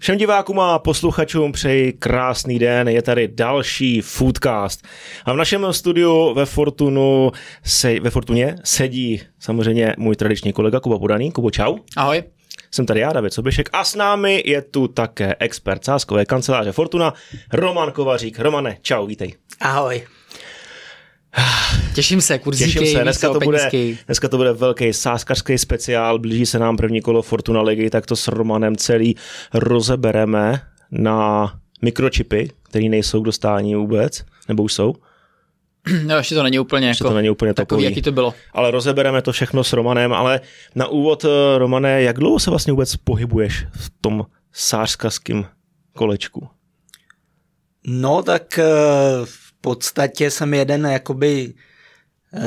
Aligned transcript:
Všem 0.00 0.18
divákům 0.18 0.60
a 0.60 0.78
posluchačům 0.78 1.52
přeji 1.52 1.92
krásný 1.92 2.58
den, 2.58 2.88
je 2.88 3.02
tady 3.02 3.28
další 3.28 4.00
Foodcast. 4.00 4.86
A 5.24 5.32
v 5.32 5.36
našem 5.36 5.72
studiu 5.72 6.34
ve 6.34 6.46
Fortunu 6.46 7.32
se, 7.64 8.00
ve 8.00 8.10
Fortuně 8.10 8.56
sedí 8.64 9.22
samozřejmě 9.38 9.94
můj 9.98 10.16
tradiční 10.16 10.52
kolega 10.52 10.80
Kuba 10.80 10.98
Podaný. 10.98 11.32
Kubo, 11.32 11.50
čau. 11.50 11.76
Ahoj. 11.96 12.22
Jsem 12.70 12.86
tady 12.86 13.00
já, 13.00 13.12
David 13.12 13.32
Soběšek 13.32 13.70
a 13.72 13.84
s 13.84 13.94
námi 13.94 14.42
je 14.46 14.62
tu 14.62 14.88
také 14.88 15.36
expert 15.38 15.84
sáskové 15.84 16.24
kanceláře 16.24 16.72
Fortuna, 16.72 17.14
Roman 17.52 17.92
Kovařík. 17.92 18.38
Romane, 18.38 18.76
čau, 18.82 19.06
vítej. 19.06 19.34
Ahoj. 19.60 20.06
Těším 22.00 22.20
se, 22.20 22.38
kurzíky, 22.38 22.72
Těším 22.72 22.86
se, 22.86 23.02
dneska 23.02 23.32
to, 23.32 23.40
bude, 23.40 23.70
dneska 24.06 24.28
to 24.28 24.36
bude 24.36 24.52
velký 24.52 24.92
sáskařský 24.92 25.58
speciál, 25.58 26.18
blíží 26.18 26.46
se 26.46 26.58
nám 26.58 26.76
první 26.76 27.00
kolo 27.00 27.22
Fortuna 27.22 27.62
ligy, 27.62 27.90
tak 27.90 28.06
to 28.06 28.16
s 28.16 28.28
Romanem 28.28 28.76
celý 28.76 29.16
rozebereme 29.54 30.60
na 30.90 31.52
mikročipy, 31.82 32.50
které 32.62 32.88
nejsou 32.88 33.20
k 33.20 33.24
dostání 33.24 33.74
vůbec, 33.74 34.24
nebo 34.48 34.62
už 34.62 34.72
jsou. 34.72 34.94
No, 36.06 36.16
ještě 36.16 36.34
to 36.34 36.42
není 36.42 36.58
úplně, 36.58 36.88
ještě 36.88 37.04
jako, 37.04 37.10
to 37.10 37.16
není 37.16 37.30
úplně 37.30 37.54
takový, 37.54 37.84
jaký 37.84 38.02
to 38.02 38.12
bylo. 38.12 38.34
Ale 38.52 38.70
rozebereme 38.70 39.22
to 39.22 39.32
všechno 39.32 39.64
s 39.64 39.72
Romanem, 39.72 40.12
ale 40.12 40.40
na 40.74 40.86
úvod, 40.86 41.24
eh, 41.24 41.58
Romane, 41.58 42.02
jak 42.02 42.18
dlouho 42.18 42.38
se 42.38 42.50
vlastně 42.50 42.72
vůbec 42.72 42.96
pohybuješ 42.96 43.66
v 43.72 43.92
tom 44.00 44.26
sářským 44.52 45.46
kolečku? 45.96 46.48
No, 47.86 48.22
tak 48.22 48.58
eh, 48.58 48.64
v 49.24 49.52
podstatě 49.60 50.30
jsem 50.30 50.54
jeden 50.54 50.86
jakoby 50.86 51.54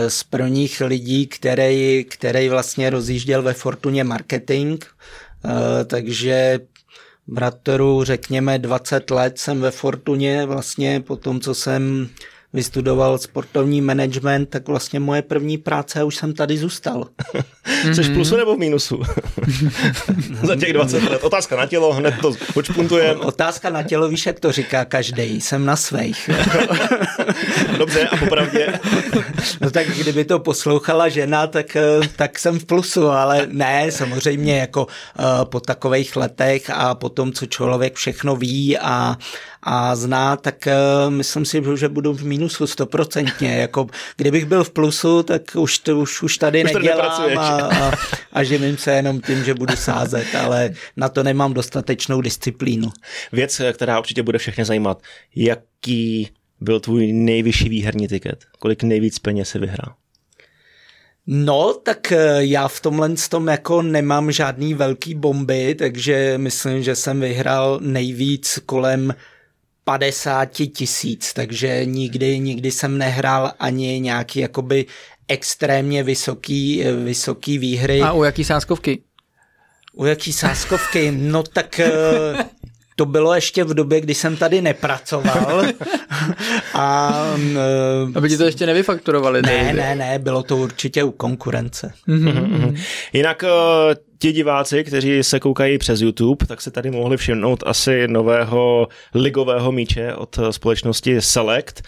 z 0.08 0.24
prvních 0.24 0.82
lidí, 0.82 1.28
který, 1.28 2.06
který 2.10 2.50
vlastně 2.50 2.90
rozjížděl 2.90 3.42
ve 3.42 3.54
Fortuně 3.54 4.04
marketing, 4.04 4.84
takže 5.88 6.60
brateru 7.28 8.04
řekněme 8.04 8.60
20 8.60 9.12
let 9.12 9.40
jsem 9.40 9.62
ve 9.62 9.72
Fortuně 9.72 10.46
vlastně 10.46 11.00
po 11.00 11.16
tom, 11.16 11.40
co 11.40 11.56
jsem 11.56 12.10
vystudoval 12.54 13.18
sportovní 13.18 13.82
management, 13.82 14.50
tak 14.50 14.68
vlastně 14.68 15.00
moje 15.00 15.22
první 15.22 15.58
práce 15.58 16.02
a 16.02 16.04
už 16.04 16.16
jsem 16.16 16.34
tady 16.34 16.58
zůstal. 16.58 17.08
Což 17.96 18.10
plusu 18.10 18.38
nebo 18.38 18.56
v 18.56 18.60
mínusu? 18.60 19.02
Za 20.44 20.56
těch 20.56 20.74
20 20.74 21.04
let. 21.04 21.24
Otázka 21.24 21.56
na 21.56 21.66
tělo, 21.66 21.94
hned 21.94 22.16
to 22.22 22.34
počpuntujeme. 22.54 23.20
Otázka 23.20 23.70
na 23.70 23.84
tělo, 23.84 24.08
víš, 24.08 24.26
jak 24.26 24.40
to 24.40 24.52
říká 24.52 24.86
každý. 24.86 25.42
Jsem 25.42 25.66
na 25.66 25.76
svých. 25.76 26.30
Dobře, 27.78 28.08
a 28.08 28.18
popravdě? 28.18 28.80
no 29.62 29.72
tak 29.72 29.88
kdyby 29.88 30.26
to 30.26 30.40
poslouchala 30.40 31.10
žena, 31.10 31.48
tak, 31.48 31.76
eh, 31.76 32.00
tak 32.16 32.40
jsem 32.40 32.60
v 32.60 32.66
plusu, 32.66 33.08
ale 33.08 33.48
ne, 33.52 33.92
samozřejmě 33.92 34.58
jako 34.58 34.86
uh, 34.86 35.26
po 35.44 35.60
takových 35.60 36.16
letech 36.16 36.70
a 36.70 36.96
po 36.96 37.10
tom, 37.10 37.32
co 37.32 37.46
člověk 37.46 37.96
všechno 37.96 38.36
ví 38.36 38.78
a, 38.78 39.18
a 39.64 39.96
zná, 39.96 40.36
tak 40.36 40.68
uh, 40.68 41.14
myslím 41.14 41.46
si, 41.46 41.62
že 41.76 41.90
budu 41.90 42.14
v 42.14 42.24
mínusu 42.24 42.68
stoprocentně. 42.68 43.58
Jako, 43.64 43.88
kdybych 44.18 44.46
byl 44.46 44.64
v 44.64 44.72
plusu, 44.72 45.24
tak 45.24 45.42
už, 45.56 45.78
to, 45.78 46.00
už, 46.00 46.22
už 46.22 46.38
tady 46.38 46.64
už 46.64 46.74
nedělám 46.74 47.38
a, 47.38 47.50
a, 47.50 47.92
a 48.34 48.44
živím 48.44 48.78
se 48.78 48.92
jenom 48.92 49.22
tím, 49.22 49.44
že 49.44 49.54
budu 49.54 49.76
sázet, 49.76 50.36
ale 50.36 50.70
na 50.98 51.10
to 51.10 51.24
nemám 51.24 51.54
dostatečnou 51.54 52.22
disciplínu. 52.22 52.90
Věc, 53.32 53.62
která 53.74 54.00
určitě 54.00 54.24
bude 54.24 54.38
všechny 54.38 54.66
zajímat, 54.66 55.02
jaký 55.36 56.30
byl 56.62 56.80
tvůj 56.80 57.14
nejvyšší 57.14 57.70
výherní 57.70 58.08
tiket? 58.08 58.46
Kolik 58.60 58.84
nejvíc 58.84 59.20
peněz 59.20 59.50
si 59.50 59.60
vyhrál? 59.60 59.96
No, 61.28 61.74
tak 61.74 62.12
eh, 62.12 62.46
já 62.46 62.68
v 62.68 62.82
tomhle 62.82 63.10
tom 63.30 63.48
jako 63.48 63.82
nemám 63.82 64.32
žádný 64.32 64.74
velký 64.74 65.16
bomby, 65.16 65.76
takže 65.76 66.34
myslím, 66.38 66.84
že 66.84 66.96
jsem 66.96 67.22
vyhrál 67.22 67.80
nejvíc 67.82 68.60
kolem 68.66 69.14
50 69.84 70.46
tisíc, 70.46 71.34
takže 71.34 71.86
nikdy, 71.86 72.40
nikdy 72.40 72.72
jsem 72.72 72.98
nehrál 72.98 73.52
ani 73.60 74.00
nějaký 74.00 74.40
jakoby 74.40 74.86
extrémně 75.28 76.04
vysoký, 76.04 76.84
vysoký 77.04 77.58
výhry. 77.58 78.02
A 78.02 78.12
u 78.14 78.24
jaký 78.24 78.44
sáskovky? 78.44 79.04
U 79.94 80.06
jaký 80.06 80.34
sáskovky? 80.34 81.12
No 81.12 81.44
tak 81.44 81.80
eh, 81.80 81.92
to 82.96 83.06
bylo 83.06 83.34
ještě 83.34 83.64
v 83.64 83.74
době, 83.74 84.02
kdy 84.02 84.14
jsem 84.14 84.38
tady 84.38 84.62
nepracoval. 84.62 85.64
a, 86.74 87.14
uh, 87.52 88.12
Aby 88.16 88.30
ti 88.30 88.38
to 88.38 88.44
ještě 88.44 88.66
nevyfakturovali. 88.66 89.42
Ne, 89.42 89.66
tady. 89.66 89.78
ne, 89.78 89.96
ne, 89.96 90.20
bylo 90.20 90.44
to 90.44 90.58
určitě 90.58 91.04
u 91.04 91.12
konkurence. 91.12 91.94
Mm-hmm. 92.08 92.76
Jinak 93.14 93.44
uh, 93.44 93.94
ti 94.20 94.32
diváci, 94.32 94.84
kteří 94.84 95.24
se 95.24 95.40
koukají 95.40 95.78
přes 95.78 96.02
YouTube, 96.02 96.46
tak 96.46 96.62
se 96.62 96.72
tady 96.72 96.92
mohli 96.92 97.18
všimnout 97.18 97.64
asi 97.66 98.08
nového 98.08 98.88
ligového 99.14 99.72
míče 99.72 100.14
od 100.14 100.40
společnosti 100.52 101.22
Select. 101.22 101.82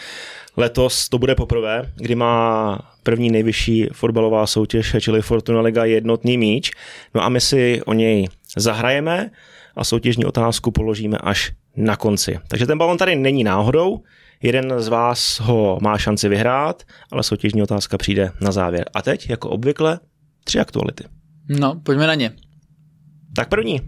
Letos 0.57 1.09
to 1.09 1.17
bude 1.17 1.35
poprvé, 1.35 1.91
kdy 1.95 2.16
má 2.16 2.79
první 3.03 3.31
nejvyšší 3.31 3.87
fotbalová 3.91 4.47
soutěž, 4.47 4.95
čili 4.99 5.22
Fortuna 5.22 5.61
Liga 5.61 5.85
jednotný 5.85 6.37
míč. 6.37 6.72
No 7.16 7.23
a 7.23 7.29
my 7.29 7.41
si 7.41 7.81
o 7.85 7.93
něj 7.93 8.27
zahrajeme 8.57 9.29
a 9.75 9.84
soutěžní 9.84 10.25
otázku 10.25 10.72
položíme 10.72 11.18
až 11.18 11.52
na 11.75 11.96
konci. 11.96 12.40
Takže 12.47 12.66
ten 12.66 12.78
balon 12.78 12.97
tady 12.97 13.16
není 13.16 13.44
náhodou, 13.44 14.03
jeden 14.44 14.74
z 14.78 14.88
vás 14.88 15.40
ho 15.40 15.80
má 15.81 15.97
šanci 15.97 16.30
vyhrát, 16.30 16.84
ale 17.12 17.24
soutěžní 17.24 17.63
otázka 17.63 17.97
přijde 17.97 18.31
na 18.41 18.52
závěr. 18.52 18.90
A 18.94 19.02
teď, 19.02 19.30
jako 19.30 19.50
obvykle, 19.50 20.00
tři 20.44 20.59
aktuality. 20.59 21.03
No, 21.50 21.81
pojďme 21.84 22.08
na 22.08 22.16
ně. 22.16 22.31
Tak 23.35 23.50
první. 23.50 23.81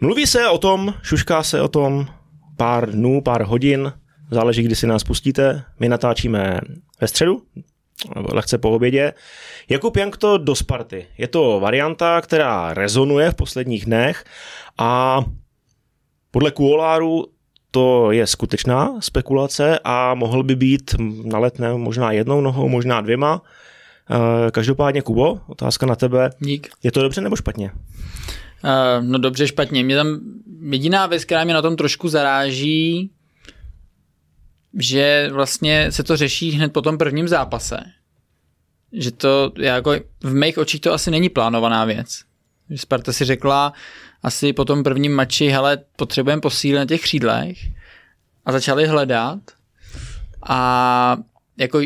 Mluví 0.00 0.26
se 0.26 0.48
o 0.48 0.58
tom, 0.58 0.94
šušká 1.02 1.42
se 1.42 1.60
o 1.60 1.68
tom 1.68 2.06
pár 2.56 2.90
dnů, 2.90 3.20
pár 3.20 3.42
hodin, 3.42 3.92
záleží, 4.30 4.62
kdy 4.62 4.76
si 4.76 4.86
nás 4.86 5.04
pustíte. 5.04 5.62
My 5.80 5.88
natáčíme 5.88 6.60
ve 7.00 7.08
středu, 7.08 7.42
lehce 8.32 8.58
po 8.58 8.70
obědě. 8.70 9.12
Jakub 9.68 9.96
Jankto 9.96 10.38
do 10.38 10.54
Sparty. 10.54 11.06
Je 11.18 11.28
to 11.28 11.60
varianta, 11.60 12.20
která 12.20 12.74
rezonuje 12.74 13.30
v 13.30 13.34
posledních 13.34 13.84
dnech 13.84 14.24
a 14.78 15.20
podle 16.30 16.50
Kuoláru 16.50 17.26
to 17.70 18.12
je 18.12 18.26
skutečná 18.26 19.00
spekulace 19.00 19.78
a 19.84 20.14
mohl 20.14 20.42
by 20.42 20.56
být 20.56 20.94
na 21.24 21.38
letné 21.38 21.74
možná 21.74 22.12
jednou 22.12 22.40
nohou, 22.40 22.68
možná 22.68 23.00
dvěma. 23.00 23.42
Eh, 24.10 24.50
každopádně, 24.50 25.02
Kubo, 25.02 25.40
otázka 25.46 25.86
na 25.86 25.96
tebe. 25.96 26.30
Dík. 26.38 26.68
Je 26.82 26.92
to 26.92 27.02
dobře 27.02 27.20
nebo 27.20 27.36
špatně? 27.36 27.72
Uh, 28.64 29.04
no 29.04 29.18
dobře, 29.18 29.46
špatně. 29.46 29.84
Mě 29.84 29.96
tam 29.96 30.20
jediná 30.70 31.06
věc, 31.06 31.24
která 31.24 31.44
mě 31.44 31.54
na 31.54 31.62
tom 31.62 31.76
trošku 31.76 32.08
zaráží, 32.08 33.10
že 34.78 35.28
vlastně 35.32 35.92
se 35.92 36.02
to 36.02 36.16
řeší 36.16 36.50
hned 36.50 36.72
po 36.72 36.82
tom 36.82 36.98
prvním 36.98 37.28
zápase. 37.28 37.80
Že 38.92 39.10
to, 39.10 39.52
jako 39.58 39.94
v 40.22 40.34
mých 40.34 40.58
očích 40.58 40.80
to 40.80 40.92
asi 40.92 41.10
není 41.10 41.28
plánovaná 41.28 41.84
věc. 41.84 42.08
Sparta 42.76 43.12
si 43.12 43.24
řekla 43.24 43.72
asi 44.22 44.52
po 44.52 44.64
tom 44.64 44.82
prvním 44.82 45.12
mači, 45.12 45.48
hele, 45.48 45.78
potřebujeme 45.96 46.40
posílit 46.42 46.78
na 46.78 46.86
těch 46.86 47.00
křídlech 47.00 47.58
a 48.44 48.52
začali 48.52 48.86
hledat 48.86 49.38
a 50.48 51.16
jako 51.56 51.80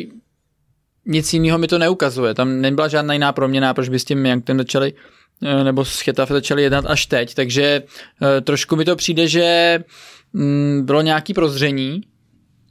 nic 1.06 1.32
jiného 1.32 1.58
mi 1.58 1.68
to 1.68 1.78
neukazuje. 1.78 2.34
Tam 2.34 2.60
nebyla 2.60 2.88
žádná 2.88 3.14
jiná 3.14 3.32
proměna, 3.32 3.74
proč 3.74 3.88
by 3.88 3.98
s 3.98 4.04
tím 4.04 4.42
ten 4.42 4.58
začali 4.58 4.94
eh, 5.42 5.64
nebo 5.64 5.84
s 5.84 6.00
Chetaf 6.00 6.28
začali 6.28 6.62
jednat 6.62 6.84
až 6.88 7.06
teď, 7.06 7.34
takže 7.34 7.82
eh, 8.22 8.40
trošku 8.40 8.76
mi 8.76 8.84
to 8.84 8.96
přijde, 8.96 9.28
že 9.28 9.78
mm, 10.32 10.82
bylo 10.84 11.02
nějaký 11.02 11.34
prozření, 11.34 12.00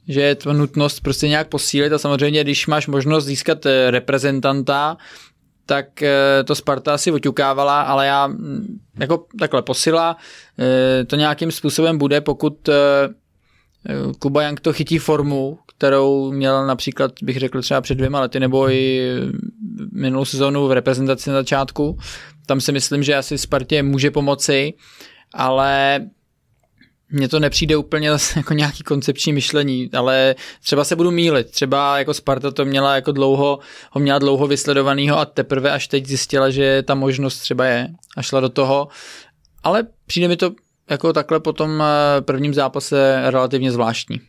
že 0.08 0.20
je 0.20 0.34
to 0.34 0.52
nutnost 0.52 1.00
prostě 1.00 1.28
nějak 1.28 1.48
posílit 1.48 1.92
a 1.92 1.98
samozřejmě, 1.98 2.44
když 2.44 2.66
máš 2.66 2.86
možnost 2.86 3.24
získat 3.24 3.66
eh, 3.66 3.90
reprezentanta, 3.90 4.96
tak 5.66 6.02
eh, 6.02 6.44
to 6.44 6.54
Sparta 6.54 6.94
asi 6.94 7.12
oťukávala, 7.12 7.82
ale 7.82 8.06
já 8.06 8.26
mm, 8.26 8.78
jako 9.00 9.26
takhle 9.38 9.62
posila, 9.62 10.16
eh, 10.58 11.04
to 11.04 11.16
nějakým 11.16 11.52
způsobem 11.52 11.98
bude, 11.98 12.20
pokud 12.20 12.68
Kuba 14.18 14.42
Jank 14.42 14.60
to 14.60 14.72
chytí 14.72 14.98
formu, 14.98 15.58
kterou 15.76 16.32
měl 16.32 16.66
například, 16.66 17.12
bych 17.22 17.38
řekl 17.38 17.62
třeba 17.62 17.80
před 17.80 17.94
dvěma 17.94 18.20
lety, 18.20 18.40
nebo 18.40 18.70
i 18.70 19.10
minulou 19.92 20.24
sezónu 20.24 20.68
v 20.68 20.72
reprezentaci 20.72 21.30
na 21.30 21.36
začátku. 21.36 21.98
Tam 22.46 22.60
si 22.60 22.72
myslím, 22.72 23.02
že 23.02 23.16
asi 23.16 23.38
Spartě 23.38 23.82
může 23.82 24.10
pomoci, 24.10 24.74
ale 25.34 26.00
mně 27.14 27.28
to 27.28 27.40
nepřijde 27.40 27.76
úplně 27.76 28.10
jako 28.36 28.54
nějaký 28.54 28.82
koncepční 28.82 29.32
myšlení, 29.32 29.90
ale 29.96 30.34
třeba 30.62 30.84
se 30.84 30.96
budu 30.96 31.10
mílit. 31.10 31.50
Třeba 31.50 31.98
jako 31.98 32.14
Sparta 32.14 32.50
to 32.50 32.64
měla 32.64 32.94
jako 32.94 33.12
dlouho, 33.12 33.58
ho 33.90 34.00
měla 34.00 34.18
dlouho 34.18 34.46
vysledovanýho 34.46 35.18
a 35.18 35.24
teprve 35.24 35.70
až 35.70 35.88
teď 35.88 36.06
zjistila, 36.06 36.50
že 36.50 36.82
ta 36.82 36.94
možnost 36.94 37.38
třeba 37.38 37.64
je 37.64 37.88
a 38.16 38.22
šla 38.22 38.40
do 38.40 38.48
toho. 38.48 38.88
Ale 39.62 39.86
přijde 40.06 40.28
mi 40.28 40.36
to 40.36 40.50
jako 40.90 41.12
takhle 41.12 41.40
po 41.40 41.52
tom 41.52 41.82
eh, 41.82 42.20
prvním 42.20 42.54
zápase 42.54 43.22
relativně 43.30 43.72
zvláštní. 43.72 44.20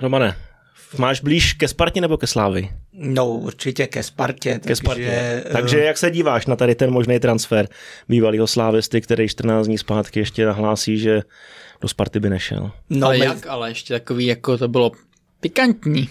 Romane, 0.00 0.36
máš 0.98 1.20
blíž 1.20 1.52
ke 1.52 1.68
Spartě 1.68 2.00
nebo 2.00 2.16
ke 2.16 2.26
Slávy? 2.26 2.70
No, 2.92 3.28
určitě 3.28 3.86
ke 3.86 4.02
Spartě. 4.02 4.60
Ke 4.66 4.76
Spartě. 4.76 5.42
Takže, 5.42 5.52
takže 5.52 5.84
jak 5.84 5.98
se 5.98 6.10
díváš 6.10 6.46
na 6.46 6.56
tady 6.56 6.74
ten 6.74 6.90
možný 6.90 7.20
transfer 7.20 7.68
bývalého 8.08 8.46
Slávisty, 8.46 9.00
který 9.00 9.28
14 9.28 9.66
dní 9.66 9.78
zpátky 9.78 10.20
ještě 10.20 10.46
nahlásí, 10.46 10.98
že 10.98 11.22
do 11.80 11.88
Sparty 11.88 12.20
by 12.20 12.30
nešel? 12.30 12.70
No, 12.90 13.06
ale 13.06 13.18
my... 13.18 13.24
jak, 13.24 13.46
ale 13.46 13.70
ještě 13.70 13.94
takový, 13.94 14.26
jako 14.26 14.58
to 14.58 14.68
bylo 14.68 14.92
pikantní. 15.40 16.08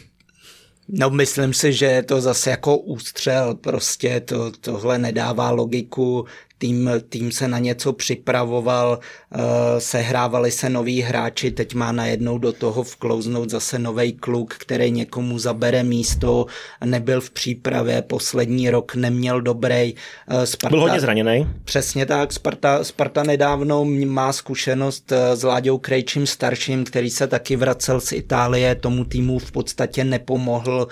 No 0.92 1.10
myslím 1.10 1.54
si, 1.54 1.74
že 1.74 1.86
je 1.86 2.04
to 2.04 2.22
zase 2.22 2.50
jako 2.50 2.78
ústřel, 2.78 3.56
prostě 3.56 4.20
to, 4.20 4.52
tohle 4.52 4.98
nedává 4.98 5.52
logiku, 5.52 6.26
tým, 6.60 6.92
tým 7.10 7.32
se 7.32 7.48
na 7.48 7.60
něco 7.60 7.94
připravoval, 7.94 9.00
uh, 9.36 9.40
sehrávali 9.80 10.52
se 10.52 10.70
noví 10.70 11.02
hráči, 11.02 11.52
teď 11.52 11.74
má 11.74 11.92
najednou 11.92 12.38
do 12.38 12.54
toho 12.54 12.84
vklouznout 12.84 13.50
zase 13.50 13.80
nový 13.80 14.14
kluk, 14.14 14.54
který 14.54 14.92
někomu 14.92 15.40
zabere 15.40 15.84
místo, 15.84 16.46
nebyl 16.86 17.22
v 17.22 17.30
přípravě, 17.30 18.02
poslední 18.02 18.70
rok 18.70 18.96
neměl 18.96 19.42
dobrý. 19.42 19.94
Uh, 20.32 20.44
Sparta, 20.44 20.70
Byl 20.70 20.82
hodně 20.82 21.00
zraněný. 21.00 21.48
Přesně 21.64 22.06
tak, 22.06 22.34
Sparta, 22.34 22.84
Sparta 22.84 23.24
nedávno 23.24 23.86
má 23.86 24.34
zkušenost 24.34 25.12
uh, 25.12 25.18
s 25.36 25.44
Láďou 25.44 25.78
Krejčím 25.78 26.28
starším, 26.28 26.84
který 26.84 27.10
se 27.10 27.28
taky 27.28 27.56
vracel 27.56 28.02
z 28.02 28.12
Itálie, 28.12 28.76
tomu 28.76 29.06
týmu 29.06 29.40
v 29.40 29.52
podstatě 29.52 30.04
nepomohl, 30.04 30.88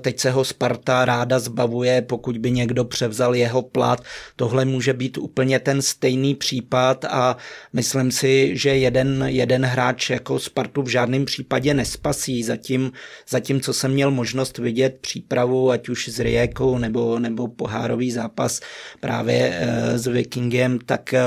teď 0.00 0.20
se 0.20 0.30
ho 0.30 0.44
Sparta 0.44 1.04
ráda 1.04 1.38
zbavuje, 1.38 2.02
pokud 2.02 2.38
by 2.38 2.50
někdo 2.50 2.84
převzal 2.84 3.34
jeho 3.34 3.62
plat, 3.62 4.02
tohle 4.36 4.64
může 4.64 4.92
být 4.96 5.18
úplně 5.18 5.58
ten 5.58 5.82
stejný 5.82 6.34
případ 6.34 7.04
a 7.04 7.36
myslím 7.72 8.10
si, 8.10 8.56
že 8.56 8.76
jeden, 8.76 9.24
jeden 9.26 9.64
hráč 9.64 10.10
jako 10.10 10.38
Spartu 10.38 10.82
v 10.82 10.88
žádném 10.88 11.24
případě 11.24 11.74
nespasí. 11.74 12.42
Zatím, 12.42 12.92
zatím, 13.28 13.60
co 13.60 13.72
jsem 13.72 13.92
měl 13.92 14.10
možnost 14.10 14.58
vidět 14.58 14.98
přípravu, 15.00 15.70
ať 15.70 15.88
už 15.88 16.08
s 16.08 16.18
Rijekou 16.18 16.78
nebo, 16.78 17.18
nebo 17.18 17.48
pohárový 17.48 18.10
zápas 18.10 18.60
právě 19.00 19.58
e, 19.60 19.98
s 19.98 20.06
Vikingem, 20.06 20.78
tak 20.78 21.14
e, 21.14 21.20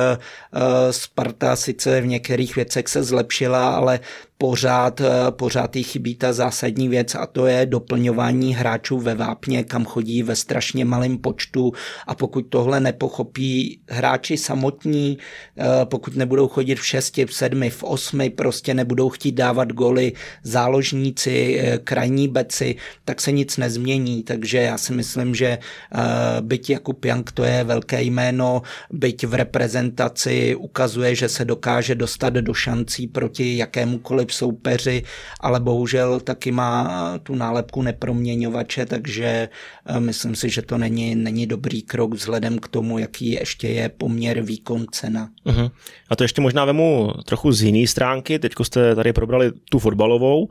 Sparta 0.91 1.55
sice 1.55 2.01
v 2.01 2.07
některých 2.07 2.55
věcech 2.55 2.87
se 2.87 3.03
zlepšila, 3.03 3.69
ale 3.69 3.99
pořád, 4.41 5.01
eh, 5.01 5.07
pořád 5.29 5.75
jí 5.75 5.83
chybí 5.83 6.15
ta 6.15 6.33
zásadní 6.33 6.89
věc 6.89 7.15
a 7.15 7.25
to 7.25 7.45
je 7.45 7.65
doplňování 7.65 8.55
hráčů 8.55 8.99
ve 8.99 9.15
vápně, 9.15 9.63
kam 9.63 9.85
chodí 9.85 10.23
ve 10.23 10.35
strašně 10.35 10.85
malém 10.85 11.17
počtu. 11.17 11.73
A 12.07 12.15
pokud 12.15 12.41
tohle 12.41 12.79
nepochopí 12.79 13.79
hráči 13.89 14.37
samotní, 14.37 15.17
eh, 15.57 15.63
pokud 15.83 16.15
nebudou 16.15 16.47
chodit 16.47 16.75
v 16.75 16.85
šesti, 16.85 17.25
v 17.25 17.33
sedmi, 17.33 17.69
v 17.69 17.83
osmi, 17.83 18.29
prostě 18.29 18.73
nebudou 18.73 19.09
chtít 19.09 19.31
dávat 19.35 19.73
goly 19.73 20.13
záložníci, 20.43 21.59
eh, 21.59 21.77
krajní 21.77 22.27
beci, 22.27 22.75
tak 23.05 23.21
se 23.21 23.31
nic 23.31 23.57
nezmění, 23.57 24.23
takže 24.23 24.57
já 24.57 24.77
si 24.77 24.93
myslím, 24.93 25.35
že 25.35 25.57
byť 26.41 26.69
Jakub 26.69 27.05
Jank 27.05 27.31
to 27.31 27.43
je 27.43 27.63
velké 27.63 28.01
jméno, 28.01 28.61
byť 28.91 29.25
v 29.25 29.33
reprezentaci 29.33 30.55
ukazuje, 30.55 31.15
že 31.15 31.29
se 31.29 31.45
dokáže 31.45 31.95
dostat 31.95 32.33
do 32.33 32.53
šancí 32.53 33.07
proti 33.07 33.57
jakémukoliv 33.57 34.28
v 34.29 34.33
soupeři, 34.33 35.03
ale 35.39 35.59
bohužel 35.59 36.19
taky 36.19 36.51
má 36.51 37.13
tu 37.23 37.35
nálepku 37.35 37.81
neproměňovače, 37.81 38.85
takže 38.85 39.49
eh, 39.85 39.99
myslím 39.99 40.35
si, 40.35 40.49
že 40.49 40.61
to 40.61 40.77
není, 40.77 41.15
není 41.15 41.47
dobrý 41.47 41.81
krok 41.81 42.13
vzhledem 42.13 42.59
k 42.59 42.67
tomu, 42.67 42.97
jaký 42.97 43.31
ještě 43.31 43.67
je 43.67 43.89
poměr 43.89 44.41
výkon 44.41 44.85
cena. 44.91 45.29
Uh-huh. 45.45 45.71
A 46.09 46.15
to 46.15 46.23
ještě 46.23 46.41
možná 46.41 46.65
vemu 46.65 47.13
trochu 47.25 47.51
z 47.51 47.61
jiné 47.61 47.87
stránky, 47.87 48.39
teď 48.39 48.53
jste 48.63 48.95
tady 48.95 49.13
probrali 49.13 49.51
tu 49.71 49.79
fotbalovou. 49.79 50.49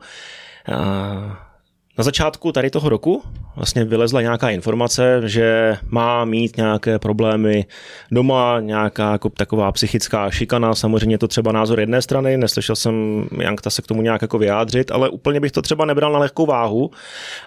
Na 1.99 2.03
začátku 2.03 2.51
tady 2.51 2.69
toho 2.69 2.89
roku 2.89 3.23
vlastně 3.55 3.85
vylezla 3.85 4.21
nějaká 4.21 4.49
informace, 4.49 5.21
že 5.25 5.77
má 5.89 6.25
mít 6.25 6.57
nějaké 6.57 6.99
problémy 6.99 7.65
doma, 8.11 8.59
nějaká 8.59 9.11
jako 9.11 9.29
taková 9.29 9.71
psychická 9.71 10.29
šikana, 10.29 10.75
samozřejmě 10.75 11.17
to 11.17 11.27
třeba 11.27 11.51
názor 11.51 11.79
jedné 11.79 12.01
strany, 12.01 12.37
neslyšel 12.37 12.75
jsem 12.75 13.25
Jankta 13.41 13.69
se 13.69 13.81
k 13.81 13.87
tomu 13.87 14.01
nějak 14.01 14.21
jako 14.21 14.37
vyjádřit, 14.37 14.91
ale 14.91 15.09
úplně 15.09 15.39
bych 15.39 15.51
to 15.51 15.61
třeba 15.61 15.85
nebral 15.85 16.11
na 16.13 16.19
lehkou 16.19 16.45
váhu. 16.45 16.91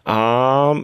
A 0.07 0.75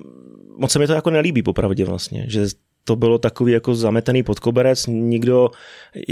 moc 0.57 0.73
se 0.73 0.79
mi 0.79 0.87
to 0.87 0.93
jako 0.93 1.11
nelíbí 1.11 1.43
popravdě 1.43 1.85
vlastně, 1.85 2.25
že 2.29 2.47
to 2.89 2.97
bylo 2.97 3.19
takový 3.19 3.53
jako 3.53 3.75
zametený 3.75 4.23
pod 4.23 4.41
koberec, 4.41 4.87
nikdo, 4.87 5.51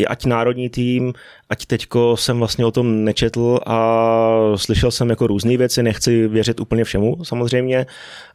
ať 0.07 0.25
národní 0.25 0.69
tým, 0.69 1.13
ať 1.49 1.67
teďko 1.67 2.17
jsem 2.17 2.39
vlastně 2.39 2.67
o 2.67 2.71
tom 2.71 3.05
nečetl 3.05 3.61
a 3.67 4.29
slyšel 4.57 4.91
jsem 4.91 5.11
jako 5.11 5.27
různé 5.27 5.57
věci, 5.57 5.83
nechci 5.83 6.29
věřit 6.29 6.61
úplně 6.61 6.85
všemu 6.85 7.25
samozřejmě. 7.25 7.87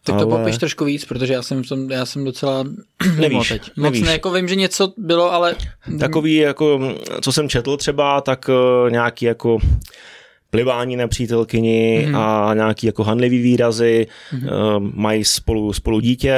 Tak 0.03 0.15
to 0.15 0.31
ale... 0.31 0.37
popiš 0.37 0.57
trošku 0.57 0.85
víc, 0.85 1.05
protože 1.05 1.33
já 1.33 1.41
jsem, 1.41 1.61
já 1.89 2.05
jsem 2.05 2.25
docela 2.25 2.63
nevíš, 3.19 3.49
teď. 3.49 3.61
Moc 3.61 3.83
nevíš. 3.83 4.01
Ne, 4.01 4.11
jako 4.11 4.31
vím, 4.31 4.47
že 4.47 4.55
něco 4.55 4.93
bylo, 4.97 5.33
ale... 5.33 5.55
Takový 5.99 6.35
jako, 6.35 6.79
co 7.21 7.31
jsem 7.31 7.49
četl 7.49 7.77
třeba, 7.77 8.21
tak 8.21 8.49
eh, 8.49 8.91
nějaký 8.91 9.25
jako 9.25 9.57
plivání 10.51 10.95
na 10.95 11.07
přítelkyni 11.07 12.05
mm. 12.07 12.15
a 12.15 12.53
nějaký 12.53 12.87
jako 12.87 13.03
handlivý 13.03 13.41
výrazy, 13.41 14.07
mm. 14.33 14.43
uh, 14.43 14.51
mají 14.93 15.25
spolu, 15.25 15.73
spolu 15.73 15.99
dítě, 15.99 16.35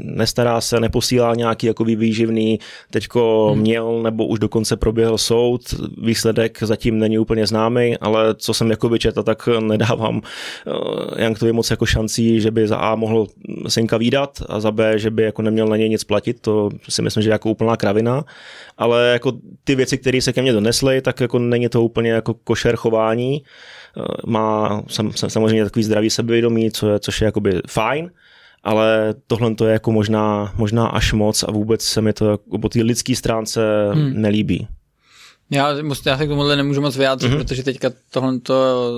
nestará 0.00 0.60
se, 0.60 0.80
neposílá 0.80 1.34
nějaký 1.34 1.66
jako 1.66 1.84
výživný, 1.84 2.58
teďko 2.90 3.50
mm. 3.54 3.60
měl 3.60 4.02
nebo 4.02 4.26
už 4.26 4.38
dokonce 4.38 4.76
proběhl 4.76 5.18
soud, 5.18 5.60
výsledek 6.02 6.58
zatím 6.62 6.98
není 6.98 7.18
úplně 7.18 7.46
známý, 7.46 7.96
ale 7.96 8.34
co 8.34 8.54
jsem 8.54 8.70
jako 8.70 8.88
vyčetl, 8.88 9.22
tak 9.22 9.48
nedávám 9.60 10.16
uh, 10.16 10.22
Janktovi 11.16 11.52
moc 11.52 11.70
jako 11.70 11.86
šancí, 11.86 12.40
že 12.40 12.50
by 12.50 12.68
za 12.68 12.76
A 12.76 12.94
mohl 12.94 13.26
synka 13.68 13.96
výdat 13.96 14.42
a 14.48 14.60
za 14.60 14.70
B, 14.70 14.98
že 14.98 15.10
by 15.10 15.22
jako 15.22 15.42
neměl 15.42 15.66
na 15.66 15.76
něj 15.76 15.88
nic 15.88 16.04
platit, 16.04 16.40
to 16.40 16.70
si 16.88 17.02
myslím, 17.02 17.22
že 17.22 17.28
je 17.28 17.32
jako 17.32 17.50
úplná 17.50 17.76
kravina, 17.76 18.24
ale 18.78 19.08
jako 19.12 19.32
ty 19.64 19.74
věci, 19.74 19.98
které 19.98 20.20
se 20.20 20.32
ke 20.32 20.42
mně 20.42 20.52
donesly, 20.52 21.00
tak 21.00 21.20
jako 21.20 21.38
není 21.38 21.68
to 21.68 21.82
úplně 21.82 22.10
jako 22.10 22.34
košer 22.34 22.76
chování, 22.76 23.42
má 24.26 24.82
sam, 24.88 25.12
samozřejmě 25.12 25.64
takový 25.64 25.82
zdravý 25.82 26.10
sebevědomí, 26.10 26.70
co 26.70 26.90
je, 26.90 26.98
což 27.00 27.20
je 27.20 27.24
jakoby 27.24 27.60
fajn, 27.68 28.10
ale 28.64 29.14
tohle 29.26 29.54
to 29.54 29.66
je 29.66 29.72
jako 29.72 29.92
možná, 29.92 30.52
možná 30.56 30.86
až 30.86 31.12
moc 31.12 31.42
a 31.42 31.50
vůbec 31.50 31.82
se 31.82 32.00
mi 32.00 32.12
to 32.12 32.30
jako 32.30 32.58
po 32.58 32.68
té 32.68 32.82
lidské 32.82 33.16
stránce 33.16 33.60
hmm. 33.92 34.12
nelíbí. 34.22 34.68
Já, 35.50 35.74
já 36.06 36.16
se 36.16 36.26
k 36.26 36.28
tomuhle 36.28 36.56
nemůžu 36.56 36.80
moc 36.80 36.96
vyjádřit, 36.96 37.32
mm-hmm. 37.32 37.38
protože 37.38 37.62
teďka 37.62 37.90
tohle 38.10 38.38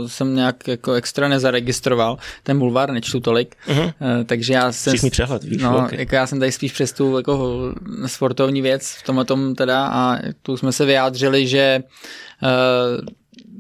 jsem 0.06 0.36
nějak 0.36 0.68
jako 0.68 0.92
extra 0.92 1.28
nezaregistroval. 1.28 2.18
Ten 2.42 2.58
bulvár 2.58 2.92
nečtu 2.92 3.20
tolik, 3.20 3.56
mm-hmm. 3.68 3.92
takže 4.24 4.52
já 4.52 4.72
jsem... 4.72 4.92
Všichni 4.92 5.10
přehled, 5.10 5.44
víš, 5.44 5.62
no, 5.62 5.88
jako 5.92 6.14
já 6.14 6.26
jsem 6.26 6.38
tady 6.38 6.52
spíš 6.52 6.72
přes 6.72 6.92
tu 6.92 7.16
jako 7.16 7.58
sportovní 8.06 8.62
věc 8.62 8.96
v 9.00 9.02
tomhle 9.02 9.24
tom 9.24 9.54
teda 9.54 9.86
a 9.86 10.18
tu 10.42 10.56
jsme 10.56 10.72
se 10.72 10.84
vyjádřili, 10.84 11.46
že 11.46 11.82
uh, 12.42 13.06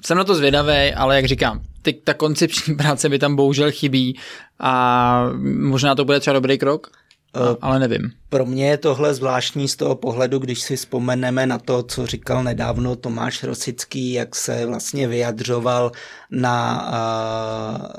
jsem 0.04 0.18
na 0.18 0.24
to 0.24 0.34
zvědavý, 0.34 0.94
ale 0.94 1.16
jak 1.16 1.24
říkám, 1.24 1.60
ty, 1.82 1.92
ta 1.92 2.14
koncepční 2.14 2.74
práce 2.76 3.08
by 3.08 3.18
tam 3.18 3.36
bohužel 3.36 3.70
chybí 3.70 4.18
a 4.58 5.24
možná 5.58 5.94
to 5.94 6.04
bude 6.04 6.20
třeba 6.20 6.34
dobrý 6.34 6.58
krok, 6.58 6.90
Uh, 7.36 7.56
ale 7.60 7.78
nevím. 7.78 8.12
Pro 8.28 8.46
mě 8.46 8.68
je 8.68 8.76
tohle 8.76 9.14
zvláštní 9.14 9.68
z 9.68 9.76
toho 9.76 9.94
pohledu, 9.94 10.38
když 10.38 10.60
si 10.60 10.76
vzpomeneme 10.76 11.46
na 11.46 11.58
to, 11.58 11.82
co 11.82 12.06
říkal 12.06 12.44
nedávno 12.44 12.96
Tomáš 12.96 13.42
Rosický, 13.42 14.12
jak 14.12 14.34
se 14.34 14.66
vlastně 14.66 15.08
vyjadřoval 15.08 15.92
na, 16.30 16.88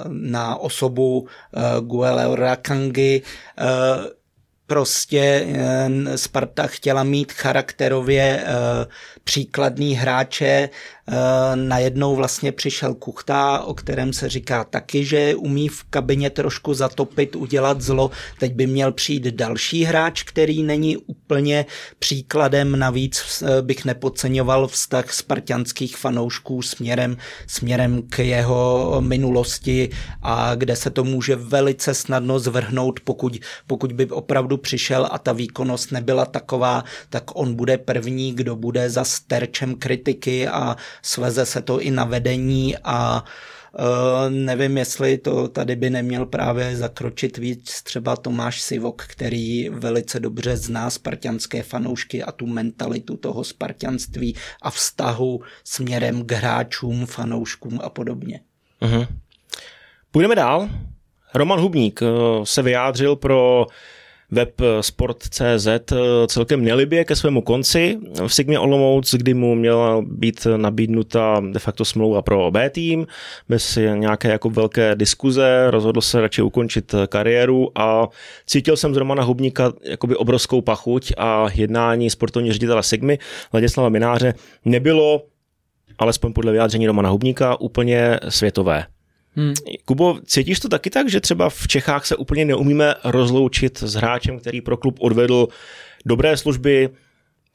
uh, 0.06 0.14
na 0.14 0.56
osobu 0.56 1.28
uh, 1.82 2.36
Rakangi. 2.36 3.22
Uh, 3.62 4.06
prostě 4.72 5.48
Sparta 6.16 6.68
chtěla 6.68 7.04
mít 7.04 7.32
charakterově 7.32 8.46
příkladný 9.24 9.94
hráče, 9.94 10.70
Eh, 11.14 11.56
najednou 11.56 12.16
vlastně 12.16 12.52
přišel 12.52 12.94
Kuchta, 12.94 13.60
o 13.60 13.74
kterém 13.74 14.14
se 14.14 14.30
říká 14.30 14.64
taky, 14.64 15.06
že 15.06 15.36
umí 15.36 15.68
v 15.68 15.84
kabině 15.84 16.30
trošku 16.30 16.74
zatopit, 16.74 17.36
udělat 17.36 17.82
zlo. 17.82 18.12
Teď 18.40 18.54
by 18.54 18.68
měl 18.68 18.92
přijít 18.92 19.24
další 19.24 19.84
hráč, 19.84 20.24
který 20.24 20.64
není 20.64 20.98
úplně 20.98 21.66
příkladem. 22.00 22.80
Navíc 22.80 23.44
eh, 23.46 23.62
bych 23.62 23.86
nepodceňoval 23.86 24.68
vztah 24.68 25.14
spartianských 25.14 25.98
fanoušků 25.98 26.62
směrem, 26.62 27.18
směrem 27.48 28.02
k 28.10 28.20
jeho 28.20 28.96
minulosti 29.00 29.90
a 30.22 30.56
kde 30.56 30.76
se 30.76 30.90
to 30.90 31.04
může 31.04 31.36
velice 31.36 31.94
snadno 31.94 32.40
zvrhnout, 32.40 33.00
pokud, 33.00 33.38
pokud 33.68 33.92
by 33.92 34.06
opravdu 34.06 34.58
přišel 34.62 35.10
a 35.12 35.18
ta 35.18 35.34
výkonnost 35.34 35.92
nebyla 35.92 36.26
taková, 36.26 36.84
tak 37.10 37.24
on 37.34 37.56
bude 37.56 37.78
první, 37.78 38.34
kdo 38.34 38.56
bude 38.56 38.90
za 38.90 39.04
sterčem 39.04 39.76
kritiky 39.76 40.48
a 40.48 40.76
sveze 41.02 41.46
se 41.46 41.62
to 41.62 41.82
i 41.82 41.92
na 41.92 42.06
vedení 42.06 42.78
a 42.84 43.24
Uh, 43.80 44.30
nevím, 44.30 44.78
jestli 44.78 45.18
to 45.18 45.48
tady 45.48 45.76
by 45.76 45.90
neměl 45.90 46.26
právě 46.26 46.76
zakročit 46.76 47.38
víc 47.38 47.82
třeba 47.84 48.16
Tomáš 48.16 48.62
Sivok, 48.62 49.04
který 49.08 49.70
velice 49.70 50.20
dobře 50.20 50.58
zná 50.58 50.90
spartianské 50.90 51.64
fanoušky 51.64 52.24
a 52.24 52.32
tu 52.32 52.48
mentalitu 52.48 53.18
toho 53.18 53.44
spartianství 53.44 54.36
a 54.62 54.70
vztahu 54.70 55.42
směrem 55.64 56.26
k 56.26 56.32
hráčům, 56.32 57.06
fanouškům 57.06 57.80
a 57.84 57.90
podobně. 57.90 58.40
Uh-huh. 58.82 59.08
Půjdeme 60.12 60.36
dál. 60.36 60.70
Roman 61.34 61.60
Hubník 61.60 62.00
se 62.44 62.62
vyjádřil 62.62 63.16
pro 63.16 63.66
web 64.32 64.62
sport.cz 64.82 65.68
celkem 66.28 66.64
nelibě 66.64 67.06
ke 67.06 67.16
svému 67.16 67.42
konci 67.42 67.98
v 68.28 68.34
Sigmě 68.34 68.60
Olomouc, 68.60 69.14
kdy 69.16 69.34
mu 69.34 69.56
měla 69.56 70.02
být 70.02 70.48
nabídnuta 70.58 71.42
de 71.52 71.60
facto 71.60 71.86
smlouva 71.86 72.22
pro 72.22 72.52
B 72.52 72.70
tým 72.70 73.08
bez 73.50 73.80
nějaké 73.96 74.30
jako 74.30 74.50
velké 74.50 74.96
diskuze, 74.96 75.68
rozhodl 75.72 76.02
se 76.02 76.22
radši 76.22 76.42
ukončit 76.42 76.96
kariéru 77.08 77.72
a 77.76 78.08
cítil 78.48 78.78
jsem 78.78 78.94
z 78.94 78.98
Romana 78.98 79.24
Hubníka 79.24 79.74
jakoby 79.84 80.16
obrovskou 80.16 80.62
pachuť 80.62 81.14
a 81.18 81.48
jednání 81.54 82.10
sportovní 82.10 82.52
ředitele 82.52 82.84
Sigmy 82.84 83.20
Ladislava 83.54 83.90
Mináře 83.90 84.34
nebylo 84.66 85.22
alespoň 86.00 86.34
podle 86.34 86.52
vyjádření 86.52 86.88
Romana 86.88 87.10
Hubníka, 87.10 87.60
úplně 87.60 88.20
světové. 88.30 88.86
Hmm. 89.36 89.54
Kubo, 89.86 90.20
cítíš 90.26 90.60
to 90.60 90.70
taky 90.70 90.90
tak, 90.90 91.10
že 91.10 91.22
třeba 91.22 91.50
v 91.50 91.68
Čechách 91.68 92.06
se 92.06 92.16
úplně 92.16 92.46
neumíme 92.46 92.96
rozloučit 93.04 93.84
s 93.84 93.94
hráčem, 93.94 94.40
který 94.40 94.62
pro 94.62 94.78
klub 94.78 94.98
odvedl 95.00 95.48
dobré 96.06 96.38
služby, 96.38 96.90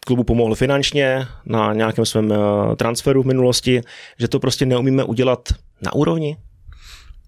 klubu 0.06 0.25
pomohl 0.25 0.54
finančně 0.54 1.26
na 1.47 1.73
nějakém 1.73 2.06
svém 2.06 2.33
eh, 2.33 2.37
transferu 2.76 3.23
v 3.23 3.26
minulosti, 3.26 3.80
že 4.18 4.28
to 4.28 4.40
prostě 4.40 4.66
neumíme 4.66 5.04
udělat 5.04 5.49
na 5.83 5.95
úrovni? 5.95 6.37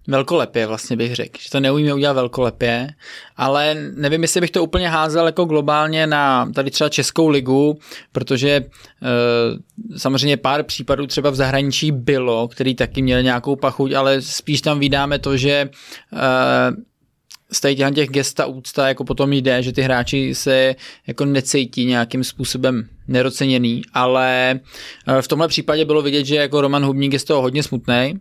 Velkolepě 0.09 0.67
vlastně 0.67 0.97
bych 0.97 1.15
řekl, 1.15 1.39
že 1.41 1.49
to 1.49 1.59
neumíme 1.59 1.93
udělat 1.93 2.13
velkolepě, 2.13 2.87
ale 3.37 3.75
nevím, 3.95 4.21
jestli 4.21 4.41
bych 4.41 4.51
to 4.51 4.63
úplně 4.63 4.89
házel 4.89 5.25
jako 5.25 5.45
globálně 5.45 6.07
na 6.07 6.51
tady 6.55 6.71
třeba 6.71 6.89
Českou 6.89 7.27
ligu, 7.27 7.79
protože 8.11 8.49
e, 8.49 8.65
samozřejmě 9.97 10.37
pár 10.37 10.63
případů 10.63 11.07
třeba 11.07 11.29
v 11.29 11.35
zahraničí 11.35 11.91
bylo, 11.91 12.47
který 12.47 12.75
taky 12.75 13.01
měl 13.01 13.21
nějakou 13.21 13.55
pachuť, 13.55 13.93
ale 13.93 14.21
spíš 14.21 14.61
tam 14.61 14.79
vydáme 14.79 15.19
to, 15.19 15.37
že 15.37 15.51
e, 15.51 15.69
z 17.51 17.61
těch, 17.61 17.77
těch 17.95 18.09
gesta 18.09 18.45
úcta 18.45 18.87
jako 18.87 19.03
potom 19.03 19.33
jde, 19.33 19.63
že 19.63 19.73
ty 19.73 19.81
hráči 19.81 20.35
se 20.35 20.75
jako 21.07 21.25
necítí 21.25 21.85
nějakým 21.85 22.23
způsobem 22.23 22.89
neroceněný, 23.07 23.81
ale 23.93 24.59
eh, 25.07 25.21
v 25.21 25.27
tomhle 25.27 25.47
případě 25.47 25.85
bylo 25.85 26.01
vidět, 26.01 26.25
že 26.25 26.35
jako 26.35 26.61
Roman 26.61 26.85
Hubník 26.85 27.13
je 27.13 27.19
z 27.19 27.23
toho 27.23 27.41
hodně 27.41 27.63
smutný, 27.63 28.13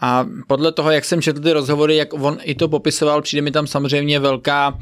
a 0.00 0.26
podle 0.46 0.72
toho, 0.72 0.90
jak 0.90 1.04
jsem 1.04 1.22
četl 1.22 1.40
ty 1.40 1.52
rozhovory, 1.52 1.96
jak 1.96 2.14
on 2.14 2.38
i 2.42 2.54
to 2.54 2.68
popisoval, 2.68 3.22
přijde 3.22 3.42
mi 3.42 3.50
tam 3.50 3.66
samozřejmě 3.66 4.20
velká, 4.20 4.68
uh, 4.68 4.78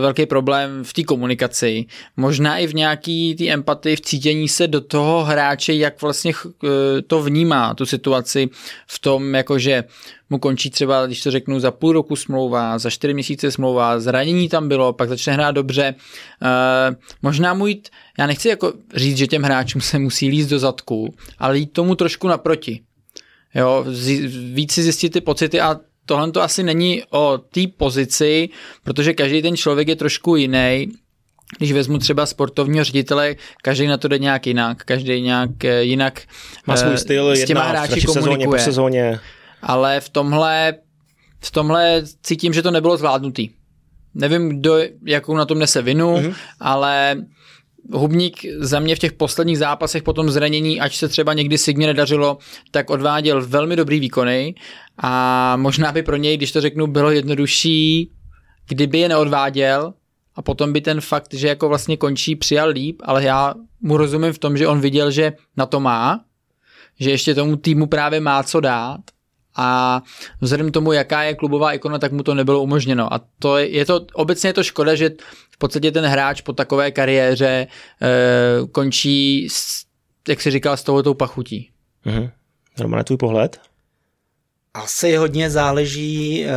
velký 0.00 0.26
problém 0.26 0.84
v 0.84 0.92
té 0.92 1.02
komunikaci. 1.04 1.86
Možná 2.16 2.58
i 2.58 2.66
v 2.66 2.74
nějaký 2.74 3.34
té 3.34 3.48
empatii, 3.48 3.96
v 3.96 4.00
cítění 4.00 4.48
se 4.48 4.68
do 4.68 4.80
toho 4.80 5.24
hráče, 5.24 5.74
jak 5.74 6.02
vlastně 6.02 6.32
uh, 6.44 6.70
to 7.06 7.22
vnímá, 7.22 7.74
tu 7.74 7.86
situaci 7.86 8.48
v 8.86 8.98
tom, 8.98 9.34
jakože 9.34 9.84
mu 10.30 10.38
končí 10.38 10.70
třeba, 10.70 11.06
když 11.06 11.22
to 11.22 11.30
řeknu, 11.30 11.60
za 11.60 11.70
půl 11.70 11.92
roku 11.92 12.16
smlouva, 12.16 12.78
za 12.78 12.90
čtyři 12.90 13.14
měsíce 13.14 13.50
smlouva, 13.50 14.00
zranění 14.00 14.48
tam 14.48 14.68
bylo, 14.68 14.92
pak 14.92 15.08
začne 15.08 15.32
hrát 15.32 15.50
dobře. 15.50 15.94
Uh, 16.42 16.96
možná 17.22 17.54
mu 17.54 17.66
jít, 17.66 17.88
já 18.18 18.26
nechci 18.26 18.48
jako 18.48 18.72
říct, 18.94 19.16
že 19.16 19.26
těm 19.26 19.42
hráčům 19.42 19.80
se 19.80 19.98
musí 19.98 20.28
líst 20.28 20.50
do 20.50 20.58
zadku, 20.58 21.14
ale 21.38 21.58
jít 21.58 21.72
tomu 21.72 21.94
trošku 21.94 22.28
naproti. 22.28 22.80
Jo, 23.54 23.84
víc 24.52 24.72
si 24.72 24.82
zjistit 24.82 25.10
ty 25.10 25.20
pocity 25.20 25.60
a 25.60 25.76
tohle 26.06 26.30
to 26.30 26.42
asi 26.42 26.62
není 26.62 27.02
o 27.10 27.38
té 27.38 27.60
pozici, 27.76 28.48
protože 28.84 29.12
každý 29.12 29.42
ten 29.42 29.56
člověk 29.56 29.88
je 29.88 29.96
trošku 29.96 30.36
jiný. 30.36 30.88
Když 31.58 31.72
vezmu 31.72 31.98
třeba 31.98 32.26
sportovního 32.26 32.84
ředitele, 32.84 33.36
každý 33.62 33.86
na 33.86 33.96
to 33.96 34.08
jde 34.08 34.18
nějak 34.18 34.46
jinak, 34.46 34.84
každý 34.84 35.20
nějak 35.20 35.64
eh, 35.64 35.82
jinak 35.82 36.22
Má 36.66 36.76
svůj 36.76 36.94
eh, 36.94 36.98
styl, 36.98 37.30
s 37.30 37.44
těma 37.44 37.62
hráči 37.62 38.00
komunikuje. 38.02 38.22
Sezóně, 38.22 38.46
po 38.46 38.58
sezóně. 38.58 39.20
Ale 39.62 40.00
v 40.00 40.08
tomhle, 40.08 40.74
v 41.40 41.50
tomhle 41.50 42.02
cítím, 42.22 42.52
že 42.52 42.62
to 42.62 42.70
nebylo 42.70 42.96
zvládnutý. 42.96 43.50
Nevím, 44.14 44.48
kdo, 44.48 44.78
jakou 45.06 45.36
na 45.36 45.44
tom 45.44 45.58
nese 45.58 45.82
vinu, 45.82 46.16
mm-hmm. 46.16 46.34
ale 46.60 47.16
Hubník 47.92 48.36
za 48.58 48.80
mě 48.80 48.96
v 48.96 48.98
těch 48.98 49.12
posledních 49.12 49.58
zápasech 49.58 50.02
po 50.02 50.12
tom 50.12 50.30
zranění, 50.30 50.80
ať 50.80 50.96
se 50.96 51.08
třeba 51.08 51.34
někdy 51.34 51.58
Signě 51.58 51.86
nedařilo, 51.86 52.38
tak 52.70 52.90
odváděl 52.90 53.46
velmi 53.46 53.76
dobrý 53.76 54.00
výkony. 54.00 54.54
A 54.98 55.56
možná 55.56 55.92
by 55.92 56.02
pro 56.02 56.16
něj, 56.16 56.36
když 56.36 56.52
to 56.52 56.60
řeknu, 56.60 56.86
bylo 56.86 57.10
jednodušší, 57.10 58.10
kdyby 58.68 58.98
je 58.98 59.08
neodváděl 59.08 59.94
a 60.34 60.42
potom 60.42 60.72
by 60.72 60.80
ten 60.80 61.00
fakt, 61.00 61.34
že 61.34 61.48
jako 61.48 61.68
vlastně 61.68 61.96
končí, 61.96 62.36
přijal 62.36 62.68
líp, 62.68 63.02
ale 63.04 63.24
já 63.24 63.54
mu 63.80 63.96
rozumím 63.96 64.32
v 64.32 64.38
tom, 64.38 64.56
že 64.56 64.68
on 64.68 64.80
viděl, 64.80 65.10
že 65.10 65.32
na 65.56 65.66
to 65.66 65.80
má, 65.80 66.24
že 67.00 67.10
ještě 67.10 67.34
tomu 67.34 67.56
týmu 67.56 67.86
právě 67.86 68.20
má 68.20 68.42
co 68.42 68.60
dát 68.60 69.00
a 69.60 70.02
vzhledem 70.40 70.72
tomu, 70.72 70.92
jaká 70.92 71.22
je 71.22 71.34
klubová 71.34 71.72
ikona, 71.72 71.98
tak 71.98 72.12
mu 72.12 72.22
to 72.22 72.34
nebylo 72.34 72.62
umožněno. 72.62 73.14
A 73.14 73.20
to 73.38 73.56
je, 73.58 73.68
je 73.68 73.84
to, 73.84 74.06
obecně 74.12 74.48
je 74.48 74.52
to 74.52 74.64
škoda, 74.64 74.94
že 74.94 75.10
v 75.50 75.58
podstatě 75.58 75.92
ten 75.92 76.04
hráč 76.04 76.40
po 76.40 76.52
takové 76.52 76.90
kariéře 76.90 77.46
e, 77.46 77.66
končí, 78.72 79.48
s, 79.50 79.84
jak 80.28 80.40
si 80.40 80.50
říkal, 80.50 80.76
s 80.76 80.82
touhletou 80.82 81.14
pachutí. 81.14 81.70
Mhm. 82.04 82.30
Romane, 82.78 83.04
tvůj 83.04 83.16
pohled? 83.16 83.60
Asi 84.74 85.16
hodně 85.16 85.50
záleží 85.50 86.44
e, 86.44 86.50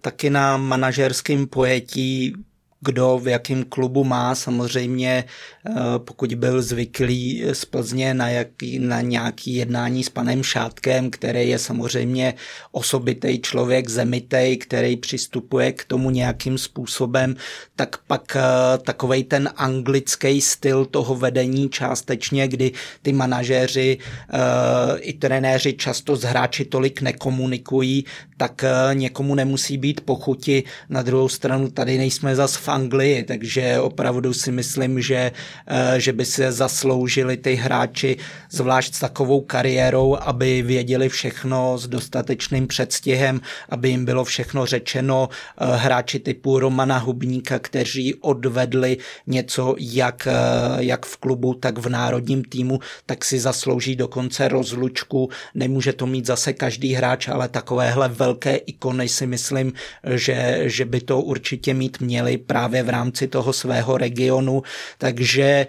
taky 0.00 0.30
na 0.30 0.56
manažerském 0.56 1.46
pojetí 1.46 2.34
kdo 2.80 3.18
v 3.18 3.28
jakém 3.28 3.64
klubu 3.64 4.04
má. 4.04 4.34
Samozřejmě, 4.34 5.24
eh, 5.66 5.72
pokud 5.98 6.34
byl 6.34 6.62
zvyklý 6.62 7.44
z 7.52 7.64
Plzně 7.64 8.14
na, 8.14 8.28
jaký, 8.28 8.78
na 8.78 9.00
nějaký 9.00 9.54
jednání 9.54 10.04
s 10.04 10.08
panem 10.08 10.42
Šátkem, 10.42 11.10
který 11.10 11.48
je 11.48 11.58
samozřejmě 11.58 12.34
osobitý 12.72 13.38
člověk, 13.38 13.88
zemitej, 13.88 14.56
který 14.56 14.96
přistupuje 14.96 15.72
k 15.72 15.84
tomu 15.84 16.10
nějakým 16.10 16.58
způsobem, 16.58 17.36
tak 17.76 17.96
pak 18.06 18.36
eh, 18.36 18.42
takovej 18.78 19.24
ten 19.24 19.50
anglický 19.56 20.40
styl 20.40 20.84
toho 20.84 21.14
vedení 21.14 21.68
částečně, 21.68 22.48
kdy 22.48 22.72
ty 23.02 23.12
manažéři 23.12 23.98
eh, 23.98 24.98
i 24.98 25.12
trenéři 25.12 25.72
často 25.72 26.16
s 26.16 26.22
hráči 26.22 26.64
tolik 26.64 27.00
nekomunikují, 27.00 28.04
tak 28.40 28.64
někomu 28.92 29.34
nemusí 29.34 29.78
být 29.78 30.00
pochuti. 30.00 30.64
Na 30.88 31.02
druhou 31.02 31.28
stranu 31.28 31.70
tady 31.70 31.98
nejsme 31.98 32.36
zas 32.36 32.56
v 32.56 32.68
Anglii, 32.68 33.24
takže 33.24 33.80
opravdu 33.80 34.32
si 34.32 34.52
myslím, 34.52 35.00
že, 35.00 35.32
eh, 35.66 36.00
že 36.00 36.12
by 36.12 36.24
se 36.24 36.52
zasloužili 36.52 37.36
ty 37.36 37.54
hráči, 37.54 38.16
zvlášť 38.50 38.94
s 38.94 39.00
takovou 39.00 39.40
kariérou, 39.40 40.16
aby 40.16 40.62
věděli 40.62 41.08
všechno 41.08 41.78
s 41.78 41.88
dostatečným 41.88 42.66
předstihem, 42.66 43.40
aby 43.68 43.88
jim 43.88 44.04
bylo 44.04 44.24
všechno 44.24 44.66
řečeno. 44.66 45.28
Eh, 45.28 45.76
hráči 45.76 46.18
typu 46.18 46.58
Romana 46.58 46.98
Hubníka, 46.98 47.58
kteří 47.58 48.14
odvedli 48.14 48.96
něco 49.26 49.74
jak, 49.78 50.26
eh, 50.26 50.32
jak 50.78 51.06
v 51.06 51.16
klubu, 51.16 51.54
tak 51.54 51.78
v 51.78 51.88
národním 51.88 52.44
týmu, 52.44 52.80
tak 53.06 53.24
si 53.24 53.36
zaslouží 53.40 53.96
dokonce 53.96 54.48
rozlučku. 54.48 55.28
Nemůže 55.54 55.92
to 55.92 56.06
mít 56.06 56.26
zase 56.26 56.52
každý 56.52 56.94
hráč, 56.94 57.28
ale 57.28 57.48
takovéhle 57.48 58.08
velké 58.08 58.29
ikony 58.66 59.08
si 59.08 59.26
myslím, 59.26 59.72
že, 60.14 60.62
že 60.64 60.84
by 60.84 61.00
to 61.00 61.20
určitě 61.20 61.74
mít 61.74 62.00
měli 62.00 62.38
právě 62.38 62.82
v 62.82 62.88
rámci 62.88 63.28
toho 63.28 63.52
svého 63.52 63.98
regionu, 63.98 64.62
takže 64.98 65.66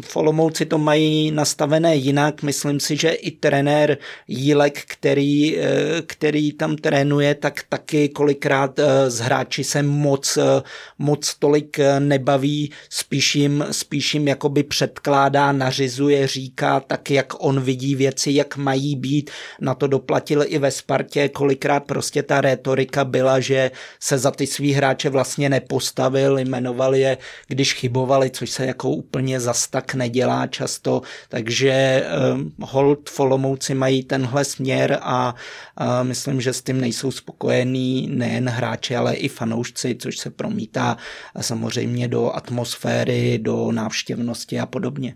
v 0.00 0.16
Olomouci 0.16 0.66
to 0.66 0.78
mají 0.78 1.30
nastavené 1.30 1.96
jinak. 1.96 2.42
Myslím 2.42 2.80
si, 2.80 2.96
že 2.96 3.10
i 3.10 3.30
trenér 3.30 3.98
Jílek, 4.28 4.82
který, 4.86 5.58
eh, 5.58 6.02
který 6.06 6.52
tam 6.52 6.76
trénuje, 6.76 7.34
tak 7.34 7.62
taky 7.68 8.08
kolikrát 8.08 8.78
eh, 8.78 9.10
z 9.10 9.18
hráči 9.18 9.64
se 9.64 9.82
moc, 9.82 10.36
eh, 10.36 10.62
moc 10.98 11.34
tolik 11.34 11.80
nebaví, 11.98 12.70
spíš 12.90 13.34
jim, 13.34 13.64
spíš 13.70 14.14
jim 14.14 14.28
jakoby 14.28 14.62
předkládá, 14.62 15.52
nařizuje, 15.52 16.26
říká 16.26 16.80
tak, 16.80 17.10
jak 17.10 17.44
on 17.44 17.60
vidí 17.60 17.94
věci, 17.94 18.30
jak 18.32 18.56
mají 18.56 18.96
být. 18.96 19.30
Na 19.60 19.74
to 19.74 19.86
doplatil 19.86 20.44
i 20.46 20.58
ve 20.58 20.70
Spartě, 20.70 21.28
kolikrát 21.30 21.84
prostě 21.84 22.22
ta 22.22 22.40
retorika 22.40 23.04
byla, 23.04 23.40
že 23.40 23.70
se 24.00 24.18
za 24.18 24.30
ty 24.30 24.46
svý 24.46 24.72
hráče 24.72 25.10
vlastně 25.10 25.48
nepostavil 25.48 25.80
postavil, 25.90 26.38
jmenoval 26.38 26.94
je, 26.94 27.18
když 27.48 27.74
chybovali, 27.74 28.30
což 28.30 28.50
se 28.50 28.66
jako 28.66 28.90
úplně 28.90 29.40
zas 29.40 29.68
tak 29.68 29.94
nedělá 29.94 30.46
často, 30.46 31.02
takže 31.28 32.04
um, 32.34 32.52
hold 32.60 33.08
Folomouci 33.08 33.74
mají 33.74 34.02
tenhle 34.04 34.44
směr 34.44 34.98
a 35.02 35.34
uh, 35.80 36.06
myslím, 36.06 36.40
že 36.40 36.52
s 36.52 36.62
tím 36.62 36.80
nejsou 36.80 37.10
spokojení 37.10 38.08
nejen 38.12 38.48
hráči, 38.48 38.96
ale 38.96 39.14
i 39.14 39.28
fanoušci, 39.28 39.96
což 39.98 40.18
se 40.18 40.30
promítá 40.30 40.96
samozřejmě 41.40 42.08
do 42.08 42.32
atmosféry, 42.32 43.38
do 43.38 43.72
návštěvnosti 43.72 44.60
a 44.60 44.66
podobně. 44.66 45.14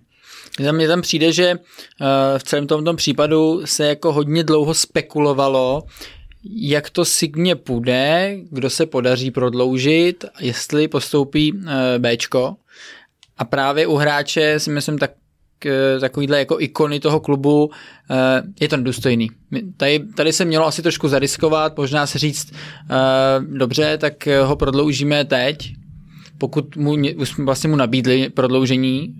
Mně 0.72 0.88
tam 0.88 1.02
přijde, 1.02 1.32
že 1.32 1.58
v 2.38 2.42
celém 2.42 2.66
tomto 2.66 2.94
případu 2.94 3.62
se 3.64 3.86
jako 3.86 4.12
hodně 4.12 4.44
dlouho 4.44 4.74
spekulovalo, 4.74 5.82
jak 6.56 6.90
to 6.90 7.04
Signě 7.04 7.56
půjde, 7.56 8.36
kdo 8.50 8.70
se 8.70 8.86
podaří 8.86 9.30
prodloužit, 9.30 10.24
jestli 10.40 10.88
postoupí 10.88 11.52
eh, 11.66 11.98
Bčko. 11.98 12.56
A 13.38 13.44
právě 13.44 13.86
u 13.86 13.96
hráče 13.96 14.60
si 14.60 14.70
myslím 14.70 14.98
tak 14.98 15.10
takovýhle 16.00 16.38
jako 16.38 16.60
ikony 16.60 17.00
toho 17.00 17.20
klubu, 17.20 17.70
je 18.60 18.68
to 18.68 18.76
nedůstojný. 18.76 19.30
Tady, 19.76 20.00
tady 20.16 20.32
se 20.32 20.44
mělo 20.44 20.66
asi 20.66 20.82
trošku 20.82 21.08
zariskovat, 21.08 21.76
možná 21.76 22.06
se 22.06 22.18
říct, 22.18 22.52
dobře, 23.40 23.98
tak 23.98 24.28
ho 24.42 24.56
prodloužíme 24.56 25.24
teď, 25.24 25.74
pokud 26.44 26.76
mu, 26.76 26.96
vlastně 27.38 27.70
mu 27.70 27.76
nabídli 27.76 28.28
prodloužení 28.28 29.16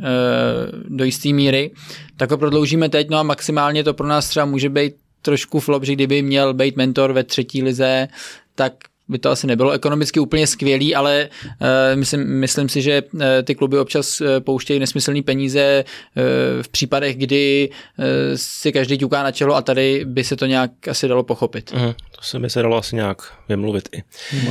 do 0.88 1.04
jisté 1.04 1.28
míry, 1.28 1.70
tak 2.16 2.30
ho 2.30 2.38
prodloužíme 2.38 2.88
teď, 2.88 3.10
no 3.10 3.18
a 3.18 3.22
maximálně 3.22 3.84
to 3.84 3.94
pro 3.94 4.06
nás 4.06 4.28
třeba 4.28 4.46
může 4.46 4.68
být 4.68 4.94
trošku 5.22 5.60
flop, 5.60 5.84
že 5.84 5.92
kdyby 5.92 6.22
měl 6.22 6.54
být 6.54 6.76
mentor 6.76 7.12
ve 7.12 7.24
třetí 7.24 7.62
lize, 7.62 8.08
tak 8.54 8.72
by 9.08 9.18
to 9.18 9.30
asi 9.30 9.46
nebylo 9.46 9.70
ekonomicky 9.70 10.20
úplně 10.20 10.46
skvělý, 10.46 10.94
ale 10.94 11.28
uh, 11.44 11.66
myslím, 11.94 12.40
myslím 12.40 12.68
si, 12.68 12.82
že 12.82 13.02
uh, 13.02 13.20
ty 13.44 13.54
kluby 13.54 13.78
občas 13.78 14.20
uh, 14.20 14.26
pouštějí 14.40 14.80
nesmyslné 14.80 15.22
peníze 15.22 15.84
uh, 15.84 16.22
v 16.62 16.68
případech, 16.68 17.16
kdy 17.16 17.70
uh, 17.98 18.04
si 18.34 18.72
každý 18.72 18.98
ťuká 18.98 19.22
na 19.22 19.32
čelo 19.32 19.54
a 19.54 19.62
tady 19.62 20.04
by 20.04 20.24
se 20.24 20.36
to 20.36 20.46
nějak 20.46 20.88
asi 20.88 21.08
dalo 21.08 21.22
pochopit. 21.22 21.72
Uh, 21.72 21.92
to 21.92 22.22
se 22.22 22.38
mi 22.38 22.50
se 22.50 22.62
dalo 22.62 22.76
asi 22.76 22.96
nějak 22.96 23.22
vymluvit 23.48 23.88
i. 23.92 24.02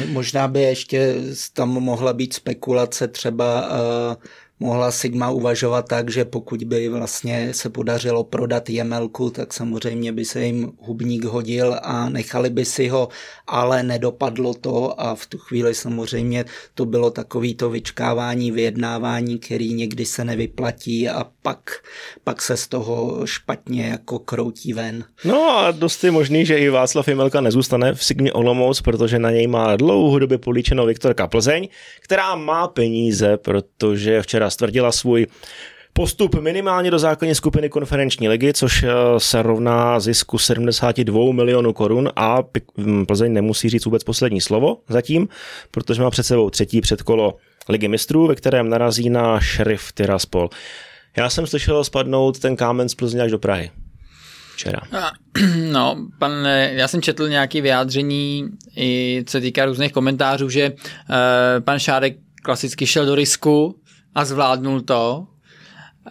Možná 0.08 0.48
by 0.48 0.62
ještě 0.62 1.16
tam 1.54 1.70
mohla 1.70 2.14
být 2.14 2.34
spekulace 2.34 3.08
třeba 3.08 3.70
uh, 3.70 4.16
mohla 4.64 4.92
Sigma 4.92 5.30
uvažovat 5.30 5.88
tak, 5.88 6.12
že 6.12 6.26
pokud 6.26 6.64
by 6.64 6.90
vlastně 6.90 7.54
se 7.54 7.70
podařilo 7.70 8.24
prodat 8.24 8.70
Jemelku, 8.70 9.30
tak 9.30 9.54
samozřejmě 9.54 10.12
by 10.12 10.26
se 10.26 10.46
jim 10.46 10.72
hubník 10.80 11.24
hodil 11.24 11.76
a 11.84 12.10
nechali 12.10 12.50
by 12.50 12.66
si 12.66 12.88
ho, 12.88 13.10
ale 13.48 13.84
nedopadlo 13.84 14.54
to 14.54 15.02
a 15.02 15.16
v 15.16 15.26
tu 15.26 15.38
chvíli 15.38 15.76
samozřejmě 15.76 16.46
to 16.74 16.86
bylo 16.86 17.12
takový 17.12 17.56
to 17.56 17.70
vyčkávání, 17.70 18.52
vyjednávání, 18.52 19.40
který 19.40 19.74
někdy 19.74 20.06
se 20.06 20.26
nevyplatí 20.26 21.10
a 21.10 21.26
pak, 21.42 21.72
pak 22.24 22.42
se 22.42 22.58
z 22.58 22.68
toho 22.68 23.22
špatně 23.26 23.88
jako 23.88 24.20
kroutí 24.20 24.74
ven. 24.74 25.04
No 25.26 25.58
a 25.58 25.72
dost 25.72 26.04
je 26.04 26.12
možný, 26.12 26.46
že 26.46 26.58
i 26.58 26.70
Václav 26.70 27.08
Jemelka 27.08 27.42
nezůstane 27.42 27.94
v 27.94 28.04
Sigmě 28.04 28.34
Olomouc, 28.34 28.82
protože 28.82 29.20
na 29.20 29.32
něj 29.32 29.48
má 29.48 29.76
dlouhodobě 29.76 30.38
políčenou 30.38 30.86
Viktorka 30.86 31.28
Plzeň, 31.28 31.68
která 32.02 32.36
má 32.36 32.68
peníze, 32.68 33.38
protože 33.38 34.22
včera 34.22 34.53
stvrdila 34.54 34.92
svůj 34.92 35.28
Postup 35.96 36.36
minimálně 36.36 36.92
do 36.92 37.00
základní 37.00 37.36
skupiny 37.36 37.70
konferenční 37.70 38.30
ligy, 38.30 38.54
což 38.54 38.84
eh, 38.84 38.90
se 39.18 39.42
rovná 39.42 40.00
zisku 40.00 40.38
72 40.38 41.34
milionů 41.34 41.74
korun 41.74 42.10
a 42.16 42.38
Plzeň 43.08 43.34
nemusí 43.34 43.70
říct 43.70 43.86
vůbec 43.86 44.04
poslední 44.04 44.42
slovo 44.42 44.78
zatím, 44.90 45.28
protože 45.72 46.02
má 46.02 46.10
před 46.10 46.24
sebou 46.24 46.50
třetí 46.50 46.82
předkolo 46.82 47.36
ligy 47.70 47.88
mistrů, 47.88 48.28
ve 48.28 48.36
kterém 48.36 48.70
narazí 48.70 49.10
na 49.10 49.40
šerif 49.40 49.92
Tiraspol. 49.94 50.50
Já 51.18 51.30
jsem 51.30 51.48
slyšel 51.48 51.84
spadnout 51.84 52.40
ten 52.40 52.56
kámen 52.56 52.90
z 52.90 52.96
Plzně 52.96 53.22
až 53.22 53.32
do 53.32 53.40
Prahy. 53.40 53.72
Včera. 54.54 54.82
No, 55.72 56.08
pan, 56.20 56.32
já 56.72 56.88
jsem 56.88 57.02
četl 57.02 57.30
nějaké 57.30 57.62
vyjádření, 57.62 58.50
i 58.78 59.24
co 59.26 59.32
se 59.32 59.42
týká 59.42 59.66
různých 59.66 59.92
komentářů, 59.92 60.50
že 60.50 60.70
uh, 60.70 60.78
pan 61.64 61.80
Šárek 61.80 62.18
klasicky 62.44 62.88
šel 62.88 63.06
do 63.06 63.16
risku, 63.16 63.76
a 64.16 64.26
zvládnul 64.26 64.82
to. 64.82 65.28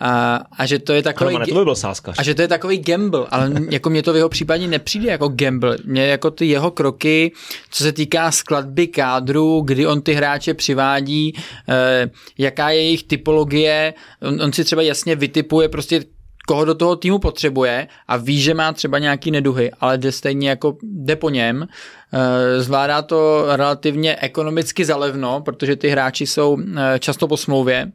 A, 0.00 0.40
a 0.58 0.66
že 0.66 0.78
to 0.78 0.92
je 0.92 1.02
takový 1.02 1.32
Romane, 1.32 1.46
to 1.46 1.54
by 1.54 1.64
byl 1.64 1.74
sáskař. 1.74 2.18
a 2.18 2.22
že 2.22 2.34
to 2.34 2.42
je 2.42 2.48
takový 2.48 2.78
gamble, 2.78 3.26
ale 3.30 3.50
jako 3.70 3.90
mě 3.90 4.02
to 4.02 4.12
v 4.12 4.16
jeho 4.16 4.28
případě 4.28 4.66
nepřijde 4.66 5.10
jako 5.10 5.28
gamble. 5.28 5.76
Mě 5.84 6.06
jako 6.06 6.30
ty 6.30 6.46
jeho 6.46 6.70
kroky, 6.70 7.32
co 7.70 7.84
se 7.84 7.92
týká 7.92 8.30
skladby 8.30 8.86
kádru, 8.86 9.60
kdy 9.60 9.86
on 9.86 10.00
ty 10.00 10.12
hráče 10.12 10.54
přivádí, 10.54 11.34
eh, 11.68 12.10
jaká 12.38 12.70
je 12.70 12.82
jejich 12.82 13.02
typologie, 13.02 13.94
on, 14.22 14.42
on 14.42 14.52
si 14.52 14.64
třeba 14.64 14.82
jasně 14.82 15.16
vytipuje 15.16 15.68
prostě 15.68 16.04
koho 16.52 16.64
do 16.64 16.74
toho 16.74 16.96
týmu 16.96 17.18
potřebuje 17.18 17.88
a 18.08 18.16
ví, 18.16 18.40
že 18.40 18.54
má 18.54 18.72
třeba 18.72 18.98
nějaký 18.98 19.30
neduhy, 19.30 19.70
ale 19.80 19.98
jde 19.98 20.12
stejně 20.12 20.48
jako 20.48 20.76
jde 20.82 21.16
po 21.16 21.30
něm. 21.30 21.66
Eh, 21.66 22.60
zvládá 22.60 23.02
to 23.02 23.44
relativně 23.56 24.16
ekonomicky 24.16 24.84
zalevno, 24.84 25.40
protože 25.40 25.76
ty 25.76 25.88
hráči 25.88 26.26
jsou 26.26 26.58
eh, 26.60 26.98
často 26.98 27.28
po 27.28 27.36
smlouvě 27.36 27.92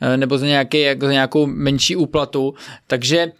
eh, 0.00 0.16
nebo 0.16 0.38
za, 0.38 0.46
nějaký, 0.46 0.84
za 1.00 1.12
nějakou 1.12 1.46
menší 1.46 1.96
úplatu, 1.96 2.54
takže 2.86 3.32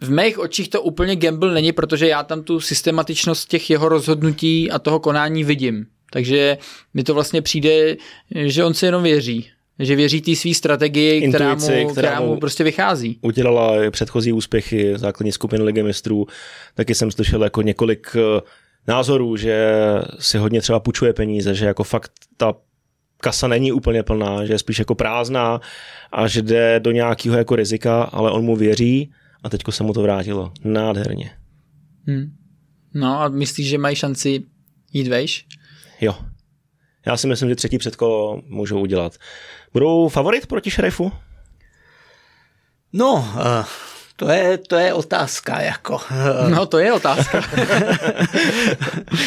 v 0.00 0.10
mých 0.10 0.38
očích 0.38 0.68
to 0.68 0.82
úplně 0.82 1.16
gamble 1.16 1.54
není, 1.54 1.72
protože 1.72 2.08
já 2.08 2.22
tam 2.22 2.42
tu 2.42 2.60
systematičnost 2.60 3.48
těch 3.48 3.70
jeho 3.70 3.88
rozhodnutí 3.88 4.70
a 4.70 4.78
toho 4.78 5.00
konání 5.00 5.44
vidím. 5.44 5.86
Takže 6.10 6.58
mi 6.94 7.02
to 7.02 7.14
vlastně 7.14 7.42
přijde, 7.42 7.96
že 8.34 8.64
on 8.64 8.74
si 8.74 8.86
jenom 8.86 9.02
věří 9.02 9.50
že 9.78 9.96
věří 9.96 10.20
té 10.20 10.36
své 10.36 10.54
strategii, 10.54 11.20
Intuici, 11.20 11.66
která, 11.66 11.84
mu, 11.84 11.90
která 11.92 12.20
mu 12.20 12.40
prostě 12.40 12.64
vychází. 12.64 13.18
Udělala 13.22 13.90
předchozí 13.90 14.32
úspěchy 14.32 14.92
základní 14.96 15.32
skupiny 15.32 15.64
Ligy 15.64 15.82
mistrů. 15.82 16.26
Taky 16.74 16.94
jsem 16.94 17.10
slyšel 17.10 17.44
jako 17.44 17.62
několik 17.62 18.16
eh, 18.16 18.40
názorů, 18.88 19.36
že 19.36 19.74
si 20.18 20.38
hodně 20.38 20.60
třeba 20.60 20.80
půjčuje 20.80 21.12
peníze, 21.12 21.54
že 21.54 21.66
jako 21.66 21.84
fakt 21.84 22.12
ta 22.36 22.54
kasa 23.20 23.48
není 23.48 23.72
úplně 23.72 24.02
plná, 24.02 24.44
že 24.44 24.52
je 24.52 24.58
spíš 24.58 24.78
jako 24.78 24.94
prázdná 24.94 25.60
a 26.12 26.28
že 26.28 26.42
jde 26.42 26.80
do 26.80 26.90
nějakého 26.90 27.36
jako 27.36 27.56
rizika, 27.56 28.02
ale 28.02 28.30
on 28.30 28.44
mu 28.44 28.56
věří 28.56 29.12
a 29.42 29.48
teďko 29.48 29.72
se 29.72 29.84
mu 29.84 29.92
to 29.92 30.02
vrátilo. 30.02 30.52
Nádherně. 30.64 31.30
Hmm. 32.06 32.32
No 32.94 33.20
a 33.20 33.28
myslíš, 33.28 33.68
že 33.68 33.78
mají 33.78 33.96
šanci 33.96 34.42
jít 34.92 35.08
vejš? 35.08 35.46
Jo. 36.00 36.14
Já 37.06 37.16
si 37.16 37.26
myslím, 37.26 37.48
že 37.48 37.54
třetí 37.54 37.78
předkolo 37.78 38.42
můžou 38.46 38.80
udělat. 38.80 39.16
Budou 39.72 40.08
favorit 40.08 40.46
proti 40.46 40.70
šerifu? 40.70 41.12
No, 42.92 43.14
uh, 43.14 43.64
to 44.16 44.28
je, 44.28 44.58
to 44.58 44.76
je 44.76 44.92
otázka, 44.92 45.60
jako. 45.60 46.00
No, 46.48 46.66
to 46.66 46.78
je 46.78 46.92
otázka. 46.92 47.42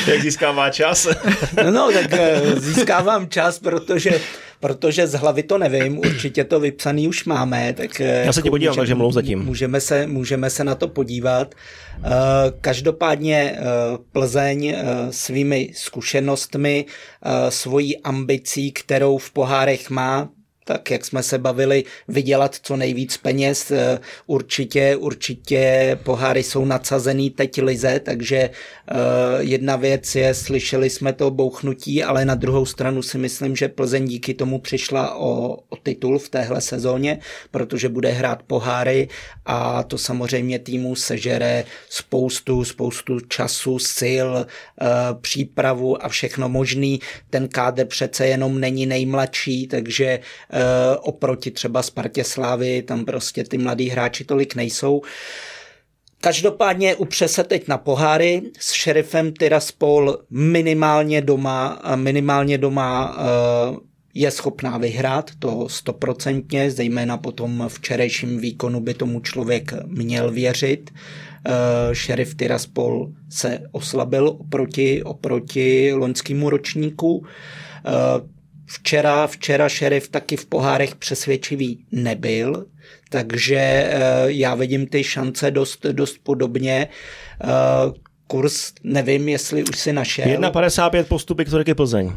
Jak 0.07 0.21
získává 0.21 0.69
čas? 0.69 1.07
no, 1.63 1.71
no, 1.71 1.91
tak 1.91 2.11
uh, 2.11 2.59
získávám 2.59 3.29
čas, 3.29 3.59
protože 3.59 4.19
protože 4.59 5.07
z 5.07 5.13
hlavy 5.13 5.43
to 5.43 5.57
nevím, 5.57 5.97
určitě 5.97 6.43
to 6.43 6.59
vypsaný 6.59 7.07
už 7.07 7.25
máme. 7.25 7.73
Tak 7.73 7.99
Já 7.99 8.33
se 8.33 8.41
ti 8.41 8.47
jako 8.47 8.53
podívám, 8.53 8.71
můžeme, 8.71 8.81
takže 8.81 8.95
mluv 8.95 9.13
zatím. 9.13 9.45
Můžeme 9.45 9.81
se, 9.81 10.07
můžeme 10.07 10.49
se 10.49 10.63
na 10.63 10.75
to 10.75 10.87
podívat. 10.87 11.55
Každopádně 12.61 13.57
Plzeň 14.11 14.75
svými 15.09 15.71
zkušenostmi, 15.75 16.85
svojí 17.49 17.97
ambicí, 17.97 18.71
kterou 18.71 19.17
v 19.17 19.31
pohárech 19.31 19.89
má, 19.89 20.29
tak 20.69 20.91
jak 20.91 21.05
jsme 21.05 21.23
se 21.23 21.37
bavili, 21.37 21.83
vydělat 22.07 22.55
co 22.61 22.77
nejvíc 22.77 23.17
peněz. 23.17 23.71
Eh, 23.71 23.99
určitě, 24.27 24.95
určitě 24.95 25.97
poháry 26.03 26.43
jsou 26.43 26.65
nadsazený 26.65 27.29
teď 27.29 27.61
lize, 27.61 27.99
takže 27.99 28.37
eh, 28.37 28.51
jedna 29.39 29.75
věc 29.75 30.15
je, 30.15 30.33
slyšeli 30.33 30.89
jsme 30.89 31.13
to 31.13 31.31
bouchnutí, 31.31 32.03
ale 32.03 32.25
na 32.25 32.35
druhou 32.35 32.65
stranu 32.65 33.01
si 33.01 33.17
myslím, 33.17 33.55
že 33.55 33.67
Plzeň 33.67 34.05
díky 34.05 34.33
tomu 34.33 34.59
přišla 34.59 35.15
o, 35.15 35.57
o 35.69 35.75
titul 35.83 36.19
v 36.19 36.29
téhle 36.29 36.61
sezóně, 36.61 37.19
protože 37.51 37.89
bude 37.89 38.09
hrát 38.09 38.43
poháry 38.43 39.07
a 39.45 39.83
to 39.83 39.97
samozřejmě 39.97 40.59
týmu 40.59 40.95
sežere 40.95 41.65
spoustu, 41.89 42.63
spoustu 42.63 43.19
času, 43.19 43.79
sil, 43.97 44.29
eh, 44.37 44.85
přípravu 45.21 46.05
a 46.05 46.09
všechno 46.09 46.49
možný. 46.49 46.99
Ten 47.29 47.47
kádr 47.47 47.85
přece 47.85 48.27
jenom 48.27 48.59
není 48.59 48.85
nejmladší, 48.85 49.67
takže 49.67 50.19
oproti 51.01 51.51
třeba 51.51 51.83
Spartě 51.83 52.23
Slávy, 52.23 52.81
tam 52.81 53.05
prostě 53.05 53.43
ty 53.43 53.57
mladí 53.57 53.89
hráči 53.89 54.23
tolik 54.23 54.55
nejsou. 54.55 55.01
Každopádně 56.21 56.95
upře 56.95 57.27
se 57.27 57.43
teď 57.43 57.67
na 57.67 57.77
poháry 57.77 58.41
s 58.59 58.71
šerifem 58.71 59.33
Tiraspol 59.33 60.17
minimálně 60.29 61.21
doma, 61.21 61.81
minimálně 61.95 62.57
doma 62.57 63.17
eh, 63.17 63.77
je 64.13 64.31
schopná 64.31 64.77
vyhrát, 64.77 65.31
to 65.39 65.69
stoprocentně, 65.69 66.71
zejména 66.71 67.17
po 67.17 67.31
tom 67.31 67.65
včerejším 67.67 68.39
výkonu 68.39 68.79
by 68.79 68.93
tomu 68.93 69.19
člověk 69.19 69.73
měl 69.85 70.31
věřit. 70.31 70.91
Eh, 71.45 71.95
šerif 71.95 72.35
Tiraspol 72.35 73.11
se 73.29 73.59
oslabil 73.71 74.27
oproti, 74.27 75.03
oproti 75.03 75.93
loňskému 75.93 76.49
ročníku. 76.49 77.25
Včera, 78.71 79.27
včera 79.27 79.69
šerif 79.69 80.09
taky 80.09 80.37
v 80.37 80.45
pohárech 80.45 80.95
přesvědčivý 80.95 81.85
nebyl, 81.91 82.65
takže 83.09 83.57
eh, 83.57 83.91
já 84.25 84.55
vidím 84.55 84.87
ty 84.87 85.03
šance 85.03 85.51
dost, 85.51 85.85
dost 85.85 86.17
podobně. 86.23 86.87
Eh, 87.43 87.47
kurz 88.27 88.73
nevím, 88.83 89.29
jestli 89.29 89.63
už 89.63 89.79
si 89.79 89.93
našel. 89.93 90.25
1,55 90.25 91.03
postupy 91.03 91.45
k 91.45 91.75
Plzeň. 91.75 92.13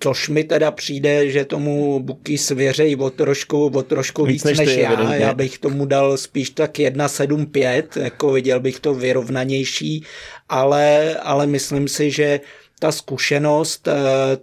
Což 0.00 0.28
mi 0.28 0.44
teda 0.44 0.70
přijde, 0.70 1.30
že 1.30 1.44
tomu 1.44 2.00
Buky 2.00 2.38
svěřejí 2.38 2.96
o 2.96 3.10
trošku, 3.10 3.66
o 3.66 3.82
trošku 3.82 4.24
víc, 4.24 4.34
víc 4.34 4.44
než, 4.44 4.58
než 4.58 4.76
já. 4.76 4.92
Evidentně. 4.92 5.24
Já 5.24 5.34
bych 5.34 5.58
tomu 5.58 5.86
dal 5.86 6.16
spíš 6.16 6.50
tak 6.50 6.72
1,75, 6.78 8.02
jako 8.02 8.32
viděl 8.32 8.60
bych 8.60 8.80
to 8.80 8.94
vyrovnanější, 8.94 10.04
ale, 10.48 11.14
ale 11.14 11.46
myslím 11.46 11.88
si, 11.88 12.10
že 12.10 12.40
ta 12.82 12.92
zkušenost, 12.92 13.88
eh, 13.88 13.92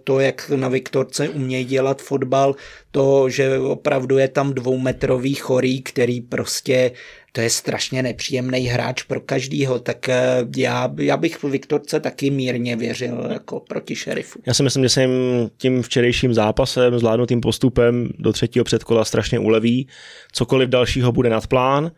to, 0.04 0.20
jak 0.20 0.50
na 0.56 0.68
Viktorce 0.68 1.28
umějí 1.28 1.64
dělat 1.64 2.02
fotbal, 2.02 2.56
to, 2.90 3.28
že 3.28 3.58
opravdu 3.58 4.18
je 4.18 4.28
tam 4.28 4.52
dvoumetrový 4.54 5.34
chorý, 5.34 5.82
který 5.82 6.20
prostě 6.20 6.90
to 7.32 7.40
je 7.40 7.50
strašně 7.50 8.02
nepříjemný 8.02 8.58
hráč 8.58 9.02
pro 9.02 9.20
každýho, 9.20 9.78
tak 9.78 10.08
eh, 10.08 10.46
já, 10.56 10.92
já 10.98 11.16
bych 11.16 11.42
Viktorce 11.42 12.00
taky 12.00 12.30
mírně 12.30 12.76
věřil 12.76 13.28
jako 13.32 13.60
proti 13.60 13.96
šerifu. 13.96 14.40
Já 14.46 14.54
si 14.54 14.62
myslím, 14.62 14.82
že 14.82 14.88
se 14.88 15.00
jim 15.00 15.50
tím 15.56 15.82
včerejším 15.82 16.34
zápasem, 16.34 16.98
zvládnutým 16.98 17.40
postupem 17.40 18.08
do 18.18 18.32
třetího 18.32 18.64
předkola 18.64 19.04
strašně 19.04 19.38
uleví. 19.38 19.88
Cokoliv 20.32 20.68
dalšího 20.68 21.12
bude 21.12 21.30
nad 21.30 21.46
plán, 21.46 21.90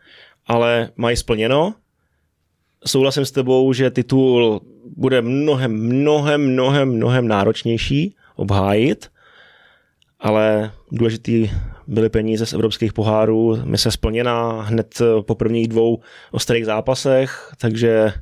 ale 0.47 0.89
mají 0.95 1.17
splněno. 1.17 1.73
Souhlasím 2.85 3.25
s 3.25 3.31
tebou, 3.31 3.73
že 3.73 3.91
titul 3.91 4.61
bude 4.97 5.21
mnohem, 5.21 5.71
mnohem, 5.71 6.51
mnohem, 6.51 6.89
mnohem 6.89 7.27
náročnější 7.27 8.15
obhájit, 8.35 9.11
ale 10.19 10.71
důležitý 10.91 11.51
byly 11.87 12.09
peníze 12.09 12.45
z 12.45 12.53
evropských 12.53 12.93
pohárů, 12.93 13.57
mise 13.63 13.91
splněná 13.91 14.61
hned 14.61 15.01
po 15.21 15.35
prvních 15.35 15.67
dvou 15.67 15.99
ostrých 16.31 16.65
zápasech, 16.65 17.51
takže 17.57 18.13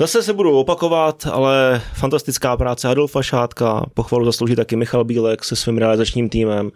Zase 0.00 0.22
se 0.22 0.32
budu 0.32 0.58
opakovat, 0.58 1.26
ale 1.32 1.82
fantastická 1.94 2.56
práce 2.56 2.88
Adolfa 2.88 3.22
Šátka, 3.22 3.86
pochvalu 3.94 4.24
zaslouží 4.24 4.56
taky 4.56 4.76
Michal 4.76 5.04
Bílek 5.04 5.44
se 5.44 5.56
svým 5.56 5.78
realizačním 5.78 6.28
týmem 6.28 6.70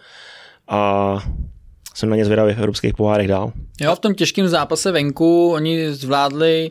a 0.68 1.18
jsem 1.94 2.10
na 2.10 2.16
ně 2.16 2.24
zvědavý 2.24 2.54
v 2.54 2.58
evropských 2.58 2.94
pohárech 2.94 3.28
dál. 3.28 3.52
Jo, 3.80 3.94
v 3.94 3.98
tom 3.98 4.14
těžkém 4.14 4.48
zápase 4.48 4.92
venku 4.92 5.52
oni 5.52 5.92
zvládli... 5.92 6.70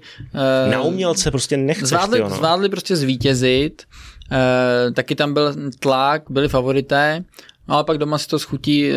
Uh, 0.66 0.72
na 0.72 0.82
umělce 0.82 1.32
prostě 1.32 1.58
nechceš, 1.58 1.90
zvládli, 1.90 2.18
tyjo, 2.18 2.30
no. 2.30 2.36
zvládli 2.36 2.70
prostě 2.70 2.96
zvítězit, 2.96 3.84
uh, 4.32 4.94
taky 4.94 5.16
tam 5.16 5.34
byl 5.34 5.54
tlak, 5.80 6.24
byli 6.30 6.50
favorité, 6.50 7.24
No 7.68 7.76
ale 7.76 7.84
pak 7.84 7.98
doma 7.98 8.18
si 8.18 8.28
to 8.28 8.40
schutí, 8.40 8.92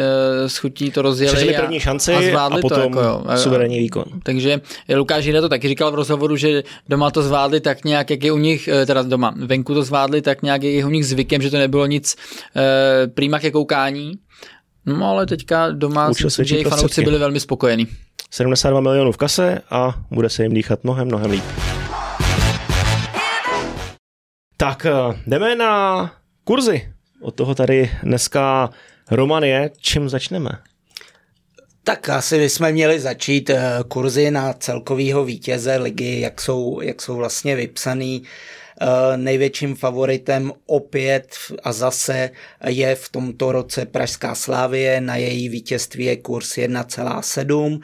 schutí 0.47 0.91
to 0.91 1.03
rozjeli 1.03 1.37
Přežili 1.37 1.55
první 1.55 1.81
šanci 1.81 2.15
a, 2.15 2.23
zvládli 2.23 2.59
a 2.59 2.63
potom 2.63 2.79
to, 2.79 2.85
jako 2.85 3.01
jo. 3.01 3.25
suverénní 3.37 3.79
výkon. 3.79 4.05
Takže 4.23 4.61
Lukáš 4.95 5.25
Jina 5.25 5.41
to 5.41 5.49
taky 5.49 5.69
říkal 5.69 5.93
v 5.93 5.95
rozhovoru, 5.95 6.37
že 6.37 6.63
doma 6.89 7.11
to 7.11 7.23
zvládli 7.23 7.61
tak 7.61 7.85
nějak, 7.85 8.11
jak 8.11 8.25
je 8.25 8.33
u 8.33 8.39
nich, 8.39 8.69
teda 8.87 9.03
doma, 9.03 9.35
venku 9.37 9.75
to 9.75 9.83
zvládli 9.83 10.23
tak 10.23 10.43
nějak, 10.43 10.63
jak 10.63 10.73
je 10.73 10.85
u 10.85 10.91
nich 10.91 11.07
zvykem, 11.07 11.43
že 11.43 11.51
to 11.51 11.59
nebylo 11.59 11.87
nic 11.87 12.17
uh, 12.17 12.63
prýma 13.15 13.39
ke 13.39 13.51
koukání. 13.51 14.13
No 14.87 15.07
ale 15.11 15.27
teďka 15.27 15.71
doma 15.71 16.15
si, 16.15 16.45
že 16.45 16.55
jejich 16.55 16.67
fanoušci 16.67 17.03
byli 17.03 17.19
velmi 17.19 17.41
spokojení. 17.41 17.87
72 18.31 18.81
milionů 18.81 19.13
v 19.13 19.17
kase 19.17 19.61
a 19.71 19.95
bude 20.11 20.29
se 20.29 20.43
jim 20.43 20.55
dýchat 20.55 20.85
mnohem, 20.85 21.09
mnohem 21.09 21.31
líp. 21.31 21.45
Tak 24.57 24.87
jdeme 25.27 25.57
na 25.57 26.13
kurzy. 26.45 26.93
Od 27.23 27.35
toho 27.35 27.55
tady 27.55 27.91
dneska 28.03 28.71
Roman 29.11 29.45
je. 29.45 29.71
Čím 29.79 30.09
začneme? 30.09 30.51
Tak 31.85 32.09
asi 32.09 32.39
bychom 32.39 32.73
měli 32.73 33.01
začít 33.01 33.51
kurzy 33.89 34.31
na 34.31 34.53
celkovýho 34.53 35.25
vítěze 35.25 35.77
ligy, 35.77 36.21
jak 36.21 36.41
jsou, 36.41 36.81
jak 36.81 37.03
jsou 37.03 37.17
vlastně 37.17 37.57
vypsaný. 37.57 38.23
Největším 39.17 39.75
favoritem 39.75 40.53
opět 40.67 41.29
a 41.63 41.73
zase 41.73 42.31
je 42.67 42.95
v 42.95 43.09
tomto 43.09 43.53
roce 43.53 43.87
Pražská 43.87 44.35
Slávie, 44.35 45.01
na 45.01 45.17
její 45.17 45.49
vítězství 45.49 46.05
je 46.05 46.17
kurz 46.17 46.57
1,7 46.57 47.81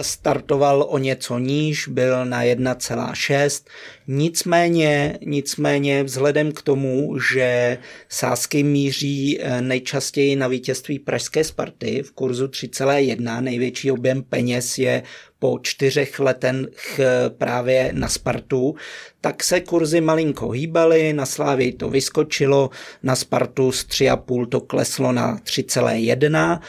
startoval 0.00 0.86
o 0.88 0.98
něco 0.98 1.38
níž, 1.38 1.88
byl 1.88 2.24
na 2.24 2.42
1,6. 2.42 3.64
Nicméně, 4.08 5.18
nicméně 5.26 6.02
vzhledem 6.02 6.52
k 6.52 6.62
tomu, 6.62 7.18
že 7.32 7.78
sázky 8.08 8.62
míří 8.62 9.40
eh, 9.40 9.60
nejčastěji 9.60 10.36
na 10.36 10.48
vítězství 10.48 10.98
Pražské 10.98 11.44
Sparty 11.44 12.02
v 12.02 12.12
kurzu 12.12 12.46
3,1, 12.46 13.40
největší 13.40 13.90
objem 13.90 14.22
peněz 14.22 14.78
je 14.78 15.02
po 15.42 15.58
čtyřech 15.62 16.20
letech 16.20 16.98
eh, 16.98 17.30
právě 17.30 17.90
na 17.92 18.08
Spartu, 18.08 18.74
tak 19.20 19.42
se 19.42 19.60
kurzy 19.60 20.00
malinko 20.00 20.50
hýbaly, 20.50 21.12
na 21.12 21.26
Slávii 21.26 21.72
to 21.72 21.90
vyskočilo, 21.90 22.70
na 23.02 23.16
Spartu 23.16 23.72
z 23.72 23.86
3,5 23.86 24.48
to 24.48 24.60
kleslo 24.60 25.12
na 25.12 25.36
3,1 25.36 26.60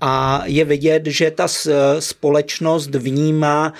a 0.00 0.42
je 0.44 0.64
vidět, 0.64 1.06
že 1.06 1.30
ta 1.30 1.48
společnost 1.98 2.94
vnímá 2.94 3.72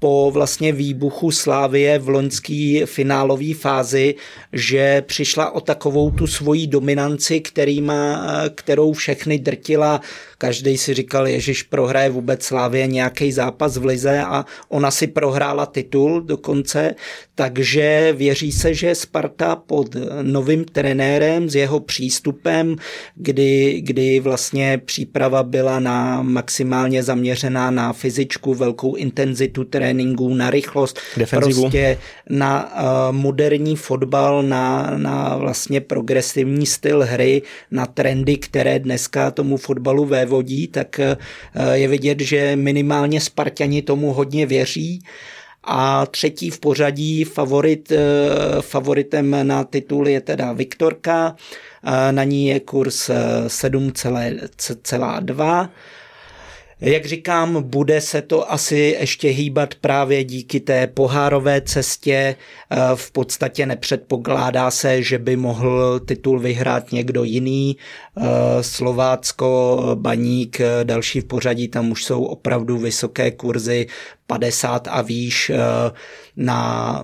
po 0.00 0.30
vlastně 0.30 0.72
výbuchu 0.72 1.30
Slávie 1.30 1.98
v 1.98 2.08
loňský 2.08 2.82
finálové 2.84 3.54
fázi, 3.54 4.14
že 4.52 5.02
přišla 5.02 5.50
o 5.50 5.60
takovou 5.60 6.10
tu 6.10 6.26
svoji 6.26 6.66
dominanci, 6.66 7.40
který 7.40 7.80
má, 7.80 8.26
kterou 8.54 8.92
všechny 8.92 9.38
drtila. 9.38 10.00
Každý 10.38 10.78
si 10.78 10.94
říkal, 10.94 11.28
Ježíš 11.28 11.62
prohraje 11.62 12.10
vůbec 12.10 12.44
Slávě 12.44 12.86
nějaký 12.86 13.32
zápas 13.32 13.76
v 13.76 13.84
Lize 13.84 14.20
a 14.20 14.44
ona 14.68 14.90
si 14.90 15.06
prohrála 15.06 15.66
titul 15.66 16.20
dokonce, 16.20 16.94
takže 17.40 18.12
věří 18.16 18.52
se, 18.52 18.74
že 18.74 18.94
Sparta 18.94 19.56
pod 19.56 19.96
novým 20.22 20.64
trenérem 20.64 21.50
s 21.50 21.54
jeho 21.54 21.80
přístupem, 21.80 22.76
kdy, 23.14 23.80
kdy 23.80 24.20
vlastně 24.20 24.78
příprava 24.84 25.42
byla 25.42 25.80
na 25.80 26.22
maximálně 26.22 27.02
zaměřená 27.02 27.70
na 27.70 27.92
fyzičku, 27.92 28.54
velkou 28.54 28.94
intenzitu 28.94 29.64
tréninků, 29.64 30.34
na 30.34 30.50
rychlost, 30.50 31.00
Defenzivu. 31.16 31.60
prostě 31.62 31.98
na 32.30 32.72
uh, 32.76 33.16
moderní 33.16 33.76
fotbal, 33.76 34.42
na, 34.42 34.92
na 34.96 35.36
vlastně 35.36 35.80
progresivní 35.80 36.66
styl 36.66 37.04
hry, 37.04 37.42
na 37.70 37.86
trendy, 37.86 38.36
které 38.36 38.78
dneska 38.78 39.30
tomu 39.30 39.56
fotbalu 39.56 40.04
vévodí, 40.04 40.68
tak 40.68 41.00
eh, 41.00 41.16
je 41.72 41.88
vidět, 41.88 42.20
že 42.20 42.56
minimálně 42.56 43.20
Spartani 43.20 43.82
tomu 43.82 44.12
hodně 44.12 44.46
věří. 44.46 45.02
A 45.64 46.06
třetí 46.06 46.50
v 46.50 46.60
pořadí 46.60 47.24
favorit, 47.24 47.92
eh, 47.92 47.98
favoritem 48.60 49.46
na 49.46 49.64
titul 49.64 50.08
je 50.08 50.20
teda 50.20 50.52
Viktorka, 50.52 51.36
na 52.10 52.24
ní 52.24 52.46
je 52.46 52.60
kurz 52.60 53.10
7,2 53.46 55.64
eh, 55.64 55.68
jak 56.80 57.06
říkám, 57.06 57.62
bude 57.62 58.00
se 58.00 58.22
to 58.22 58.52
asi 58.52 58.96
ještě 59.00 59.28
hýbat 59.28 59.74
právě 59.74 60.24
díky 60.24 60.60
té 60.60 60.86
pohárové 60.86 61.60
cestě. 61.60 62.36
Eh, 62.70 62.76
v 62.94 63.10
podstatě 63.10 63.66
nepředpokládá 63.66 64.70
se, 64.70 65.02
že 65.02 65.18
by 65.18 65.36
mohl 65.36 66.00
titul 66.00 66.38
vyhrát 66.38 66.92
někdo 66.92 67.24
jiný. 67.24 67.76
Eh, 68.16 68.22
Slovácko, 68.60 69.80
Baník, 69.94 70.60
eh, 70.60 70.84
další 70.84 71.20
v 71.20 71.24
pořadí, 71.24 71.68
tam 71.68 71.90
už 71.90 72.04
jsou 72.04 72.24
opravdu 72.24 72.78
vysoké 72.78 73.30
kurzy, 73.30 73.86
50 74.26 74.88
a 74.90 75.02
výš 75.02 75.52
na 76.36 77.02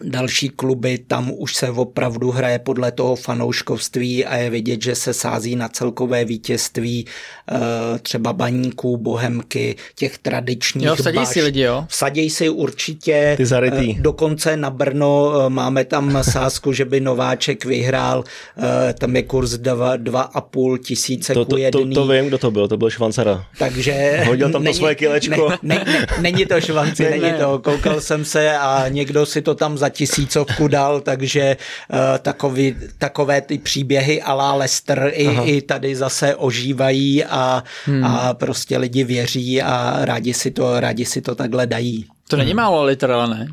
další 0.00 0.48
kluby, 0.48 0.98
tam 0.98 1.32
už 1.36 1.54
se 1.54 1.70
opravdu 1.70 2.30
hraje 2.30 2.58
podle 2.58 2.92
toho 2.92 3.16
fanouškovství 3.16 4.24
a 4.24 4.36
je 4.36 4.50
vidět, 4.50 4.82
že 4.82 4.94
se 4.94 5.12
sází 5.12 5.56
na 5.56 5.68
celkové 5.68 6.24
vítězství 6.24 7.06
eh, 7.50 7.58
třeba 7.98 8.32
baníků, 8.32 8.96
bohemky, 8.96 9.76
těch 9.94 10.18
tradičních 10.18 10.86
Jo, 10.86 10.96
vsadí 10.96 11.16
baš. 11.16 11.28
si 11.28 11.42
lidi, 11.42 11.60
jo? 11.60 11.84
Vsadí 11.88 12.30
si 12.30 12.48
určitě. 12.48 13.34
Ty 13.36 13.46
zarytý. 13.46 13.96
Eh, 13.98 14.02
dokonce 14.02 14.56
na 14.56 14.70
Brno 14.70 15.32
eh, 15.46 15.50
máme 15.50 15.84
tam 15.84 16.18
sázku, 16.22 16.72
že 16.72 16.84
by 16.84 17.00
Nováček 17.00 17.64
vyhrál, 17.64 18.24
tam 18.98 19.16
je 19.16 19.22
kurz 19.22 19.52
2,5 19.52 20.78
tisíce 20.78 21.34
to, 21.34 21.44
to, 21.44 21.56
to, 21.72 21.86
to, 21.94 22.06
vím, 22.06 22.26
kdo 22.26 22.38
to 22.38 22.50
byl, 22.50 22.68
to 22.68 22.76
byl 22.76 22.90
Švancara. 22.90 23.44
Takže... 23.58 24.22
Hodil 24.26 24.50
tam 24.52 24.64
to 24.64 24.74
svoje 24.74 24.94
kilečko. 24.94 25.48
Ne, 25.48 25.58
ne, 25.62 25.84
ne, 25.92 26.06
není 26.20 26.46
to 26.46 26.60
Švanci, 26.60 27.02
ne, 27.02 27.10
není 27.10 27.22
ne. 27.22 27.38
to. 27.38 27.58
Koukal 27.58 28.00
jsem 28.00 28.24
se 28.24 28.58
a 28.58 28.88
někdo 28.88 29.26
si 29.26 29.42
to 29.42 29.54
tam 29.54 29.78
za 29.78 29.87
tisícovku 29.90 30.68
dal, 30.68 31.00
takže 31.00 31.56
uh, 31.92 31.98
takový, 32.18 32.76
takové 32.98 33.40
ty 33.40 33.58
příběhy 33.58 34.22
la 34.28 34.54
Lester 34.54 35.10
i, 35.14 35.38
i 35.44 35.62
tady 35.62 35.96
zase 35.96 36.34
ožívají 36.34 37.24
a, 37.24 37.64
hmm. 37.84 38.04
a 38.04 38.34
prostě 38.34 38.78
lidi 38.78 39.04
věří 39.04 39.62
a 39.62 39.98
rádi 40.04 40.34
si 40.34 40.50
to, 40.50 40.80
rádi 40.80 41.04
si 41.04 41.20
to 41.20 41.34
takhle 41.34 41.66
dají. 41.66 42.06
To 42.28 42.36
není 42.36 42.54
málo 42.54 42.84
liter, 42.84 43.10
ale 43.10 43.28
ne? 43.28 43.46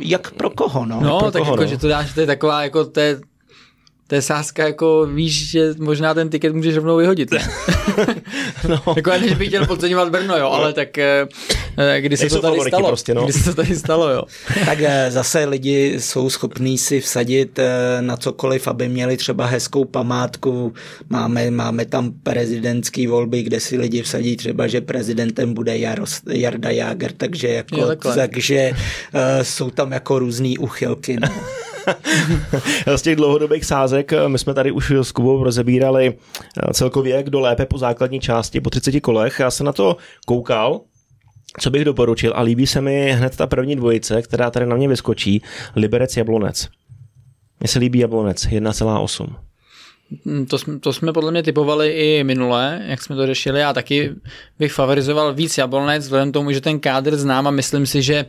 Jak 0.00 0.30
pro 0.30 0.50
koho, 0.50 0.86
no? 0.86 1.00
No, 1.00 1.18
pro 1.18 1.30
tak 1.30 1.42
koho, 1.42 1.52
jako, 1.52 1.62
no? 1.62 1.68
že 1.68 1.78
to 1.78 1.88
dáš, 1.88 2.14
to 2.14 2.20
je 2.20 2.26
taková, 2.26 2.62
jako, 2.62 2.84
to 2.84 3.00
je, 3.00 3.20
to 4.06 4.14
je 4.14 4.22
sázka, 4.22 4.66
jako 4.66 5.06
víš, 5.06 5.50
že 5.50 5.74
možná 5.78 6.14
ten 6.14 6.28
tiket 6.28 6.54
můžeš 6.54 6.76
rovnou 6.76 6.96
vyhodit. 6.96 7.30
No. 8.68 8.82
jako 8.96 9.10
než 9.10 9.34
bych 9.34 9.48
chtěl 9.48 9.66
podceňovat 9.66 10.10
Brno, 10.10 10.36
jo, 10.36 10.48
ale 10.48 10.72
tak 10.72 10.98
eh, 10.98 11.26
kdy 12.00 12.16
se 12.16 12.28
to 12.28 12.40
tady 12.40 12.60
stalo. 12.68 12.88
Prostě, 12.88 13.14
no. 13.14 13.24
Kdy 13.24 13.32
se 13.32 13.44
to 13.44 13.54
tady 13.54 13.76
stalo, 13.76 14.10
jo. 14.10 14.22
tak 14.66 14.78
eh, 14.80 15.10
zase 15.10 15.44
lidi 15.44 15.94
jsou 15.98 16.30
schopní 16.30 16.78
si 16.78 17.00
vsadit 17.00 17.58
eh, 17.58 17.68
na 18.00 18.16
cokoliv, 18.16 18.68
aby 18.68 18.88
měli 18.88 19.16
třeba 19.16 19.46
hezkou 19.46 19.84
památku. 19.84 20.74
Máme, 21.10 21.50
máme 21.50 21.84
tam 21.84 22.12
prezidentské 22.22 23.08
volby, 23.08 23.42
kde 23.42 23.60
si 23.60 23.78
lidi 23.78 24.02
vsadí 24.02 24.36
třeba, 24.36 24.66
že 24.66 24.80
prezidentem 24.80 25.54
bude 25.54 25.78
Jaros, 25.78 26.20
Jarda 26.30 26.70
Jáger, 26.70 27.12
takže, 27.12 27.48
jako, 27.48 27.80
jo, 27.80 27.96
takže 28.14 28.70
uh, 28.70 29.20
jsou 29.42 29.70
tam 29.70 29.92
jako 29.92 30.18
různý 30.18 30.58
uchylky. 30.58 31.16
No. 31.20 31.28
Z 32.96 33.02
těch 33.02 33.16
dlouhodobých 33.16 33.64
sázek 33.64 34.12
my 34.26 34.38
jsme 34.38 34.54
tady 34.54 34.72
už 34.72 34.90
s 34.90 35.12
Kubou 35.12 35.44
rozebírali 35.44 36.14
celkově, 36.72 37.22
kdo 37.22 37.40
lépe 37.40 37.66
po 37.66 37.78
základní 37.78 38.20
části 38.20 38.60
po 38.60 38.70
30 38.70 39.00
kolech. 39.00 39.40
Já 39.40 39.50
jsem 39.50 39.66
na 39.66 39.72
to 39.72 39.96
koukal, 40.26 40.80
co 41.60 41.70
bych 41.70 41.84
doporučil 41.84 42.32
a 42.36 42.42
líbí 42.42 42.66
se 42.66 42.80
mi 42.80 43.12
hned 43.12 43.36
ta 43.36 43.46
první 43.46 43.76
dvojice, 43.76 44.22
která 44.22 44.50
tady 44.50 44.66
na 44.66 44.76
mě 44.76 44.88
vyskočí, 44.88 45.42
Liberec 45.76 46.16
Jablonec. 46.16 46.68
Mně 47.60 47.68
se 47.68 47.78
líbí 47.78 47.98
Jablonec 47.98 48.46
1,8. 48.46 49.36
Mm, 50.24 50.46
to, 50.46 50.58
jsme, 50.58 50.78
to 50.78 50.92
jsme 50.92 51.12
podle 51.12 51.30
mě 51.30 51.42
typovali 51.42 51.90
i 51.90 52.24
minule, 52.24 52.82
jak 52.86 53.02
jsme 53.02 53.16
to 53.16 53.26
řešili. 53.26 53.60
Já 53.60 53.72
taky 53.72 54.14
bych 54.58 54.72
favorizoval 54.72 55.34
víc 55.34 55.58
Jablonec, 55.58 56.04
vzhledem 56.04 56.32
tomu, 56.32 56.52
že 56.52 56.60
ten 56.60 56.80
kádr 56.80 57.16
znám 57.16 57.46
a 57.46 57.50
myslím 57.50 57.86
si, 57.86 58.02
že 58.02 58.26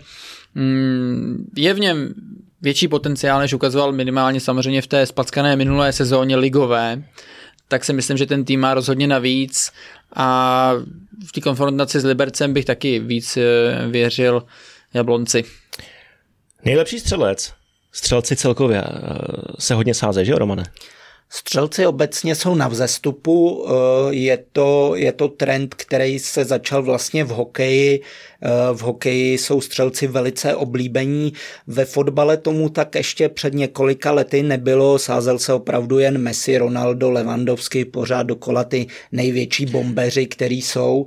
mm, 0.56 1.52
je 1.56 1.74
v 1.74 1.80
něm 1.80 2.14
větší 2.62 2.88
potenciál, 2.88 3.40
než 3.40 3.54
ukazoval 3.54 3.92
minimálně 3.92 4.40
samozřejmě 4.40 4.82
v 4.82 4.88
té 4.88 5.06
spackané 5.06 5.56
minulé 5.56 5.94
sezóně 5.94 6.36
ligové, 6.36 7.04
tak 7.68 7.86
si 7.86 7.94
myslím, 7.94 8.18
že 8.18 8.26
ten 8.26 8.46
tým 8.46 8.60
má 8.60 8.74
rozhodně 8.74 9.08
navíc 9.08 9.72
a 10.16 10.72
v 11.28 11.32
té 11.32 11.42
konfrontaci 11.42 12.00
s 12.00 12.06
Libercem 12.06 12.54
bych 12.54 12.66
taky 12.66 13.00
víc 13.00 13.38
eh, 13.38 13.44
věřil 13.88 14.44
Jablonci. 14.94 15.44
Nejlepší 16.66 17.00
střelec, 17.00 17.54
střelci 17.92 18.36
celkově 18.36 18.84
eh, 18.84 18.92
se 19.60 19.74
hodně 19.74 19.94
sáze, 19.94 20.26
že 20.26 20.32
jo, 20.32 20.38
Romane? 20.38 20.64
Střelci 21.30 21.86
obecně 21.86 22.36
jsou 22.36 22.56
na 22.56 22.68
vzestupu, 22.68 23.66
eh, 23.68 23.74
je 24.16 24.44
to, 24.52 24.92
je 24.96 25.12
to 25.12 25.28
trend, 25.28 25.76
který 25.76 26.20
se 26.20 26.46
začal 26.46 26.84
vlastně 26.84 27.24
v 27.24 27.30
hokeji. 27.30 28.02
Eh, 28.42 28.50
v 28.74 28.82
hokeji 28.82 29.38
jsou 29.38 29.62
střelci 29.62 30.08
velice 30.08 30.56
oblíbení. 30.56 31.34
Ve 31.68 31.86
fotbale 31.86 32.38
tomu 32.38 32.70
tak 32.70 32.96
ještě 32.96 33.30
před 33.30 33.54
několika 33.54 34.12
lety 34.12 34.44
nebylo. 34.44 35.00
Sázel 35.00 35.40
se 35.40 35.54
opravdu 35.54 36.00
jen 36.00 36.18
Messi, 36.18 36.58
Ronaldo, 36.58 37.12
Lewandowski, 37.12 37.86
pořád 37.86 38.24
dokola 38.24 38.64
ty 38.64 38.88
největší 39.12 39.66
bombeři, 39.66 40.28
který 40.28 40.62
jsou 40.62 41.06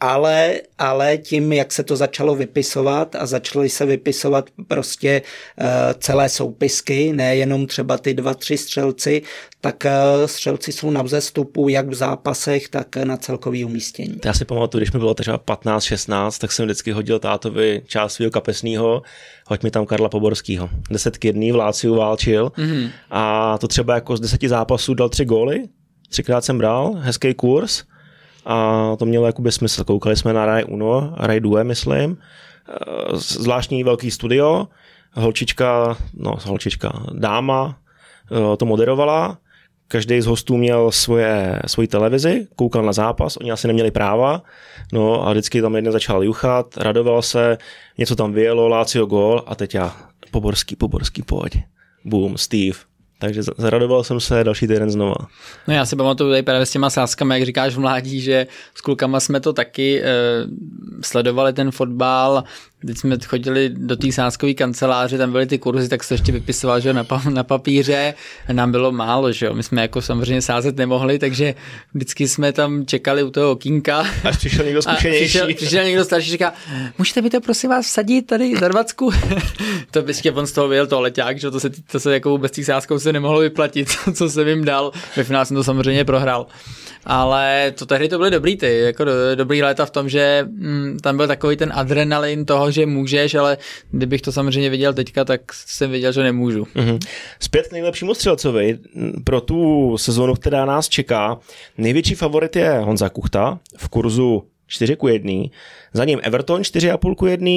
ale, 0.00 0.60
ale 0.78 1.18
tím, 1.18 1.52
jak 1.52 1.72
se 1.72 1.82
to 1.82 1.96
začalo 1.96 2.34
vypisovat 2.34 3.14
a 3.14 3.26
začaly 3.26 3.68
se 3.68 3.86
vypisovat 3.86 4.50
prostě 4.68 5.22
uh, 5.60 5.66
celé 5.98 6.28
soupisky, 6.28 7.12
nejenom 7.12 7.66
třeba 7.66 7.98
ty 7.98 8.14
dva, 8.14 8.34
tři 8.34 8.58
střelci, 8.58 9.22
tak 9.60 9.84
uh, 9.84 10.26
střelci 10.26 10.72
jsou 10.72 10.90
na 10.90 11.02
vzestupu 11.02 11.68
jak 11.68 11.88
v 11.88 11.94
zápasech, 11.94 12.68
tak 12.68 12.96
na 12.96 13.16
celkový 13.16 13.64
umístění. 13.64 14.20
Já 14.24 14.32
si 14.32 14.44
pamatuju, 14.44 14.80
když 14.80 14.92
mi 14.92 14.98
bylo 14.98 15.14
třeba 15.14 15.38
15-16, 15.38 16.40
tak 16.40 16.52
jsem 16.52 16.64
vždycky 16.64 16.92
hodil 16.92 17.18
tátovi 17.18 17.82
část 17.86 18.14
svého 18.14 18.30
kapesního, 18.30 19.02
hoď 19.46 19.62
mi 19.62 19.70
tam 19.70 19.86
Karla 19.86 20.08
Poborského. 20.08 20.70
Deset 20.90 21.24
jedný 21.24 21.52
v 21.52 21.56
Láciu 21.56 21.94
válčil 21.94 22.46
mm-hmm. 22.48 22.90
a 23.10 23.58
to 23.58 23.68
třeba 23.68 23.94
jako 23.94 24.16
z 24.16 24.20
deseti 24.20 24.48
zápasů 24.48 24.94
dal 24.94 25.08
tři 25.08 25.24
góly, 25.24 25.62
třikrát 26.08 26.44
jsem 26.44 26.58
bral, 26.58 26.92
hezký 26.94 27.34
kurz, 27.34 27.84
a 28.46 28.96
to 28.98 29.06
mělo 29.06 29.26
jakoby 29.26 29.52
smysl. 29.52 29.84
Koukali 29.84 30.16
jsme 30.16 30.32
na 30.32 30.46
Rai 30.46 30.64
Uno, 30.64 31.14
Rai 31.16 31.40
Due, 31.40 31.64
myslím, 31.64 32.10
e, 32.12 33.16
zvláštní 33.16 33.84
velký 33.84 34.10
studio, 34.10 34.68
holčička, 35.14 35.96
no 36.14 36.36
holčička, 36.44 37.02
dáma 37.12 37.78
e, 38.32 38.56
to 38.56 38.66
moderovala, 38.66 39.38
každý 39.88 40.20
z 40.20 40.26
hostů 40.26 40.56
měl 40.56 40.90
svoje, 40.90 41.62
svoji 41.66 41.88
televizi, 41.88 42.46
koukal 42.56 42.82
na 42.82 42.92
zápas, 42.92 43.36
oni 43.36 43.50
asi 43.50 43.66
neměli 43.66 43.90
práva, 43.90 44.42
no 44.92 45.28
a 45.28 45.30
vždycky 45.30 45.62
tam 45.62 45.76
jeden 45.76 45.92
začal 45.92 46.24
juchat, 46.24 46.76
radoval 46.76 47.22
se, 47.22 47.58
něco 47.98 48.16
tam 48.16 48.32
vyjelo, 48.32 48.68
Lácio 48.68 49.06
gol 49.06 49.42
a 49.46 49.54
teď 49.54 49.74
já, 49.74 49.96
Poborský, 50.30 50.76
Poborský, 50.76 51.22
pojď. 51.22 51.58
Boom, 52.04 52.38
Steve, 52.38 52.78
takže 53.18 53.42
zaradoval 53.58 54.04
jsem 54.04 54.20
se 54.20 54.44
další 54.44 54.66
týden 54.66 54.90
znova. 54.90 55.14
No 55.68 55.74
já 55.74 55.86
si 55.86 55.96
pamatuju 55.96 56.30
tady 56.30 56.42
právě 56.42 56.66
s 56.66 56.70
těma 56.70 56.90
sázkami, 56.90 57.34
jak 57.34 57.46
říkáš 57.46 57.74
v 57.74 57.80
mládí, 57.80 58.20
že 58.20 58.46
s 58.74 58.80
klukama 58.80 59.20
jsme 59.20 59.40
to 59.40 59.52
taky 59.52 60.02
eh, 60.02 60.06
sledovali 61.02 61.52
ten 61.52 61.70
fotbal, 61.70 62.44
Teď 62.86 62.98
jsme 62.98 63.16
chodili 63.26 63.68
do 63.68 63.96
té 63.96 64.12
sáskové 64.12 64.54
kanceláře, 64.54 65.18
tam 65.18 65.32
byly 65.32 65.46
ty 65.46 65.58
kurzy, 65.58 65.88
tak 65.88 66.04
se 66.04 66.14
ještě 66.14 66.32
vypisoval, 66.32 66.80
že 66.80 66.92
na, 66.92 67.04
pa- 67.04 67.22
na 67.30 67.44
papíře, 67.44 68.14
nám 68.52 68.72
bylo 68.72 68.92
málo, 68.92 69.32
že 69.32 69.46
jo, 69.46 69.54
my 69.54 69.62
jsme 69.62 69.82
jako 69.82 70.02
samozřejmě 70.02 70.42
sázet 70.42 70.76
nemohli, 70.76 71.18
takže 71.18 71.54
vždycky 71.94 72.28
jsme 72.28 72.52
tam 72.52 72.86
čekali 72.86 73.22
u 73.22 73.30
toho 73.30 73.50
okýnka. 73.50 74.04
Až 74.24 74.36
přišel 74.36 74.64
někdo 74.64 74.82
zkušenější. 74.82 75.24
Přišel, 75.24 75.54
přišel, 75.54 75.84
někdo 75.84 76.04
starší, 76.04 76.30
říká, 76.30 76.52
můžete 76.98 77.22
mi 77.22 77.30
to 77.30 77.40
prosím 77.40 77.70
vás 77.70 77.86
vsadit 77.86 78.26
tady 78.26 78.56
za 78.60 78.68
dvacku? 78.68 79.10
to 79.90 80.02
prostě 80.02 80.32
on 80.32 80.46
z 80.46 80.52
toho 80.52 80.68
vyjel 80.68 80.86
to 80.86 81.00
leták, 81.00 81.40
že 81.40 81.50
to 81.50 81.60
se, 81.60 81.70
to 81.70 82.00
se 82.00 82.14
jako 82.14 82.30
vůbec 82.30 82.52
těch 82.52 82.66
sázkou 82.66 82.98
se 82.98 83.12
nemohlo 83.12 83.40
vyplatit, 83.40 83.88
co 84.14 84.30
jsem 84.30 84.48
jim 84.48 84.64
dal. 84.64 84.92
Ve 85.16 85.24
finále 85.24 85.46
jsem 85.46 85.56
to 85.56 85.64
samozřejmě 85.64 86.04
prohrál 86.04 86.46
ale 87.06 87.72
to 87.78 87.86
tehdy 87.86 88.08
to 88.08 88.18
byly 88.18 88.30
dobrý 88.30 88.56
ty, 88.56 88.78
jako 88.78 89.04
do, 89.04 89.12
dobrý 89.34 89.62
léta 89.62 89.86
v 89.86 89.90
tom, 89.90 90.08
že 90.08 90.46
mm, 90.50 90.98
tam 91.02 91.16
byl 91.16 91.26
takový 91.26 91.56
ten 91.56 91.72
adrenalin 91.74 92.44
toho, 92.44 92.65
že 92.70 92.86
můžeš, 92.86 93.34
ale 93.34 93.58
kdybych 93.90 94.22
to 94.22 94.32
samozřejmě 94.32 94.70
viděl 94.70 94.94
teďka, 94.94 95.24
tak 95.24 95.52
jsem 95.52 95.90
věděl, 95.90 96.12
že 96.12 96.22
nemůžu. 96.22 96.64
Mm-hmm. 96.64 96.98
Zpět 97.40 97.68
k 97.68 97.72
nejlepšímu 97.72 98.14
střelcovi 98.14 98.78
pro 99.24 99.40
tu 99.40 99.98
sezónu, 99.98 100.34
která 100.34 100.64
nás 100.64 100.88
čeká. 100.88 101.38
Největší 101.78 102.14
favorit 102.14 102.56
je 102.56 102.78
Honza 102.78 103.08
Kuchta 103.08 103.60
v 103.76 103.88
kurzu 103.88 104.42
4 104.66 104.96
ku 104.96 105.08
1, 105.08 105.32
za 105.92 106.04
ním 106.04 106.20
Everton 106.22 106.62
4,5 106.62 107.14
ku 107.14 107.26
1, 107.26 107.50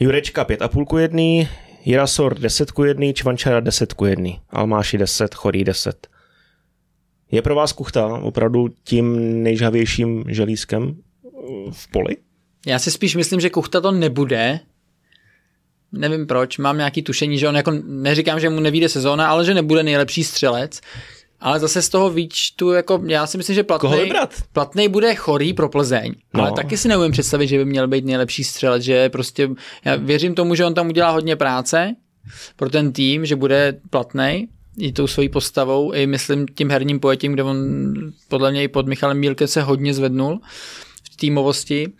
Jurečka 0.00 0.44
5,5 0.44 0.84
ku 0.84 0.98
1, 0.98 1.48
Jirasor 1.84 2.38
10 2.38 2.70
ku 2.70 2.84
1, 2.84 3.12
Čvančara 3.12 3.60
10 3.60 3.92
ku 3.92 4.04
1, 4.04 4.30
Almáši 4.50 4.98
10, 4.98 5.34
Chorý 5.34 5.64
10. 5.64 6.06
Je 7.30 7.42
pro 7.42 7.54
vás 7.54 7.72
kuchta 7.72 8.06
opravdu 8.06 8.68
tím 8.84 9.42
nejžhavějším 9.42 10.24
želízkem 10.28 10.96
v 11.70 11.90
poli? 11.90 12.16
Já 12.66 12.78
si 12.78 12.90
spíš 12.90 13.16
myslím, 13.16 13.40
že 13.40 13.50
kuchta 13.50 13.80
to 13.80 13.92
nebude. 13.92 14.60
Nevím 15.92 16.26
proč, 16.26 16.58
mám 16.58 16.76
nějaký 16.76 17.02
tušení, 17.02 17.38
že 17.38 17.48
on 17.48 17.56
jako, 17.56 17.72
neříkám, 17.84 18.40
že 18.40 18.50
mu 18.50 18.60
nevíde 18.60 18.88
sezóna, 18.88 19.28
ale 19.28 19.44
že 19.44 19.54
nebude 19.54 19.82
nejlepší 19.82 20.24
střelec. 20.24 20.80
Ale 21.40 21.60
zase 21.60 21.82
z 21.82 21.88
toho 21.88 22.10
výčtu, 22.10 22.72
jako 22.72 23.02
já 23.06 23.26
si 23.26 23.38
myslím, 23.38 23.54
že 23.54 23.62
platný, 23.62 24.12
platný 24.52 24.88
bude 24.88 25.14
chorý 25.14 25.52
pro 25.52 25.68
Plzeň. 25.68 26.14
No. 26.34 26.40
Ale 26.40 26.52
taky 26.52 26.76
si 26.76 26.88
neumím 26.88 27.12
představit, 27.12 27.46
že 27.46 27.58
by 27.58 27.64
měl 27.64 27.88
být 27.88 28.04
nejlepší 28.04 28.44
střelec, 28.44 28.82
že 28.82 29.08
prostě, 29.08 29.50
já 29.84 29.96
věřím 29.96 30.34
tomu, 30.34 30.54
že 30.54 30.64
on 30.64 30.74
tam 30.74 30.88
udělá 30.88 31.10
hodně 31.10 31.36
práce 31.36 31.94
pro 32.56 32.70
ten 32.70 32.92
tým, 32.92 33.26
že 33.26 33.36
bude 33.36 33.80
platný, 33.90 34.48
i 34.78 34.92
tou 34.92 35.06
svojí 35.06 35.28
postavou, 35.28 35.92
i 35.92 36.06
myslím 36.06 36.46
tím 36.54 36.70
herním 36.70 37.00
pojetím, 37.00 37.32
kde 37.32 37.42
on 37.42 37.56
podle 38.28 38.50
mě 38.50 38.62
i 38.62 38.68
pod 38.68 38.86
Michalem 38.86 39.18
Mílke 39.18 39.46
se 39.46 39.62
hodně 39.62 39.94
zvednul 39.94 40.40
v 41.12 41.16
týmovosti, 41.16 41.92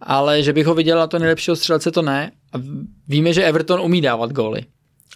ale 0.00 0.42
že 0.42 0.52
bych 0.52 0.66
ho 0.66 0.74
viděl 0.74 0.98
na 0.98 1.06
to 1.06 1.18
nejlepšího 1.18 1.56
střelce, 1.56 1.90
to 1.90 2.02
ne. 2.02 2.30
A 2.52 2.56
víme, 3.08 3.32
že 3.32 3.44
Everton 3.44 3.80
umí 3.80 4.00
dávat 4.00 4.32
góly. 4.32 4.60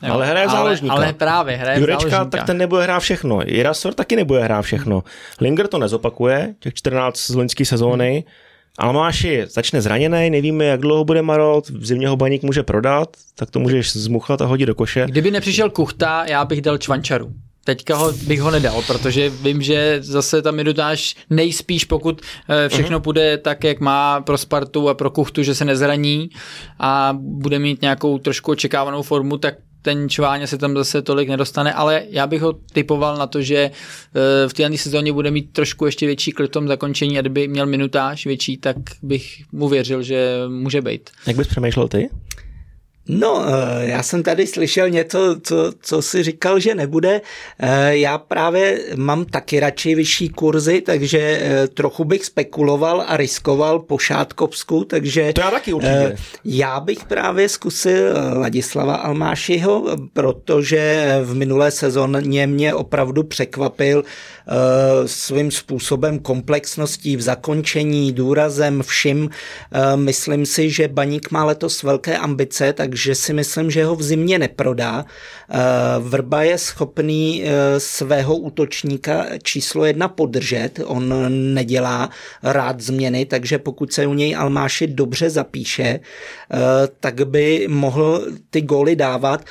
Jo, 0.02 0.12
ale 0.12 0.26
hraje 0.26 0.48
záložníka. 0.48 0.94
Ale, 0.94 1.04
ale 1.04 1.12
právě 1.12 1.56
hraje 1.56 1.80
Jurečka, 1.80 2.10
záložníka. 2.10 2.36
tak 2.38 2.46
ten 2.46 2.56
nebude 2.56 2.82
hrát 2.82 3.00
všechno. 3.00 3.40
Jirasor 3.46 3.94
taky 3.94 4.16
nebude 4.16 4.42
hrát 4.42 4.62
všechno. 4.62 5.02
Linger 5.40 5.68
to 5.68 5.78
nezopakuje, 5.78 6.54
těch 6.60 6.74
14 6.74 7.20
z 7.20 7.34
loňské 7.34 7.64
sezóny. 7.64 8.12
Hmm 8.12 8.34
Almáši 8.78 9.44
začne 9.48 9.82
zraněný, 9.82 10.30
nevíme, 10.30 10.64
jak 10.64 10.80
dlouho 10.80 11.04
bude 11.04 11.22
marot, 11.22 11.68
v 11.68 11.86
zimě 11.86 12.08
ho 12.08 12.16
baník 12.16 12.42
může 12.42 12.62
prodat, 12.62 13.08
tak 13.34 13.50
to 13.50 13.58
můžeš 13.58 13.92
zmuchat 13.92 14.42
a 14.42 14.46
hodit 14.46 14.66
do 14.66 14.74
koše. 14.74 15.06
Kdyby 15.08 15.30
nepřišel 15.30 15.70
Kuchta, 15.70 16.24
já 16.28 16.44
bych 16.44 16.60
dal 16.60 16.78
Čvančaru. 16.78 17.32
Teďka 17.64 17.96
ho, 17.96 18.12
bych 18.12 18.40
ho 18.40 18.50
nedal, 18.50 18.82
protože 18.86 19.30
vím, 19.30 19.62
že 19.62 19.98
zase 20.00 20.42
ta 20.42 20.50
minutáž 20.50 21.16
nejspíš, 21.30 21.84
pokud 21.84 22.22
eh, 22.48 22.68
všechno 22.68 22.98
uh-huh. 22.98 23.02
půjde 23.02 23.38
tak, 23.38 23.64
jak 23.64 23.80
má 23.80 24.20
pro 24.20 24.38
Spartu 24.38 24.88
a 24.88 24.94
pro 24.94 25.10
Kuchtu, 25.10 25.42
že 25.42 25.54
se 25.54 25.64
nezraní 25.64 26.30
a 26.78 27.16
bude 27.20 27.58
mít 27.58 27.82
nějakou 27.82 28.18
trošku 28.18 28.50
očekávanou 28.50 29.02
formu, 29.02 29.38
tak 29.38 29.54
ten 29.84 30.08
Čváně 30.08 30.46
se 30.46 30.58
tam 30.58 30.74
zase 30.74 31.02
tolik 31.02 31.28
nedostane, 31.28 31.72
ale 31.72 32.02
já 32.10 32.26
bych 32.26 32.42
ho 32.42 32.52
typoval 32.72 33.16
na 33.16 33.26
to, 33.26 33.42
že 33.42 33.56
eh, 33.56 34.48
v 34.48 34.52
této 34.52 34.76
sezóně 34.76 35.12
bude 35.12 35.30
mít 35.30 35.52
trošku 35.52 35.86
ještě 35.86 36.06
větší 36.06 36.32
klid 36.32 36.48
v 36.48 36.52
tom 36.52 36.68
zakončení 36.68 37.18
a 37.18 37.20
kdyby 37.20 37.48
měl 37.48 37.66
minutáž 37.66 38.26
větší, 38.26 38.56
tak 38.56 38.76
bych 39.02 39.42
mu 39.52 39.68
věřil, 39.68 40.02
že 40.02 40.40
může 40.48 40.82
být. 40.82 41.10
Jak 41.26 41.36
bys 41.36 41.48
přemýšlel 41.48 41.88
ty? 41.88 42.08
No, 43.08 43.44
eh, 43.46 43.86
já 43.86 44.02
jsem 44.02 44.22
tady 44.22 44.46
slyšel 44.46 44.90
něco, 44.90 45.36
co, 45.42 45.72
co 45.80 46.02
si 46.02 46.22
říkal, 46.22 46.58
že 46.58 46.74
nebude. 46.74 47.20
Eh, 47.58 47.96
já 47.96 48.18
právě 48.18 48.80
mám 48.96 49.24
taky 49.24 49.60
radši 49.60 49.94
vyšší 49.94 50.28
kurzy, 50.28 50.80
takže 50.80 51.18
eh, 51.18 51.68
trochu 51.68 52.04
bych 52.04 52.24
spekuloval 52.24 53.04
a 53.06 53.16
riskoval 53.16 53.78
po 53.78 53.98
Šátkovsku, 53.98 54.84
takže... 54.84 55.32
To 55.32 55.40
já 55.40 55.50
taky 55.50 55.72
určitě. 55.72 56.16
Já 56.44 56.80
bych 56.80 57.04
právě 57.04 57.48
zkusil 57.48 58.14
Ladislava 58.34 58.94
Almášiho, 58.94 59.96
protože 60.12 61.06
v 61.22 61.34
minulé 61.34 61.70
sezóně 61.70 62.46
mě 62.46 62.74
opravdu 62.74 63.22
překvapil 63.22 64.04
svým 65.06 65.50
způsobem 65.50 66.18
komplexností 66.18 67.16
v 67.16 67.22
zakončení, 67.22 68.12
důrazem, 68.12 68.82
vším. 68.82 69.30
Myslím 69.94 70.46
si, 70.46 70.70
že 70.70 70.88
Baník 70.88 71.30
má 71.30 71.44
letos 71.44 71.82
velké 71.82 72.18
ambice, 72.18 72.72
tak 72.72 72.94
takže 72.94 73.14
si 73.14 73.32
myslím, 73.32 73.70
že 73.70 73.84
ho 73.84 73.96
v 73.96 74.02
zimě 74.02 74.38
neprodá. 74.38 75.04
Vrba 75.98 76.42
je 76.42 76.58
schopný 76.58 77.44
svého 77.78 78.36
útočníka 78.36 79.26
číslo 79.42 79.84
jedna 79.84 80.08
podržet, 80.08 80.80
on 80.84 81.14
nedělá 81.54 82.10
rád 82.42 82.80
změny, 82.80 83.26
takže 83.26 83.58
pokud 83.58 83.92
se 83.92 84.06
u 84.06 84.14
něj 84.14 84.36
Almáši 84.36 84.86
dobře 84.86 85.30
zapíše, 85.30 86.00
tak 87.00 87.28
by 87.28 87.66
mohl 87.70 88.26
ty 88.50 88.60
góly 88.60 88.96
dávat 88.96 89.44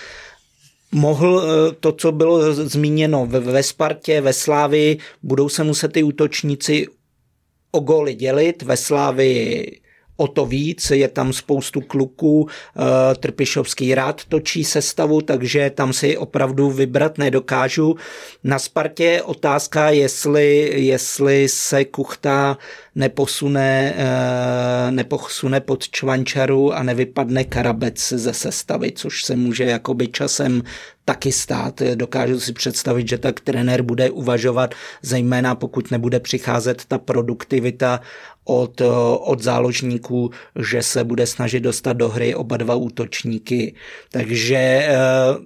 mohl 0.94 1.44
to, 1.80 1.92
co 1.92 2.12
bylo 2.12 2.54
zmíněno 2.54 3.26
ve 3.26 3.64
Spartě, 3.64 4.22
ve 4.22 4.34
Slávi, 4.34 4.98
budou 5.24 5.50
se 5.50 5.64
muset 5.64 5.92
ty 5.92 6.04
útočníci 6.04 6.88
o 7.72 7.80
góly 7.80 8.16
dělit. 8.16 8.62
Ve 8.62 8.78
Slávi 8.78 9.66
o 10.18 10.28
to 10.28 10.46
víc, 10.46 10.92
je 10.92 11.08
tam 11.08 11.34
spoustu 11.34 11.82
kluků, 11.82 12.48
eh, 12.50 13.16
Trpišovský 13.16 13.96
rád 13.96 14.26
točí 14.26 14.64
sestavu, 14.64 15.22
takže 15.22 15.70
tam 15.70 15.94
si 15.94 16.18
opravdu 16.18 16.70
vybrat 16.70 17.18
nedokážu. 17.18 17.96
Na 18.44 18.60
Spartě 18.60 19.22
otázka, 19.26 19.90
jestli, 19.90 20.72
jestli 20.86 21.50
se 21.50 21.86
Kuchta 21.86 22.58
neposune, 22.96 23.94
eh, 23.98 24.92
neposune 24.92 25.60
pod 25.60 25.90
čvančaru 25.90 26.74
a 26.74 26.84
nevypadne 26.84 27.44
Karabec 27.44 28.10
ze 28.10 28.34
sestavy, 28.34 28.92
což 28.92 29.24
se 29.24 29.36
může 29.36 29.64
jakoby 29.64 30.08
časem 30.08 30.62
taky 31.06 31.32
stát. 31.32 31.82
Dokážu 31.96 32.40
si 32.40 32.54
představit, 32.54 33.10
že 33.10 33.18
tak 33.18 33.40
trenér 33.40 33.82
bude 33.82 34.10
uvažovat, 34.10 34.76
zejména 35.02 35.56
pokud 35.56 35.92
nebude 35.92 36.20
přicházet 36.20 36.86
ta 36.86 36.98
produktivita 36.98 38.00
od, 38.46 38.82
od 39.20 39.44
záložníků, 39.44 40.32
že 40.60 40.84
se 40.84 41.04
bude 41.04 41.28
snažit 41.28 41.60
dostat 41.60 41.94
do 41.94 42.10
hry 42.10 42.36
oba 42.36 42.58
dva 42.58 42.76
útočníky. 42.76 43.76
Takže 44.12 44.56
eh, 44.56 44.96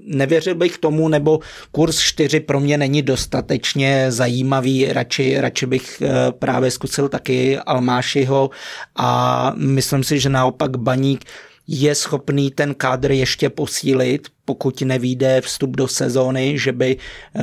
nevěřil 0.06 0.56
bych 0.56 0.78
tomu, 0.78 1.10
nebo 1.10 1.40
kurz 1.72 2.00
4 2.00 2.40
pro 2.40 2.60
mě 2.60 2.78
není 2.78 3.02
dostatečně 3.02 4.06
zajímavý, 4.12 4.86
radši, 4.94 5.42
radši 5.42 5.66
bych 5.66 6.02
eh, 6.02 6.32
právě 6.32 6.72
zkusil 6.72 7.10
taky 7.10 7.37
Almášiho 7.65 8.50
a 8.95 9.10
myslím 9.56 10.04
si, 10.04 10.19
že 10.19 10.30
naopak 10.30 10.78
Baník 10.78 11.26
je 11.67 11.95
schopný 11.95 12.52
ten 12.52 12.76
kádr 12.76 13.12
ještě 13.12 13.50
posílit, 13.50 14.28
pokud 14.45 14.82
nevíde 14.82 15.41
vstup 15.41 15.76
do 15.76 15.88
sezóny, 15.88 16.60
že 16.60 16.71
by 16.71 16.97
eh, 16.97 17.41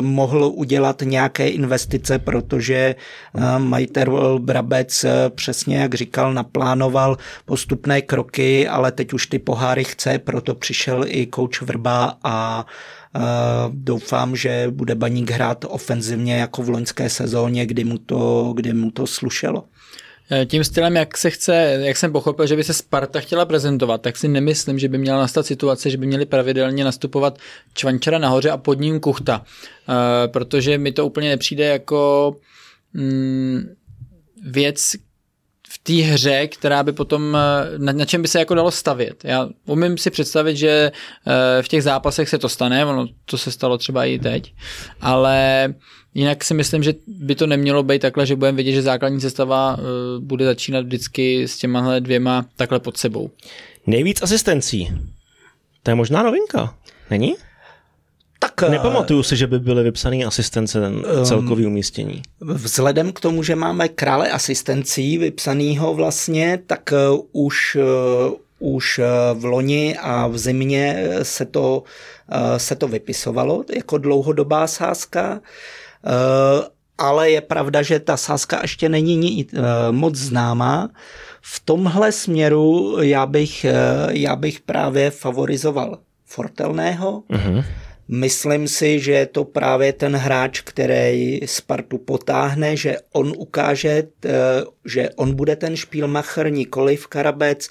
mohl 0.00 0.44
udělat 0.54 1.02
nějaké 1.04 1.48
investice, 1.48 2.18
protože 2.18 2.94
eh, 3.34 3.58
majitel 3.58 4.38
Brabec 4.38 5.04
eh, 5.04 5.30
přesně, 5.30 5.76
jak 5.76 5.94
říkal, 5.94 6.34
naplánoval 6.34 7.16
postupné 7.44 8.02
kroky, 8.02 8.68
ale 8.68 8.92
teď 8.92 9.12
už 9.12 9.26
ty 9.26 9.38
poháry 9.38 9.84
chce, 9.84 10.18
proto 10.18 10.54
přišel 10.54 11.04
i 11.06 11.26
kouč 11.26 11.62
Vrba 11.62 12.18
a 12.24 12.66
doufám, 13.70 14.36
že 14.36 14.66
bude 14.70 14.94
Baník 14.94 15.30
hrát 15.30 15.64
ofenzivně 15.68 16.36
jako 16.36 16.62
v 16.62 16.68
loňské 16.68 17.10
sezóně, 17.10 17.66
kdy 17.66 17.84
mu 17.84 17.98
to, 17.98 18.52
kdy 18.56 18.72
mu 18.72 18.90
to 18.90 19.06
slušelo. 19.06 19.64
Eh, 20.30 20.46
tím 20.46 20.64
stylem, 20.64 20.96
jak 20.96 21.18
se 21.18 21.30
chce, 21.30 21.54
jak 21.84 21.96
jsem 21.96 22.12
pochopil, 22.12 22.46
že 22.46 22.56
by 22.56 22.64
se 22.64 22.74
Sparta 22.74 23.20
chtěla 23.20 23.44
prezentovat, 23.44 24.02
tak 24.02 24.16
si 24.16 24.28
nemyslím, 24.28 24.78
že 24.78 24.88
by 24.88 24.98
měla 24.98 25.18
nastat 25.18 25.46
situace, 25.46 25.90
že 25.90 25.96
by 25.96 26.06
měli 26.06 26.26
pravidelně 26.26 26.84
nastupovat 26.84 27.38
Čvančara 27.74 28.18
nahoře 28.18 28.50
a 28.50 28.56
pod 28.56 28.80
ním 28.80 29.00
Kuchta. 29.00 29.38
Uh, 29.88 30.32
protože 30.32 30.78
mi 30.78 30.92
to 30.92 31.06
úplně 31.06 31.28
nepřijde 31.28 31.64
jako 31.64 32.36
mm, 32.92 33.74
věc, 34.42 34.92
té 35.86 35.92
hře, 35.92 36.46
která 36.46 36.82
by 36.82 36.92
potom, 36.92 37.36
eh, 37.36 37.78
na, 37.78 37.92
na 37.92 38.04
čem 38.04 38.22
by 38.22 38.28
se 38.28 38.38
jako 38.38 38.54
dalo 38.54 38.70
stavět. 38.70 39.24
Já 39.24 39.48
umím 39.66 39.98
si 39.98 40.10
představit, 40.10 40.56
že 40.56 40.92
v 41.62 41.68
těch 41.68 41.82
zápasech 41.82 42.28
se 42.28 42.38
to 42.38 42.48
stane, 42.48 42.86
ono 42.86 43.06
to 43.24 43.38
se 43.38 43.50
stalo 43.50 43.78
třeba 43.78 44.04
i 44.04 44.18
teď, 44.18 44.54
ale 45.00 45.68
Jinak 46.14 46.44
si 46.44 46.54
myslím, 46.54 46.82
že 46.82 46.94
by 47.06 47.34
to 47.34 47.46
nemělo 47.46 47.82
být 47.82 48.02
takhle, 48.02 48.26
že 48.26 48.36
budeme 48.36 48.56
vidět, 48.56 48.72
že 48.72 48.82
základní 48.82 49.20
sestava 49.20 49.76
uh, 49.76 49.82
bude 50.24 50.44
začínat 50.44 50.84
vždycky 50.84 51.48
s 51.48 51.58
těma 51.58 51.98
dvěma 51.98 52.46
takhle 52.56 52.80
pod 52.80 52.96
sebou. 52.96 53.30
Nejvíc 53.86 54.22
asistencí. 54.22 54.92
To 55.82 55.90
je 55.90 55.94
možná 55.94 56.22
novinka, 56.22 56.74
není? 57.10 57.34
Tak, 58.54 58.70
Nepamatuju 58.70 59.22
si, 59.22 59.36
že 59.36 59.46
by 59.46 59.58
byly 59.58 59.82
vypsané 59.82 60.24
asistence 60.24 60.80
ten 60.80 60.94
um, 60.94 61.24
celkový 61.24 61.66
umístění. 61.66 62.22
Vzhledem 62.40 63.12
k 63.12 63.20
tomu, 63.20 63.42
že 63.42 63.56
máme 63.56 63.88
krále 63.88 64.30
asistencí 64.30 65.18
vypsanýho 65.18 65.94
vlastně, 65.94 66.58
tak 66.66 66.92
uh, 66.92 67.20
už, 67.32 67.76
už 68.58 69.00
v 69.34 69.44
loni 69.44 69.96
a 70.00 70.26
v 70.26 70.38
zimě 70.38 71.08
se 71.22 71.44
to, 71.44 71.82
se 72.56 72.76
to 72.76 72.88
vypisovalo 72.88 73.64
jako 73.74 73.98
dlouhodobá 73.98 74.66
sázka. 74.66 75.40
Eh, 76.06 76.68
ale 76.98 77.30
je 77.30 77.40
pravda, 77.40 77.82
že 77.82 78.00
ta 78.00 78.16
sázka 78.16 78.58
ještě 78.62 78.88
není 78.88 79.46
eh, 79.46 79.60
moc 79.90 80.14
známá. 80.14 80.90
V 81.42 81.60
tomhle 81.64 82.12
směru 82.12 82.96
já 83.00 83.26
bych, 83.26 83.64
eh, 83.64 83.74
já 84.10 84.36
bych 84.36 84.60
právě 84.60 85.10
favorizoval 85.10 85.98
Fortelného. 86.26 87.22
Uh-huh. 87.30 87.64
Myslím 88.08 88.68
si, 88.68 89.00
že 89.00 89.12
je 89.12 89.26
to 89.26 89.44
právě 89.44 89.92
ten 89.92 90.16
hráč, 90.16 90.60
který 90.60 91.40
Spartu 91.46 91.98
potáhne, 91.98 92.76
že 92.76 92.96
on 93.12 93.32
ukáže, 93.36 94.02
že 94.84 95.10
on 95.16 95.34
bude 95.34 95.56
ten 95.56 95.76
špílmacher, 95.76 96.50
v 96.96 97.06
Karabec, 97.06 97.68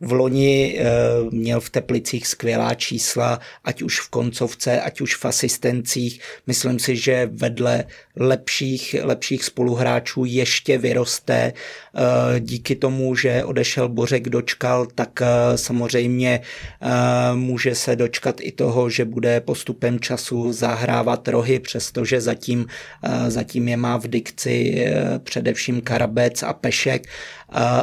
v 0.00 0.12
loni 0.12 0.76
eh, 0.78 0.84
měl 1.30 1.60
v 1.60 1.70
Teplicích 1.70 2.26
skvělá 2.26 2.74
čísla, 2.74 3.40
ať 3.64 3.82
už 3.82 4.00
v 4.00 4.10
koncovce, 4.10 4.80
ať 4.80 5.00
už 5.00 5.16
v 5.16 5.24
asistencích. 5.24 6.20
Myslím 6.46 6.78
si, 6.78 6.96
že 6.96 7.30
vedle 7.32 7.84
lepších, 8.16 8.96
lepších 9.02 9.44
spoluhráčů 9.44 10.24
ještě 10.24 10.78
vyroste. 10.78 11.52
Eh, 11.52 12.40
díky 12.40 12.76
tomu, 12.76 13.16
že 13.16 13.44
odešel 13.44 13.88
Bořek 13.88 14.28
dočkal, 14.28 14.86
tak 14.94 15.22
eh, 15.22 15.58
samozřejmě 15.58 16.40
může 17.34 17.74
se 17.74 17.96
dočkat 17.96 18.36
i 18.40 18.52
toho, 18.52 18.90
že 18.90 19.04
bude 19.04 19.40
postupem 19.40 20.00
času 20.00 20.52
zahrávat 20.52 21.28
rohy, 21.28 21.58
přestože 21.58 22.20
zatím, 22.20 22.66
zatím 23.28 23.68
je 23.68 23.76
má 23.76 23.96
v 23.96 24.08
dikci 24.08 24.86
především 25.24 25.80
Karabec 25.80 26.42
a 26.42 26.52
Pešek 26.52 27.06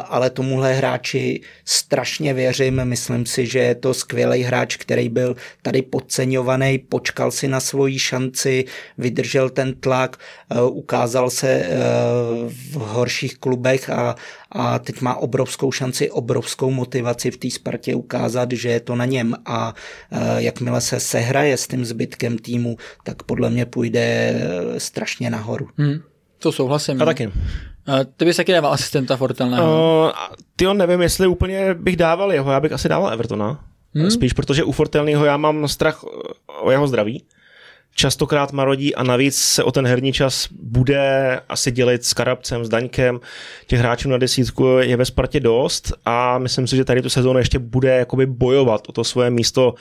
ale 0.10 0.30
tomuhle 0.30 0.74
hráči 0.74 1.42
strašně 1.66 2.34
věřím. 2.34 2.86
Myslím 2.86 3.26
si, 3.26 3.48
že 3.48 3.60
je 3.60 3.76
to 3.76 3.94
skvělý 3.94 4.44
hráč, 4.44 4.76
který 4.76 5.10
byl 5.10 5.36
tady 5.62 5.82
podceňovaný, 5.82 6.78
počkal 6.78 7.32
si 7.32 7.48
na 7.48 7.60
svoji 7.60 8.00
šanci, 8.00 8.66
vydržel 8.98 9.50
ten 9.50 9.74
tlak, 9.74 10.18
e, 10.50 10.62
ukázal 10.62 11.30
se 11.30 11.50
e, 11.50 11.70
v 12.50 12.76
horších 12.76 13.38
klubech 13.38 13.90
a, 13.90 14.16
a 14.52 14.80
teď 14.80 15.02
má 15.02 15.16
obrovskou 15.16 15.72
šanci, 15.72 16.12
obrovskou 16.12 16.72
motivaci 16.72 17.32
v 17.32 17.38
té 17.38 17.50
Spartě 17.50 17.96
ukázat, 17.96 18.52
že 18.52 18.70
je 18.70 18.80
to 18.80 18.96
na 18.96 19.06
něm 19.06 19.36
a 19.46 19.74
jakmile 20.38 20.82
se 20.82 21.00
sehraje 21.00 21.58
s 21.58 21.68
tím 21.68 21.86
zbytkem 21.86 22.38
týmu, 22.38 22.78
tak 23.04 23.24
podle 23.24 23.50
mě 23.50 23.66
půjde 23.66 24.34
strašně 24.78 25.30
nahoru. 25.30 25.68
Hmm, 25.78 26.02
to 26.42 26.52
souhlasím. 26.52 27.02
A 27.02 27.06
taky. 27.06 27.32
Ty 28.18 28.26
bys 28.26 28.38
taky 28.38 28.52
dával 28.52 28.74
asistenta 28.74 29.18
Fortelného? 29.18 30.06
Uh, 30.06 30.36
ty 30.56 30.68
on 30.68 30.78
nevím, 30.78 31.02
jestli 31.02 31.28
úplně 31.28 31.74
bych 31.74 31.96
dával 31.98 32.34
jeho, 32.34 32.52
já 32.52 32.60
bych 32.60 32.72
asi 32.72 32.90
dával 32.90 33.14
Evertona. 33.14 33.60
Hmm? 33.94 34.12
Spíš, 34.12 34.34
protože 34.34 34.64
u 34.64 34.72
Fortelného 34.72 35.26
já 35.26 35.38
mám 35.38 35.68
strach 35.68 36.04
o 36.62 36.72
jeho 36.72 36.88
zdraví. 36.88 37.24
Častokrát 37.96 38.52
marodí 38.52 38.96
a 38.96 39.04
navíc 39.04 39.38
se 39.38 39.64
o 39.64 39.72
ten 39.72 39.88
herní 39.88 40.14
čas 40.14 40.48
bude 40.52 41.40
asi 41.50 41.72
dělit 41.72 42.06
s 42.06 42.14
Karabcem, 42.14 42.66
s 42.66 42.70
Daňkem. 42.70 43.20
Těch 43.68 43.80
hráčů 43.80 44.10
na 44.10 44.18
desítku 44.18 44.68
je 44.80 44.98
ve 44.98 45.06
Spartě 45.06 45.40
dost 45.40 45.94
a 46.06 46.38
myslím 46.38 46.68
si, 46.68 46.76
že 46.76 46.86
tady 46.86 47.02
tu 47.02 47.10
sezónu 47.10 47.40
ještě 47.40 47.60
bude 47.60 47.98
jakoby 47.98 48.26
bojovat 48.26 48.82
o 48.88 48.92
to 48.92 49.04
svoje 49.04 49.30
místo 49.30 49.74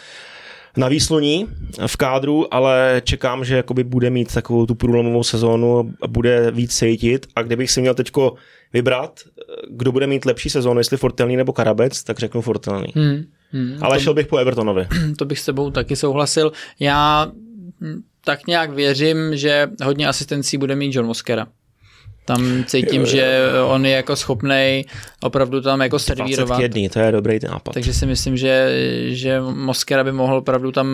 na 0.77 0.89
výsluní 0.89 1.47
v 1.87 1.97
kádru, 1.97 2.55
ale 2.55 3.03
čekám, 3.05 3.45
že 3.45 3.57
jakoby 3.57 3.85
bude 3.85 4.11
mít 4.11 4.35
takovou 4.35 4.67
tu 4.67 4.75
průlomovou 4.75 5.23
sezónu 5.23 5.93
a 6.03 6.09
bude 6.09 6.51
víc 6.51 6.77
cítit 6.77 7.27
a 7.37 7.43
kdybych 7.43 7.71
si 7.71 7.81
měl 7.81 7.95
teďko 7.95 8.35
vybrat, 8.73 9.21
kdo 9.71 9.93
bude 9.93 10.07
mít 10.07 10.25
lepší 10.25 10.51
sezónu, 10.51 10.81
jestli 10.81 10.97
Fortelný 10.97 11.37
nebo 11.37 11.53
Karabec, 11.53 12.03
tak 12.03 12.19
řeknu 12.19 12.41
Fortelný. 12.41 12.93
Hmm, 12.95 13.23
hmm, 13.53 13.79
ale 13.81 13.97
to, 13.97 14.03
šel 14.03 14.15
bych 14.15 14.27
po 14.27 14.37
Evertonovi. 14.37 14.87
To 15.17 15.25
bych 15.25 15.39
s 15.39 15.45
tebou 15.45 15.71
taky 15.71 15.97
souhlasil. 15.97 16.53
Já 16.81 17.33
tak 18.25 18.47
nějak 18.47 18.71
věřím, 18.71 19.37
že 19.37 19.69
hodně 19.85 20.09
asistencí 20.09 20.59
bude 20.59 20.77
mít 20.77 20.95
John 20.95 21.07
Moskera. 21.07 21.47
Tam 22.25 22.65
cítím, 22.67 23.07
že 23.07 23.41
on 23.67 23.87
je 23.87 23.93
jako 23.93 24.17
schopný 24.17 24.85
opravdu 25.23 25.61
tam 25.61 25.81
jako 25.81 25.99
servírovat. 25.99 26.59
21, 26.59 26.89
to 26.93 26.99
je 27.01 27.13
dobrý 27.13 27.39
nápad. 27.49 27.75
Takže 27.75 27.95
si 27.95 28.07
myslím, 28.07 28.37
že, 28.37 28.71
že 29.09 29.41
Moskera 29.41 30.05
by 30.05 30.13
mohl 30.13 30.37
opravdu 30.37 30.73
tam 30.73 30.87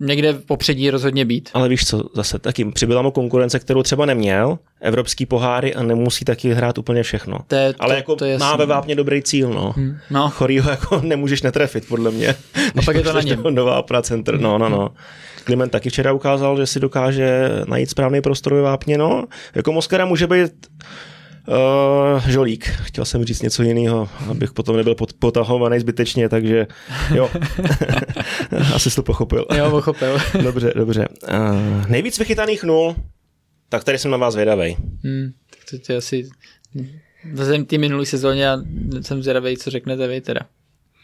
někde 0.00 0.32
v 0.32 0.44
popředí 0.44 0.90
rozhodně 0.90 1.24
být. 1.24 1.50
Ale 1.54 1.68
víš 1.68 1.86
co, 1.86 2.02
zase 2.14 2.38
taky 2.38 2.64
přibyla 2.64 3.02
mu 3.02 3.10
konkurence, 3.10 3.58
kterou 3.58 3.82
třeba 3.82 4.06
neměl, 4.06 4.58
evropský 4.80 5.26
poháry 5.26 5.74
a 5.74 5.82
nemusí 5.82 6.24
taky 6.24 6.54
hrát 6.54 6.78
úplně 6.78 7.02
všechno. 7.02 7.38
To 7.46 7.54
je, 7.54 7.74
Ale 7.78 7.94
to, 7.94 7.96
jako 7.96 8.16
to 8.16 8.24
je 8.24 8.38
má 8.38 8.56
ve 8.56 8.66
vápně 8.66 8.94
dobrý 8.94 9.22
cíl, 9.22 9.50
no. 9.50 9.72
Hmm, 9.76 9.96
no. 10.10 10.30
Chorýho 10.30 10.70
jako 10.70 11.00
nemůžeš 11.04 11.42
netrefit, 11.42 11.88
podle 11.88 12.10
mě. 12.10 12.34
A 12.78 12.82
pak 12.84 12.96
je 12.96 13.02
to 13.02 13.12
na 13.12 13.20
něm. 13.20 13.42
Nová 13.50 13.78
Opera 13.78 14.02
Center, 14.02 14.40
no, 14.40 14.58
no, 14.58 14.68
no. 14.68 14.90
Kliment 15.44 15.72
taky 15.72 15.90
včera 15.90 16.12
ukázal, 16.12 16.56
že 16.56 16.66
si 16.66 16.80
dokáže 16.80 17.50
najít 17.68 17.90
správný 17.90 18.20
prostor 18.20 18.54
ve 18.54 18.60
vápně, 18.60 18.98
no. 18.98 19.24
Jako 19.54 19.72
Moskera 19.72 20.04
může 20.04 20.26
být 20.26 20.52
Uh, 21.48 22.28
žolík. 22.28 22.64
Chtěl 22.64 23.04
jsem 23.04 23.24
říct 23.24 23.42
něco 23.42 23.62
jiného, 23.62 24.08
abych 24.30 24.52
potom 24.52 24.76
nebyl 24.76 24.94
pot, 24.94 25.12
potahovaný 25.12 25.80
zbytečně, 25.80 26.28
takže 26.28 26.66
jo. 27.14 27.30
Asi 28.74 28.90
jsi 28.90 28.96
to 28.96 29.02
pochopil. 29.02 29.46
Jo, 29.56 29.70
pochopil. 29.70 30.18
dobře, 30.42 30.72
dobře. 30.76 31.08
Uh, 31.22 31.88
nejvíc 31.88 32.18
vychytaných 32.18 32.64
nul, 32.64 32.96
tak 33.68 33.84
tady 33.84 33.98
jsem 33.98 34.10
na 34.10 34.16
vás 34.16 34.34
zvědavej. 34.34 34.76
Hmm, 35.04 35.32
tak 35.50 35.58
to 35.70 35.78
tě 35.78 35.96
asi... 35.96 36.28
Vzhledem 37.32 37.64
té 37.64 37.78
minulý 37.78 38.06
sezóně 38.06 38.50
a 38.50 38.58
jsem 39.00 39.22
zvědavý, 39.22 39.56
co 39.56 39.70
řeknete 39.70 40.06
vy 40.06 40.20
teda. 40.20 40.40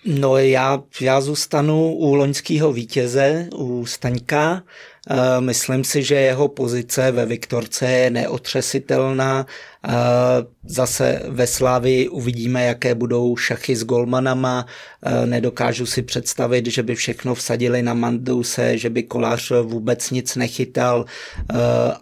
No 0.04 0.38
já, 0.38 0.82
já 1.00 1.20
zůstanu 1.20 1.94
u 1.94 2.14
loňského 2.14 2.72
vítěze, 2.72 3.48
u 3.54 3.86
Staňka. 3.86 4.62
E, 5.10 5.40
myslím 5.40 5.84
si, 5.84 6.02
že 6.02 6.14
jeho 6.14 6.48
pozice 6.48 7.12
ve 7.12 7.26
Viktorce 7.26 7.90
je 7.90 8.10
neotřesitelná. 8.10 9.46
E, 9.46 9.92
zase 10.64 11.22
ve 11.28 11.46
Slávi 11.46 12.08
uvidíme, 12.08 12.64
jaké 12.64 12.94
budou 12.94 13.36
šachy 13.36 13.76
s 13.76 13.84
golmanama. 13.84 14.66
E, 15.02 15.26
nedokážu 15.26 15.86
si 15.86 16.02
představit, 16.02 16.66
že 16.66 16.82
by 16.82 16.94
všechno 16.94 17.34
vsadili 17.34 17.82
na 17.82 17.94
Manduse, 17.94 18.78
že 18.78 18.90
by 18.90 19.02
Kolář 19.02 19.52
vůbec 19.62 20.10
nic 20.10 20.36
nechytal, 20.36 21.04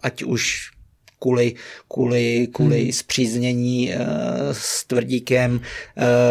ať 0.02 0.22
už 0.22 0.70
kvůli, 1.18 1.54
kvůli, 1.88 2.48
kvůli 2.52 2.82
hmm. 2.82 2.92
zpříznění 2.92 3.90
uh, 3.90 4.02
s 4.52 4.84
tvrdíkem. 4.84 5.60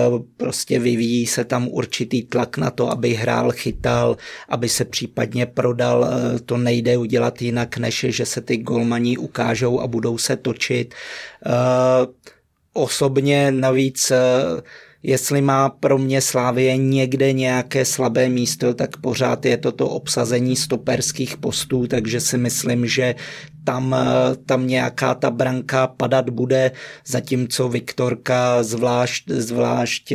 Uh, 0.09 0.19
prostě 0.38 0.79
vyvíjí 0.79 1.27
se 1.27 1.45
tam 1.45 1.67
určitý 1.67 2.23
tlak 2.23 2.57
na 2.57 2.71
to, 2.71 2.91
aby 2.91 3.13
hrál, 3.13 3.51
chytal, 3.51 4.17
aby 4.49 4.69
se 4.69 4.85
případně 4.85 5.45
prodal. 5.45 6.01
Uh, 6.01 6.39
to 6.45 6.57
nejde 6.57 6.97
udělat 6.97 7.41
jinak, 7.41 7.77
než 7.77 8.05
že 8.09 8.25
se 8.25 8.41
ty 8.41 8.57
golmaní 8.57 9.17
ukážou 9.17 9.79
a 9.79 9.88
budou 9.88 10.17
se 10.17 10.35
točit. 10.35 10.95
Osobně 12.73 13.51
navíc 13.51 14.11
jestli 15.04 15.41
má 15.41 15.70
pro 15.70 15.98
mě 15.98 16.22
Slávie 16.22 16.78
někde 16.78 17.34
nějaké 17.34 17.86
slabé 17.86 18.30
místo, 18.30 18.74
tak 18.74 18.98
pořád 18.98 19.45
je 19.45 19.58
to 19.58 19.72
to 19.72 19.89
obsazení 19.89 20.56
stoperských 20.56 21.38
postů, 21.38 21.88
takže 21.88 22.20
si 22.20 22.38
myslím, 22.38 22.88
že 22.88 23.16
tam, 23.64 23.95
tam 24.45 24.68
nějaká 24.68 25.16
ta 25.16 25.32
branka 25.32 25.88
padat 25.88 26.30
bude, 26.30 26.72
zatímco 27.08 27.70
Viktorka 27.70 28.64
zvlášť, 28.64 29.24
zvlášť 29.30 30.14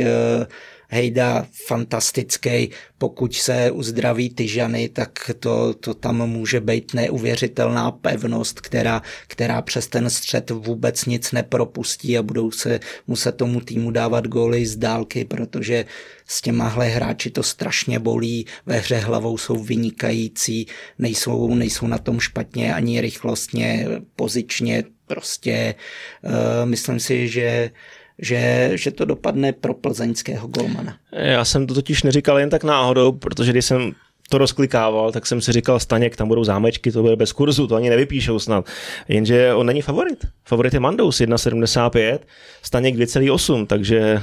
Hejda 0.93 1.47
fantastický, 1.67 2.69
pokud 2.97 3.35
se 3.35 3.71
uzdraví 3.71 4.29
Tyžany, 4.29 4.89
tak 4.89 5.31
to, 5.39 5.73
to 5.73 5.93
tam 5.93 6.29
může 6.29 6.59
být 6.59 6.93
neuvěřitelná 6.93 7.91
pevnost, 7.91 8.61
která, 8.61 9.01
která 9.27 9.61
přes 9.61 9.87
ten 9.87 10.09
střed 10.09 10.49
vůbec 10.49 11.05
nic 11.05 11.31
nepropustí 11.31 12.17
a 12.17 12.23
budou 12.23 12.51
se 12.51 12.79
muset 13.07 13.31
tomu 13.31 13.61
týmu 13.61 13.91
dávat 13.91 14.27
góly 14.27 14.65
z 14.65 14.75
dálky, 14.75 15.25
protože 15.25 15.85
s 16.25 16.41
těmahle 16.41 16.87
hráči 16.87 17.29
to 17.29 17.43
strašně 17.43 17.99
bolí, 17.99 18.45
ve 18.65 18.77
hře 18.77 18.97
hlavou 18.97 19.37
jsou 19.37 19.63
vynikající, 19.63 20.67
nejsou, 20.99 21.55
nejsou 21.55 21.87
na 21.87 21.97
tom 21.97 22.19
špatně 22.19 22.73
ani 22.73 23.01
rychlostně, 23.01 23.87
pozičně, 24.15 24.83
prostě 25.07 25.75
uh, 26.23 26.31
myslím 26.69 26.99
si, 26.99 27.27
že 27.27 27.71
že, 28.19 28.71
že 28.73 28.91
to 28.91 29.05
dopadne 29.05 29.53
pro 29.53 29.73
plzeňského 29.73 30.47
golmana. 30.47 30.95
Já 31.11 31.45
jsem 31.45 31.67
to 31.67 31.73
totiž 31.73 32.03
neříkal 32.03 32.39
jen 32.39 32.49
tak 32.49 32.63
náhodou, 32.63 33.11
protože 33.11 33.51
když 33.51 33.65
jsem 33.65 33.91
to 34.29 34.37
rozklikával, 34.37 35.11
tak 35.11 35.25
jsem 35.25 35.41
si 35.41 35.51
říkal, 35.51 35.79
Staněk, 35.79 36.15
tam 36.15 36.27
budou 36.27 36.43
zámečky, 36.43 36.91
to 36.91 37.01
bude 37.01 37.15
bez 37.15 37.31
kurzu, 37.31 37.67
to 37.67 37.75
ani 37.75 37.89
nevypíšou 37.89 38.39
snad. 38.39 38.65
Jenže 39.07 39.53
on 39.53 39.65
není 39.65 39.81
favorit. 39.81 40.25
Favorit 40.45 40.73
je 40.73 40.79
Mandous 40.79 41.21
1,75, 41.21 42.19
Staněk 42.61 42.95
2,8, 42.95 43.67
takže 43.67 44.21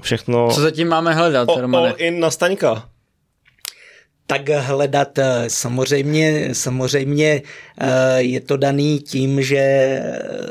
všechno... 0.00 0.48
Co 0.54 0.60
zatím 0.60 0.88
máme 0.88 1.14
hledat, 1.14 1.48
o, 1.48 1.60
Romane? 1.60 1.88
All 1.88 1.94
in 1.98 2.20
na 2.20 2.30
Staňka 2.30 2.88
tak 4.32 4.48
hledat. 4.48 5.18
Samozřejmě, 5.48 6.48
samozřejmě 6.52 7.42
je 8.16 8.40
to 8.40 8.56
daný 8.56 8.98
tím, 8.98 9.42
že 9.42 10.00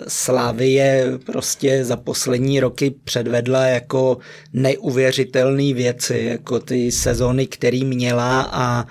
Slávie 0.08 1.06
prostě 1.26 1.86
za 1.86 1.98
poslední 1.98 2.60
roky 2.60 2.94
předvedla 3.04 3.66
jako 3.66 4.18
neuvěřitelné 4.54 5.74
věci, 5.74 6.28
jako 6.30 6.60
ty 6.60 6.92
sezóny, 6.92 7.48
který 7.48 7.86
měla 7.86 8.50
a 8.52 8.86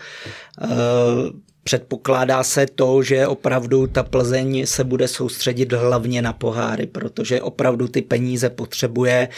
Předpokládá 1.65 2.43
se 2.43 2.67
to, 2.75 3.03
že 3.03 3.27
opravdu 3.27 3.87
ta 3.87 4.03
Plzeň 4.03 4.67
se 4.67 4.85
bude 4.85 5.09
soustředit 5.09 5.73
hlavně 5.73 6.23
na 6.23 6.33
poháry, 6.33 6.87
protože 6.87 7.43
opravdu 7.43 7.89
ty 7.89 8.03
peníze 8.03 8.51
potřebuje 8.51 9.29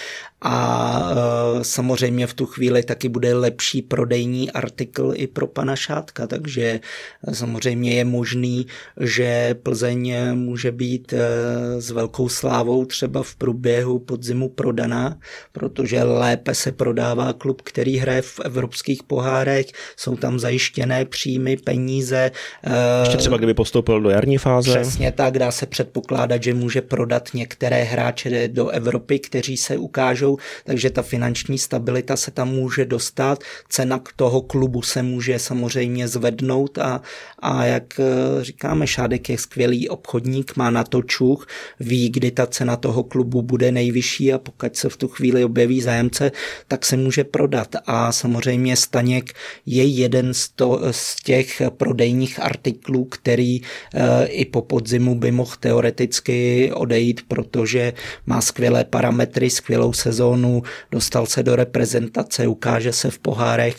a 0.43 1.11
e, 1.61 1.65
samozřejmě 1.65 2.27
v 2.27 2.35
tu 2.35 2.47
chvíli 2.47 2.83
taky 2.83 3.09
bude 3.09 3.35
lepší 3.35 3.83
prodejní 3.83 4.51
artikl 4.51 5.13
i 5.15 5.27
pro 5.27 5.47
pana 5.47 5.77
Šátka, 5.77 6.27
takže 6.27 6.81
samozřejmě 7.33 7.95
je 7.95 8.05
možný, 8.05 8.67
že 9.01 9.55
Plzeň 9.63 10.15
může 10.35 10.73
být 10.73 11.13
e, 11.13 11.21
s 11.81 11.91
velkou 11.91 12.29
slávou 12.29 12.85
třeba 12.85 13.23
v 13.23 13.35
průběhu 13.35 13.99
podzimu 13.99 14.49
prodaná, 14.49 15.19
protože 15.53 16.03
lépe 16.03 16.55
se 16.55 16.73
prodává 16.73 17.33
klub, 17.33 17.63
který 17.63 17.97
hraje 17.97 18.23
v 18.23 18.41
evropských 18.45 19.03
pohárech, 19.03 19.67
jsou 19.97 20.17
tam 20.17 20.39
zajištěné 20.39 21.05
příjmy, 21.05 21.57
peníze. 21.57 22.31
Ještě 23.01 23.17
třeba 23.17 23.37
kdyby 23.37 23.55
postoupil 23.55 24.01
do 24.01 24.11
jarní 24.11 24.39
fáze. 24.39 24.81
Přesně 24.81 25.13
tak, 25.13 25.39
dá 25.39 25.51
se 25.51 25.67
předpokládat, 25.67 26.43
že 26.43 26.55
může 26.55 26.81
prodat 26.81 27.29
některé 27.35 27.83
hráče 27.83 28.49
do 28.49 28.69
Evropy, 28.69 29.19
kteří 29.19 29.57
se 29.57 29.77
ukážou 29.77 30.32
takže 30.65 30.91
ta 30.91 31.03
finanční 31.03 31.59
stabilita 31.59 32.17
se 32.17 32.31
tam 32.31 32.49
může 32.49 32.85
dostat, 32.85 33.39
cena 33.69 34.01
toho 34.17 34.41
klubu 34.41 34.83
se 34.83 35.03
může 35.03 35.39
samozřejmě 35.39 36.09
zvednout 36.09 36.79
a, 36.79 37.01
a 37.39 37.65
jak 37.65 38.01
eh, 38.01 38.45
říkáme, 38.45 38.87
Šádek 38.87 39.29
je 39.29 39.39
skvělý 39.39 39.89
obchodník, 39.89 40.57
má 40.57 40.71
na 40.71 40.85
to 40.85 41.03
čuch, 41.03 41.47
ví, 41.81 42.11
kdy 42.11 42.31
ta 42.31 42.47
cena 42.47 42.77
toho 42.77 43.03
klubu 43.03 43.43
bude 43.43 43.73
nejvyšší 43.73 44.33
a 44.33 44.39
pokud 44.39 44.77
se 44.77 44.89
v 44.89 44.97
tu 44.97 45.09
chvíli 45.09 45.45
objeví 45.45 45.81
zájemce, 45.81 46.33
tak 46.69 46.87
se 46.87 46.97
může 46.97 47.25
prodat. 47.25 47.77
A 47.87 48.13
samozřejmě 48.13 48.77
Staněk 48.77 49.33
je 49.67 49.85
jeden 49.85 50.35
z, 50.35 50.49
to, 50.49 50.81
z 50.91 51.23
těch 51.23 51.63
prodejních 51.77 52.43
artiklů, 52.43 53.05
který 53.05 53.57
e, 53.57 53.63
i 54.27 54.45
po 54.45 54.63
podzimu 54.63 55.15
by 55.15 55.31
mohl 55.31 55.53
teoreticky 55.61 56.71
odejít, 56.75 57.21
protože 57.29 57.93
má 58.27 58.41
skvělé 58.41 58.85
parametry, 58.85 59.51
skvělou 59.51 59.93
sezónu, 59.93 60.22
dostal 60.91 61.27
se 61.27 61.43
do 61.43 61.57
reprezentace, 61.57 62.47
ukáže 62.47 62.93
se 62.93 63.11
v 63.11 63.19
pohárech, 63.19 63.77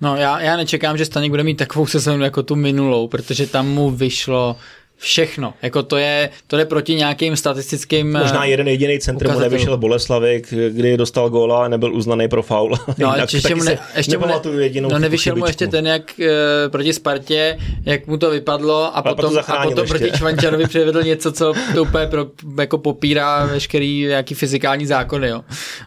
No 0.00 0.16
já, 0.16 0.40
já 0.40 0.56
nečekám, 0.56 0.96
že 0.96 1.04
Staněk 1.04 1.30
bude 1.30 1.42
mít 1.42 1.54
takovou 1.54 1.86
sezónu 1.86 2.24
jako 2.24 2.42
tu 2.42 2.56
minulou, 2.56 3.08
protože 3.08 3.46
tam 3.46 3.68
mu 3.68 3.90
vyšlo 3.90 4.56
všechno. 5.00 5.54
Jako 5.62 5.82
to 5.82 5.96
je, 5.96 6.30
to 6.46 6.56
jde 6.56 6.64
proti 6.64 6.94
nějakým 6.94 7.36
statistickým 7.36 8.12
Možná 8.12 8.44
jeden 8.44 8.68
jediný 8.68 8.98
centr 8.98 9.32
mu 9.32 9.38
nevyšel 9.38 9.76
Boleslavik, 9.76 10.54
kdy 10.70 10.96
dostal 10.96 11.30
góla 11.30 11.64
a 11.64 11.68
nebyl 11.68 11.94
uznaný 11.94 12.28
pro 12.28 12.42
faul. 12.42 12.76
No, 12.98 13.08
ale 13.12 13.26
ještě 13.32 13.54
mu, 13.54 13.64
ne, 13.64 13.78
ještě 13.96 14.18
mu 14.18 14.26
ne, 14.26 14.34
jedinou 14.58 14.88
no, 14.90 14.98
nevyšel 14.98 15.36
mu 15.36 15.46
ještě 15.46 15.66
ten, 15.66 15.86
jak 15.86 16.02
uh, 16.18 16.26
proti 16.70 16.92
Spartě, 16.92 17.58
jak 17.84 18.06
mu 18.06 18.16
to 18.16 18.30
vypadlo 18.30 18.84
a, 18.84 18.88
a 18.88 19.02
potom, 19.02 19.38
a 19.46 19.64
potom 19.64 19.88
proti 19.88 20.10
Čvančarovi 20.16 20.66
přivedl 20.66 21.02
něco, 21.02 21.32
co 21.32 21.52
to 21.74 21.82
úplně 21.82 22.06
pro, 22.06 22.26
jako 22.60 22.78
popírá 22.78 23.46
veškerý 23.46 24.00
nějaký 24.00 24.34
fyzikální 24.34 24.86
zákony. 24.86 25.28
Jo. 25.28 25.40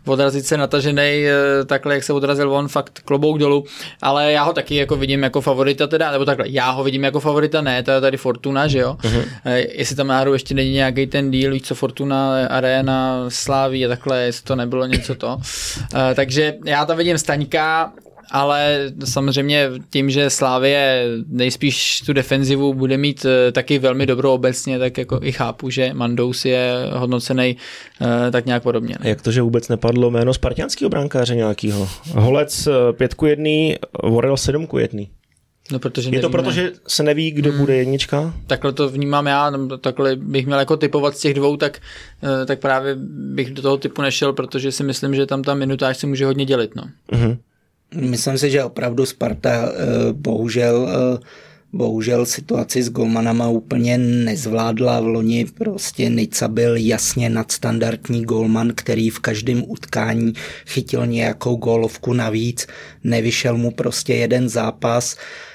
Odrazit 0.06 0.46
se 0.46 0.58
natažený 0.58 1.24
uh, 1.26 1.66
takhle, 1.66 1.94
jak 1.94 2.04
se 2.04 2.14
odrazil 2.14 2.54
on, 2.54 2.68
fakt 2.68 3.00
klobouk 3.06 3.38
dolů, 3.38 3.66
ale 4.02 4.32
já 4.32 4.44
ho 4.44 4.54
taky 4.54 4.76
jako 4.76 4.96
vidím 4.96 5.24
jako 5.24 5.42
favorita 5.42 5.88
teda, 5.88 6.12
nebo 6.12 6.26
takhle, 6.26 6.46
já 6.50 6.72
ho 6.72 6.84
vidím 6.84 7.04
jako 7.04 7.20
favorita, 7.20 7.62
ne, 7.62 7.84
to 7.84 7.92
je 7.92 8.02
tady 8.02 8.18
Fortuna, 8.18 8.68
že 8.68 8.80
jo, 8.80 8.98
Uh-huh. 9.04 9.26
Jestli 9.70 9.96
tam 9.96 10.08
náhodou 10.08 10.34
ještě 10.34 10.54
není 10.54 10.72
nějaký 10.72 11.08
ten 11.08 11.32
díl, 11.32 11.60
co 11.60 11.76
Fortuna, 11.76 12.48
Arena, 12.48 13.26
Sláví 13.30 13.86
a 13.86 13.90
takhle, 13.90 14.24
jestli 14.24 14.44
to 14.44 14.56
nebylo 14.56 14.86
něco 14.86 15.16
to. 15.16 15.38
Takže 16.16 16.56
já 16.66 16.86
tam 16.86 16.98
vidím 16.98 17.18
Staňka 17.18 17.94
ale 18.34 18.92
samozřejmě 19.06 19.70
tím, 19.90 20.10
že 20.10 20.30
Slávě 20.30 21.06
nejspíš 21.28 22.04
tu 22.06 22.14
defenzivu 22.14 22.74
bude 22.74 22.98
mít 22.98 23.26
eh, 23.26 23.52
taky 23.52 23.80
velmi 23.80 24.06
dobrou 24.06 24.34
obecně, 24.34 24.80
tak 24.80 24.98
jako 24.98 25.20
i 25.22 25.32
chápu, 25.32 25.70
že 25.70 25.94
Mandous 25.94 26.46
je 26.46 26.74
hodnocený 26.94 27.58
eh, 28.02 28.32
tak 28.32 28.46
nějak 28.46 28.64
podobně. 28.64 28.96
A 29.00 29.08
jak 29.08 29.22
to, 29.22 29.32
že 29.32 29.42
vůbec 29.42 29.70
nepadlo 29.70 30.12
jméno 30.12 30.34
spartianského 30.34 30.90
brankáře 30.90 31.36
nějakého? 31.36 31.90
Holec 32.12 32.68
eh, 32.68 32.94
pětku 32.94 33.26
jedný, 33.26 33.76
Vorel 34.04 34.38
sedmku 34.38 34.78
jedný. 34.78 35.10
No, 35.72 35.80
protože 35.80 36.10
je 36.14 36.20
to 36.20 36.30
proto, 36.30 36.52
že 36.52 36.72
se 36.88 37.04
neví, 37.04 37.32
kdo 37.32 37.50
hmm. 37.50 37.60
bude 37.60 37.76
jednička? 37.76 38.34
Takhle 38.48 38.74
to 38.74 38.90
vnímám 38.90 39.28
já, 39.28 39.52
takhle 39.82 40.16
bych 40.16 40.46
měl 40.46 40.60
jako 40.60 40.78
typovat 40.78 41.18
z 41.18 41.20
těch 41.20 41.34
dvou, 41.34 41.58
tak, 41.58 41.80
tak 42.46 42.60
právě 42.60 42.96
bych 43.00 43.52
do 43.52 43.62
toho 43.62 43.78
typu 43.78 44.02
nešel, 44.02 44.34
protože 44.34 44.72
si 44.72 44.84
myslím, 44.84 45.16
že 45.16 45.26
tam 45.26 45.44
ta 45.44 45.54
minutáž 45.54 45.98
se 45.98 46.08
může 46.08 46.26
hodně 46.26 46.46
dělit. 46.46 46.76
No. 46.76 46.84
Hmm. 47.12 47.38
Myslím 47.96 48.38
si, 48.38 48.50
že 48.50 48.64
opravdu 48.64 49.06
Sparta 49.06 49.72
bohužel 50.12 50.90
bohužel 51.74 52.26
situaci 52.26 52.84
s 52.84 52.90
golmanama 52.90 53.50
úplně 53.50 53.98
nezvládla. 53.98 55.00
V 55.00 55.08
loni 55.08 55.46
prostě 55.46 56.10
Nica 56.10 56.48
byl 56.48 56.76
jasně 56.76 57.30
nadstandardní 57.30 58.24
golman, 58.24 58.72
který 58.76 59.10
v 59.10 59.20
každém 59.20 59.64
utkání 59.68 60.34
chytil 60.68 61.06
nějakou 61.06 61.56
gólovku 61.56 62.14
navíc. 62.14 62.68
Nevyšel 63.04 63.58
mu 63.58 63.72
prostě 63.72 64.14
jeden 64.14 64.50
zápas. 64.50 65.18
Eh, 65.18 65.53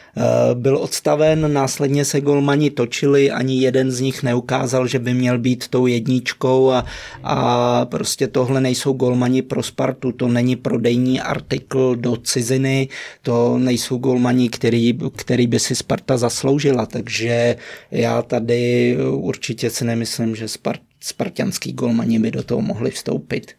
byl 0.54 0.76
odstaven, 0.76 1.52
následně 1.52 2.04
se 2.04 2.20
golmani 2.20 2.70
točili, 2.70 3.30
ani 3.30 3.60
jeden 3.60 3.90
z 3.90 4.00
nich 4.00 4.22
neukázal, 4.22 4.86
že 4.86 4.98
by 4.98 5.14
měl 5.14 5.38
být 5.38 5.68
tou 5.68 5.86
jedničkou 5.86 6.70
a, 6.70 6.84
a 7.22 7.84
prostě 7.84 8.26
tohle 8.26 8.60
nejsou 8.60 8.92
golmani 8.92 9.42
pro 9.42 9.62
Spartu, 9.62 10.12
to 10.12 10.28
není 10.28 10.56
prodejní 10.56 11.20
artikl 11.20 11.96
do 11.96 12.16
ciziny, 12.16 12.88
to 13.22 13.58
nejsou 13.58 13.98
golmani, 13.98 14.48
který, 14.48 14.98
který 15.16 15.46
by 15.46 15.58
si 15.58 15.74
Sparta 15.74 16.16
zasloužila, 16.16 16.86
takže 16.86 17.56
já 17.90 18.22
tady 18.22 18.96
určitě 19.10 19.70
si 19.70 19.84
nemyslím, 19.84 20.36
že 20.36 20.48
Sparta 20.48 20.88
spartianský 21.00 21.72
golmani 21.72 22.18
by 22.18 22.30
do 22.30 22.42
toho 22.42 22.60
mohli 22.60 22.90
vstoupit. 22.90 23.52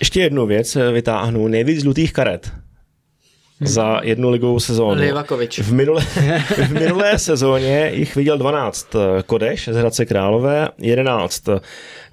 Ještě 0.00 0.20
jednu 0.20 0.46
věc 0.46 0.76
vytáhnu. 0.92 1.48
Nejvíc 1.48 1.82
žlutých 1.82 2.12
karet 2.12 2.50
za 3.60 4.00
jednu 4.02 4.30
ligovou 4.30 4.60
sezónu. 4.60 5.00
Livakovič. 5.00 5.58
V 5.58 5.72
minulé, 5.72 6.02
v 6.66 6.72
minulé 6.72 7.18
sezóně 7.18 7.90
jich 7.94 8.16
viděl 8.16 8.38
12 8.38 8.86
Kodeš 9.26 9.68
z 9.68 9.76
Hradce 9.76 10.06
Králové, 10.06 10.68
11 10.78 11.44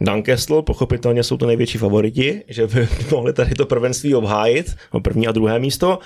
Dunkestl, 0.02 0.62
pochopitelně 0.62 1.24
jsou 1.24 1.38
to 1.38 1.45
největší 1.45 1.78
favoriti, 1.78 2.43
že 2.48 2.68
by 2.68 2.88
mohli 3.12 3.34
tady 3.34 3.56
to 3.56 3.66
prvenství 3.66 4.16
obhájit, 4.16 4.76
no 4.93 5.00
první 5.00 5.28
a 5.28 5.32
druhé 5.32 5.60
místo. 5.60 6.00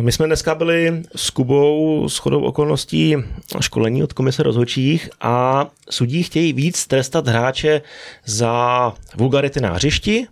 My 0.00 0.12
jsme 0.12 0.26
dneska 0.26 0.54
byli 0.54 1.02
s 1.16 1.30
Kubou 1.30 2.08
s 2.08 2.18
chodou 2.18 2.42
okolností 2.42 3.16
školení 3.60 4.02
od 4.02 4.12
komise 4.12 4.42
rozhodčích 4.42 5.10
a 5.20 5.66
sudí 5.90 6.22
chtějí 6.22 6.52
víc 6.52 6.86
trestat 6.86 7.28
hráče 7.28 7.82
za 8.24 8.92
vulgarity 9.16 9.60
na 9.60 9.72
hřišti, 9.72 10.26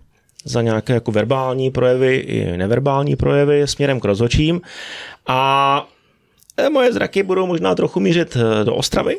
za 0.45 0.62
nějaké 0.62 0.93
jako 0.93 1.12
verbální 1.12 1.70
projevy 1.70 2.16
i 2.16 2.57
neverbální 2.57 3.16
projevy 3.16 3.66
směrem 3.66 4.01
k 4.01 4.05
rozhočím. 4.05 4.61
A 5.26 5.88
e, 6.57 6.70
moje 6.70 6.93
zraky 6.93 7.22
budou 7.22 7.47
možná 7.47 7.74
trochu 7.74 8.01
mířit 8.01 8.36
e, 8.36 8.64
do 8.64 8.74
Ostravy. 8.74 9.18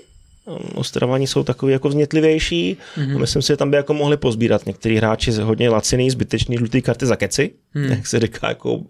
Ostravani 0.76 1.28
jsou 1.28 1.43
takový 1.43 1.74
jako 1.74 1.89
vznětlivější. 1.89 2.78
Mm-hmm. 2.97 3.19
Myslím 3.19 3.41
si, 3.41 3.47
že 3.47 3.57
tam 3.57 3.72
by 3.72 3.78
jako 3.78 3.93
mohli 3.93 4.17
pozbírat 4.17 4.65
některý 4.65 4.97
hráči 4.97 5.32
hodně 5.32 5.69
laciný, 5.69 6.09
zbytečný 6.09 6.57
žlutý 6.57 6.82
karty 6.82 7.05
za 7.05 7.15
keci, 7.15 7.51
mm. 7.74 7.84
jak 7.84 8.07
se 8.07 8.19
říká 8.19 8.49
jako 8.49 8.82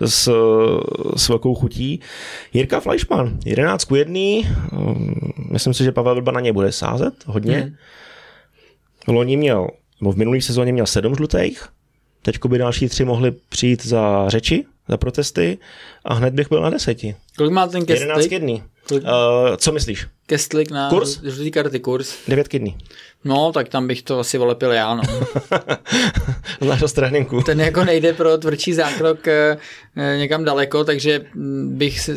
s, 0.00 0.30
s 1.16 1.28
velkou 1.28 1.54
chutí. 1.54 2.00
Jirka 2.52 2.80
Fleischmann, 2.80 3.38
11 3.44 3.84
k 3.84 3.96
1. 3.96 4.20
Myslím 5.50 5.74
si, 5.74 5.84
že 5.84 5.92
Pavel 5.92 6.14
Vrba 6.14 6.32
na 6.32 6.40
ně 6.40 6.52
bude 6.52 6.72
sázet 6.72 7.14
hodně. 7.26 7.56
Mm. 7.56 7.74
Loni 9.14 9.36
měl 9.36 9.68
v 10.10 10.16
minulé 10.16 10.40
sezóně 10.40 10.72
měl 10.72 10.86
sedm 10.86 11.14
žlutých, 11.14 11.68
teď 12.22 12.36
by 12.46 12.58
další 12.58 12.88
tři 12.88 13.04
mohli 13.04 13.30
přijít 13.48 13.86
za 13.86 14.28
řeči, 14.28 14.64
za 14.88 14.96
protesty 14.96 15.58
a 16.04 16.14
hned 16.14 16.34
bych 16.34 16.48
byl 16.48 16.62
na 16.62 16.70
deseti. 16.70 17.16
Kolik 17.36 17.52
má 17.52 17.66
ten 17.66 17.86
Kestlik? 17.86 18.08
11 18.08 18.32
jedný. 18.32 18.62
Kolik... 18.88 19.04
Uh, 19.04 19.10
co 19.56 19.72
myslíš? 19.72 20.06
Kestlik 20.26 20.70
na 20.70 20.90
kurs? 20.90 21.20
žlutý 21.22 21.50
karty 21.50 21.80
kurs. 21.80 22.14
9 22.28 22.54
jedný. 22.54 22.78
No, 23.24 23.52
tak 23.52 23.68
tam 23.68 23.86
bych 23.86 24.02
to 24.02 24.18
asi 24.18 24.38
volepil 24.38 24.72
já, 24.72 24.94
no. 24.94 25.02
Znáš 26.60 26.80
z 26.80 26.92
tréninku. 26.92 27.42
Ten 27.42 27.60
jako 27.60 27.84
nejde 27.84 28.12
pro 28.12 28.38
tvrdší 28.38 28.72
zákrok 28.72 29.28
eh, 29.28 29.56
eh, 29.96 30.16
někam 30.18 30.44
daleko, 30.44 30.84
takže 30.84 31.20
bych, 31.64 32.00
si, 32.00 32.12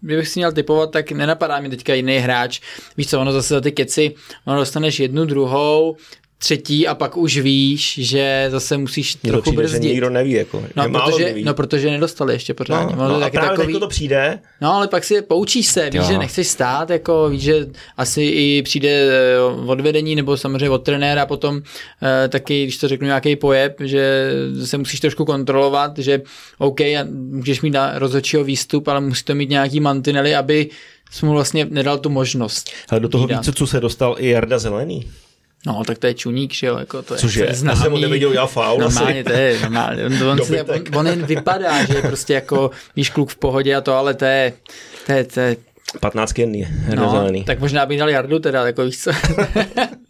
kdybych 0.00 0.28
si 0.28 0.40
měl 0.40 0.52
typovat, 0.52 0.90
tak 0.90 1.12
nenapadá 1.12 1.60
mi 1.60 1.70
teďka 1.70 1.94
jiný 1.94 2.18
hráč. 2.18 2.60
Víš 2.96 3.08
co, 3.08 3.20
ono 3.20 3.32
zase 3.32 3.54
za 3.54 3.60
ty 3.60 3.72
keci, 3.72 4.14
ono 4.44 4.58
dostaneš 4.58 5.00
jednu, 5.00 5.24
druhou, 5.24 5.96
třetí 6.38 6.88
a 6.88 6.94
pak 6.94 7.16
už 7.16 7.38
víš, 7.38 7.98
že 8.02 8.46
zase 8.48 8.78
musíš 8.78 9.22
Mně 9.22 9.32
trochu 9.32 9.42
přijde, 9.42 9.62
brzdit. 9.62 9.82
Že 9.82 9.88
nikdo 9.88 10.10
neví, 10.10 10.32
jako, 10.32 10.64
no, 10.76 10.88
málo 10.88 11.10
protože, 11.10 11.24
neví. 11.24 11.44
no, 11.44 11.54
protože 11.54 11.90
nedostali 11.90 12.32
ještě 12.32 12.54
pořádně. 12.54 12.96
No, 12.96 13.08
no, 13.08 13.24
a 13.24 13.30
právě 13.30 13.56
takový... 13.56 13.80
to 13.80 13.88
přijde. 13.88 14.38
No, 14.60 14.72
ale 14.72 14.88
pak 14.88 15.04
si 15.04 15.22
poučíš 15.22 15.66
se, 15.66 15.90
víš, 15.90 15.94
jo. 15.94 16.06
že 16.08 16.18
nechceš 16.18 16.48
stát, 16.48 16.90
jako 16.90 17.28
víš, 17.28 17.42
že 17.42 17.66
asi 17.96 18.22
i 18.22 18.62
přijde 18.62 18.88
eh, 18.88 19.40
odvedení 19.66 20.16
nebo 20.16 20.36
samozřejmě 20.36 20.70
od 20.70 20.82
trenéra 20.82 21.26
potom 21.26 21.62
eh, 22.02 22.28
taky, 22.28 22.62
když 22.62 22.76
to 22.76 22.88
řeknu, 22.88 23.06
nějaký 23.06 23.36
pojeb, 23.36 23.76
že 23.80 24.30
se 24.64 24.78
musíš 24.78 25.00
trošku 25.00 25.24
kontrolovat, 25.24 25.98
že 25.98 26.22
OK, 26.58 26.80
můžeš 27.12 27.60
mít 27.60 27.70
na 27.70 27.98
rozhodčího 27.98 28.44
výstup, 28.44 28.88
ale 28.88 29.00
musí 29.00 29.24
to 29.24 29.34
mít 29.34 29.50
nějaký 29.50 29.80
mantinely, 29.80 30.34
aby 30.34 30.70
jsi 31.10 31.26
mu 31.26 31.32
vlastně 31.32 31.66
nedal 31.70 31.98
tu 31.98 32.10
možnost. 32.10 32.70
Ale 32.88 33.00
do 33.00 33.08
toho 33.08 33.26
více, 33.26 33.52
co 33.52 33.66
se 33.66 33.80
dostal 33.80 34.16
i 34.18 34.28
Jarda 34.28 34.58
Zelený. 34.58 35.06
No, 35.66 35.84
tak 35.84 35.98
to 35.98 36.06
je 36.06 36.14
čuník, 36.14 36.54
že 36.54 36.66
jo, 36.66 36.78
jako 36.78 37.02
to 37.02 37.14
je 37.14 37.20
Což 37.20 37.34
je, 37.34 37.54
známý. 37.54 37.78
já 37.78 37.82
jsem 37.82 37.92
mu 37.92 37.98
neviděl 37.98 38.32
já 38.32 38.46
faul 38.46 38.80
Normálně, 38.80 39.24
to 39.24 39.32
je 39.32 39.60
normálně, 39.60 40.06
on, 40.06 40.22
on, 40.28 40.44
si, 40.44 40.62
on, 40.62 40.80
on, 40.96 41.06
jen 41.06 41.22
vypadá, 41.26 41.84
že 41.84 41.94
je 41.94 42.02
prostě 42.02 42.34
jako, 42.34 42.70
víš, 42.96 43.10
kluk 43.10 43.30
v 43.30 43.36
pohodě 43.36 43.74
a 43.74 43.80
to, 43.80 43.94
ale 43.94 44.14
to 44.14 44.24
je, 44.24 44.52
to 45.06 45.12
je, 45.12 45.24
to 45.24 45.40
je 45.40 45.56
15 46.00 46.38
jedný, 46.38 46.66
no, 46.94 47.10
zelený. 47.10 47.44
tak 47.44 47.60
možná 47.60 47.86
by 47.86 47.96
dal 47.96 48.10
Jardu 48.10 48.38
teda, 48.38 48.66
jako 48.66 48.84
víš 48.84 48.98
co. 48.98 49.10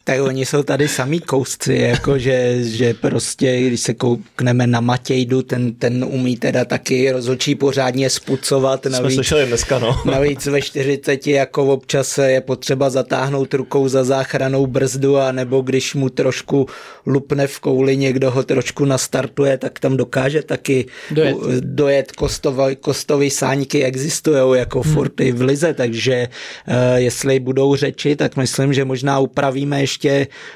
tak 0.06 0.20
oni 0.20 0.46
jsou 0.46 0.62
tady 0.62 0.88
samý 0.88 1.20
kousci, 1.20 1.74
jako 1.74 2.18
že, 2.18 2.64
že 2.64 2.94
prostě, 2.94 3.60
když 3.60 3.80
se 3.80 3.94
koukneme 3.94 4.66
na 4.66 4.80
Matějdu, 4.80 5.42
ten, 5.42 5.74
ten 5.74 6.04
umí 6.04 6.36
teda 6.36 6.64
taky 6.64 7.10
rozhodčí 7.12 7.54
pořádně 7.54 8.10
spucovat. 8.10 8.84
Navíc, 8.84 8.98
Jsme 8.98 9.10
slyšeli 9.10 9.46
dneska, 9.46 9.78
no. 9.78 10.02
navíc 10.04 10.46
ve 10.46 10.62
40 10.62 11.26
jako 11.26 11.66
občas 11.66 12.18
je 12.18 12.40
potřeba 12.40 12.90
zatáhnout 12.90 13.54
rukou 13.54 13.88
za 13.88 14.04
záchranou 14.04 14.66
brzdu 14.66 15.18
a 15.18 15.32
nebo 15.32 15.60
když 15.60 15.94
mu 15.94 16.08
trošku 16.08 16.66
lupne 17.06 17.46
v 17.46 17.60
kouli, 17.60 17.96
někdo 17.96 18.30
ho 18.30 18.42
trošku 18.42 18.84
nastartuje, 18.84 19.58
tak 19.58 19.78
tam 19.78 19.96
dokáže 19.96 20.42
taky 20.42 20.86
dojet, 21.10 21.36
dojet 21.60 22.12
kostový, 22.12 22.76
kostový 22.76 23.30
sáňky 23.30 23.84
existují 23.84 24.58
jako 24.58 24.80
hmm. 24.80 24.94
furt 24.94 25.20
i 25.20 25.32
v 25.32 25.40
lize, 25.40 25.74
takže 25.74 26.28
uh, 26.68 26.74
jestli 26.94 27.40
budou 27.40 27.76
řeči, 27.76 28.16
tak 28.16 28.36
myslím, 28.36 28.72
že 28.72 28.84
možná 28.84 29.18
upravíme 29.18 29.80
ještě 29.80 29.95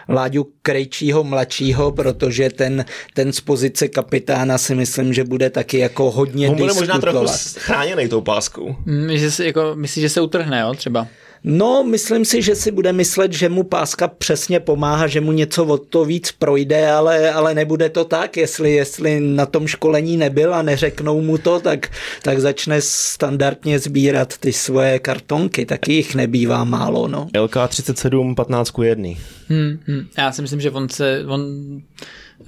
Láďu 0.08 0.46
Krejčího 0.62 1.24
mladšího, 1.24 1.92
protože 1.92 2.50
ten, 2.50 2.84
ten 3.14 3.32
z 3.32 3.40
pozice 3.40 3.88
kapitána 3.88 4.58
si 4.58 4.74
myslím, 4.74 5.12
že 5.12 5.24
bude 5.24 5.50
taky 5.50 5.78
jako 5.78 6.10
hodně 6.10 6.48
On 6.48 6.56
bude 6.56 6.72
možná 6.72 6.98
trochu 6.98 7.26
chráněný 7.58 8.08
tou 8.08 8.20
páskou. 8.20 8.76
Mm, 8.84 9.16
že 9.16 9.30
si, 9.30 9.44
jako, 9.44 9.72
myslíš, 9.74 10.02
že 10.02 10.08
se 10.08 10.20
utrhne, 10.20 10.60
jo, 10.60 10.74
třeba? 10.74 11.06
No, 11.44 11.84
myslím 11.84 12.24
si, 12.24 12.42
že 12.42 12.54
si 12.54 12.70
bude 12.70 12.92
myslet, 12.92 13.32
že 13.32 13.48
mu 13.48 13.62
páska 13.62 14.08
přesně 14.08 14.60
pomáhá, 14.60 15.06
že 15.06 15.20
mu 15.20 15.32
něco 15.32 15.64
od 15.64 15.86
to 15.86 16.04
víc 16.04 16.32
projde, 16.32 16.90
ale, 16.90 17.30
ale 17.30 17.54
nebude 17.54 17.88
to 17.88 18.04
tak, 18.04 18.36
jestli, 18.36 18.72
jestli 18.72 19.20
na 19.20 19.46
tom 19.46 19.66
školení 19.66 20.16
nebyl 20.16 20.54
a 20.54 20.62
neřeknou 20.62 21.20
mu 21.20 21.38
to, 21.38 21.60
tak, 21.60 21.88
tak 22.22 22.38
začne 22.38 22.80
standardně 22.80 23.78
sbírat 23.78 24.38
ty 24.38 24.52
svoje 24.52 24.98
kartonky, 24.98 25.66
taky 25.66 25.92
jich 25.92 26.14
nebývá 26.14 26.64
málo. 26.64 27.08
No. 27.08 27.28
LK 27.38 27.56
37 27.68 28.34
15 28.34 28.72
1. 28.82 29.08
Hmm, 29.48 29.78
hmm. 29.86 30.06
Já 30.18 30.32
si 30.32 30.42
myslím, 30.42 30.60
že 30.60 30.70
on 30.70 30.88
se, 30.88 31.24
on 31.26 31.42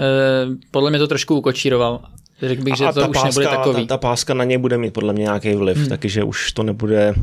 eh, 0.01 0.47
podle 0.71 0.91
mě 0.91 0.99
to 0.99 1.07
trošku 1.09 1.37
ukočíroval. 1.37 2.05
Řekl 2.43 2.63
bych, 2.63 2.77
že 2.77 2.85
a 2.85 2.93
to 2.93 3.01
už 3.01 3.07
páska, 3.07 3.29
nebude 3.29 3.47
takový. 3.47 3.87
Ta, 3.87 3.95
ta 3.95 3.99
páska 3.99 4.35
na 4.35 4.45
něj 4.45 4.59
bude 4.59 4.79
mít 4.79 4.95
podle 4.95 5.13
mě 5.13 5.23
nějaký 5.23 5.55
vliv, 5.55 5.77
hmm. 5.77 5.89
takže 5.89 6.25
už 6.25 6.53
to 6.53 6.63
nebude 6.63 7.15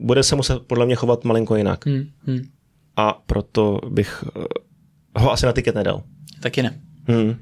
bude 0.00 0.22
se 0.22 0.36
muset 0.36 0.58
podle 0.66 0.86
mě 0.86 0.94
chovat 0.94 1.24
malinko 1.24 1.56
jinak. 1.56 1.86
Hmm, 1.86 2.04
hmm. 2.26 2.40
A 2.96 3.22
proto 3.26 3.80
bych 3.88 4.24
eh, 4.36 4.44
ho 5.20 5.32
asi 5.32 5.46
na 5.46 5.52
tiket 5.52 5.74
nedal. 5.74 6.02
Taky 6.40 6.62
ne. 6.62 6.80
Hmm. 7.08 7.36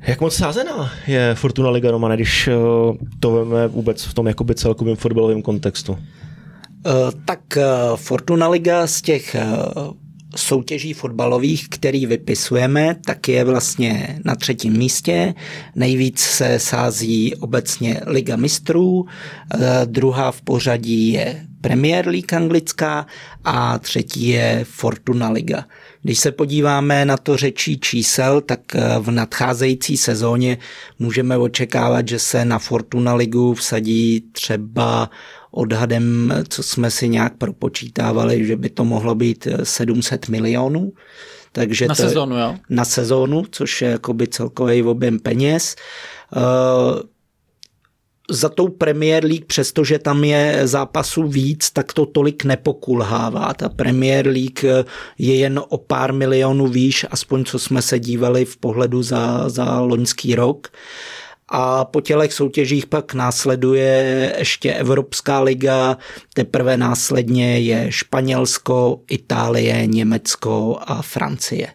Jak 0.00 0.20
moc 0.20 0.34
sázená 0.34 0.92
je 1.06 1.34
Fortuna 1.34 1.70
Liga 1.70 1.90
Romana, 1.90 2.14
když 2.14 2.48
eh, 2.48 2.52
to 3.20 3.32
veme 3.32 3.68
vůbec 3.68 4.04
v 4.04 4.14
tom 4.14 4.26
jakoby 4.26 4.54
celkovém 4.54 4.96
fotbalovém 4.96 5.42
kontextu? 5.42 5.92
Uh, 5.92 7.10
tak 7.24 7.40
uh, 7.56 7.96
Fortuna 7.96 8.48
Liga 8.48 8.86
z 8.86 9.02
těch 9.02 9.36
uh, 9.78 9.92
soutěží 10.36 10.92
fotbalových, 10.92 11.68
který 11.68 12.06
vypisujeme, 12.06 12.96
tak 13.04 13.28
je 13.28 13.44
vlastně 13.44 14.20
na 14.24 14.34
třetím 14.34 14.72
místě. 14.72 15.34
Nejvíc 15.74 16.20
se 16.20 16.58
sází 16.58 17.34
obecně 17.34 18.00
Liga 18.06 18.36
mistrů, 18.36 19.06
eh, 19.06 19.58
druhá 19.84 20.32
v 20.32 20.42
pořadí 20.42 21.12
je 21.12 21.46
Premier 21.60 22.08
League 22.08 22.34
anglická 22.34 23.06
a 23.44 23.78
třetí 23.78 24.28
je 24.28 24.60
Fortuna 24.64 25.30
Liga. 25.30 25.64
Když 26.02 26.18
se 26.18 26.32
podíváme 26.32 27.04
na 27.04 27.16
to 27.16 27.36
řečí 27.36 27.78
čísel, 27.78 28.40
tak 28.40 28.60
eh, 28.74 28.80
v 28.98 29.10
nadcházející 29.10 29.96
sezóně 29.96 30.58
můžeme 30.98 31.36
očekávat, 31.36 32.08
že 32.08 32.18
se 32.18 32.44
na 32.44 32.58
Fortuna 32.58 33.14
Ligu 33.14 33.54
vsadí 33.54 34.20
třeba 34.32 35.10
odhadem, 35.56 36.34
co 36.48 36.62
jsme 36.62 36.90
si 36.90 37.08
nějak 37.08 37.36
propočítávali, 37.36 38.46
že 38.46 38.56
by 38.56 38.70
to 38.70 38.84
mohlo 38.84 39.14
být 39.14 39.48
700 39.62 40.28
milionů. 40.28 40.92
Takže 41.52 41.88
na 41.88 41.94
to 41.94 42.02
sezónu, 42.02 42.38
jo? 42.38 42.56
Na 42.70 42.84
sezónu, 42.84 43.44
což 43.50 43.82
je 43.82 43.88
jakoby 43.88 44.28
celkový 44.28 44.82
objem 44.82 45.18
peněz. 45.18 45.76
Uh, 46.36 47.00
za 48.30 48.48
tou 48.48 48.68
Premier 48.68 49.24
League, 49.24 49.44
přestože 49.46 49.98
tam 49.98 50.24
je 50.24 50.60
zápasů 50.64 51.28
víc, 51.28 51.70
tak 51.70 51.92
to 51.92 52.06
tolik 52.06 52.44
nepokulhává. 52.44 53.54
Ta 53.54 53.68
Premier 53.68 54.26
League 54.26 54.64
je 55.18 55.34
jen 55.36 55.60
o 55.68 55.78
pár 55.78 56.12
milionů 56.12 56.66
výš, 56.66 57.06
aspoň 57.10 57.44
co 57.44 57.58
jsme 57.58 57.82
se 57.82 57.98
dívali 57.98 58.44
v 58.44 58.56
pohledu 58.56 59.02
za, 59.02 59.48
za 59.48 59.80
loňský 59.80 60.34
rok. 60.34 60.68
A 61.48 61.84
po 61.84 62.00
tělech 62.00 62.32
soutěžích 62.32 62.86
pak 62.86 63.14
následuje 63.14 64.32
ještě 64.38 64.74
Evropská 64.74 65.40
liga, 65.40 65.98
teprve 66.34 66.76
následně 66.76 67.58
je 67.58 67.86
Španělsko, 67.92 69.00
Itálie, 69.10 69.86
Německo 69.86 70.78
a 70.80 71.02
Francie. 71.02 71.68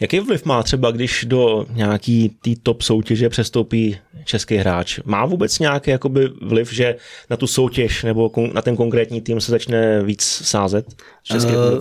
Jaký 0.00 0.20
vliv 0.20 0.44
má 0.44 0.62
třeba, 0.62 0.90
když 0.90 1.24
do 1.28 1.66
nějaký 1.70 2.36
tý 2.42 2.56
top 2.56 2.82
soutěže 2.82 3.28
přestoupí 3.28 3.98
český 4.24 4.56
hráč? 4.56 5.00
Má 5.04 5.26
vůbec 5.26 5.58
nějaký 5.58 5.90
jakoby 5.90 6.28
vliv, 6.42 6.72
že 6.72 6.96
na 7.30 7.36
tu 7.36 7.46
soutěž 7.46 8.02
nebo 8.02 8.32
na 8.52 8.62
ten 8.62 8.76
konkrétní 8.76 9.20
tým 9.20 9.40
se 9.40 9.50
začne 9.50 10.02
víc 10.02 10.22
sázet 10.44 10.86
České 11.22 11.52
uh, 11.56 11.80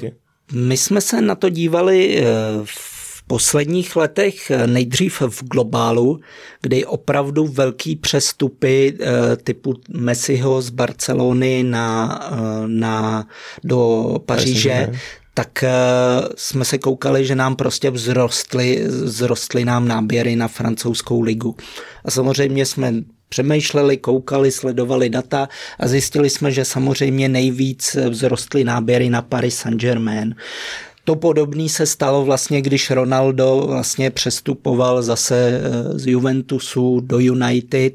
My 0.54 0.78
jsme 0.78 1.02
se 1.02 1.22
na 1.22 1.36
to 1.36 1.50
dívali 1.50 2.18
eh, 2.18 2.24
v 2.66 2.97
posledních 3.28 3.96
letech 3.96 4.52
eh, 4.52 4.68
nejdřív 4.68 5.22
v 5.22 5.44
globálu, 5.44 6.20
kdy 6.62 6.86
opravdu 6.86 7.48
velký 7.48 7.96
přestupy 7.96 8.98
typu 9.44 9.74
Messiho 9.90 10.62
z 10.62 10.70
Barcelony 10.70 11.64
na, 11.64 12.20
na, 12.68 13.28
do 13.64 14.16
Paříže, 14.26 14.90
tak 15.38 15.64
eh, 15.64 15.70
jsme 16.36 16.66
se 16.66 16.78
koukali, 16.78 17.26
že 17.26 17.36
nám 17.36 17.56
prostě 17.56 17.92
vzrostly, 17.92 18.86
vzrostly 19.06 19.66
nám 19.66 19.88
náběry 19.88 20.36
na 20.36 20.48
francouzskou 20.48 21.22
ligu. 21.22 21.56
A 22.06 22.12
samozřejmě 22.12 22.66
jsme 22.66 22.94
přemýšleli, 23.30 23.98
koukali, 23.98 24.52
sledovali 24.52 25.10
data 25.10 25.50
a 25.80 25.88
zjistili 25.88 26.30
jsme, 26.30 26.52
že 26.52 26.66
samozřejmě 26.66 27.30
nejvíc 27.30 27.98
vzrostly 28.12 28.64
náběry 28.64 29.10
na 29.10 29.22
Paris 29.22 29.58
Saint-Germain. 29.58 30.36
To 31.08 31.16
podobné 31.16 31.70
se 31.70 31.86
stalo 31.86 32.26
vlastně, 32.26 32.62
když 32.62 32.92
Ronaldo 32.92 33.64
vlastně 33.68 34.12
přestupoval 34.12 35.02
zase 35.02 35.62
eh, 35.64 36.00
z 36.00 36.08
Juventusu 36.08 37.00
do 37.00 37.20
United 37.20 37.94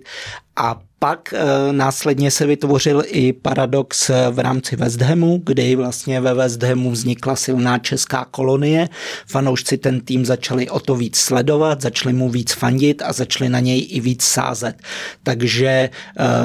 a 0.56 0.80
pak 1.03 1.34
e, 1.34 1.72
následně 1.72 2.30
se 2.30 2.46
vytvořil 2.46 3.03
i 3.07 3.32
paradox 3.32 4.11
eh, 4.11 4.30
v 4.30 4.38
rámci 4.38 4.76
West 4.76 5.00
Hamu, 5.00 5.42
kdy 5.44 5.76
vlastně 5.76 6.20
ve 6.20 6.34
West 6.34 6.62
Hamu 6.62 6.90
vznikla 6.90 7.36
silná 7.36 7.78
česká 7.78 8.24
kolonie. 8.30 8.88
Fanoušci 9.26 9.78
ten 9.78 10.00
tým 10.00 10.24
začali 10.24 10.70
o 10.70 10.80
to 10.80 10.96
víc 10.96 11.16
sledovat, 11.16 11.80
začali 11.80 12.12
mu 12.12 12.28
víc 12.28 12.53
fandit 12.53 13.03
a 13.03 13.12
začali 13.12 13.50
na 13.50 13.61
něj 13.61 13.86
i 13.90 14.00
víc 14.00 14.22
sázet. 14.22 14.74
Takže 15.22 15.68
e, 15.68 15.90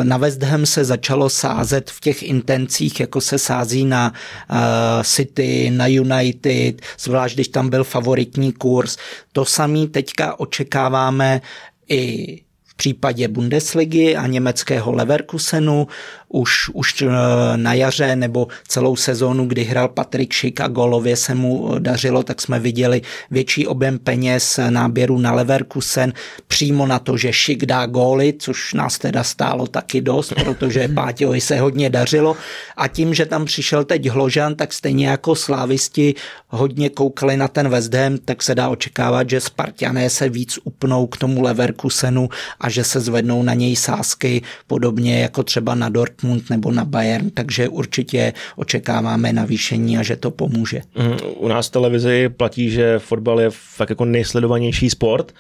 na 0.03 0.18
West 0.18 0.43
Ham 0.43 0.66
se 0.66 0.86
začalo 0.86 1.30
sázet 1.30 1.91
v 1.91 1.99
těch 1.99 2.24
intencích, 2.24 2.99
jako 2.99 3.22
se 3.22 3.39
sází 3.39 3.86
na 3.86 4.14
City, 5.03 5.72
na 5.74 5.88
United, 5.88 6.82
zvlášť 6.99 7.36
když 7.36 7.47
tam 7.47 7.70
byl 7.70 7.84
favoritní 7.84 8.53
kurz. 8.53 8.97
To 9.32 9.45
samý 9.45 9.88
teďka 9.88 10.39
očekáváme 10.39 11.41
i 11.89 12.47
případě 12.78 13.28
Bundesligy 13.28 14.16
a 14.16 14.28
německého 14.28 14.92
Leverkusenu 14.92 15.88
už, 16.30 16.70
už 16.74 17.02
eh, 17.02 17.08
na 17.56 17.74
jaře 17.74 18.16
nebo 18.16 18.48
celou 18.68 18.96
sezónu, 18.96 19.46
kdy 19.46 19.64
hrál 19.64 19.88
Patrik 19.88 20.34
Šik 20.34 20.62
a 20.62 20.68
golově 20.68 21.16
se 21.16 21.36
mu 21.36 21.80
dařilo, 21.80 22.24
tak 22.24 22.42
jsme 22.42 22.60
viděli 22.60 23.02
větší 23.32 23.68
objem 23.68 24.00
peněz 24.00 24.60
náběru 24.70 25.20
na 25.20 25.32
Leverkusen 25.32 26.14
přímo 26.48 26.88
na 26.88 27.00
to, 27.00 27.18
že 27.18 27.34
Šik 27.34 27.66
dá 27.66 27.86
góly, 27.86 28.34
což 28.40 28.74
nás 28.74 28.98
teda 28.98 29.24
stálo 29.24 29.68
taky 29.68 30.02
dost, 30.02 30.34
protože 30.34 30.88
Páťovi 30.96 31.42
se 31.42 31.60
hodně 31.60 31.90
dařilo. 31.90 32.38
A 32.78 32.88
tím, 32.88 33.14
že 33.14 33.26
tam 33.26 33.46
přišel 33.46 33.84
teď 33.84 34.10
Hložan, 34.10 34.56
tak 34.56 34.74
stejně 34.74 35.08
jako 35.08 35.36
slávisti 35.36 36.16
hodně 36.50 36.90
koukali 36.90 37.38
na 37.38 37.48
ten 37.48 37.70
West 37.70 37.94
Ham, 37.94 38.18
tak 38.18 38.44
se 38.44 38.56
dá 38.56 38.70
očekávat, 38.70 39.30
že 39.30 39.42
Spartané 39.42 40.10
se 40.10 40.30
víc 40.30 40.60
upnou 40.64 41.08
k 41.08 41.18
tomu 41.18 41.42
Leverkusenu 41.42 42.30
a 42.60 42.70
že 42.70 42.84
se 42.84 43.00
zvednou 43.00 43.44
na 43.44 43.54
něj 43.54 43.76
sásky, 43.76 44.42
podobně 44.68 45.22
jako 45.22 45.44
třeba 45.44 45.76
na 45.76 45.90
Dortmund 46.18 46.49
nebo 46.49 46.72
na 46.72 46.86
Bayern, 46.86 47.30
takže 47.30 47.70
určitě 47.70 48.34
očekáváme 48.55 49.34
navýšení 49.34 49.97
a 49.97 50.03
že 50.03 50.15
to 50.15 50.32
pomůže. 50.32 50.82
Mm, 50.95 51.18
u 51.36 51.47
nás 51.47 51.68
v 51.68 51.72
televizi 51.72 52.30
platí, 52.30 52.70
že 52.70 52.99
fotbal 52.99 53.41
je 53.41 53.49
fakt 53.49 53.89
jako 53.89 54.05
nejsledovanější 54.05 54.89
sport. 54.89 55.34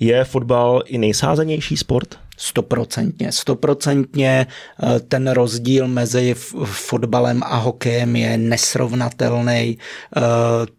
Je 0.00 0.24
fotbal 0.24 0.82
i 0.86 0.98
nejsázenější 0.98 1.76
sport? 1.76 2.18
Stoprocentně. 2.42 3.32
Stoprocentně 3.32 4.46
eh, 4.46 5.00
ten 5.00 5.30
rozdíl 5.30 5.88
mezi 5.88 6.34
fotbalem 6.64 7.42
a 7.44 7.56
hokejem 7.56 8.16
je 8.16 8.38
nesrovnatelný. 8.38 9.78
Eh, 10.16 10.20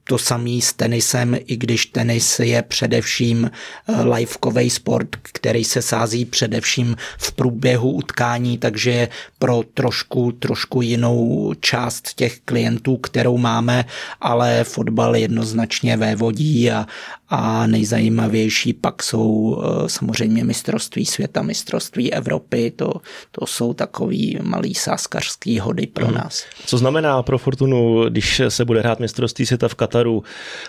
to 0.03 0.17
samý 0.17 0.61
s 0.61 0.73
tenisem, 0.73 1.37
i 1.45 1.57
když 1.57 1.85
tenis 1.85 2.39
je 2.39 2.61
především 2.61 3.51
eh, 3.51 4.01
livekový 4.01 4.69
sport, 4.69 5.15
který 5.21 5.63
se 5.63 5.81
sází 5.81 6.25
především 6.25 6.95
v 7.17 7.31
průběhu 7.31 7.91
utkání, 7.91 8.57
takže 8.57 9.09
pro 9.39 9.61
trošku, 9.73 10.31
trošku 10.31 10.81
jinou 10.81 11.53
část 11.59 12.13
těch 12.13 12.39
klientů, 12.45 12.97
kterou 12.97 13.37
máme, 13.37 13.85
ale 14.21 14.63
fotbal 14.63 15.15
jednoznačně 15.15 15.97
vévodí 15.97 16.71
a, 16.71 16.85
a 17.33 17.67
nejzajímavější 17.67 18.73
pak 18.73 19.03
jsou 19.03 19.57
samozřejmě 19.87 20.43
mistrovství 20.43 21.05
světa, 21.05 21.41
mistrovství 21.41 22.13
Evropy, 22.13 22.71
to, 22.75 22.93
to 23.31 23.45
jsou 23.45 23.73
takový 23.73 24.39
malý 24.41 24.75
sáskařský 24.75 25.59
hody 25.59 25.87
pro 25.87 26.05
hmm. 26.05 26.15
nás. 26.15 26.43
Co 26.65 26.77
znamená 26.77 27.23
pro 27.23 27.37
Fortunu, 27.37 28.09
když 28.09 28.41
se 28.49 28.65
bude 28.65 28.79
hrát 28.79 28.99
mistrovství 28.99 29.45
světa 29.45 29.67
v 29.67 29.75
Kataru 29.75 30.23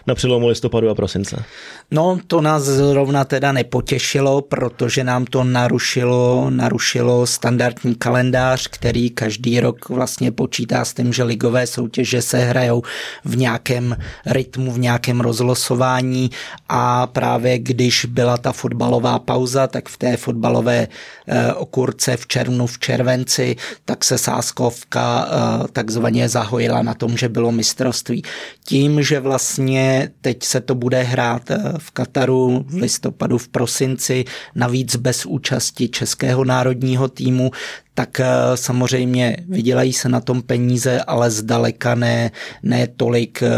na 0.07 0.15
přelomu 0.15 0.49
listopadu 0.49 0.91
a 0.91 0.95
prosince? 0.95 1.45
No, 1.91 2.19
to 2.27 2.41
nás 2.41 2.63
zrovna 2.63 3.25
teda 3.25 3.53
nepotěšilo, 3.53 4.43
protože 4.43 5.05
nám 5.05 5.25
to 5.25 5.45
narušilo, 5.45 6.51
narušilo 6.51 7.27
standardní 7.27 7.95
kalendář, 7.95 8.67
který 8.67 9.11
každý 9.11 9.61
rok 9.61 9.89
vlastně 9.89 10.33
počítá 10.33 10.85
s 10.85 10.95
tím, 10.95 11.13
že 11.13 11.23
ligové 11.23 11.67
soutěže 11.67 12.23
se 12.23 12.39
hrajou 12.39 12.83
v 13.25 13.37
nějakém 13.37 13.97
rytmu, 14.27 14.73
v 14.73 14.79
nějakém 14.79 15.21
rozlosování 15.21 16.31
a 16.69 17.07
právě 17.07 17.59
když 17.59 18.05
byla 18.05 18.37
ta 18.37 18.53
fotbalová 18.53 19.19
pauza, 19.19 19.67
tak 19.67 19.89
v 19.89 19.97
té 19.97 20.17
fotbalové 20.17 20.89
eh, 21.29 21.53
okurce 21.53 22.17
v 22.17 22.27
červnu, 22.27 22.67
v 22.67 22.79
červenci, 22.79 23.57
tak 23.85 24.05
se 24.05 24.19
sáskovka 24.19 25.29
eh, 25.29 25.69
takzvaně 25.73 26.29
zahojila 26.29 26.83
na 26.83 26.95
tom, 26.95 27.17
že 27.17 27.29
bylo 27.29 27.53
mistrovství. 27.53 28.23
Tím, 28.65 29.03
že 29.03 29.21
vlastně 29.21 30.11
teď 30.21 30.43
se 30.43 30.61
to 30.61 30.75
bude 30.75 31.03
hrát 31.03 31.51
eh, 31.51 31.59
v 31.79 31.91
Kataru 31.91 32.65
v 32.69 32.75
listopadu, 32.75 33.39
v 33.39 33.49
prosinci, 33.49 34.25
navíc 34.55 34.97
bez 34.97 35.27
účasti 35.27 35.89
českého 35.89 36.45
národního 36.45 37.09
týmu, 37.09 37.51
tak 37.95 38.21
eh, 38.21 38.27
samozřejmě 38.55 39.37
vydělají 39.49 39.93
se 39.93 40.09
na 40.09 40.21
tom 40.21 40.43
peníze, 40.43 41.01
ale 41.01 41.31
zdaleka 41.31 41.95
ne, 41.95 42.31
ne 42.63 42.87
tolik, 42.97 43.43
eh, 43.43 43.51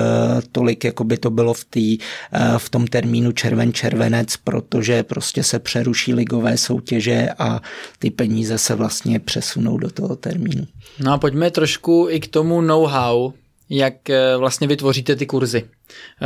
tolik, 0.52 0.84
jako 0.84 1.04
by 1.04 1.16
to 1.18 1.30
bylo 1.30 1.54
v, 1.54 1.64
tý, 1.64 1.98
eh, 2.32 2.58
v 2.58 2.70
tom 2.70 2.86
termínu 2.86 3.32
červen-červenec, 3.32 4.36
protože 4.44 5.02
prostě 5.02 5.42
se 5.42 5.58
přeruší 5.58 6.14
ligové 6.14 6.56
soutěže 6.56 7.28
a 7.38 7.60
ty 7.98 8.10
peníze 8.10 8.58
se 8.58 8.74
vlastně 8.74 9.20
přesunou 9.20 9.78
do 9.78 9.90
toho 9.90 10.16
termínu. 10.16 10.66
No 11.00 11.12
a 11.12 11.18
pojďme 11.18 11.50
trošku 11.50 12.06
i 12.10 12.20
k 12.20 12.28
tomu 12.28 12.60
know-how, 12.60 13.32
jak 13.70 13.94
vlastně 14.38 14.66
vytvoříte 14.66 15.16
ty 15.16 15.26
kurzy. 15.26 15.64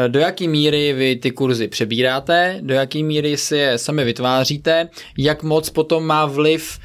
Do 0.09 0.19
jaký 0.19 0.49
míry 0.49 0.93
vy 0.93 1.17
ty 1.17 1.31
kurzy 1.31 1.69
přebíráte, 1.69 2.59
do 2.63 2.75
jaký 2.75 3.03
míry 3.03 3.37
si 3.37 3.57
je 3.57 3.79
sami 3.79 4.05
vytváříte, 4.05 4.89
jak 5.19 5.43
moc 5.43 5.71
potom 5.71 6.05
má 6.05 6.27
vliv 6.27 6.79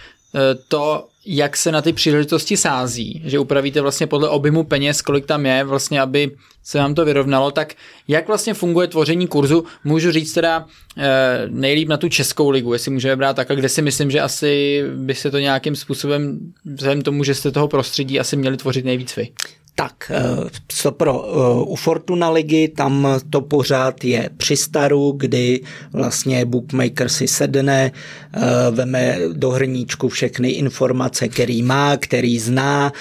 to, 0.67 1.07
jak 1.25 1.57
se 1.57 1.71
na 1.71 1.81
ty 1.81 1.93
příležitosti 1.93 2.57
sází, 2.57 3.21
že 3.25 3.39
upravíte 3.39 3.81
vlastně 3.81 4.07
podle 4.07 4.29
objemu 4.29 4.63
peněz, 4.63 5.01
kolik 5.01 5.25
tam 5.25 5.45
je, 5.45 5.63
vlastně 5.63 6.01
aby 6.01 6.31
se 6.63 6.77
vám 6.77 6.95
to 6.95 7.05
vyrovnalo, 7.05 7.51
tak 7.51 7.73
jak 8.07 8.27
vlastně 8.27 8.53
funguje 8.53 8.87
tvoření 8.87 9.27
kurzu? 9.27 9.65
Můžu 9.83 10.11
říct 10.11 10.33
teda 10.33 10.65
e, 10.97 11.43
nejlíp 11.47 11.89
na 11.89 11.97
tu 11.97 12.09
českou 12.09 12.49
ligu, 12.49 12.73
jestli 12.73 12.91
můžeme 12.91 13.15
brát 13.15 13.35
takhle, 13.35 13.55
kde 13.55 13.69
si 13.69 13.81
myslím, 13.81 14.11
že 14.11 14.21
asi 14.21 14.83
by 14.95 15.15
se 15.15 15.31
to 15.31 15.39
nějakým 15.39 15.75
způsobem, 15.75 16.39
vzhledem 16.65 17.01
tomu, 17.01 17.23
že 17.23 17.35
jste 17.35 17.51
toho 17.51 17.67
prostředí 17.67 18.19
asi 18.19 18.35
měli 18.35 18.57
tvořit 18.57 18.85
nejvíc 18.85 19.15
vy. 19.15 19.29
Tak, 19.75 20.11
eh, 20.13 20.49
co 20.67 20.91
pro 20.91 21.25
eh, 21.25 21.63
u 21.65 21.75
Fortuna 21.75 22.29
ligy, 22.29 22.67
tam 22.67 23.07
to 23.29 23.41
pořád 23.41 24.03
je 24.03 24.29
při 24.37 24.57
staru, 24.57 25.11
kdy 25.17 25.61
vlastně 25.93 26.45
bookmaker 26.45 27.09
si 27.09 27.27
sedne, 27.27 27.91
eh, 27.91 28.39
veme 28.71 29.17
do 29.33 29.49
hrníčku 29.49 30.09
všechny 30.09 30.49
informace, 30.49 31.27
který 31.27 31.63
má, 31.63 31.97
který 31.97 32.39
zná, 32.39 32.91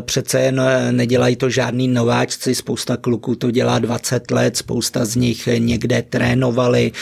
přece 0.00 0.40
jen 0.40 0.62
nedělají 0.90 1.36
to 1.36 1.50
žádný 1.50 1.88
nováčci, 1.88 2.54
spousta 2.54 2.96
kluků 2.96 3.34
to 3.34 3.50
dělá 3.50 3.78
20 3.78 4.30
let, 4.30 4.56
spousta 4.56 5.04
z 5.04 5.16
nich 5.16 5.48
někde 5.58 6.02
trénovali, 6.02 6.92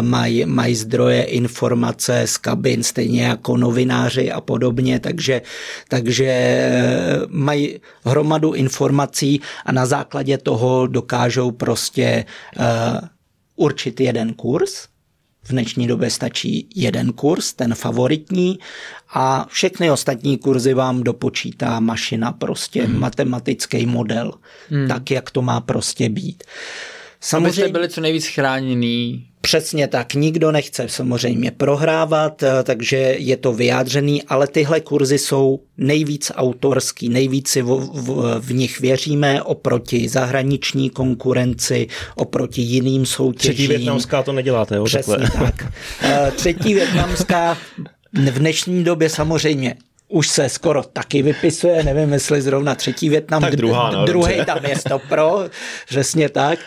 mají 0.00 0.44
maj 0.44 0.74
zdroje 0.74 1.22
informace 1.22 2.22
z 2.26 2.36
kabin, 2.36 2.82
stejně 2.82 3.22
jako 3.22 3.56
novináři 3.56 4.32
a 4.32 4.40
podobně, 4.40 5.00
takže, 5.00 5.42
takže 5.88 6.30
mají 7.28 7.80
hromadu 8.04 8.45
řadu 8.46 8.54
informací 8.54 9.40
a 9.66 9.72
na 9.72 9.86
základě 9.86 10.38
toho 10.38 10.86
dokážou 10.86 11.50
prostě 11.50 12.24
uh, 12.58 12.64
určit 13.56 14.00
jeden 14.00 14.34
kurz. 14.34 14.88
V 15.42 15.50
dnešní 15.50 15.86
době 15.86 16.10
stačí 16.10 16.68
jeden 16.74 17.12
kurz, 17.12 17.52
ten 17.52 17.74
favoritní, 17.74 18.58
a 19.14 19.46
všechny 19.48 19.90
ostatní 19.90 20.38
kurzy 20.38 20.74
vám 20.74 21.02
dopočítá 21.02 21.80
mašina, 21.80 22.32
prostě 22.32 22.82
hmm. 22.82 23.00
matematický 23.00 23.86
model, 23.86 24.32
hmm. 24.70 24.88
tak, 24.88 25.10
jak 25.10 25.30
to 25.30 25.42
má 25.42 25.60
prostě 25.60 26.08
být. 26.08 26.44
Samozřejmě, 27.20 27.48
Abyste 27.48 27.68
byli 27.68 27.88
co 27.88 28.00
nejvíc 28.00 28.26
chráněný 28.26 29.26
Přesně 29.46 29.88
tak, 29.88 30.14
nikdo 30.14 30.52
nechce 30.52 30.88
samozřejmě 30.88 31.50
prohrávat, 31.50 32.42
eh, 32.42 32.62
takže 32.62 32.96
je 33.18 33.36
to 33.36 33.52
vyjádřený, 33.52 34.22
ale 34.22 34.46
tyhle 34.46 34.80
kurzy 34.80 35.18
jsou 35.18 35.60
nejvíc 35.78 36.32
autorský, 36.34 37.08
nejvíc 37.08 37.48
si 37.48 37.62
v, 37.62 37.66
v, 37.92 38.40
v 38.40 38.52
nich 38.52 38.80
věříme 38.80 39.42
oproti 39.42 40.08
zahraniční 40.08 40.90
konkurenci, 40.90 41.86
oproti 42.14 42.62
jiným 42.62 43.06
soutěžím. 43.06 43.54
Třetí 43.54 43.66
větnamská 43.68 44.22
to 44.22 44.32
neděláte, 44.32 44.76
jo? 44.76 44.84
Přesně 44.84 45.16
takhle. 45.16 45.52
tak. 45.52 45.72
Eh, 46.02 46.32
třetí 46.36 46.74
větnamská 46.74 47.58
v 48.12 48.38
dnešní 48.38 48.84
době 48.84 49.08
samozřejmě 49.08 49.74
už 50.08 50.28
se 50.28 50.48
skoro 50.48 50.82
taky 50.82 51.22
vypisuje, 51.22 51.82
nevím, 51.82 52.12
jestli 52.12 52.42
zrovna 52.42 52.74
třetí 52.74 53.08
Větnam, 53.08 53.42
tak 53.42 53.56
druhá, 53.56 53.90
no, 53.90 54.04
druhý 54.04 54.44
tam 54.46 54.64
je 54.64 54.76
to 54.88 54.98
pro, 54.98 55.44
přesně 55.88 56.28
tak. 56.28 56.58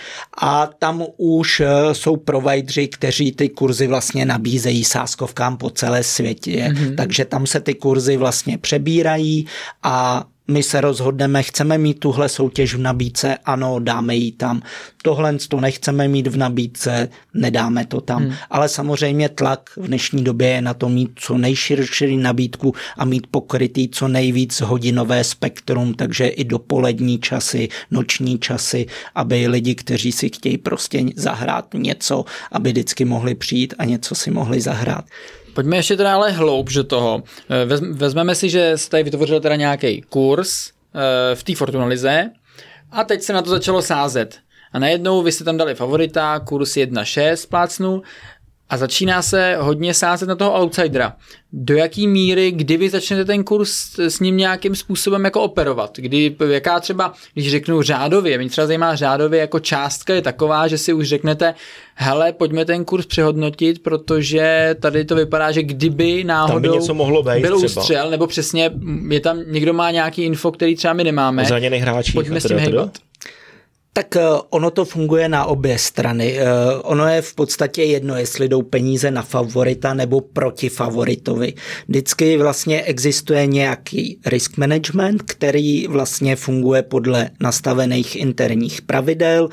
A 0.41 0.67
tam 0.67 1.03
už 1.17 1.59
eh, 1.59 1.95
jsou 1.95 2.17
provajdři, 2.17 2.87
kteří 2.87 3.31
ty 3.31 3.49
kurzy 3.49 3.87
vlastně 3.87 4.25
nabízejí 4.25 4.83
sáskovkám 4.83 5.57
po 5.57 5.69
celé 5.69 6.03
světě, 6.03 6.51
mm-hmm. 6.51 6.95
takže 6.95 7.25
tam 7.25 7.47
se 7.47 7.59
ty 7.59 7.73
kurzy 7.73 8.17
vlastně 8.17 8.57
přebírají 8.57 9.47
a 9.83 10.25
my 10.49 10.63
se 10.63 10.81
rozhodneme, 10.81 11.43
chceme 11.43 11.77
mít 11.77 11.99
tuhle 11.99 12.29
soutěž 12.29 12.75
v 12.75 12.79
nabídce, 12.79 13.37
ano, 13.45 13.79
dáme 13.79 14.15
ji 14.15 14.31
tam. 14.31 14.61
Tohle 15.03 15.37
to 15.47 15.61
nechceme 15.61 16.07
mít 16.07 16.27
v 16.27 16.37
nabídce, 16.37 17.09
nedáme 17.33 17.85
to 17.85 18.01
tam. 18.01 18.23
Hmm. 18.23 18.33
Ale 18.49 18.69
samozřejmě 18.69 19.29
tlak 19.29 19.69
v 19.77 19.87
dnešní 19.87 20.23
době 20.23 20.47
je 20.47 20.61
na 20.61 20.73
to 20.73 20.89
mít 20.89 21.11
co 21.15 21.37
nejširší 21.37 22.17
nabídku 22.17 22.75
a 22.97 23.05
mít 23.05 23.27
pokrytý 23.27 23.89
co 23.89 24.07
nejvíc 24.07 24.61
hodinové 24.61 25.23
spektrum, 25.23 25.93
takže 25.93 26.27
i 26.27 26.43
dopolední 26.43 27.19
časy, 27.19 27.69
noční 27.91 28.39
časy, 28.39 28.85
aby 29.15 29.47
lidi, 29.47 29.75
kteří 29.75 30.11
si 30.11 30.29
chtějí 30.29 30.57
prostě 30.57 31.03
zahrát 31.15 31.73
něco, 31.73 32.25
aby 32.51 32.69
vždycky 32.69 33.05
mohli 33.05 33.35
přijít 33.35 33.73
a 33.77 33.85
něco 33.85 34.15
si 34.15 34.31
mohli 34.31 34.61
zahrát. 34.61 35.05
Pojďme 35.53 35.77
ještě 35.77 35.97
teda 35.97 36.13
ale 36.13 36.31
hloubš 36.31 36.73
do 36.73 36.83
toho. 36.83 37.23
Eh, 37.49 37.65
vezmeme 37.91 38.35
si, 38.35 38.49
že 38.49 38.77
jste 38.77 39.03
vytvořil 39.03 39.39
teda 39.39 39.55
nějaký 39.55 40.01
kurz 40.01 40.71
eh, 40.71 41.35
v 41.35 41.43
té 41.43 41.55
Fortunalize 41.55 42.29
a 42.91 43.03
teď 43.03 43.21
se 43.21 43.33
na 43.33 43.41
to 43.41 43.49
začalo 43.49 43.81
sázet. 43.81 44.37
A 44.71 44.79
najednou 44.79 45.21
vy 45.21 45.31
jste 45.31 45.43
tam 45.43 45.57
dali 45.57 45.75
favorita, 45.75 46.39
kurz 46.39 46.71
1.6 46.71 47.49
plácnu 47.49 48.01
a 48.69 48.77
začíná 48.77 49.21
se 49.21 49.57
hodně 49.59 49.93
sázet 49.93 50.29
na 50.29 50.35
toho 50.35 50.61
outsidera. 50.61 51.15
Do 51.53 51.75
jaký 51.75 52.07
míry, 52.07 52.51
kdy 52.51 52.77
vy 52.77 52.89
začnete 52.89 53.25
ten 53.25 53.43
kurz 53.43 53.99
s 53.99 54.19
ním 54.19 54.37
nějakým 54.37 54.75
způsobem 54.75 55.25
jako 55.25 55.41
operovat? 55.41 55.97
Kdy, 55.97 56.35
jaká 56.49 56.79
třeba, 56.79 57.13
když 57.33 57.51
řeknu 57.51 57.81
řádově, 57.81 58.37
mě 58.37 58.49
třeba 58.49 58.67
zajímá 58.67 58.95
řádově, 58.95 59.39
jako 59.39 59.59
částka 59.59 60.13
je 60.13 60.21
taková, 60.21 60.67
že 60.67 60.77
si 60.77 60.93
už 60.93 61.07
řeknete, 61.07 61.53
hele, 61.95 62.31
pojďme 62.33 62.65
ten 62.65 62.85
kurz 62.85 63.05
přehodnotit, 63.05 63.83
protože 63.83 64.75
tady 64.79 65.05
to 65.05 65.15
vypadá, 65.15 65.51
že 65.51 65.63
kdyby 65.63 66.23
náhodou 66.23 66.53
tam 66.53 66.61
by 66.61 66.69
něco 66.69 66.93
mohlo 66.93 67.23
být 67.23 67.41
byl 67.41 67.57
ústřel, 67.57 68.09
nebo 68.09 68.27
přesně 68.27 68.71
je 69.09 69.19
tam, 69.19 69.39
někdo 69.47 69.73
má 69.73 69.91
nějaký 69.91 70.23
info, 70.23 70.51
který 70.51 70.75
třeba 70.75 70.93
my 70.93 71.03
nemáme. 71.03 71.45
Zraněný 71.45 71.77
hráči. 71.77 72.11
Pojďme 72.11 72.41
s 72.41 72.47
tím 72.47 72.57
hejbat. 72.57 72.97
Tak 73.93 74.15
eh, 74.15 74.21
ono 74.49 74.71
to 74.71 74.85
funguje 74.85 75.29
na 75.29 75.45
obě 75.45 75.77
strany. 75.77 76.37
Eh, 76.37 76.45
ono 76.81 77.07
je 77.07 77.21
v 77.21 77.35
podstatě 77.35 77.83
jedno, 77.83 78.15
jestli 78.15 78.47
jdou 78.47 78.61
peníze 78.61 79.11
na 79.11 79.21
favorita 79.21 79.93
nebo 79.93 80.21
proti 80.21 80.69
favoritovi. 80.69 81.53
Vždycky 81.87 82.37
vlastně 82.37 82.81
existuje 82.81 83.45
nějaký 83.45 84.19
risk 84.25 84.57
management, 84.57 85.21
který 85.21 85.87
vlastně 85.87 86.35
funguje 86.35 86.83
podle 86.83 87.29
nastavených 87.39 88.15
interních 88.15 88.81
pravidel, 88.81 89.49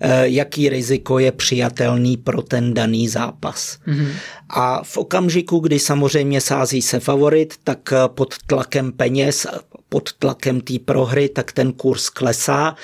eh, 0.00 0.28
jaký 0.28 0.68
riziko 0.68 1.18
je 1.18 1.32
přijatelný 1.32 2.16
pro 2.16 2.42
ten 2.42 2.74
daný 2.74 3.08
zápas. 3.08 3.78
Mm-hmm. 3.86 4.08
A 4.50 4.82
v 4.84 4.96
okamžiku, 4.96 5.58
kdy 5.58 5.78
samozřejmě 5.78 6.40
sází 6.40 6.82
se 6.82 7.00
favorit, 7.00 7.54
tak 7.64 7.92
pod 8.06 8.34
tlakem 8.46 8.92
peněz 8.92 9.46
pod 9.88 10.12
tlakem 10.12 10.60
té 10.60 10.78
prohry, 10.78 11.28
tak 11.28 11.52
ten 11.52 11.72
kurz 11.72 12.08
klesá. 12.08 12.76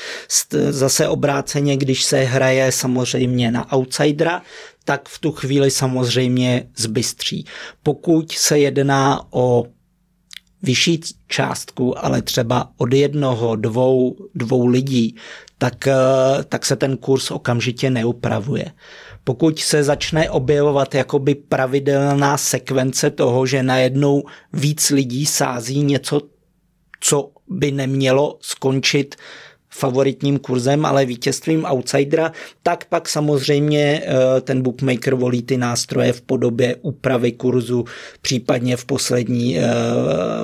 Zase 0.71 1.09
obráceně, 1.09 1.77
když 1.77 2.05
se 2.05 2.19
hraje 2.19 2.73
samozřejmě 2.73 3.51
na 3.51 3.73
outsidera, 3.73 4.43
tak 4.85 5.09
v 5.09 5.19
tu 5.19 5.33
chvíli 5.33 5.71
samozřejmě 5.71 6.67
zbystří. 6.77 7.45
Pokud 7.83 8.33
se 8.33 8.59
jedná 8.59 9.27
o 9.31 9.65
vyšší 10.63 11.01
částku, 11.29 12.05
ale 12.05 12.23
třeba 12.23 12.71
od 12.77 12.93
jednoho, 12.93 13.57
dvou, 13.57 14.17
dvou 14.35 14.67
lidí, 14.67 15.17
tak, 15.59 15.87
eh, 15.87 15.95
tak 16.49 16.67
se 16.67 16.77
ten 16.77 16.97
kurz 16.97 17.31
okamžitě 17.31 17.91
neupravuje. 17.91 18.73
Pokud 19.25 19.59
se 19.59 19.85
začne 19.85 20.31
objevovat 20.31 20.95
jakoby 20.95 21.35
pravidelná 21.35 22.37
sekvence 22.37 23.11
toho, 23.11 23.47
že 23.47 23.63
najednou 23.63 24.23
víc 24.53 24.91
lidí 24.91 25.27
sází 25.27 25.83
něco 25.83 26.21
co 27.01 27.31
by 27.49 27.71
nemělo 27.71 28.39
skončit 28.41 29.17
favoritním 29.75 30.39
kurzem, 30.39 30.87
ale 30.87 31.07
vítězstvím 31.07 31.65
outsidera, 31.65 32.33
tak 32.63 32.85
pak 32.85 33.09
samozřejmě 33.09 34.03
eh, 34.05 34.41
ten 34.41 34.63
bookmaker 34.63 35.15
volí 35.15 35.43
ty 35.43 35.57
nástroje 35.57 36.13
v 36.13 36.21
podobě 36.21 36.77
úpravy 36.83 37.33
kurzu, 37.33 37.85
případně 38.21 38.77
v 38.77 38.85
poslední, 38.85 39.59
eh, 39.59 39.63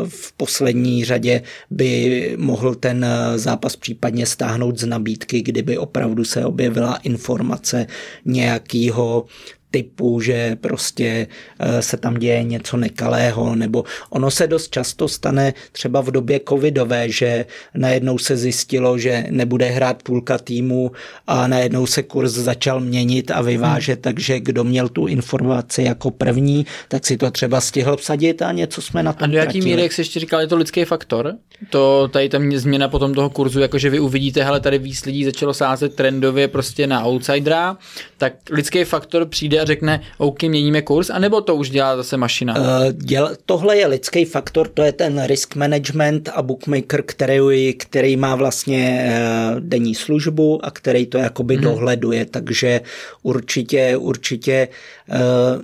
v 0.08 0.32
poslední 0.32 1.04
řadě 1.04 1.42
by 1.70 2.34
mohl 2.38 2.74
ten 2.74 3.04
eh, 3.04 3.38
zápas 3.38 3.76
případně 3.76 4.26
stáhnout 4.26 4.78
z 4.78 4.86
nabídky, 4.86 5.42
kdyby 5.42 5.78
opravdu 5.78 6.24
se 6.24 6.44
objevila 6.44 6.96
informace 6.96 7.86
nějakého 8.24 9.24
typu, 9.70 10.20
že 10.20 10.56
prostě 10.60 11.26
eh, 11.58 11.82
se 11.82 11.96
tam 11.96 12.14
děje 12.14 12.42
něco 12.42 12.76
nekalého, 12.76 13.56
nebo 13.56 13.84
ono 14.10 14.30
se 14.30 14.46
dost 14.46 14.70
často 14.70 15.08
stane 15.08 15.54
třeba 15.72 16.00
v 16.00 16.10
době 16.10 16.40
covidové, 16.48 17.10
že 17.10 17.46
najednou 17.74 18.18
se 18.18 18.36
zjistilo, 18.36 18.98
že 18.98 19.26
nebude 19.30 19.66
hrát 19.66 20.02
půlka 20.02 20.38
týmu 20.38 20.90
a 21.26 21.46
najednou 21.46 21.86
se 21.86 22.02
kurz 22.02 22.32
začal 22.32 22.80
měnit 22.80 23.30
a 23.30 23.42
vyvážet, 23.42 23.98
hmm. 23.98 24.02
takže 24.02 24.40
kdo 24.40 24.64
měl 24.64 24.88
tu 24.88 25.06
informaci 25.06 25.82
jako 25.82 26.10
první, 26.10 26.66
tak 26.88 27.06
si 27.06 27.16
to 27.16 27.30
třeba 27.30 27.60
stihl 27.60 27.96
psadit 27.96 28.42
a 28.42 28.52
něco 28.52 28.82
jsme 28.82 29.02
na 29.02 29.12
tom 29.12 29.24
A 29.24 29.32
do 29.32 29.38
jaký 29.38 29.60
míry, 29.60 29.82
jak 29.82 29.92
jsi 29.92 30.00
ještě 30.00 30.20
říkal, 30.20 30.40
je 30.40 30.46
to 30.46 30.56
lidský 30.56 30.84
faktor? 30.84 31.34
To 31.70 32.08
tady 32.08 32.28
tam 32.28 32.52
změna 32.52 32.88
potom 32.88 33.14
toho 33.14 33.30
kurzu, 33.30 33.60
jakože 33.60 33.90
vy 33.90 34.00
uvidíte, 34.00 34.44
hele, 34.44 34.60
tady 34.60 34.78
víc 34.78 35.04
lidí 35.04 35.24
začalo 35.24 35.54
sázet 35.54 35.94
trendově 35.94 36.48
prostě 36.48 36.86
na 36.86 37.06
outsidera, 37.06 37.76
tak 38.20 38.32
lidský 38.50 38.84
faktor 38.84 39.26
přijde 39.26 39.60
a 39.60 39.64
řekne, 39.64 40.00
OK, 40.18 40.42
měníme 40.42 40.82
kurz, 40.82 41.10
anebo 41.10 41.40
to 41.40 41.56
už 41.56 41.70
dělá 41.70 41.96
zase 41.96 42.16
mašina? 42.16 42.58
Uh, 42.58 42.92
děl, 42.92 43.30
tohle 43.46 43.76
je 43.76 43.86
lidský 43.86 44.24
faktor, 44.24 44.68
to 44.68 44.82
je 44.82 44.92
ten 44.92 45.24
risk 45.26 45.56
management 45.56 46.28
a 46.34 46.42
bookmaker, 46.42 47.02
který, 47.02 47.74
který 47.74 48.16
má 48.16 48.36
vlastně 48.36 49.12
uh, 49.54 49.60
denní 49.60 49.94
službu 49.94 50.64
a 50.64 50.70
který 50.70 51.06
to 51.06 51.18
jakoby 51.18 51.54
hmm. 51.54 51.64
dohleduje, 51.64 52.24
takže 52.24 52.80
určitě, 53.22 53.96
určitě 53.96 54.68
uh, 55.08 55.62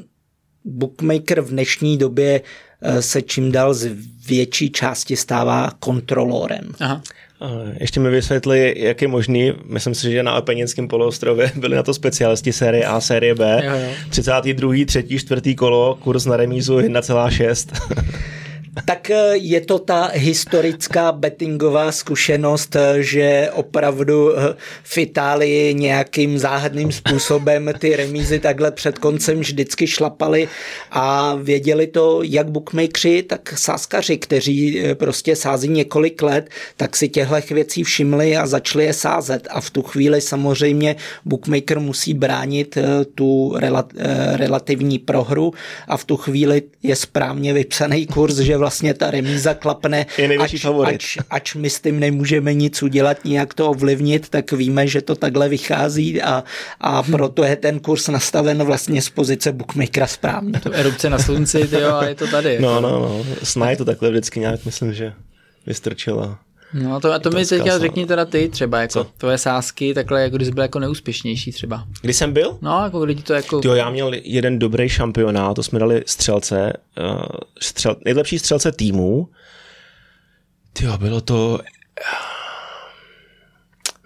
bookmaker 0.65 1.41
v 1.41 1.51
dnešní 1.51 1.99
době 1.99 2.41
se 3.01 3.23
čím 3.23 3.53
dál 3.53 3.75
z 3.75 3.91
větší 4.29 4.71
části 4.71 5.17
stává 5.17 5.71
kontrolorem. 5.79 6.73
Aha. 6.81 7.03
Ještě 7.81 8.01
mi 8.01 8.11
vysvětli, 8.11 8.75
jak 8.77 9.03
je 9.03 9.09
možný, 9.09 9.53
myslím 9.65 9.95
si, 9.95 10.13
že 10.13 10.23
na 10.23 10.33
Apenickém 10.33 10.89
poloostrově 10.89 11.53
byli 11.57 11.77
na 11.77 11.83
to 11.83 11.95
specialisti 11.95 12.53
série 12.53 12.85
A, 12.85 13.01
série 13.01 13.35
B. 13.35 13.63
Jo, 13.65 13.73
jo. 13.73 13.91
32., 14.11 14.85
3., 14.87 15.05
4. 15.19 15.55
kolo, 15.55 15.95
kurz 15.95 16.25
na 16.25 16.37
remízu 16.37 16.79
1,6. 16.79 17.97
Tak 18.85 19.11
eh, 19.11 19.37
je 19.37 19.61
to 19.61 19.79
ta 19.79 20.11
historická 20.15 21.13
bettingová 21.13 21.93
zkušenost, 21.93 22.77
eh, 22.77 23.03
že 23.03 23.51
opravdu 23.53 24.39
eh, 24.39 24.57
v 24.83 24.99
Itálii 24.99 25.75
nějakým 25.75 26.39
záhadným 26.39 26.93
způsobem 26.93 27.71
ty 27.79 27.97
remízy 27.97 28.39
takhle 28.39 28.71
před 28.71 28.99
koncem 28.99 29.41
vždycky 29.41 29.87
šlapali 29.87 30.49
a 30.91 31.35
věděli 31.35 31.87
to 31.87 32.21
jak 32.23 32.51
bookmakeri, 32.51 33.23
tak 33.23 33.59
sáskaři, 33.59 34.19
kteří 34.19 34.83
prostě 34.95 35.37
sází 35.37 35.69
několik 35.69 36.23
let, 36.23 36.51
tak 36.77 36.97
si 36.97 37.09
těchto 37.09 37.55
věcí 37.55 37.85
všimli 37.85 38.37
a 38.37 38.47
začali 38.47 38.85
je 38.85 38.93
sázet. 38.93 39.49
A 39.51 39.61
v 39.61 39.71
tu 39.71 39.83
chvíli 39.83 40.21
samozřejmě 40.21 40.97
bookmaker 41.25 41.81
musí 41.81 42.15
bránit 42.15 42.79
tu 43.15 43.57
relativní 44.33 44.99
prohru 44.99 45.53
a 45.89 45.97
v 45.97 46.05
tu 46.05 46.17
chvíli 46.17 46.63
je 46.83 46.97
správně 46.97 47.53
vypsaný 47.53 48.07
kurz, 48.07 48.37
že 48.37 48.57
vlastně 48.57 48.66
ta 48.95 49.11
remíza 49.11 49.55
klapne, 49.55 50.07
je 50.19 50.39
ač, 50.39 50.65
ač, 50.85 51.19
ač 51.31 51.55
my 51.55 51.71
s 51.71 51.81
tím 51.81 52.01
nemůžeme 52.01 52.55
nic 52.55 52.83
udělat, 52.83 53.25
nijak 53.25 53.55
to 53.55 53.71
ovlivnit, 53.71 54.29
tak 54.29 54.53
víme, 54.53 54.87
že 54.87 55.03
to 55.03 55.15
takhle 55.15 55.49
vychází 55.49 56.23
a, 56.23 56.45
a 56.81 57.03
proto 57.03 57.45
je 57.45 57.57
ten 57.57 57.81
kurz 57.81 58.09
nastaven 58.09 58.65
vlastně 58.65 59.03
z 59.03 59.11
pozice 59.11 59.53
bookmakera 59.53 60.07
správně. 60.07 60.61
To 60.61 60.73
erupce 60.73 61.11
na 61.11 61.19
slunci, 61.19 61.69
tyjo, 61.69 61.95
a 61.95 62.05
je 62.05 62.15
to 62.15 62.27
tady. 62.27 62.59
No, 62.61 62.81
no, 62.81 62.91
no. 62.91 63.25
Snaj 63.43 63.77
to 63.77 63.85
takhle 63.85 64.11
vždycky 64.11 64.41
nějak, 64.41 64.65
myslím, 64.65 64.93
že 64.93 65.13
vystrčila. 65.67 66.39
No 66.73 67.01
to, 67.01 67.13
a 67.13 67.19
to 67.19 67.31
mi 67.31 67.47
teďka 67.47 67.79
řekni 67.79 68.07
teda 68.07 68.25
ty 68.25 68.49
třeba, 68.49 68.81
jako 68.81 68.93
Co? 68.93 69.11
tvoje 69.19 69.39
sásky, 69.39 69.95
takhle, 69.95 70.23
jako 70.23 70.37
když 70.37 70.49
byl 70.49 70.63
jako 70.63 70.79
neúspěšnější 70.79 71.53
třeba. 71.53 71.87
Kdy 72.01 72.13
jsem 72.13 72.33
byl? 72.33 72.59
No, 72.63 72.85
jako 72.85 73.05
kdy 73.05 73.15
to 73.15 73.33
jako... 73.35 73.61
Tyjo, 73.61 73.75
já 73.75 73.91
měl 73.91 74.11
jeden 74.15 74.59
dobrý 74.59 74.89
šampionát, 74.89 75.57
to 75.57 75.63
jsme 75.63 75.79
dali 75.79 76.03
střelce, 76.07 76.73
uh, 77.01 77.27
střel, 77.61 77.97
nejlepší 78.05 78.39
střelce 78.39 78.73
týmu. 78.73 79.29
Tyjo, 80.73 80.99
bylo 80.99 81.21
to 81.21 81.61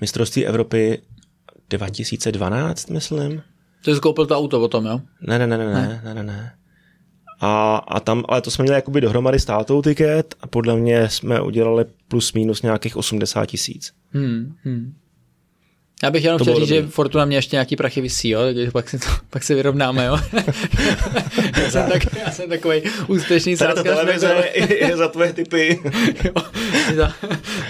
mistrovství 0.00 0.46
Evropy 0.46 1.02
2012, 1.68 2.90
myslím. 2.90 3.42
Ty 3.84 3.94
jsi 3.94 4.00
koupil 4.00 4.26
to 4.26 4.36
auto 4.36 4.60
potom, 4.60 4.86
jo? 4.86 5.00
Ne, 5.20 5.38
ne, 5.38 5.46
ne, 5.46 5.58
ne, 5.58 5.64
ne, 5.64 6.00
ne, 6.04 6.14
ne. 6.14 6.22
ne. 6.22 6.52
A, 7.40 7.76
a 7.76 8.00
tam, 8.00 8.24
ale 8.28 8.40
to 8.40 8.50
jsme 8.50 8.62
měli 8.62 8.76
jakoby 8.76 9.00
dohromady 9.00 9.38
s 9.38 9.44
tátou 9.44 9.82
tiket 9.82 10.34
a 10.40 10.46
podle 10.46 10.76
mě 10.76 11.08
jsme 11.08 11.40
udělali 11.40 11.84
plus 12.08 12.32
minus 12.32 12.62
nějakých 12.62 12.96
80 12.96 13.46
tisíc. 13.46 13.92
Hmm, 14.12 14.54
hmm. 14.64 14.94
Já 16.02 16.10
bych 16.10 16.24
jenom 16.24 16.38
to 16.38 16.44
chtěl 16.44 16.54
říct, 16.54 16.68
dobrý. 16.68 16.82
že 16.84 16.88
Fortuna 16.90 17.24
mě 17.24 17.36
ještě 17.36 17.56
nějaký 17.56 17.76
prachy 17.76 18.00
vysí, 18.00 18.28
jo, 18.28 18.40
pak, 18.72 18.88
si 18.88 18.98
to, 18.98 19.06
pak 19.30 19.42
se 19.42 19.54
vyrovnáme, 19.54 20.04
jo. 20.04 20.18
já, 21.62 21.70
jsem 21.70 21.90
tak, 21.90 22.02
já 22.24 22.30
jsem 22.30 22.48
takový 22.48 22.82
úspěšný 23.06 23.56
sáskař. 23.56 23.84
Ta 23.84 23.94
televize 23.94 24.44
je 24.80 24.96
za 24.96 25.08
tvoje 25.08 25.32
typy. 25.32 25.80
jo, 26.24 27.08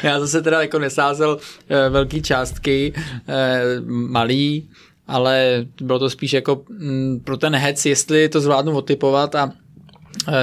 já 0.03 0.21
zase 0.21 0.43
teda 0.43 0.62
jako 0.62 0.79
nesázel 0.79 1.39
eh, 1.68 1.89
velký 1.89 2.23
částky, 2.23 2.93
eh, 3.29 3.62
malý, 3.87 4.68
ale 5.07 5.66
bylo 5.81 5.99
to 5.99 6.11
spíš 6.11 6.33
jako 6.33 6.62
mm, 6.68 7.21
pro 7.25 7.37
ten 7.37 7.57
hec, 7.57 7.87
jestli 7.87 8.29
to 8.29 8.41
zvládnu 8.41 8.77
otypovat 8.77 9.35
a 9.35 9.53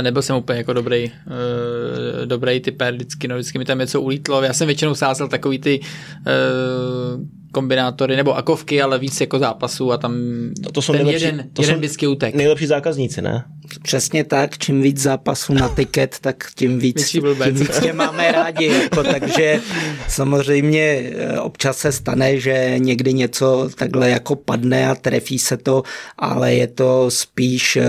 Nebyl 0.01 0.21
jsem 0.21 0.35
úplně 0.35 0.57
jako 0.57 0.73
dobrý, 0.73 1.11
uh, 1.27 2.25
dobrý 2.25 2.59
typer, 2.59 2.93
vždycky, 2.93 3.27
no, 3.27 3.35
vždycky 3.35 3.59
mi 3.59 3.65
tam 3.65 3.79
něco 3.79 4.01
ulítlo. 4.01 4.41
Já 4.41 4.53
jsem 4.53 4.67
většinou 4.67 4.95
sázel 4.95 5.27
takový 5.27 5.59
ty 5.59 5.79
uh, 5.79 7.21
kombinátory 7.51 8.15
nebo 8.15 8.37
akovky, 8.37 8.81
ale 8.81 8.99
víc 8.99 9.21
jako 9.21 9.39
zápasů 9.39 9.91
a 9.91 9.97
tam 9.97 10.13
no 10.61 10.71
to 10.71 10.81
jsou 10.81 10.93
ten 10.93 11.03
nejlepší, 11.03 11.25
jeden, 11.25 11.49
to 11.53 11.61
jeden 11.61 11.75
jsou 11.75 11.79
vždycky 11.79 12.07
utek. 12.07 12.35
Nejlepší 12.35 12.65
zákazníci, 12.67 13.21
ne? 13.21 13.43
Přesně 13.83 14.23
tak, 14.23 14.57
čím 14.57 14.81
víc 14.81 15.01
zápasů 15.01 15.53
na 15.53 15.69
tiket, 15.69 16.17
tak 16.21 16.51
tím 16.55 16.79
víc, 16.79 17.09
tím 17.09 17.23
víc 17.53 17.79
tě 17.79 17.93
máme 17.93 18.31
rádi. 18.31 18.65
Jako, 18.65 19.03
takže 19.03 19.61
samozřejmě 20.07 20.81
eh, 20.81 21.39
občas 21.39 21.77
se 21.77 21.91
stane, 21.91 22.39
že 22.39 22.75
někdy 22.77 23.13
něco 23.13 23.69
takhle 23.75 24.09
jako 24.09 24.35
padne 24.35 24.89
a 24.89 24.95
trefí 24.95 25.39
se 25.39 25.57
to, 25.57 25.83
ale 26.17 26.53
je 26.53 26.67
to 26.67 27.11
spíš 27.11 27.75
eh, 27.75 27.85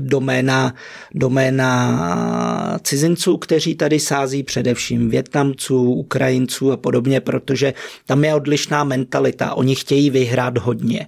doména, 0.00 0.74
doména 1.14 2.78
cizinců, 2.82 3.36
kteří 3.36 3.74
tady 3.74 4.00
sází 4.00 4.42
především 4.42 5.10
Větnamců, 5.10 5.92
Ukrajinců 5.92 6.72
a 6.72 6.76
podobně, 6.76 7.20
protože 7.20 7.74
tam 8.06 8.24
je 8.24 8.34
odlišná 8.34 8.84
mentalita. 8.90 9.54
Oni 9.54 9.74
chtějí 9.74 10.10
vyhrát 10.10 10.58
hodně. 10.58 11.06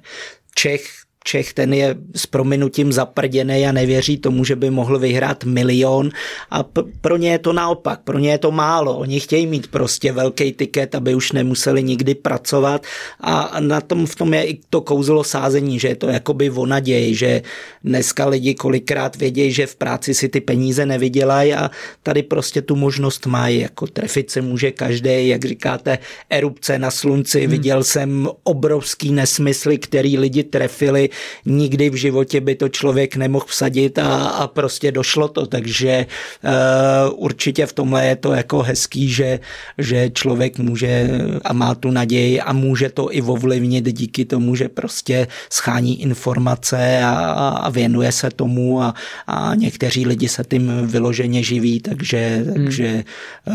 Čech 0.55 1.01
Čech, 1.25 1.53
ten 1.55 1.75
je 1.75 1.97
s 2.14 2.27
prominutím 2.27 2.93
zaprděný 2.93 3.66
a 3.66 3.73
nevěří 3.73 4.16
tomu, 4.16 4.45
že 4.45 4.57
by 4.57 4.70
mohl 4.70 4.99
vyhrát 4.99 5.45
milion 5.45 6.11
a 6.51 6.62
p- 6.62 6.83
pro 7.01 7.16
ně 7.16 7.31
je 7.31 7.39
to 7.39 7.53
naopak, 7.53 8.01
pro 8.01 8.18
ně 8.18 8.31
je 8.31 8.39
to 8.39 8.51
málo. 8.51 8.99
Oni 8.99 9.20
chtějí 9.20 9.47
mít 9.47 9.66
prostě 9.66 10.12
velký 10.12 10.53
tiket, 10.53 10.95
aby 10.95 11.14
už 11.14 11.33
nemuseli 11.33 11.83
nikdy 11.83 12.14
pracovat 12.14 12.87
a 13.20 13.61
na 13.61 13.81
tom 13.81 14.07
v 14.07 14.16
tom 14.16 14.35
je 14.35 14.45
i 14.45 14.59
to 14.70 14.81
kouzlo 14.81 15.25
sázení, 15.25 15.79
že 15.79 15.89
je 15.89 15.97
to 15.97 16.09
jakoby 16.09 16.51
o 16.51 16.66
naději, 16.66 17.14
že 17.14 17.43
dneska 17.85 18.27
lidi 18.27 18.55
kolikrát 18.55 19.16
vědějí, 19.16 19.53
že 19.53 19.66
v 19.66 19.77
práci 19.77 20.14
si 20.14 20.29
ty 20.29 20.41
peníze 20.41 20.87
nevydělají 20.87 21.55
a 21.55 21.70
tady 22.03 22.23
prostě 22.23 22.62
tu 22.62 22.77
možnost 22.77 23.27
mají, 23.27 23.61
jako 23.61 23.87
trefit 23.87 24.31
se 24.31 24.43
může 24.43 24.70
každý, 24.70 25.29
jak 25.29 25.45
říkáte, 25.45 25.99
erupce 26.31 26.79
na 26.79 26.91
slunci, 26.91 27.41
hmm. 27.41 27.51
viděl 27.51 27.85
jsem 27.85 28.29
obrovský 28.43 29.12
nesmysly, 29.12 29.79
který 29.79 30.18
lidi 30.18 30.43
trefili 30.45 31.09
nikdy 31.44 31.90
v 31.90 31.94
životě 31.94 32.40
by 32.40 32.54
to 32.54 32.68
člověk 32.68 33.16
nemohl 33.16 33.46
vsadit 33.48 33.98
a, 33.98 34.26
a 34.26 34.46
prostě 34.46 34.92
došlo 34.92 35.28
to, 35.28 35.46
takže 35.46 36.06
uh, 36.44 37.24
určitě 37.24 37.66
v 37.66 37.72
tomhle 37.72 38.06
je 38.06 38.16
to 38.16 38.32
jako 38.32 38.62
hezký, 38.62 39.08
že, 39.08 39.40
že 39.78 40.10
člověk 40.10 40.58
může 40.58 41.08
a 41.44 41.52
má 41.52 41.74
tu 41.74 41.90
naději 41.90 42.40
a 42.40 42.52
může 42.52 42.88
to 42.90 43.14
i 43.14 43.22
ovlivnit 43.22 43.84
díky 43.84 44.24
tomu, 44.24 44.54
že 44.54 44.68
prostě 44.68 45.26
schání 45.50 46.02
informace 46.02 47.00
a, 47.04 47.14
a 47.48 47.70
věnuje 47.70 48.12
se 48.12 48.30
tomu 48.30 48.82
a, 48.82 48.94
a 49.26 49.54
někteří 49.54 50.06
lidi 50.06 50.28
se 50.28 50.44
tím 50.44 50.86
vyloženě 50.86 51.42
živí, 51.42 51.80
takže, 51.80 52.44
hmm. 52.44 52.54
takže 52.54 53.04
uh, 53.46 53.54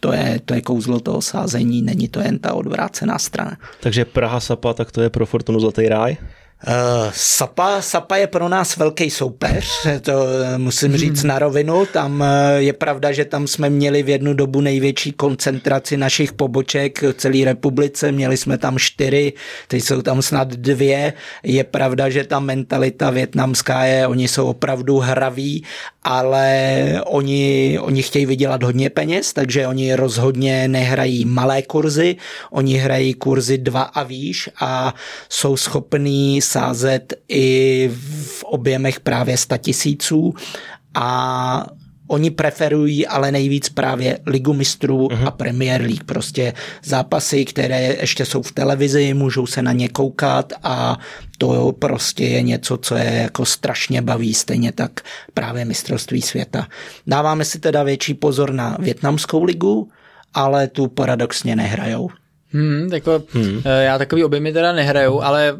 to, 0.00 0.12
je, 0.12 0.40
to 0.44 0.54
je 0.54 0.60
kouzlo 0.60 1.00
toho 1.00 1.22
sázení, 1.22 1.82
není 1.82 2.08
to 2.08 2.20
jen 2.20 2.38
ta 2.38 2.54
odvrácená 2.54 3.18
strana. 3.18 3.56
Takže 3.80 4.04
Praha 4.04 4.40
Sapa, 4.40 4.74
tak 4.74 4.92
to 4.92 5.00
je 5.00 5.10
pro 5.10 5.26
Fortunu 5.26 5.60
zlatý 5.60 5.88
ráj? 5.88 6.16
Uh, 6.66 7.10
Sapa, 7.12 7.82
Sapa 7.82 8.16
je 8.16 8.26
pro 8.26 8.48
nás 8.48 8.76
velký 8.76 9.10
soupeř, 9.10 9.86
to 10.00 10.12
eh, 10.44 10.58
musím 10.58 10.96
říct 10.96 11.22
na 11.22 11.38
rovinu. 11.38 11.86
Tam 11.86 12.22
eh, 12.22 12.52
je 12.56 12.72
pravda, 12.72 13.12
že 13.12 13.24
tam 13.24 13.46
jsme 13.46 13.70
měli 13.70 14.02
v 14.02 14.08
jednu 14.08 14.34
dobu 14.34 14.60
největší 14.60 15.12
koncentraci 15.12 15.96
našich 15.96 16.32
poboček 16.32 17.02
v 17.02 17.12
celé 17.12 17.44
republice. 17.44 18.12
Měli 18.12 18.36
jsme 18.36 18.58
tam 18.58 18.78
čtyři, 18.78 19.32
teď 19.68 19.82
jsou 19.82 20.02
tam 20.02 20.22
snad 20.22 20.48
dvě. 20.48 21.12
Je 21.42 21.64
pravda, 21.64 22.08
že 22.08 22.24
ta 22.24 22.40
mentalita 22.40 23.10
větnamská 23.10 23.84
je, 23.84 24.06
oni 24.06 24.28
jsou 24.28 24.46
opravdu 24.46 24.98
hraví, 24.98 25.64
ale 26.02 26.84
oni, 27.06 27.78
oni 27.80 28.02
chtějí 28.02 28.26
vydělat 28.26 28.62
hodně 28.62 28.90
peněz, 28.90 29.32
takže 29.32 29.66
oni 29.66 29.94
rozhodně 29.94 30.68
nehrají 30.68 31.24
malé 31.24 31.62
kurzy, 31.62 32.16
oni 32.50 32.76
hrají 32.76 33.14
kurzy 33.14 33.58
dva 33.58 33.82
a 33.82 34.02
výš 34.02 34.50
a 34.60 34.94
jsou 35.28 35.56
schopní 35.56 36.42
sázet 36.50 37.14
i 37.28 37.90
v 38.36 38.44
objemech 38.44 39.00
právě 39.00 39.36
100 39.36 39.56
tisíců 39.56 40.34
a 40.94 41.66
Oni 42.10 42.30
preferují 42.30 43.06
ale 43.06 43.32
nejvíc 43.32 43.68
právě 43.68 44.18
Ligu 44.26 44.52
mistrů 44.52 45.06
uh-huh. 45.06 45.26
a 45.26 45.30
Premier 45.30 45.80
League. 45.80 46.04
Prostě 46.04 46.52
zápasy, 46.84 47.44
které 47.44 47.96
ještě 48.00 48.24
jsou 48.24 48.42
v 48.42 48.52
televizi, 48.52 49.14
můžou 49.14 49.46
se 49.46 49.62
na 49.62 49.72
ně 49.72 49.88
koukat 49.88 50.52
a 50.62 50.98
to 51.38 51.72
prostě 51.78 52.24
je 52.24 52.42
něco, 52.42 52.76
co 52.76 52.94
je 52.94 53.14
jako 53.22 53.46
strašně 53.46 54.02
baví, 54.02 54.34
stejně 54.34 54.72
tak 54.72 55.00
právě 55.34 55.64
mistrovství 55.64 56.22
světa. 56.22 56.66
Dáváme 57.06 57.44
si 57.44 57.58
teda 57.58 57.82
větší 57.82 58.14
pozor 58.14 58.52
na 58.52 58.76
větnamskou 58.80 59.44
ligu, 59.44 59.88
ale 60.34 60.68
tu 60.68 60.88
paradoxně 60.88 61.56
nehrajou. 61.56 62.10
Hmm, 62.52 62.88
jako, 62.92 63.22
hmm. 63.32 63.62
Já 63.80 63.98
takový 63.98 64.24
objemy 64.24 64.52
teda 64.52 64.72
nehraju, 64.72 65.20
ale 65.20 65.56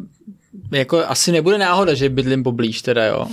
jako 0.73 1.05
asi 1.07 1.33
nebude 1.33 1.59
náhoda, 1.59 1.95
že 1.95 2.09
bydlím 2.09 2.43
poblíž 2.43 2.83
teda, 2.83 3.05
jo. 3.07 3.27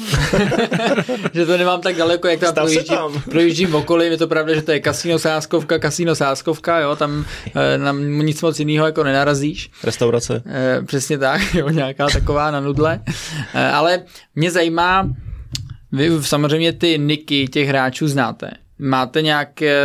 že 1.34 1.45
to 1.45 1.57
nemám 1.57 1.82
tak 1.82 1.95
daleko, 1.95 2.28
jak 2.28 2.39
tam 2.39 2.53
projíždím, 2.53 2.97
tam. 2.97 3.22
projíždím 3.22 3.70
v 3.70 3.76
okolí, 3.76 4.05
je 4.05 4.18
to 4.18 4.28
pravda, 4.28 4.55
že 4.55 4.61
to 4.61 4.72
je 4.72 4.80
kasino 4.80 5.20
sáskovka, 5.20 5.80
kasino 5.80 6.15
sáskovka, 6.15 6.80
jo, 6.80 6.95
tam 6.95 7.26
e, 7.55 7.78
na 7.78 7.91
nic 8.24 8.41
moc 8.41 8.59
jiného 8.59 8.86
jako 8.86 9.03
nenarazíš. 9.03 9.70
Restaurace. 9.84 10.43
E, 10.45 10.82
přesně 10.86 11.18
tak, 11.18 11.41
jo, 11.53 11.70
nějaká 11.70 12.07
taková 12.07 12.51
na 12.51 12.59
nudle. 12.59 13.01
E, 13.53 13.72
ale 13.72 14.03
mě 14.36 14.51
zajímá, 14.51 15.09
vy 15.91 16.11
samozřejmě 16.22 16.74
ty 16.74 16.99
niky 16.99 17.47
těch 17.47 17.68
hráčů 17.68 18.07
znáte. 18.07 18.51
Máte 18.80 19.22
nějak 19.22 19.61
e, 19.61 19.76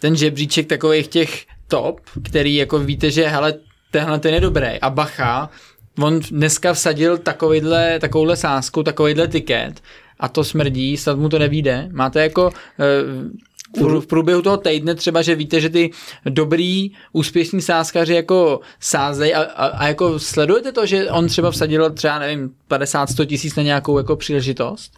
ten 0.00 0.16
žebříček 0.16 0.66
takových 0.66 1.08
těch 1.08 1.44
top, 1.68 2.00
který 2.24 2.54
jako 2.54 2.78
víte, 2.78 3.10
že 3.10 3.26
hele, 3.28 3.54
tenhle 3.90 4.18
ten 4.18 4.34
je 4.34 4.40
dobrý 4.40 4.80
a 4.80 4.90
bacha, 4.90 5.50
on 5.98 6.20
dneska 6.30 6.72
vsadil 6.72 7.18
takovýhle, 7.18 7.98
takovouhle 8.00 8.36
sásku, 8.36 8.82
takovýhle 8.82 9.28
tiket 9.28 9.82
a 10.20 10.28
to 10.28 10.44
smrdí, 10.44 10.96
snad 10.96 11.18
mu 11.18 11.28
to 11.28 11.38
nevíde. 11.38 11.88
Máte 11.92 12.22
jako 12.22 12.50
uh, 13.78 14.00
v 14.00 14.06
průběhu 14.06 14.42
toho 14.42 14.56
týdne 14.56 14.94
třeba, 14.94 15.22
že 15.22 15.34
víte, 15.34 15.60
že 15.60 15.68
ty 15.68 15.90
dobrý, 16.24 16.90
úspěšní 17.12 17.62
sázkaři 17.62 18.14
jako 18.14 18.60
sázej 18.80 19.34
a, 19.34 19.42
a, 19.42 19.66
a 19.66 19.88
jako 19.88 20.18
sledujete 20.18 20.72
to, 20.72 20.86
že 20.86 21.10
on 21.10 21.26
třeba 21.26 21.50
vsadil 21.50 21.90
třeba, 21.90 22.18
nevím, 22.18 22.54
50-100 22.70 23.26
tisíc 23.26 23.56
na 23.56 23.62
nějakou 23.62 23.98
jako 23.98 24.16
příležitost? 24.16 24.92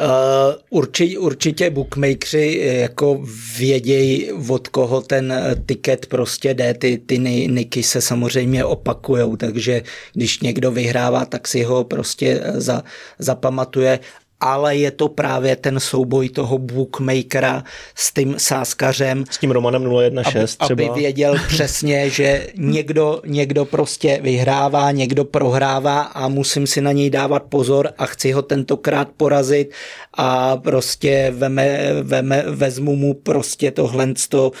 Uh, 0.00 0.54
určitě, 0.70 1.18
určitě 1.18 1.70
bookmakeri 1.70 2.62
eh, 2.62 2.74
jako 2.80 3.20
vědějí, 3.58 4.32
od 4.32 4.68
koho 4.68 5.00
ten 5.00 5.32
eh, 5.32 5.54
tiket 5.66 6.06
prostě 6.06 6.54
jde, 6.54 6.74
ty, 6.74 6.98
ty 6.98 7.18
niky 7.18 7.82
se 7.82 8.00
samozřejmě 8.00 8.64
opakujou, 8.64 9.36
takže 9.36 9.82
když 10.12 10.40
někdo 10.40 10.70
vyhrává, 10.70 11.24
tak 11.24 11.48
si 11.48 11.62
ho 11.62 11.84
prostě 11.84 12.42
za, 12.54 12.82
zapamatuje 13.18 13.98
ale 14.40 14.76
je 14.76 14.90
to 14.90 15.08
právě 15.08 15.56
ten 15.56 15.80
souboj 15.80 16.28
toho 16.28 16.58
bookmakera 16.58 17.64
s 17.94 18.12
tím 18.14 18.34
sáskařem. 18.38 19.24
S 19.30 19.38
tím 19.38 19.50
Romanem 19.50 19.82
016 20.22 20.56
aby, 20.60 20.66
třeba. 20.66 20.92
Aby 20.92 21.00
věděl 21.00 21.34
přesně, 21.48 22.10
že 22.10 22.46
někdo, 22.56 23.22
někdo 23.26 23.64
prostě 23.64 24.20
vyhrává, 24.22 24.90
někdo 24.90 25.24
prohrává 25.24 26.00
a 26.00 26.28
musím 26.28 26.66
si 26.66 26.80
na 26.80 26.92
něj 26.92 27.10
dávat 27.10 27.42
pozor 27.42 27.88
a 27.98 28.06
chci 28.06 28.32
ho 28.32 28.42
tentokrát 28.42 29.08
porazit 29.16 29.70
a 30.14 30.56
prostě 30.56 31.32
veme, 31.36 31.78
veme, 32.02 32.44
vezmu 32.48 32.96
mu 32.96 33.14
prostě 33.14 33.70
tohle 33.70 34.08
uh, 34.34 34.52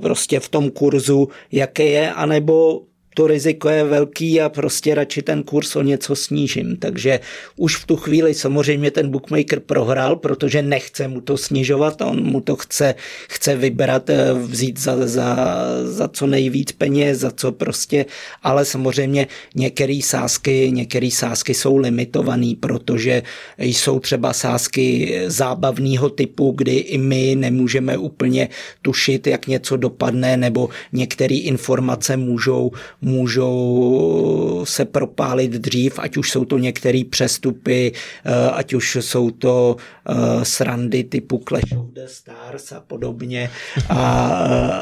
prostě 0.00 0.40
v 0.40 0.48
tom 0.48 0.70
kurzu, 0.70 1.28
jaké 1.52 1.84
je, 1.84 2.12
anebo 2.12 2.80
to 3.14 3.26
riziko 3.26 3.68
je 3.68 3.84
velký 3.84 4.40
a 4.40 4.48
prostě 4.48 4.94
radši 4.94 5.22
ten 5.22 5.42
kurz 5.42 5.76
o 5.76 5.82
něco 5.82 6.16
snížím. 6.16 6.76
Takže 6.76 7.20
už 7.56 7.76
v 7.76 7.86
tu 7.86 7.96
chvíli 7.96 8.34
samozřejmě 8.34 8.90
ten 8.90 9.10
bookmaker 9.10 9.60
prohrál, 9.60 10.16
protože 10.16 10.62
nechce 10.62 11.08
mu 11.08 11.20
to 11.20 11.36
snižovat, 11.36 12.00
on 12.00 12.24
mu 12.24 12.40
to 12.40 12.56
chce, 12.56 12.94
chce 13.28 13.56
vybrat, 13.56 14.10
eh, 14.10 14.32
vzít 14.32 14.80
za, 14.80 15.06
za, 15.06 15.36
za 15.84 16.08
co 16.08 16.26
nejvíc 16.26 16.72
peněz, 16.72 17.18
za 17.18 17.30
co 17.30 17.52
prostě, 17.52 18.06
ale 18.42 18.64
samozřejmě 18.64 19.26
některé 19.54 20.00
sázky, 20.02 20.70
některé 20.72 21.10
sázky 21.10 21.54
jsou 21.54 21.76
limitované, 21.76 22.52
protože 22.60 23.22
jsou 23.58 24.00
třeba 24.00 24.32
sázky 24.32 25.14
zábavného 25.26 26.10
typu, 26.10 26.54
kdy 26.56 26.76
i 26.76 26.98
my 26.98 27.34
nemůžeme 27.38 27.96
úplně 27.96 28.48
tušit, 28.82 29.26
jak 29.26 29.46
něco 29.46 29.76
dopadne, 29.76 30.36
nebo 30.36 30.68
některé 30.92 31.34
informace 31.34 32.16
můžou 32.16 32.70
můžou 33.02 34.62
se 34.64 34.84
propálit 34.84 35.50
dřív, 35.50 35.98
ať 35.98 36.16
už 36.16 36.30
jsou 36.30 36.44
to 36.44 36.58
některé 36.58 37.02
přestupy, 37.10 37.92
eh, 38.24 38.50
ať 38.50 38.74
už 38.74 38.96
jsou 39.00 39.30
to 39.30 39.76
eh, 40.08 40.14
srandy 40.44 41.04
typu 41.04 41.42
Clash 41.48 41.72
of 41.76 41.86
the 41.92 42.06
Stars 42.06 42.72
a 42.72 42.80
podobně 42.80 43.50
a, 43.88 44.02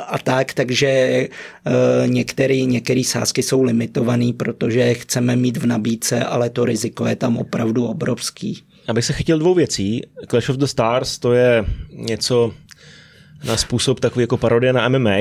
a 0.09 0.19
tak, 0.19 0.55
takže 0.55 0.89
eh, 0.89 1.29
některé 2.07 2.61
některé 2.61 3.05
sázky 3.05 3.43
jsou 3.43 3.63
limitované, 3.63 4.33
protože 4.37 4.95
chceme 4.95 5.37
mít 5.37 5.57
v 5.57 5.67
nabídce, 5.67 6.25
ale 6.25 6.51
to 6.51 6.65
riziko 6.65 7.07
je 7.07 7.17
tam 7.17 7.37
opravdu 7.37 7.87
obrovský. 7.87 8.63
Abych 8.89 9.05
se 9.05 9.13
chytil 9.13 9.39
dvou 9.39 9.55
věcí. 9.55 10.03
Clash 10.31 10.49
of 10.49 10.57
the 10.57 10.65
Stars 10.65 11.19
to 11.19 11.33
je 11.33 11.65
něco 11.93 12.53
na 13.45 13.57
způsob 13.57 14.01
takový 14.01 14.23
jako 14.23 14.37
parodie 14.37 14.73
na 14.73 14.89
MMA. 14.89 15.17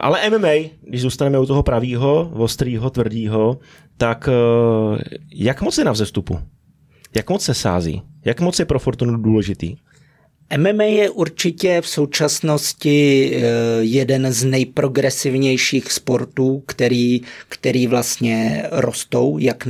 Ale 0.00 0.30
MMA, 0.30 0.70
když 0.82 1.02
zůstaneme 1.02 1.38
u 1.38 1.46
toho 1.46 1.62
pravýho, 1.62 2.30
ostrýho, 2.34 2.90
tvrdýho, 2.90 3.58
tak 3.96 4.28
eh, 4.28 5.02
jak 5.34 5.62
moc 5.62 5.78
je 5.78 5.84
na 5.84 5.92
vzestupu? 5.92 6.38
Jak 7.16 7.30
moc 7.30 7.42
se 7.44 7.54
sází? 7.54 8.02
Jak 8.24 8.40
moc 8.40 8.58
je 8.58 8.64
pro 8.64 8.78
Fortunu 8.78 9.16
důležitý? 9.16 9.76
MMA 10.56 10.84
je 10.84 11.10
určitě 11.10 11.80
v 11.80 11.88
současnosti 11.88 13.30
eh, 13.34 13.40
jeden 13.80 14.32
z 14.32 14.44
nejprogresivnějších 14.44 15.92
sportů, 15.92 16.62
který, 16.66 17.20
který 17.48 17.86
vlastně 17.86 18.64
rostou 18.70 19.38
jak 19.38 19.66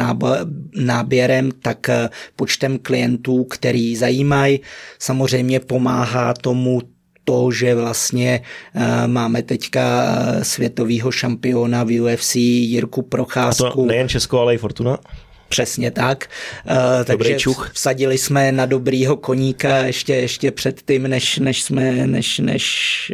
náběrem, 0.77 1.51
tak 1.63 1.89
eh, 1.89 2.09
počtem 2.37 2.79
klientů, 2.79 3.45
který 3.45 3.97
zajímají. 3.97 4.61
Samozřejmě 4.99 5.61
pomáhá 5.61 6.35
tomu 6.35 6.81
to, 7.25 7.51
že 7.51 7.75
vlastně 7.75 8.41
uh, 8.75 8.83
máme 9.07 9.43
teďka 9.43 10.15
světového 10.43 11.11
šampiona 11.11 11.85
v 11.85 12.01
UFC 12.01 12.35
Jirku 12.37 13.03
Procházku. 13.03 13.67
A 13.67 13.71
to 13.71 13.85
nejen 13.85 14.09
Česko, 14.09 14.41
ale 14.41 14.55
i 14.55 14.59
Fortuna? 14.59 14.99
Přesně 15.49 15.91
tak. 15.91 16.27
Uh, 16.71 17.05
takže 17.05 17.35
čuch. 17.35 17.71
vsadili 17.75 18.19
jsme 18.19 18.53
na 18.53 18.67
dobrýho 18.67 19.17
koníka 19.17 19.77
ještě, 19.77 20.15
ještě 20.15 20.51
před 20.51 20.83
tím, 20.87 21.03
než, 21.03 21.39
než 21.39 21.63
jsme, 21.63 22.07
než, 22.07 22.39
než, 22.39 23.13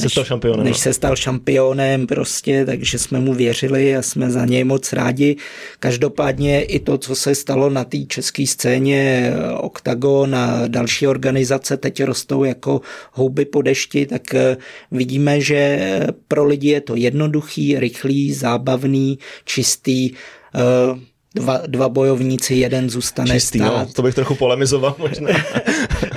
se 0.00 0.08
stal 0.08 0.24
šampionem. 0.24 0.64
Než 0.64 0.76
no. 0.76 0.82
se 0.82 0.92
stal 0.92 1.16
šampionem 1.16 2.06
prostě, 2.06 2.64
takže 2.64 2.98
jsme 2.98 3.20
mu 3.20 3.34
věřili 3.34 3.96
a 3.96 4.02
jsme 4.02 4.30
za 4.30 4.44
něj 4.44 4.64
moc 4.64 4.92
rádi. 4.92 5.36
Každopádně 5.80 6.62
i 6.62 6.80
to, 6.80 6.98
co 6.98 7.14
se 7.14 7.34
stalo 7.34 7.70
na 7.70 7.84
té 7.84 7.98
české 7.98 8.46
scéně, 8.46 9.32
Octagon 9.56 10.34
a 10.34 10.68
další 10.68 11.06
organizace 11.06 11.76
teď 11.76 12.02
rostou 12.02 12.44
jako 12.44 12.80
houby 13.12 13.44
po 13.44 13.62
dešti, 13.62 14.06
tak 14.06 14.34
eh, 14.34 14.56
vidíme, 14.90 15.40
že 15.40 15.80
pro 16.28 16.44
lidi 16.44 16.68
je 16.68 16.80
to 16.80 16.96
jednoduchý, 16.96 17.78
rychlý, 17.78 18.32
zábavný, 18.32 19.18
čistý, 19.44 20.10
dva, 21.34 21.60
dva 21.66 21.88
bojovníci, 21.88 22.54
jeden 22.54 22.90
zůstane 22.90 23.30
Čistý, 23.34 23.58
stát. 23.58 23.88
No, 23.88 23.92
to 23.92 24.02
bych 24.02 24.14
trochu 24.14 24.34
polemizoval 24.34 24.94
možná. 24.98 25.28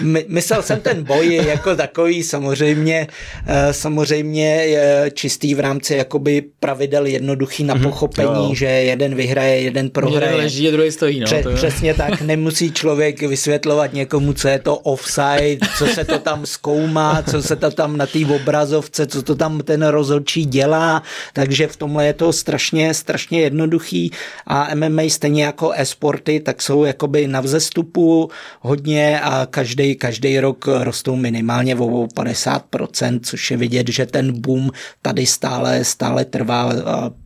My, 0.00 0.24
myslel 0.28 0.62
jsem 0.62 0.80
ten 0.80 1.04
boj 1.04 1.34
jako 1.46 1.76
takový 1.76 2.22
samozřejmě, 2.22 3.06
eh, 3.46 3.72
samozřejmě 3.72 4.46
je 4.46 5.10
čistý 5.14 5.54
v 5.54 5.60
rámci 5.60 5.94
jakoby 5.94 6.42
pravidel 6.60 7.06
jednoduchý 7.06 7.64
na 7.64 7.74
mhm. 7.74 7.82
pochopení, 7.82 8.28
mm-hmm, 8.28 8.54
že 8.54 8.66
jeden 8.66 9.14
vyhraje, 9.14 9.60
jeden 9.60 9.90
prohraje. 9.90 10.26
Jeden 10.26 10.36
leží 10.36 10.70
druhý 10.70 10.92
stojí. 10.92 11.20
No, 11.20 11.26
Pře- 11.26 11.42
to 11.42 11.50
přesně 11.50 11.94
tak, 11.94 12.20
nemusí 12.26 12.72
člověk 12.72 13.22
vysvětlovat 13.22 13.92
někomu, 13.92 14.32
co 14.32 14.48
je 14.48 14.58
to 14.58 14.76
offside, 14.76 15.58
co 15.78 15.86
se 15.86 16.04
to 16.04 16.18
tam 16.18 16.46
zkoumá, 16.46 17.22
co 17.30 17.42
se 17.42 17.56
to 17.56 17.70
tam 17.70 17.96
na 17.96 18.06
té 18.06 18.18
obrazovce, 18.34 19.06
co 19.06 19.22
to 19.22 19.34
tam 19.34 19.60
ten 19.60 19.86
rozhodčí 19.86 20.44
dělá, 20.44 21.02
takže 21.32 21.66
v 21.66 21.76
tomhle 21.76 22.06
je 22.06 22.12
to 22.12 22.32
strašně, 22.32 22.94
strašně 22.94 23.40
jednoduchý 23.40 24.10
a 24.46 24.74
MMA 24.74 25.02
stejně 25.08 25.44
jako 25.44 25.72
e-sporty, 25.74 26.40
tak 26.40 26.62
jsou 26.62 26.84
jakoby 26.84 27.28
na 27.28 27.40
vzestupu 27.40 28.30
hodně 28.60 29.20
a 29.20 29.46
každý 29.46 29.85
každý 29.94 30.40
rok 30.40 30.66
rostou 30.66 31.16
minimálně 31.16 31.76
o 31.76 32.06
50%, 32.06 33.20
což 33.22 33.50
je 33.50 33.56
vidět, 33.56 33.88
že 33.88 34.06
ten 34.06 34.40
boom 34.40 34.70
tady 35.02 35.26
stále, 35.26 35.84
stále 35.84 36.24
trvá, 36.24 36.72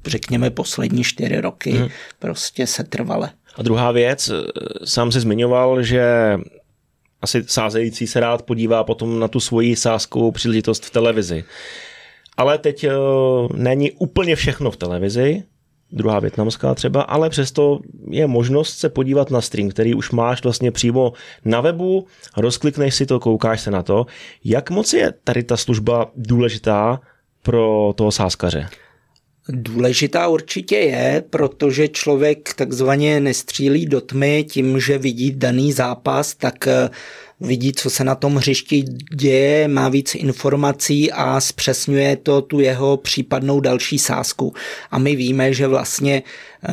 řekněme 0.06 0.50
poslední 0.50 1.04
čtyři 1.04 1.40
roky 1.40 1.70
hmm. 1.70 1.88
prostě 2.18 2.66
se 2.66 2.84
trvale. 2.84 3.30
A 3.56 3.62
druhá 3.62 3.92
věc, 3.92 4.30
sám 4.84 5.12
se 5.12 5.20
zmiňoval, 5.20 5.82
že 5.82 6.02
asi 7.22 7.44
sázející 7.46 8.06
se 8.06 8.20
rád 8.20 8.42
podívá 8.42 8.84
potom 8.84 9.18
na 9.18 9.28
tu 9.28 9.40
svoji 9.40 9.76
sázkovou 9.76 10.30
příležitost 10.30 10.84
v 10.84 10.90
televizi. 10.90 11.44
Ale 12.36 12.58
teď 12.58 12.86
uh, 12.86 12.92
není 13.56 13.92
úplně 13.92 14.36
všechno 14.36 14.70
v 14.70 14.76
televizi, 14.76 15.42
druhá 15.92 16.20
větnamská 16.20 16.74
třeba, 16.74 17.02
ale 17.02 17.30
přesto 17.30 17.80
je 18.10 18.26
možnost 18.26 18.78
se 18.78 18.88
podívat 18.88 19.30
na 19.30 19.40
stream, 19.40 19.68
který 19.68 19.94
už 19.94 20.10
máš 20.10 20.42
vlastně 20.42 20.70
přímo 20.70 21.12
na 21.44 21.60
webu, 21.60 22.06
rozklikneš 22.36 22.94
si 22.94 23.06
to, 23.06 23.20
koukáš 23.20 23.60
se 23.60 23.70
na 23.70 23.82
to. 23.82 24.06
Jak 24.44 24.70
moc 24.70 24.92
je 24.92 25.12
tady 25.24 25.42
ta 25.42 25.56
služba 25.56 26.10
důležitá 26.16 27.00
pro 27.42 27.92
toho 27.96 28.12
sáskaře? 28.12 28.68
Důležitá 29.48 30.28
určitě 30.28 30.76
je, 30.76 31.24
protože 31.30 31.88
člověk 31.88 32.54
takzvaně 32.54 33.20
nestřílí 33.20 33.86
do 33.86 34.00
tmy 34.00 34.44
tím, 34.50 34.80
že 34.80 34.98
vidí 34.98 35.32
daný 35.32 35.72
zápas, 35.72 36.34
tak 36.34 36.66
eh, 36.66 36.90
vidí, 37.40 37.72
co 37.72 37.90
se 37.90 38.04
na 38.04 38.14
tom 38.14 38.36
hřišti 38.36 38.84
děje, 39.14 39.68
má 39.68 39.88
víc 39.88 40.14
informací 40.14 41.12
a 41.12 41.40
zpřesňuje 41.40 42.16
to 42.16 42.42
tu 42.42 42.60
jeho 42.60 42.96
případnou 42.96 43.60
další 43.60 43.98
sázku. 43.98 44.54
A 44.90 44.98
my 44.98 45.16
víme, 45.16 45.52
že 45.52 45.66
vlastně 45.66 46.22
eh, 46.68 46.72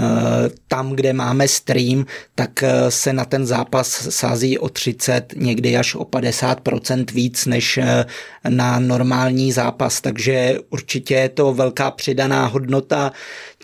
tam, 0.68 0.92
kde 0.92 1.14
máme 1.14 1.48
stream, 1.48 2.06
tak 2.36 2.64
eh, 2.64 2.92
se 2.92 3.14
na 3.14 3.26
ten 3.26 3.46
zápas 3.46 4.08
sází 4.10 4.58
o 4.58 4.70
30, 4.70 5.34
někdy 5.36 5.78
až 5.78 5.96
o 5.96 6.04
50% 6.04 7.06
víc 7.14 7.46
než 7.46 7.78
eh, 7.78 8.06
na 8.50 8.80
normální 8.80 9.52
zápas, 9.52 10.02
takže 10.02 10.58
určitě 10.70 11.14
je 11.14 11.30
to 11.30 11.54
velká 11.54 11.92
přidaná 11.92 12.46
hodnota, 12.46 13.12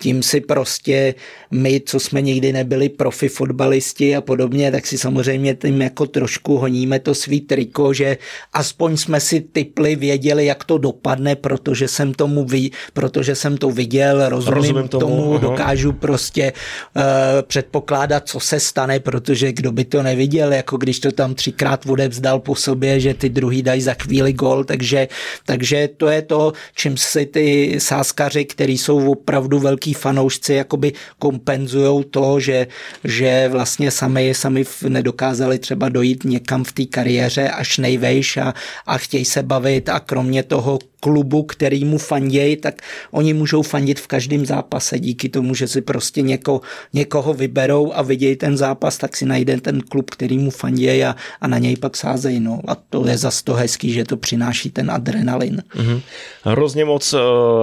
tím 0.00 0.22
si 0.22 0.40
prostě 0.40 1.14
my, 1.50 1.80
co 1.86 2.00
jsme 2.00 2.22
nikdy 2.22 2.52
nebyli 2.52 2.88
profi 2.88 3.28
fotbalisti 3.28 4.16
a 4.16 4.20
podobně, 4.20 4.70
tak 4.70 4.86
si 4.86 4.98
samozřejmě 4.98 5.54
tím 5.54 5.82
jako 5.82 6.06
trošku 6.06 6.56
honíme 6.56 6.93
máme 6.94 7.00
to 7.00 7.14
svý 7.14 7.40
triko, 7.40 7.92
že 7.92 8.18
aspoň 8.52 8.96
jsme 8.96 9.20
si 9.20 9.40
typli, 9.40 9.96
věděli, 9.96 10.46
jak 10.46 10.64
to 10.64 10.78
dopadne, 10.78 11.36
protože 11.36 11.88
jsem 11.88 12.14
tomu 12.14 12.44
ví, 12.44 12.72
protože 12.92 13.34
jsem 13.34 13.56
to 13.56 13.70
viděl, 13.70 14.28
rozumím, 14.28 14.54
rozumím 14.54 14.88
tomu, 14.88 15.00
tomu 15.00 15.38
dokážu 15.38 15.92
prostě 15.92 16.52
uh, 16.52 17.02
předpokládat, 17.42 18.28
co 18.28 18.40
se 18.40 18.60
stane, 18.60 19.00
protože 19.00 19.52
kdo 19.52 19.72
by 19.72 19.84
to 19.84 20.02
neviděl, 20.02 20.52
jako 20.52 20.76
když 20.76 21.00
to 21.00 21.12
tam 21.12 21.34
třikrát 21.34 21.86
odevzdal 21.86 22.38
po 22.38 22.54
sobě, 22.54 23.00
že 23.00 23.14
ty 23.14 23.28
druhý 23.28 23.62
dají 23.62 23.82
za 23.82 23.94
chvíli 23.94 24.32
gol, 24.32 24.64
takže, 24.64 25.08
takže 25.46 25.88
to 25.96 26.06
je 26.06 26.22
to, 26.22 26.52
čím 26.74 26.96
si 26.96 27.26
ty 27.26 27.76
sáskaři, 27.78 28.44
kteří 28.44 28.78
jsou 28.78 29.10
opravdu 29.10 29.58
velký 29.58 29.94
fanoušci, 29.94 30.54
jakoby 30.54 30.92
kompenzují 31.18 32.04
to, 32.10 32.40
že, 32.40 32.66
že 33.04 33.48
vlastně 33.48 33.90
sami, 33.90 34.34
sami 34.34 34.64
nedokázali 34.88 35.58
třeba 35.58 35.88
dojít 35.88 36.24
někam 36.24 36.64
v 36.64 36.72
té 36.72 36.83
kariéře 36.86 37.48
až 37.48 37.78
nejvejš 37.78 38.36
a, 38.36 38.54
a 38.86 38.98
chtějí 38.98 39.24
se 39.24 39.42
bavit 39.42 39.88
a 39.88 40.00
kromě 40.00 40.42
toho 40.42 40.78
klubu, 41.04 41.42
který 41.42 41.84
mu 41.84 41.98
fandějí, 41.98 42.56
tak 42.56 42.82
oni 43.10 43.34
můžou 43.34 43.62
fandit 43.62 44.00
v 44.00 44.06
každém 44.06 44.46
zápase 44.46 44.98
díky 44.98 45.28
tomu, 45.28 45.54
že 45.54 45.68
si 45.68 45.80
prostě 45.80 46.22
něko, 46.22 46.60
někoho 46.92 47.34
vyberou 47.34 47.92
a 47.92 48.02
vidějí 48.02 48.36
ten 48.36 48.56
zápas, 48.56 48.98
tak 48.98 49.16
si 49.16 49.26
najde 49.26 49.60
ten 49.60 49.80
klub, 49.80 50.10
který 50.10 50.38
mu 50.38 50.50
fandějí 50.50 51.04
a, 51.04 51.16
a 51.40 51.48
na 51.48 51.58
něj 51.58 51.76
pak 51.76 51.96
sázejí. 51.96 52.40
No. 52.40 52.60
A 52.68 52.74
to 52.74 53.06
je 53.06 53.18
zas 53.18 53.42
to 53.42 53.54
hezký, 53.54 53.92
že 53.92 54.04
to 54.04 54.16
přináší 54.16 54.70
ten 54.70 54.90
adrenalin. 54.90 55.62
Mm-hmm. 55.76 56.00
Hrozně 56.42 56.84
moc 56.84 57.12
uh, 57.12 57.20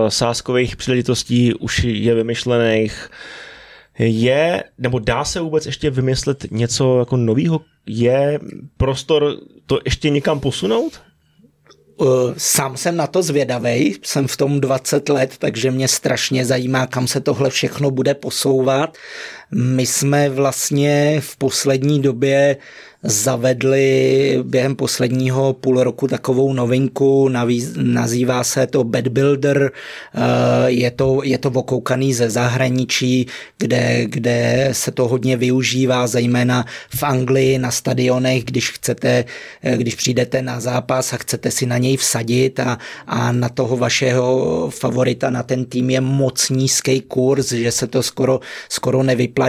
sáskových 0.09 0.75
příležitostí 0.75 1.53
už 1.53 1.83
je 1.83 2.13
vymyšlených. 2.15 3.09
Je, 4.05 4.63
nebo 4.77 4.99
dá 4.99 5.25
se 5.25 5.39
vůbec 5.39 5.65
ještě 5.65 5.89
vymyslet 5.89 6.45
něco 6.51 6.99
jako 6.99 7.17
nového? 7.17 7.61
Je 7.85 8.39
prostor 8.77 9.37
to 9.65 9.79
ještě 9.85 10.09
někam 10.09 10.39
posunout? 10.39 11.01
Eh, 12.01 12.33
sám 12.37 12.77
jsem 12.77 12.97
na 12.97 13.07
to 13.07 13.23
zvědavej, 13.23 13.95
jsem 14.03 14.27
v 14.27 14.37
tom 14.37 14.61
20 14.61 15.09
let, 15.09 15.37
takže 15.37 15.71
mě 15.71 15.87
strašně 15.87 16.45
zajímá, 16.45 16.87
kam 16.87 17.07
se 17.07 17.21
tohle 17.21 17.49
všechno 17.49 17.91
bude 17.91 18.13
posouvat. 18.13 18.97
My 19.55 19.85
jsme 19.85 20.29
vlastně 20.29 21.21
v 21.21 21.37
poslední 21.37 22.01
době 22.01 22.57
zavedli 23.03 24.39
během 24.43 24.75
posledního 24.75 25.53
půl 25.53 25.83
roku 25.83 26.07
takovou 26.07 26.53
novinku, 26.53 27.29
navíc, 27.29 27.73
nazývá 27.77 28.43
se 28.43 28.67
to 28.67 28.83
Bad 28.83 29.07
Builder, 29.07 29.71
eh, 30.15 30.19
je 30.67 30.91
to, 30.91 31.21
je 31.23 31.37
to 31.37 31.49
okoukaný 31.49 32.13
ze 32.13 32.29
zahraničí, 32.29 33.27
kde, 33.57 34.05
kde 34.05 34.69
se 34.71 34.91
to 34.91 35.07
hodně 35.07 35.37
využívá, 35.37 36.07
zejména 36.07 36.65
v 36.95 37.03
Anglii 37.03 37.57
na 37.59 37.71
stadionech, 37.71 38.43
když 38.43 38.71
chcete, 38.71 39.25
eh, 39.63 39.77
když 39.77 39.95
přijdete 39.95 40.41
na 40.41 40.59
zápas 40.59 41.13
a 41.13 41.17
chcete 41.17 41.51
si 41.51 41.65
na 41.65 41.77
něj 41.77 41.97
vsadit 41.97 42.59
a, 42.59 42.77
a 43.07 43.31
na 43.31 43.49
toho 43.49 43.77
vašeho 43.77 44.69
favorita, 44.69 45.29
na 45.29 45.43
ten 45.43 45.65
tým 45.65 45.89
je 45.89 46.01
moc 46.01 46.49
nízký 46.49 47.01
kurz, 47.01 47.51
že 47.51 47.71
se 47.71 47.87
to 47.87 48.03
skoro, 48.03 48.39
skoro 48.69 49.03
nevyplatí, 49.03 49.40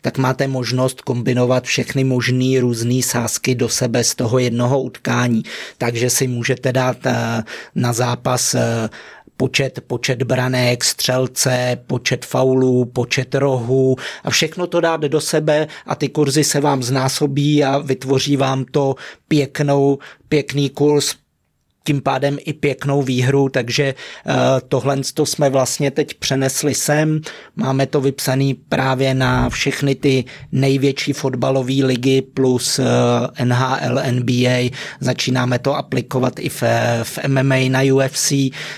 tak 0.00 0.18
máte 0.18 0.46
možnost 0.46 1.00
kombinovat 1.00 1.64
všechny 1.64 2.04
různý 2.04 2.60
různé 2.60 3.02
sázky 3.02 3.54
do 3.54 3.68
sebe 3.68 4.04
z 4.04 4.14
toho 4.14 4.38
jednoho 4.38 4.80
utkání. 4.82 5.42
Takže 5.78 6.10
si 6.10 6.26
můžete 6.26 6.72
dát 6.72 7.06
eh, 7.06 7.42
na 7.74 7.92
zápas 7.92 8.54
eh, 8.54 8.88
počet, 9.36 9.80
počet 9.86 10.22
branek, 10.22 10.84
střelce, 10.84 11.78
počet 11.86 12.24
faulů, 12.24 12.84
počet 12.84 13.34
rohů 13.34 13.96
a 14.24 14.30
všechno 14.30 14.66
to 14.66 14.80
dát 14.80 15.00
do 15.00 15.20
sebe 15.20 15.66
a 15.86 15.94
ty 15.94 16.08
kurzy 16.08 16.44
se 16.44 16.60
vám 16.60 16.82
znásobí 16.82 17.64
a 17.64 17.78
vytvoří 17.78 18.36
vám 18.36 18.64
to 18.64 18.94
pěknou, 19.28 19.98
pěkný 20.28 20.70
kurz 20.70 21.14
tím 21.84 22.00
pádem 22.00 22.38
i 22.44 22.52
pěknou 22.52 23.02
výhru, 23.02 23.48
takže 23.48 23.84
eh, 23.84 24.34
tohle 24.68 24.96
to 25.14 25.26
jsme 25.26 25.50
vlastně 25.50 25.90
teď 25.90 26.14
přenesli 26.14 26.74
sem. 26.74 27.20
Máme 27.56 27.86
to 27.86 28.00
vypsané 28.00 28.52
právě 28.68 29.14
na 29.14 29.48
všechny 29.48 29.94
ty 29.94 30.24
největší 30.52 31.12
fotbalové 31.12 31.84
ligy 31.84 32.22
plus 32.22 32.78
eh, 32.78 33.44
NHL, 33.44 34.00
NBA. 34.10 34.70
Začínáme 35.00 35.58
to 35.58 35.76
aplikovat 35.76 36.38
i 36.38 36.48
v, 36.48 36.62
v 37.02 37.18
MMA 37.28 37.56
na 37.68 37.80
UFC, 37.94 38.32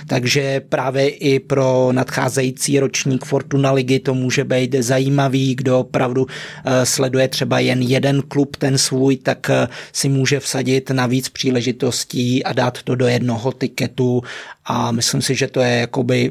takže 0.07 0.61
právě 0.61 1.09
i 1.09 1.41
pro 1.41 1.89
nadcházející 1.93 2.81
ročník 2.81 3.25
Fortuna 3.25 3.73
ligy 3.73 3.99
to 4.01 4.15
může 4.15 4.45
být 4.45 4.75
zajímavý, 4.75 5.55
kdo 5.55 5.81
opravdu 5.81 6.27
eh, 6.65 6.87
sleduje 6.87 7.29
třeba 7.29 7.59
jen 7.59 7.83
jeden 7.83 8.23
klub 8.23 8.57
ten 8.57 8.79
svůj, 8.79 9.17
tak 9.17 9.51
si 9.93 10.09
může 10.09 10.41
vsadit 10.41 10.91
na 10.91 11.07
víc 11.07 11.29
příležitostí 11.29 12.45
a 12.45 12.53
dát 12.53 12.83
to 12.83 12.94
do 12.95 13.07
jednoho 13.09 13.53
tiketu 13.53 14.23
a 14.65 14.93
myslím 14.93 15.23
si, 15.23 15.35
že 15.35 15.49
to 15.49 15.61
je 15.61 15.71
jakoby 15.89 16.31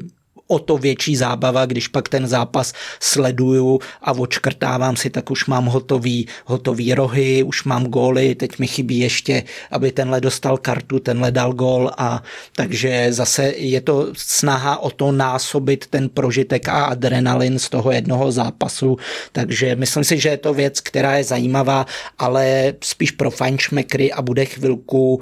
o 0.54 0.60
to 0.60 0.78
větší 0.78 1.16
zábava, 1.16 1.66
když 1.66 1.88
pak 1.88 2.10
ten 2.10 2.28
zápas 2.28 2.74
sleduju 3.00 3.80
a 4.02 4.12
odškrtávám 4.12 4.96
si, 4.96 5.10
tak 5.10 5.32
už 5.32 5.46
mám 5.46 5.66
hotový, 5.66 6.28
hotový 6.46 6.94
rohy, 6.94 7.44
už 7.44 7.64
mám 7.64 7.86
góly, 7.86 8.36
teď 8.36 8.60
mi 8.60 8.68
chybí 8.68 9.00
ještě, 9.00 9.44
aby 9.72 9.92
tenhle 9.92 10.22
dostal 10.22 10.58
kartu, 10.58 11.00
tenhle 11.00 11.32
dal 11.32 11.54
gól 11.54 11.92
a 11.98 12.24
takže 12.56 13.08
zase 13.10 13.54
je 13.58 13.82
to 13.82 14.08
snaha 14.18 14.78
o 14.78 14.90
to 14.90 15.12
násobit 15.12 15.88
ten 15.88 16.10
prožitek 16.10 16.70
a 16.70 16.86
adrenalin 16.86 17.60
z 17.60 17.70
toho 17.70 17.92
jednoho 17.92 18.32
zápasu, 18.32 18.98
takže 19.32 19.76
myslím 19.76 20.04
si, 20.04 20.20
že 20.20 20.30
je 20.30 20.38
to 20.38 20.54
věc, 20.54 20.80
která 20.80 21.18
je 21.18 21.24
zajímavá, 21.24 21.86
ale 22.20 22.74
spíš 22.84 23.12
pro 23.12 23.32
fajnšmekry 23.32 24.12
a 24.12 24.22
bude 24.22 24.46
chvilku 24.46 25.16
uh, 25.16 25.22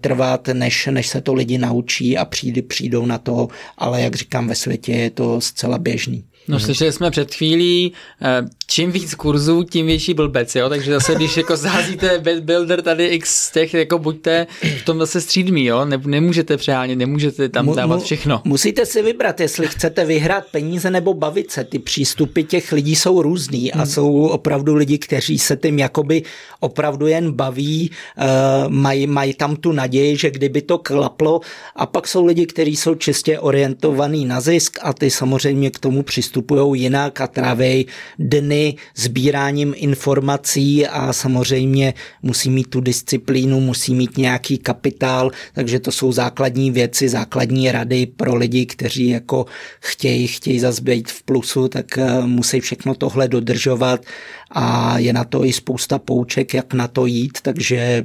trvat, 0.00 0.48
než, 0.52 0.88
než 0.90 1.06
se 1.08 1.20
to 1.20 1.34
lidi 1.34 1.58
naučí 1.58 2.18
a 2.18 2.24
přijdou 2.68 3.06
na 3.06 3.18
to, 3.18 3.48
ale 3.78 4.02
jak 4.02 4.14
říkám, 4.14 4.45
ve 4.46 4.54
světě 4.54 4.92
je 4.92 5.10
to 5.10 5.40
zcela 5.40 5.78
běžný. 5.78 6.24
No 6.48 6.60
slyšeli 6.60 6.92
jsme 6.92 7.10
před 7.10 7.34
chvílí, 7.34 7.92
eh, 8.22 8.42
čím 8.66 8.92
víc 8.92 9.14
kurzů, 9.14 9.62
tím 9.62 9.86
větší 9.86 10.14
blbec, 10.14 10.54
jo? 10.54 10.68
takže 10.68 10.92
zase 10.92 11.14
když 11.14 11.36
jako 11.36 11.56
zázíte 11.56 12.18
builder 12.40 12.82
tady 12.82 13.06
x 13.06 13.52
těch, 13.52 13.74
jako 13.74 13.98
buďte 13.98 14.46
v 14.78 14.84
tom 14.84 14.98
zase 14.98 15.20
střídmí, 15.20 15.64
jo? 15.64 15.84
Ne, 15.84 16.00
nemůžete 16.06 16.56
přehánět, 16.56 16.98
nemůžete 16.98 17.48
tam 17.48 17.74
dávat 17.74 18.02
všechno. 18.02 18.40
Musíte 18.44 18.86
si 18.86 19.02
vybrat, 19.02 19.40
jestli 19.40 19.66
chcete 19.66 20.04
vyhrát 20.04 20.44
peníze 20.50 20.90
nebo 20.90 21.14
bavit 21.14 21.50
se, 21.50 21.64
ty 21.64 21.78
přístupy 21.78 22.42
těch 22.42 22.72
lidí 22.72 22.96
jsou 22.96 23.22
různý 23.22 23.72
a 23.72 23.76
hmm. 23.76 23.86
jsou 23.86 24.26
opravdu 24.26 24.74
lidi, 24.74 24.98
kteří 24.98 25.38
se 25.38 25.56
tím 25.56 25.78
jakoby 25.78 26.22
opravdu 26.60 27.06
jen 27.06 27.32
baví, 27.32 27.90
uh, 28.18 28.24
mají, 28.72 29.06
mají 29.06 29.34
tam 29.34 29.56
tu 29.56 29.72
naději, 29.72 30.16
že 30.16 30.30
kdyby 30.30 30.62
to 30.62 30.78
klaplo 30.78 31.40
a 31.76 31.86
pak 31.86 32.08
jsou 32.08 32.26
lidi, 32.26 32.46
kteří 32.46 32.76
jsou 32.76 32.94
čistě 32.94 33.38
orientovaní 33.38 34.24
na 34.24 34.40
zisk 34.40 34.78
a 34.82 34.92
ty 34.92 35.10
samozřejmě 35.10 35.70
k 35.70 35.78
tomu 35.78 36.02
přistupují 36.02 36.35
přistupují 36.36 36.82
jinak 36.82 37.20
a 37.20 37.26
tráví 37.26 37.86
dny 38.18 38.76
sbíráním 38.96 39.74
informací 39.76 40.86
a 40.86 41.12
samozřejmě 41.12 41.94
musí 42.22 42.50
mít 42.50 42.70
tu 42.70 42.80
disciplínu, 42.80 43.60
musí 43.60 43.94
mít 43.94 44.16
nějaký 44.18 44.58
kapitál, 44.58 45.30
takže 45.54 45.80
to 45.80 45.92
jsou 45.92 46.12
základní 46.12 46.70
věci, 46.70 47.08
základní 47.08 47.72
rady 47.72 48.06
pro 48.06 48.34
lidi, 48.34 48.66
kteří 48.66 49.08
jako 49.08 49.46
chtějí, 49.80 50.26
chtějí 50.26 50.60
zase 50.60 50.82
být 50.82 51.10
v 51.10 51.22
plusu, 51.22 51.68
tak 51.68 51.98
eh, 51.98 52.26
musí 52.26 52.60
všechno 52.60 52.94
tohle 52.94 53.28
dodržovat 53.28 54.04
a 54.50 54.98
je 54.98 55.12
na 55.12 55.24
to 55.24 55.44
i 55.44 55.52
spousta 55.52 55.98
pouček, 55.98 56.54
jak 56.54 56.74
na 56.74 56.88
to 56.88 57.06
jít, 57.06 57.38
takže 57.42 58.04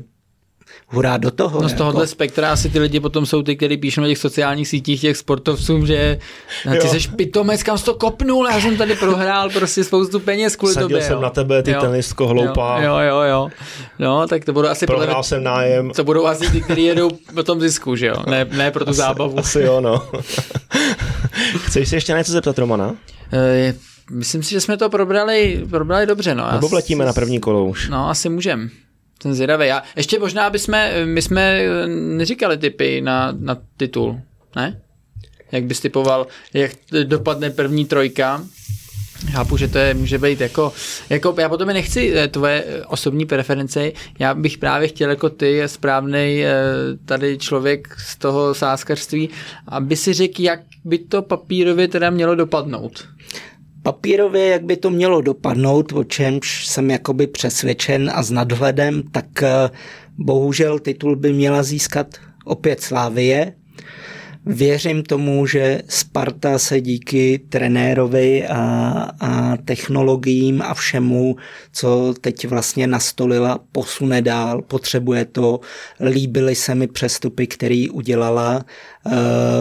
hurá 0.87 1.17
do 1.17 1.31
toho. 1.31 1.61
No 1.61 1.69
z 1.69 1.73
tohohle 1.73 2.01
jako. 2.01 2.11
spektra 2.11 2.51
asi 2.51 2.69
ty 2.69 2.79
lidi 2.79 2.99
potom 2.99 3.25
jsou 3.25 3.41
ty, 3.43 3.55
kteří 3.55 3.77
píšou 3.77 4.01
na 4.01 4.07
těch 4.07 4.17
sociálních 4.17 4.67
sítích 4.67 5.01
těch 5.01 5.17
sportovcům, 5.17 5.87
že 5.87 6.17
no, 6.65 6.75
ty 6.75 6.87
jsi 6.87 7.09
pitomec, 7.09 7.63
kam 7.63 7.77
jsi 7.77 7.85
to 7.85 7.93
kopnul, 7.93 8.47
já 8.51 8.61
jsem 8.61 8.77
tady 8.77 8.95
prohrál 8.95 9.49
prostě 9.49 9.83
spoustu 9.83 10.19
peněz 10.19 10.55
kvůli 10.55 10.73
Sadil 10.73 10.89
tobě. 10.89 11.03
jsem 11.03 11.13
jo. 11.13 11.21
na 11.21 11.29
tebe, 11.29 11.63
ty 11.63 11.71
jo. 11.71 11.81
tenistko 11.81 12.27
hloupá. 12.27 12.81
Jo, 12.81 12.97
jo, 12.97 13.21
jo. 13.21 13.49
No, 13.99 14.27
tak 14.27 14.45
to 14.45 14.53
budou 14.53 14.67
asi... 14.67 14.85
Prohrál 14.85 15.07
podle, 15.07 15.23
jsem 15.23 15.43
nájem. 15.43 15.89
To 15.89 16.03
budou 16.03 16.25
asi 16.25 16.51
ty, 16.51 16.61
kteří 16.61 16.83
jedou 16.83 17.09
po 17.33 17.43
tom 17.43 17.61
zisku, 17.61 17.95
že 17.95 18.07
jo? 18.07 18.15
Ne, 18.29 18.45
ne 18.51 18.71
pro 18.71 18.85
tu 18.85 18.91
asi, 18.91 18.97
zábavu. 18.97 19.39
Asi 19.39 19.61
jo, 19.61 19.81
no. 19.81 20.03
Chceš 21.65 21.89
si 21.89 21.95
ještě 21.95 22.13
něco 22.13 22.31
zeptat, 22.31 22.59
Romana? 22.59 22.95
E, 23.33 23.73
myslím 24.11 24.43
si, 24.43 24.51
že 24.51 24.61
jsme 24.61 24.77
to 24.77 24.89
probrali, 24.89 25.65
probrali 25.69 26.05
dobře. 26.05 26.35
No. 26.35 26.51
Nebo 26.51 26.69
letíme 26.71 27.05
na 27.05 27.13
první 27.13 27.39
kolo 27.39 27.65
už. 27.65 27.89
No, 27.89 28.09
asi 28.09 28.29
můžeme. 28.29 28.69
Jsem 29.21 29.33
zvědavý. 29.33 29.67
Já, 29.67 29.83
ještě 29.95 30.19
možná 30.19 30.49
bychom, 30.49 30.79
my 31.05 31.21
jsme 31.21 31.61
neříkali 31.87 32.57
typy 32.57 33.01
na, 33.01 33.33
na 33.39 33.57
titul, 33.77 34.21
ne? 34.55 34.81
Jak 35.51 35.63
bys 35.63 35.79
typoval, 35.79 36.27
jak 36.53 36.71
dopadne 37.03 37.49
první 37.49 37.85
trojka? 37.85 38.43
Chápu, 39.31 39.57
že 39.57 39.67
to 39.67 39.77
je, 39.77 39.93
může 39.93 40.17
být 40.17 40.41
jako, 40.41 40.73
jako, 41.09 41.35
já 41.37 41.49
potom 41.49 41.67
nechci 41.67 42.13
eh, 42.15 42.27
tvoje 42.27 42.65
osobní 42.87 43.25
preference, 43.25 43.91
já 44.19 44.33
bych 44.33 44.57
právě 44.57 44.87
chtěl 44.87 45.09
jako 45.09 45.29
ty, 45.29 45.61
správný 45.65 46.43
eh, 46.45 46.53
tady 47.05 47.37
člověk 47.37 47.95
z 47.99 48.17
toho 48.17 48.53
sáskařství, 48.53 49.29
aby 49.67 49.95
si 49.95 50.13
řekl, 50.13 50.41
jak 50.41 50.59
by 50.85 50.97
to 50.97 51.21
papírově 51.21 51.87
teda 51.87 52.09
mělo 52.09 52.35
dopadnout 52.35 53.07
papírově, 53.83 54.47
jak 54.47 54.63
by 54.63 54.77
to 54.77 54.89
mělo 54.89 55.21
dopadnout, 55.21 55.91
o 55.91 56.03
čemž 56.03 56.67
jsem 56.67 56.89
jakoby 56.89 57.27
přesvědčen 57.27 58.11
a 58.13 58.23
s 58.23 58.31
nadhledem, 58.31 59.03
tak 59.11 59.43
eh, 59.43 59.69
Bohužel 60.17 60.79
titul 60.79 61.15
by 61.15 61.33
měla 61.33 61.63
získat 61.63 62.07
opět 62.45 62.81
Slávie, 62.81 63.53
Věřím 64.45 65.03
tomu, 65.03 65.45
že 65.45 65.81
Sparta 65.87 66.59
se 66.59 66.81
díky 66.81 67.41
trenérovi 67.49 68.47
a, 68.47 68.59
a 69.19 69.57
technologiím 69.57 70.61
a 70.61 70.73
všemu, 70.73 71.35
co 71.71 72.13
teď 72.21 72.47
vlastně 72.47 72.87
nastolila, 72.87 73.59
posune 73.71 74.21
dál, 74.21 74.61
potřebuje 74.61 75.25
to. 75.25 75.59
Líbily 75.99 76.55
se 76.55 76.75
mi 76.75 76.87
přestupy, 76.87 77.47
který 77.47 77.89
udělala 77.89 78.65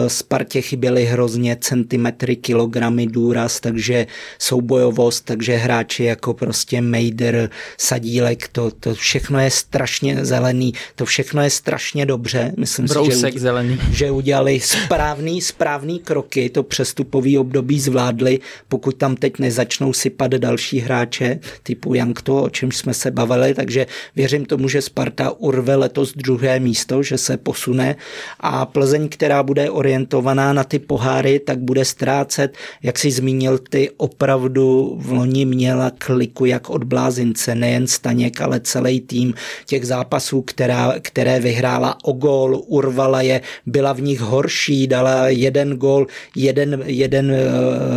Spartě 0.07 0.61
chyběly 0.61 1.05
hrozně 1.05 1.57
centimetry, 1.61 2.35
kilogramy, 2.35 3.07
důraz, 3.07 3.59
takže 3.59 4.07
soubojovost, 4.39 5.25
takže 5.25 5.55
hráči 5.55 6.03
jako 6.03 6.33
prostě 6.33 6.81
Mejder, 6.81 7.49
Sadílek, 7.77 8.47
to, 8.47 8.71
to 8.71 8.95
všechno 8.95 9.39
je 9.39 9.51
strašně 9.51 10.25
zelený, 10.25 10.73
to 10.95 11.05
všechno 11.05 11.41
je 11.41 11.49
strašně 11.49 12.05
dobře. 12.05 12.53
Myslím 12.57 12.85
Brousek 12.85 13.33
si, 13.33 13.39
že, 13.39 13.39
zelený. 13.39 13.79
že 13.91 14.11
udělali 14.11 14.59
správný, 14.59 15.41
správný 15.41 15.99
kroky, 15.99 16.49
to 16.49 16.63
přestupový 16.63 17.37
období 17.37 17.79
zvládli, 17.79 18.39
pokud 18.67 18.95
tam 18.95 19.15
teď 19.15 19.39
nezačnou 19.39 19.93
sypat 19.93 20.31
další 20.31 20.79
hráče 20.79 21.39
typu 21.63 21.93
Jankto, 21.93 22.43
o 22.43 22.49
čem 22.49 22.71
jsme 22.71 22.93
se 22.93 23.11
bavili, 23.11 23.53
takže 23.53 23.87
věřím 24.15 24.45
tomu, 24.45 24.69
že 24.69 24.81
Sparta 24.81 25.31
urve 25.31 25.75
letos 25.75 26.13
druhé 26.15 26.59
místo, 26.59 27.03
že 27.03 27.17
se 27.17 27.37
posune 27.37 27.95
a 28.39 28.65
Plzeň, 28.65 29.09
která 29.09 29.30
která 29.31 29.43
bude 29.43 29.69
orientovaná 29.69 30.53
na 30.53 30.63
ty 30.63 30.79
poháry, 30.79 31.39
tak 31.39 31.59
bude 31.59 31.85
ztrácet, 31.85 32.57
jak 32.83 32.99
si 32.99 33.11
zmínil, 33.11 33.57
ty 33.57 33.89
opravdu 33.97 34.97
v 34.99 35.11
loni 35.11 35.45
měla 35.45 35.91
kliku 35.97 36.45
jak 36.45 36.69
od 36.69 36.83
blázince, 36.83 37.55
nejen 37.55 37.87
Staněk, 37.87 38.41
ale 38.41 38.59
celý 38.59 39.01
tým 39.01 39.33
těch 39.65 39.87
zápasů, 39.87 40.41
která, 40.41 40.95
které 41.01 41.39
vyhrála 41.39 41.97
o 42.03 42.11
gól, 42.11 42.63
urvala 42.67 43.21
je, 43.21 43.41
byla 43.65 43.93
v 43.93 44.01
nich 44.01 44.19
horší, 44.19 44.87
dala 44.87 45.27
jeden 45.27 45.77
gól, 45.77 46.07
jeden, 46.35 46.83
jeden, 46.85 47.31
eh, 47.31 47.39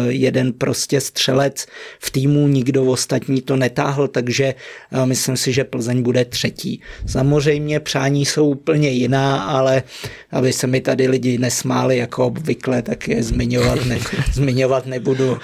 jeden 0.09 0.53
prostě 0.53 1.01
střelec 1.01 1.67
v 1.99 2.11
týmu, 2.11 2.49
nikdo 2.49 2.85
ostatní 2.85 3.43
to 3.43 3.57
netáhl, 3.57 4.09
takže 4.09 4.55
eh, 4.55 5.07
myslím 5.07 5.37
si, 5.37 5.53
že 5.53 5.65
Plzeň 5.65 6.03
bude 6.03 6.25
třetí. 6.25 6.81
Samozřejmě 7.07 7.81
přání 7.81 8.27
jsou 8.27 8.49
úplně 8.49 8.89
jiná, 8.89 9.43
ale 9.43 9.83
aby 10.31 10.53
se 10.53 10.67
mi 10.67 10.81
tady 10.81 11.09
lidi 11.09 11.24
lidi 11.25 11.39
nesmáli 11.39 11.97
jako 11.97 12.27
obvykle, 12.27 12.83
tak 12.83 13.09
je 13.09 13.23
zmiňovat, 13.23 13.85
ne, 13.87 13.99
zmiňovat 14.33 14.87
nebudu. 14.87 15.39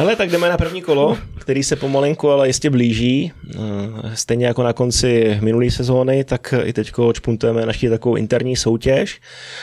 Ale 0.00 0.16
tak 0.16 0.30
jdeme 0.30 0.48
na 0.48 0.56
první 0.56 0.82
kolo, 0.82 1.18
který 1.38 1.62
se 1.62 1.76
pomalinku, 1.76 2.30
ale 2.30 2.46
jistě 2.46 2.70
blíží. 2.70 3.32
Eh, 3.54 3.58
stejně 4.14 4.46
jako 4.46 4.62
na 4.62 4.72
konci 4.72 5.38
minulé 5.40 5.70
sezóny, 5.70 6.24
tak 6.24 6.54
i 6.64 6.72
teď 6.72 6.92
čpuntujeme 7.12 7.66
naši 7.66 7.88
takovou 7.88 8.16
interní 8.16 8.56
soutěž. 8.56 9.20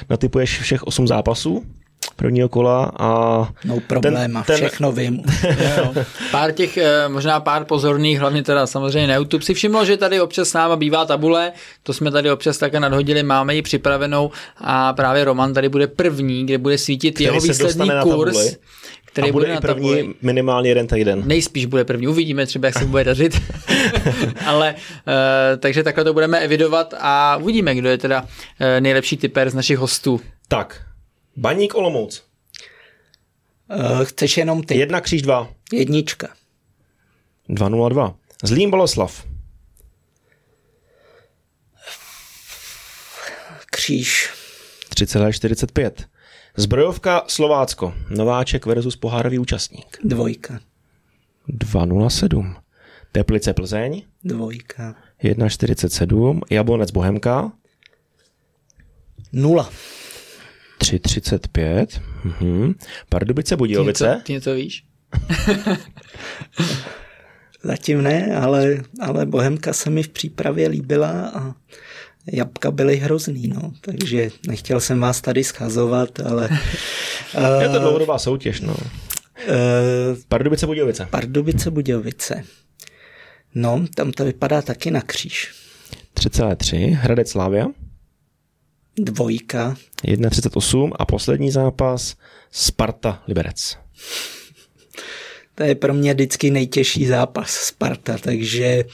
Natypuješ 0.10 0.60
všech 0.60 0.84
osm 0.84 1.08
zápasů 1.08 1.64
prvního 2.16 2.50
kola 2.50 2.92
a... 3.00 3.10
No 3.66 3.80
problém, 3.88 4.34
ten, 4.34 4.44
ten... 4.44 4.56
všechno 4.56 4.92
vím. 4.92 5.24
pár 6.32 6.52
těch, 6.52 6.78
eh, 6.78 7.10
možná 7.10 7.40
pár 7.40 7.66
pozorných, 7.66 8.20
hlavně 8.20 8.44
teda 8.44 8.68
samozřejmě 8.68 9.08
na 9.08 9.16
YouTube, 9.16 9.46
si 9.46 9.54
všimlo, 9.54 9.86
že 9.86 9.98
tady 9.98 10.22
občas 10.22 10.50
s 10.50 10.54
náma 10.54 10.76
bývá 10.76 11.06
tabule, 11.06 11.52
to 11.84 11.94
jsme 11.94 12.12
tady 12.12 12.32
občas 12.32 12.58
také 12.58 12.80
nadhodili, 12.80 13.24
máme 13.24 13.56
ji 13.56 13.62
připravenou 13.62 14.32
a 14.58 14.94
právě 14.94 15.24
Roman 15.24 15.54
tady 15.54 15.70
bude 15.70 15.88
první, 15.88 16.46
kde 16.46 16.58
bude 16.58 16.78
svítit 16.78 17.12
Který 17.12 17.26
jeho 17.26 17.40
výsledný 17.40 17.90
kurz. 18.04 18.58
Který 19.06 19.30
a 19.30 19.32
bude, 19.32 19.48
bude 19.48 19.58
i 19.58 19.62
první 19.62 19.90
tabuli. 19.90 20.14
minimálně 20.22 20.70
jeden 20.70 20.88
týden. 20.88 21.24
Nejspíš 21.26 21.66
bude 21.66 21.84
první, 21.84 22.08
uvidíme 22.08 22.46
třeba, 22.46 22.68
jak 22.68 22.80
se 22.80 22.86
bude 22.86 23.04
dařit. 23.04 23.42
Ale 24.46 24.74
uh, 24.74 25.60
takže 25.60 25.84
takhle 25.84 26.04
to 26.04 26.14
budeme 26.14 26.40
evidovat 26.40 26.94
a 27.00 27.38
uvidíme, 27.42 27.76
kdo 27.76 27.90
je 27.90 27.98
teda 27.98 28.22
uh, 28.22 28.28
nejlepší 28.80 29.18
typer 29.18 29.50
z 29.50 29.54
našich 29.54 29.78
hostů. 29.78 30.22
Tak, 30.48 30.82
Baník 31.36 31.76
Olomouc. 31.76 32.24
Uh, 33.70 34.04
chceš 34.04 34.38
jenom 34.38 34.64
ty. 34.64 34.78
Jedna 34.78 35.02
kříž 35.02 35.22
dva. 35.22 35.54
Jednička. 35.74 36.36
202. 37.50 38.16
Zlým 38.44 38.72
Boleslav. 38.72 39.28
Kříž. 43.72 44.34
3,45. 44.90 45.92
Zbrojovka 46.58 47.24
Slovácko. 47.28 47.94
Nováček 48.10 48.66
versus 48.66 48.96
pohárový 48.96 49.40
účastník. 49.40 49.98
Dvojka. 50.04 50.60
2,07. 51.50 52.56
Teplice 53.12 53.54
Plzeň. 53.54 54.02
Dvojka. 54.24 54.96
1,47. 55.24 56.42
Jablonec 56.50 56.92
Bohemka. 56.92 57.52
Nula. 59.32 59.70
3,35. 60.86 62.02
Mhm. 62.24 62.74
Pardubice 63.10 63.56
Budějovice. 63.58 64.22
Ty 64.24 64.34
něco, 64.34 64.50
ty 64.50 64.56
víš? 64.56 64.84
Zatím 67.64 68.02
ne, 68.02 68.36
ale, 68.36 68.84
ale 69.00 69.26
Bohemka 69.26 69.74
se 69.74 69.90
mi 69.90 70.04
v 70.04 70.10
přípravě 70.10 70.68
líbila 70.68 71.32
a 71.36 71.54
jabka 72.32 72.72
byly 72.72 72.98
hrozný, 72.98 73.48
no, 73.48 73.72
takže 73.82 74.30
nechtěl 74.48 74.80
jsem 74.80 75.00
vás 75.00 75.22
tady 75.22 75.44
schazovat, 75.44 76.20
ale... 76.20 76.50
Je 77.62 77.70
to 77.70 77.80
dlouhodobá 77.80 78.20
soutěž, 78.20 78.62
no. 78.62 78.74
Uh, 78.74 80.18
Pardubice 80.28 80.66
Budějovice. 80.66 81.08
Pardubice 81.12 81.72
Budějovice. 81.72 82.44
No, 83.56 83.86
tam 83.96 84.12
to 84.12 84.26
vypadá 84.26 84.62
taky 84.62 84.92
na 84.92 85.02
kříž. 85.02 85.54
3,3. 86.16 86.94
Hradec 86.94 87.30
Slávia. 87.30 87.68
Dvojka. 88.98 89.76
1,38 90.04 90.92
a 91.00 91.06
poslední 91.06 91.52
zápas 91.52 92.16
Sparta 92.52 93.24
Liberec. 93.28 93.78
To 95.56 95.64
je 95.64 95.76
pro 95.76 95.94
mě 95.94 96.14
vždycky 96.14 96.52
nejtěžší 96.52 97.06
zápas 97.06 97.50
Sparta, 97.50 98.18
takže 98.18 98.86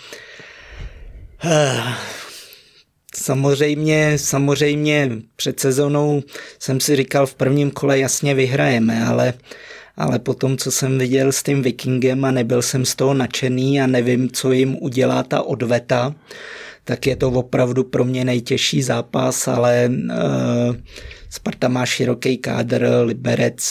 uh, 1.45 1.93
samozřejmě, 3.15 4.17
samozřejmě 4.17 5.11
před 5.35 5.59
sezónou 5.59 6.23
jsem 6.59 6.79
si 6.79 6.95
říkal 6.95 7.25
v 7.25 7.35
prvním 7.35 7.71
kole 7.71 7.99
jasně 7.99 8.33
vyhrajeme, 8.33 9.05
ale 9.05 9.33
ale 9.97 10.19
potom, 10.19 10.57
co 10.57 10.71
jsem 10.71 10.99
viděl 10.99 11.31
s 11.31 11.43
tím 11.43 11.61
Vikingem 11.61 12.25
a 12.25 12.31
nebyl 12.31 12.61
jsem 12.61 12.85
z 12.85 12.95
toho 12.95 13.13
nadšený 13.13 13.81
a 13.81 13.87
nevím, 13.87 14.29
co 14.31 14.51
jim 14.51 14.77
udělá 14.81 15.23
ta 15.23 15.41
odveta, 15.41 16.15
tak 16.83 17.07
je 17.07 17.15
to 17.15 17.29
opravdu 17.29 17.83
pro 17.83 18.05
mě 18.05 18.25
nejtěžší 18.25 18.81
zápas, 18.81 19.47
ale 19.47 19.89
uh, 19.89 20.75
Sparta 21.29 21.67
má 21.67 21.85
široký 21.85 22.37
kádr, 22.37 22.89
Liberec 23.03 23.63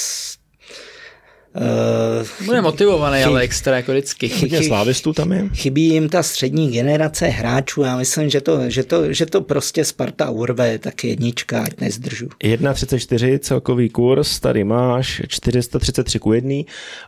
Uh, 1.57 2.47
Bude 2.47 2.63
motivovaný, 2.63 3.19
chy, 3.19 3.25
ale 3.25 3.41
extra 3.41 3.77
jako 3.77 3.93
vždycky. 3.93 4.29
Hodně 4.41 4.63
slávistů 4.63 5.13
tam 5.13 5.33
je. 5.33 5.49
Chybí 5.55 5.89
jim 5.89 6.09
ta 6.09 6.23
střední 6.23 6.71
generace 6.71 7.27
hráčů. 7.27 7.83
Já 7.83 7.97
myslím, 7.97 8.31
že 8.31 8.41
to, 8.41 8.71
že 8.71 8.85
to, 8.85 9.13
že 9.13 9.27
to 9.27 9.41
prostě 9.41 9.85
Sparta 9.85 10.31
urve, 10.31 10.79
tak 10.79 11.05
jednička, 11.05 11.63
ať 11.63 11.81
nezdržu. 11.81 12.29
1,34 12.45 13.39
celkový 13.39 13.89
kurz, 13.89 14.41
tady 14.41 14.65
máš 14.65 15.23
433 15.29 16.19
ku 16.19 16.33
1 16.33 16.55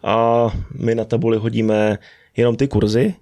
a 0.03 0.47
my 0.79 0.95
na 0.95 1.05
tabuli 1.05 1.39
hodíme 1.39 1.99
jenom 2.37 2.57
ty 2.57 2.69
kurzy, 2.69 3.15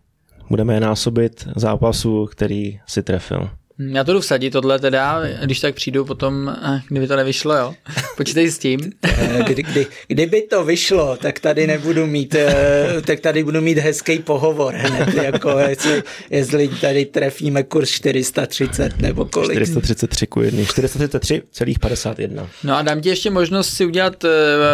budeme 0.51 0.74
je 0.74 0.81
násobit 0.81 1.48
zápasu, 1.56 2.27
který 2.27 2.81
si 2.86 3.02
trefil. 3.02 3.51
Já 3.89 4.05
to 4.05 4.12
jdu 4.12 4.20
vsadit 4.20 4.51
tohle 4.51 4.78
teda, 4.78 5.22
když 5.44 5.60
tak 5.60 5.74
přijdu 5.74 6.05
potom, 6.05 6.56
eh, 6.62 6.81
kdyby 6.89 7.06
to 7.06 7.16
nevyšlo, 7.16 7.56
jo. 7.56 7.74
Počítej 8.16 8.51
s 8.51 8.59
tím. 8.59 8.93
Eh, 9.05 9.44
kdy, 9.47 9.62
kdy, 9.62 9.86
kdyby 10.09 10.43
to 10.43 10.64
vyšlo, 10.64 11.16
tak 11.16 11.40
tady 11.40 11.66
nebudu 11.66 12.06
mít, 12.06 12.35
eh, 12.35 13.02
tak 13.06 13.20
tady 13.20 13.44
budu 13.44 13.60
mít 13.60 13.78
hezký 13.78 14.18
pohovor 14.18 14.74
hned, 14.74 15.14
jako 15.14 15.59
jestli, 15.59 16.02
jestli 16.31 16.68
tady 16.68 17.05
trefíme 17.05 17.62
kurz 17.62 17.90
430 17.90 18.98
nebo 18.98 19.24
kolik. 19.24 19.56
433 19.56 20.27
ku 20.27 20.43
1, 20.43 20.64
433,51. 20.64 22.48
No 22.64 22.77
a 22.77 22.82
dám 22.82 23.01
ti 23.01 23.09
ještě 23.09 23.31
možnost 23.31 23.68
si 23.68 23.86
udělat 23.86 24.24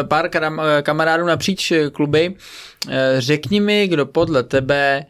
pár 0.09 0.31
kamarádů 0.83 1.27
napříč 1.27 1.73
kluby. 1.93 2.35
Řekni 3.19 3.61
mi, 3.61 3.89
kdo 3.89 4.07
podle 4.07 4.43
tebe 4.43 5.07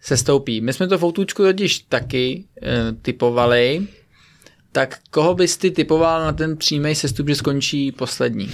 se 0.00 0.16
stoupí. 0.16 0.60
My 0.60 0.72
jsme 0.72 0.88
to 0.88 0.98
v 0.98 1.04
Outůčku 1.04 1.42
totiž 1.42 1.78
taky 1.78 2.44
e, 2.62 2.92
typovali, 3.02 3.86
tak 4.72 4.98
koho 5.10 5.34
bys 5.34 5.56
ty 5.56 5.70
typoval 5.70 6.20
na 6.20 6.32
ten 6.32 6.56
přímý 6.56 6.94
sestup, 6.94 7.28
že 7.28 7.34
skončí 7.34 7.92
poslední? 7.92 8.50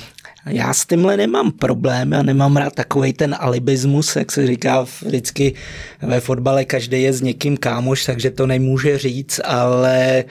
Já 0.46 0.74
s 0.74 0.86
tímhle 0.86 1.16
nemám 1.16 1.52
problém, 1.52 2.12
já 2.12 2.22
nemám 2.22 2.56
rád 2.56 2.74
takový 2.74 3.12
ten 3.12 3.36
alibismus, 3.38 4.16
jak 4.16 4.32
se 4.32 4.46
říká 4.46 4.86
vždycky 5.02 5.54
ve 6.02 6.20
fotbale, 6.20 6.64
každý 6.64 7.02
je 7.02 7.12
s 7.12 7.20
někým 7.20 7.56
kámoš, 7.56 8.04
takže 8.04 8.30
to 8.30 8.46
nemůže 8.46 8.98
říct, 8.98 9.40
ale 9.44 10.24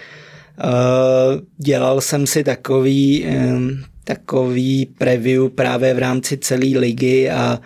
uh, 0.63 1.41
dělal 1.57 2.01
jsem 2.01 2.27
si 2.27 2.43
takový, 2.43 3.25
um, 3.25 3.83
takový 4.03 4.85
preview 4.85 5.49
právě 5.49 5.93
v 5.93 5.99
rámci 5.99 6.37
celé 6.37 6.79
ligy 6.79 7.29
a 7.29 7.59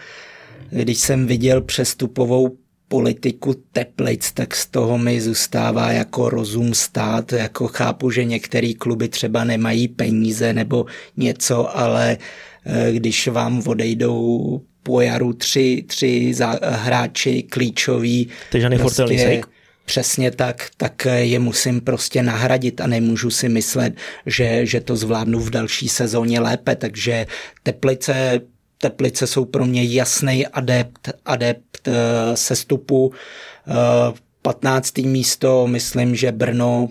když 0.69 0.97
jsem 0.97 1.27
viděl 1.27 1.61
přestupovou 1.61 2.57
politiku 2.89 3.55
Teplic, 3.71 4.31
tak 4.31 4.55
z 4.55 4.67
toho 4.67 4.97
mi 4.97 5.21
zůstává 5.21 5.91
jako 5.91 6.29
rozum 6.29 6.73
stát, 6.73 7.33
jako 7.33 7.67
chápu, 7.67 8.11
že 8.11 8.23
některé 8.23 8.73
kluby 8.73 9.07
třeba 9.07 9.43
nemají 9.43 9.87
peníze 9.87 10.53
nebo 10.53 10.85
něco, 11.17 11.77
ale 11.77 12.17
eh, 12.65 12.91
když 12.91 13.27
vám 13.27 13.63
odejdou 13.67 14.61
po 14.83 15.01
jaru 15.01 15.33
tři, 15.33 15.83
tři 15.87 16.33
hráči 16.61 17.43
klíčoví. 17.43 18.29
Žany 18.53 18.77
prostě, 18.77 19.41
Přesně 19.85 20.31
tak, 20.31 20.69
tak 20.77 21.07
je 21.17 21.39
musím 21.39 21.81
prostě 21.81 22.23
nahradit 22.23 22.81
a 22.81 22.87
nemůžu 22.87 23.29
si 23.29 23.49
myslet, 23.49 23.93
že, 24.25 24.65
že 24.65 24.81
to 24.81 24.95
zvládnu 24.95 25.39
v 25.39 25.49
další 25.49 25.89
sezóně 25.89 26.39
lépe, 26.39 26.75
takže 26.75 27.27
Teplice 27.63 28.41
Teplice 28.81 29.27
jsou 29.27 29.45
pro 29.45 29.65
mě 29.65 29.83
jasný 29.83 30.47
adept, 30.47 31.09
adept 31.25 31.68
uh, 31.87 31.93
sestupu. 32.33 33.07
Uh, 33.07 34.17
15. 34.41 34.97
místo, 34.97 35.67
myslím, 35.67 36.15
že 36.15 36.31
Brno 36.31 36.89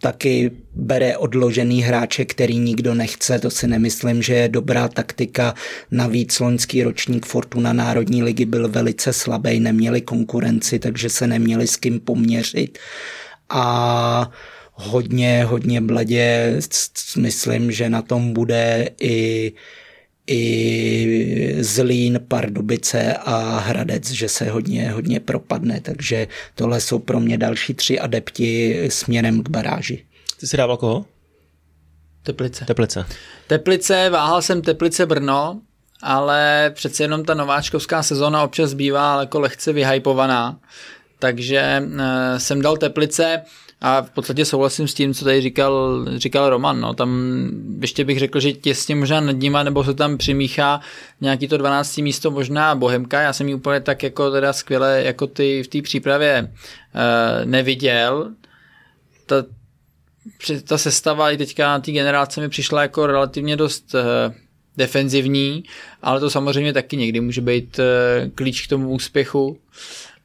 taky 0.00 0.50
bere 0.74 1.16
odložený 1.16 1.82
hráče, 1.82 2.24
který 2.24 2.58
nikdo 2.58 2.94
nechce, 2.94 3.38
to 3.38 3.50
si 3.50 3.66
nemyslím, 3.66 4.22
že 4.22 4.34
je 4.34 4.48
dobrá 4.48 4.88
taktika. 4.88 5.54
Navíc 5.90 6.40
loňský 6.40 6.82
ročník 6.82 7.26
Fortuna 7.26 7.72
Národní 7.72 8.22
ligy 8.22 8.44
byl 8.44 8.68
velice 8.68 9.12
slabý, 9.12 9.60
neměli 9.60 10.00
konkurenci, 10.00 10.78
takže 10.78 11.08
se 11.10 11.26
neměli 11.26 11.66
s 11.66 11.76
kým 11.76 12.00
poměřit. 12.00 12.78
A 13.48 14.30
hodně, 14.72 15.44
hodně 15.44 15.80
bledě 15.80 16.56
myslím, 17.16 17.72
že 17.72 17.90
na 17.90 18.02
tom 18.02 18.32
bude 18.32 18.90
i 19.00 19.52
i 20.30 21.56
Zlín, 21.60 22.20
Pardubice 22.28 23.14
a 23.14 23.58
Hradec, 23.58 24.10
že 24.10 24.28
se 24.28 24.50
hodně, 24.50 24.90
hodně 24.90 25.20
propadne, 25.20 25.80
takže 25.80 26.28
tohle 26.54 26.80
jsou 26.80 26.98
pro 26.98 27.20
mě 27.20 27.38
další 27.38 27.74
tři 27.74 28.00
adepti 28.00 28.80
směrem 28.88 29.42
k 29.42 29.48
baráži. 29.48 30.04
Ty 30.40 30.46
jsi 30.46 30.56
dával 30.56 30.76
koho? 30.76 31.04
Teplice. 32.22 32.64
Teplice. 32.64 33.06
Teplice, 33.46 34.10
váhal 34.10 34.42
jsem 34.42 34.62
Teplice 34.62 35.06
Brno, 35.06 35.60
ale 36.02 36.70
přece 36.74 37.04
jenom 37.04 37.24
ta 37.24 37.34
nováčkovská 37.34 38.02
sezóna 38.02 38.42
občas 38.42 38.74
bývá 38.74 39.20
jako 39.20 39.40
lehce 39.40 39.72
vyhypovaná, 39.72 40.60
takže 41.18 41.82
uh, 41.86 42.00
jsem 42.38 42.62
dal 42.62 42.76
Teplice, 42.76 43.42
a 43.80 44.02
v 44.02 44.10
podstatě 44.10 44.44
souhlasím 44.44 44.88
s 44.88 44.94
tím, 44.94 45.14
co 45.14 45.24
tady 45.24 45.40
říkal, 45.40 46.04
říkal 46.16 46.50
Roman. 46.50 46.80
No. 46.80 46.94
Tam 46.94 47.42
ještě 47.80 48.04
bych 48.04 48.18
řekl, 48.18 48.40
že 48.40 48.52
těsně 48.52 48.94
možná 48.94 49.20
nad 49.20 49.36
nima, 49.36 49.62
nebo 49.62 49.84
se 49.84 49.94
tam 49.94 50.18
přimíchá 50.18 50.80
nějaký 51.20 51.48
to 51.48 51.56
12. 51.56 51.98
místo, 51.98 52.30
možná 52.30 52.74
Bohemka. 52.74 53.20
Já 53.20 53.32
jsem 53.32 53.48
ji 53.48 53.54
úplně 53.54 53.80
tak 53.80 54.02
jako 54.02 54.30
teda 54.30 54.52
skvěle 54.52 55.02
jako 55.04 55.26
ty 55.26 55.62
v 55.62 55.68
té 55.68 55.82
přípravě 55.82 56.42
uh, 56.42 57.44
neviděl. 57.44 58.30
Ta, 59.26 59.44
ta 60.64 60.78
sestava 60.78 61.30
i 61.30 61.36
teďka 61.36 61.66
na 61.68 61.80
té 61.80 61.92
generace 61.92 62.40
mi 62.40 62.48
přišla 62.48 62.82
jako 62.82 63.06
relativně 63.06 63.56
dost 63.56 63.94
uh, 63.94 64.34
defenzivní, 64.76 65.64
ale 66.02 66.20
to 66.20 66.30
samozřejmě 66.30 66.72
taky 66.72 66.96
někdy 66.96 67.20
může 67.20 67.40
být 67.40 67.78
uh, 67.78 68.30
klíč 68.34 68.66
k 68.66 68.68
tomu 68.68 68.90
úspěchu 68.90 69.58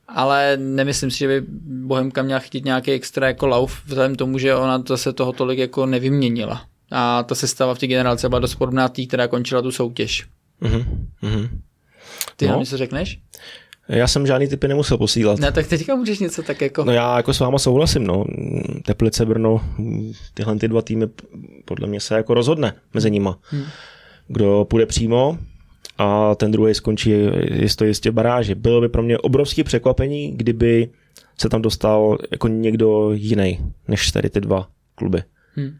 ale 0.07 0.57
nemyslím 0.57 1.11
si, 1.11 1.17
že 1.17 1.27
by 1.27 1.41
Bohemka 1.87 2.21
měla 2.21 2.39
chytit 2.39 2.65
nějaký 2.65 2.91
extra 2.91 3.27
jako 3.27 3.47
lauf, 3.47 3.81
vzhledem 3.85 4.15
tomu, 4.15 4.37
že 4.37 4.55
ona 4.55 4.83
zase 4.87 5.13
toho 5.13 5.33
tolik 5.33 5.59
jako 5.59 5.85
nevyměnila. 5.85 6.65
A 6.91 7.23
ta 7.23 7.35
sestava 7.35 7.75
v 7.75 7.79
té 7.79 7.87
generaci 7.87 8.29
byla 8.29 8.39
dost 8.39 8.55
podobná 8.55 8.89
tý, 8.89 9.07
která 9.07 9.27
končila 9.27 9.61
tu 9.61 9.71
soutěž. 9.71 10.27
Mm-hmm. 10.61 11.49
Ty 12.35 12.47
no. 12.47 12.59
něco 12.59 12.77
řekneš? 12.77 13.19
Já 13.87 14.07
jsem 14.07 14.27
žádný 14.27 14.47
typy 14.47 14.67
nemusel 14.67 14.97
posílat. 14.97 15.39
Ne, 15.39 15.51
tak 15.51 15.67
teďka 15.67 15.95
můžeš 15.95 16.19
něco 16.19 16.43
tak 16.43 16.61
jako... 16.61 16.83
No 16.83 16.91
já 16.91 17.17
jako 17.17 17.33
s 17.33 17.39
váma 17.39 17.59
souhlasím, 17.59 18.03
no. 18.03 18.25
Teplice, 18.85 19.25
Brno, 19.25 19.61
tyhle 20.33 20.55
ty 20.55 20.67
dva 20.67 20.81
týmy 20.81 21.07
podle 21.65 21.87
mě 21.87 21.99
se 21.99 22.15
jako 22.15 22.33
rozhodne 22.33 22.73
mezi 22.93 23.11
nima. 23.11 23.39
Hmm. 23.41 23.63
Kdo 24.27 24.65
půjde 24.69 24.85
přímo, 24.85 25.37
a 25.97 26.35
ten 26.35 26.51
druhý 26.51 26.73
skončí 26.73 27.13
jistě, 27.53 27.85
jistě 27.85 28.11
baráži. 28.11 28.55
Bylo 28.55 28.81
by 28.81 28.89
pro 28.89 29.03
mě 29.03 29.17
obrovské 29.17 29.63
překvapení, 29.63 30.31
kdyby 30.35 30.89
se 31.37 31.49
tam 31.49 31.61
dostal 31.61 32.17
jako 32.31 32.47
někdo 32.47 33.11
jiný, 33.11 33.59
než 33.87 34.11
tady 34.11 34.29
ty 34.29 34.41
dva 34.41 34.67
kluby. 34.95 35.23
Hmm. 35.55 35.77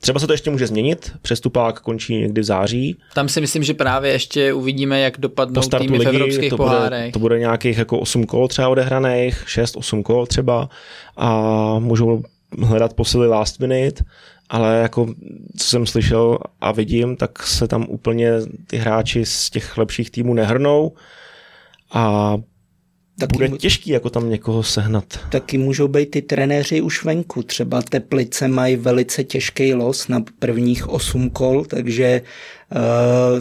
Třeba 0.00 0.20
se 0.20 0.26
to 0.26 0.32
ještě 0.32 0.50
může 0.50 0.66
změnit, 0.66 1.12
přestupák 1.22 1.80
končí 1.80 2.16
někdy 2.16 2.40
v 2.40 2.44
září. 2.44 2.98
Tam 3.14 3.28
si 3.28 3.40
myslím, 3.40 3.62
že 3.62 3.74
právě 3.74 4.12
ještě 4.12 4.52
uvidíme, 4.52 5.00
jak 5.00 5.18
dopadnou 5.18 5.62
týmy 5.62 5.98
ligy, 5.98 6.10
v 6.10 6.14
evropských 6.14 6.50
to 6.50 6.56
pohárech. 6.56 7.00
Bude, 7.00 7.12
to 7.12 7.18
bude 7.18 7.38
nějakých 7.38 7.78
jako 7.78 7.98
8 7.98 8.26
kol 8.26 8.48
třeba 8.48 8.68
odehraných, 8.68 9.44
6-8 9.46 10.02
kol 10.02 10.26
třeba 10.26 10.68
a 11.16 11.78
můžou 11.78 12.22
hledat 12.58 12.94
posily 12.94 13.28
last 13.28 13.60
minute 13.60 14.04
ale 14.52 14.78
jako 14.78 15.14
co 15.56 15.68
jsem 15.68 15.86
slyšel 15.86 16.38
a 16.60 16.72
vidím, 16.72 17.16
tak 17.16 17.42
se 17.42 17.68
tam 17.68 17.86
úplně 17.88 18.30
ty 18.66 18.76
hráči 18.76 19.26
z 19.26 19.50
těch 19.50 19.78
lepších 19.78 20.10
týmů 20.10 20.34
nehrnou 20.34 20.92
a 21.92 22.36
taky 23.18 23.32
bude 23.32 23.48
těžký 23.48 23.90
jako 23.90 24.10
tam 24.10 24.30
někoho 24.30 24.62
sehnat. 24.62 25.04
Taky 25.30 25.58
můžou 25.58 25.88
být 25.88 26.10
ty 26.10 26.22
trenéři 26.22 26.80
už 26.80 27.04
venku. 27.04 27.42
Třeba 27.42 27.82
Teplice 27.82 28.48
mají 28.48 28.76
velice 28.76 29.24
těžký 29.24 29.74
los 29.74 30.08
na 30.08 30.24
prvních 30.38 30.88
osm 30.88 31.30
kol, 31.30 31.64
takže 31.64 32.22
uh, 32.74 33.40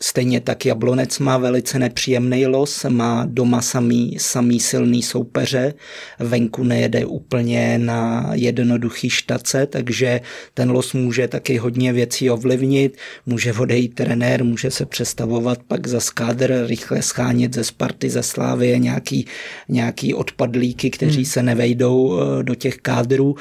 Stejně 0.00 0.40
tak 0.40 0.66
Jablonec 0.66 1.18
má 1.18 1.38
velice 1.38 1.78
nepříjemný 1.78 2.46
los, 2.46 2.84
má 2.88 3.24
doma 3.28 3.62
samý, 3.62 4.16
samý 4.18 4.60
silný 4.60 5.02
soupeře, 5.02 5.74
venku 6.18 6.64
nejede 6.64 7.06
úplně 7.06 7.78
na 7.78 8.30
jednoduchý 8.32 9.10
štace, 9.10 9.66
takže 9.66 10.20
ten 10.54 10.70
los 10.70 10.92
může 10.92 11.28
taky 11.28 11.56
hodně 11.56 11.92
věcí 11.92 12.30
ovlivnit, 12.30 12.96
může 13.26 13.52
odejít 13.52 13.94
trenér, 13.94 14.44
může 14.44 14.70
se 14.70 14.86
přestavovat 14.86 15.62
pak 15.62 15.86
za 15.86 16.00
skádr, 16.00 16.64
rychle 16.66 17.02
schánět 17.02 17.54
ze 17.54 17.64
Sparty, 17.64 18.10
ze 18.10 18.22
Slávy 18.22 18.80
nějaký, 18.80 19.26
nějaký 19.68 20.14
odpadlíky, 20.14 20.90
kteří 20.90 21.16
hmm. 21.16 21.24
se 21.24 21.42
nevejdou 21.42 22.20
eh, 22.20 22.42
do 22.42 22.54
těch 22.54 22.76
kádrů. 22.76 23.36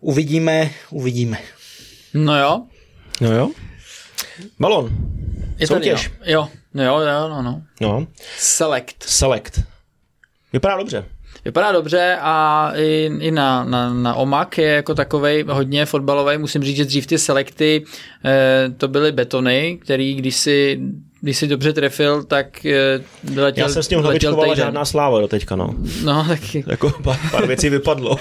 Uvidíme, 0.00 0.70
uvidíme. 0.90 1.38
No 2.14 2.38
jo. 2.38 2.62
No 3.20 3.32
jo. 3.32 3.50
Balon. 4.60 4.90
Je 5.58 5.66
Soutěž. 5.66 6.10
Tady, 6.18 6.32
jo. 6.32 6.48
jo, 6.74 6.84
jo, 6.84 7.00
jo, 7.00 7.28
no, 7.28 7.42
no. 7.42 7.62
no. 7.80 8.06
Select. 8.38 9.02
Select. 9.02 9.60
Vypadá 10.52 10.76
dobře. 10.76 11.04
Vypadá 11.44 11.72
dobře 11.72 12.18
a 12.20 12.72
i, 12.76 13.10
i 13.20 13.30
na, 13.30 13.64
na, 13.64 13.94
na 13.94 14.14
Omak 14.14 14.58
je 14.58 14.68
jako 14.68 14.94
takovej 14.94 15.44
hodně 15.48 15.86
fotbalový. 15.86 16.38
Musím 16.38 16.62
říct, 16.62 16.76
že 16.76 16.84
dřív 16.84 17.06
ty 17.06 17.18
selekty 17.18 17.84
eh, 18.24 18.70
to 18.76 18.88
byly 18.88 19.12
betony, 19.12 19.78
který 19.82 20.14
když 20.14 20.36
si 20.36 20.80
když 21.20 21.36
si 21.36 21.46
dobře 21.46 21.72
trefil, 21.72 22.24
tak 22.24 22.66
eh, 22.66 23.00
letěl 23.36 23.64
Já 23.64 23.68
jsem 23.68 23.82
s 23.82 23.88
tím 23.88 23.98
hlavičkovala 23.98 24.54
žádná 24.54 24.84
sláva 24.84 25.20
do 25.20 25.28
teďka, 25.28 25.56
no. 25.56 25.74
No, 26.04 26.24
taky. 26.28 26.64
jako 26.66 26.90
pár, 27.02 27.18
pár 27.30 27.46
věcí 27.46 27.68
vypadlo. 27.68 28.16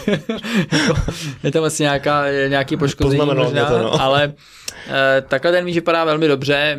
je 1.43 1.51
tam 1.51 1.63
asi 1.63 1.83
nějaká, 1.83 2.23
nějaký 2.47 2.77
poškození 2.77 3.25
možná, 3.25 3.65
to, 3.65 3.77
no. 3.77 4.01
ale 4.01 4.23
eh, 4.23 4.33
takhle 5.27 5.51
ten 5.51 5.65
míč 5.65 5.75
vypadá 5.75 6.05
velmi 6.05 6.27
dobře. 6.27 6.77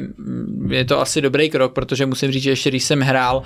Je 0.69 0.85
to 0.85 1.01
asi 1.01 1.21
dobrý 1.21 1.51
krok, 1.51 1.73
protože 1.73 2.07
musím 2.07 2.33
říct, 2.33 2.43
že 2.43 2.51
ještě 2.51 2.71
když 2.71 2.85
jsem 2.85 3.01
hrál, 3.01 3.43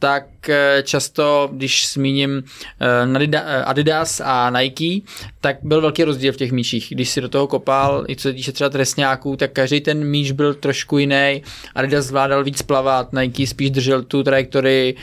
tak 0.00 0.48
eh, 0.48 0.82
často, 0.82 1.48
když 1.52 1.92
zmíním 1.92 2.42
eh, 2.80 3.28
eh, 3.32 3.64
Adidas 3.64 4.20
a 4.24 4.50
Nike, 4.50 5.06
tak 5.40 5.56
byl 5.62 5.80
velký 5.80 6.04
rozdíl 6.04 6.32
v 6.32 6.36
těch 6.36 6.52
míčích. 6.52 6.86
Když 6.90 7.10
si 7.10 7.20
do 7.20 7.28
toho 7.28 7.46
kopal, 7.46 8.04
i 8.08 8.16
co 8.16 8.22
se 8.22 8.32
týče 8.32 8.52
třeba 8.52 8.70
trestňáků, 8.70 9.36
tak 9.36 9.52
každý 9.52 9.80
ten 9.80 10.04
míč 10.04 10.30
byl 10.30 10.54
trošku 10.54 10.98
jiný. 10.98 11.42
Adidas 11.74 12.04
zvládal 12.04 12.44
víc 12.44 12.62
plavat, 12.62 13.12
Nike 13.12 13.46
spíš 13.46 13.70
držel 13.70 14.02
tu 14.02 14.22
trajektorii, 14.22 14.96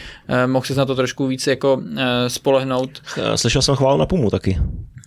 mohl 0.45 0.65
se 0.65 0.75
na 0.75 0.85
to 0.85 0.95
trošku 0.95 1.27
víc 1.27 1.47
jako 1.47 1.81
spolehnout. 2.27 3.01
Slyšel 3.35 3.61
jsem 3.61 3.75
chválu 3.75 3.99
na 3.99 4.05
Pumu 4.05 4.29
taky. 4.29 4.57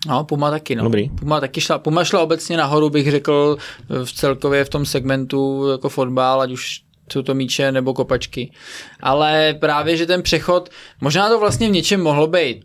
No, 0.06 0.24
Puma 0.24 0.51
taky, 0.51 0.74
no. 0.74 0.85
Dobrý. 0.85 1.09
Puma 1.09 1.40
taky 1.40 1.60
šla, 1.60 1.78
Puma 1.78 2.05
šla 2.05 2.20
obecně 2.20 2.56
nahoru, 2.56 2.90
bych 2.90 3.10
řekl, 3.10 3.56
v 4.05 4.12
celkově 4.12 4.64
v 4.64 4.68
tom 4.68 4.86
segmentu 4.86 5.68
jako 5.70 5.89
fotbal, 5.89 6.40
ať 6.40 6.51
už 6.51 6.81
jsou 7.12 7.22
to 7.22 7.35
míče 7.35 7.72
nebo 7.72 7.94
kopačky. 7.94 8.52
Ale 9.01 9.55
právě, 9.60 9.97
že 9.97 10.06
ten 10.06 10.22
přechod, 10.22 10.68
možná 11.01 11.28
to 11.28 11.40
vlastně 11.40 11.68
v 11.68 11.72
něčem 11.72 12.02
mohlo 12.02 12.27
být 12.27 12.64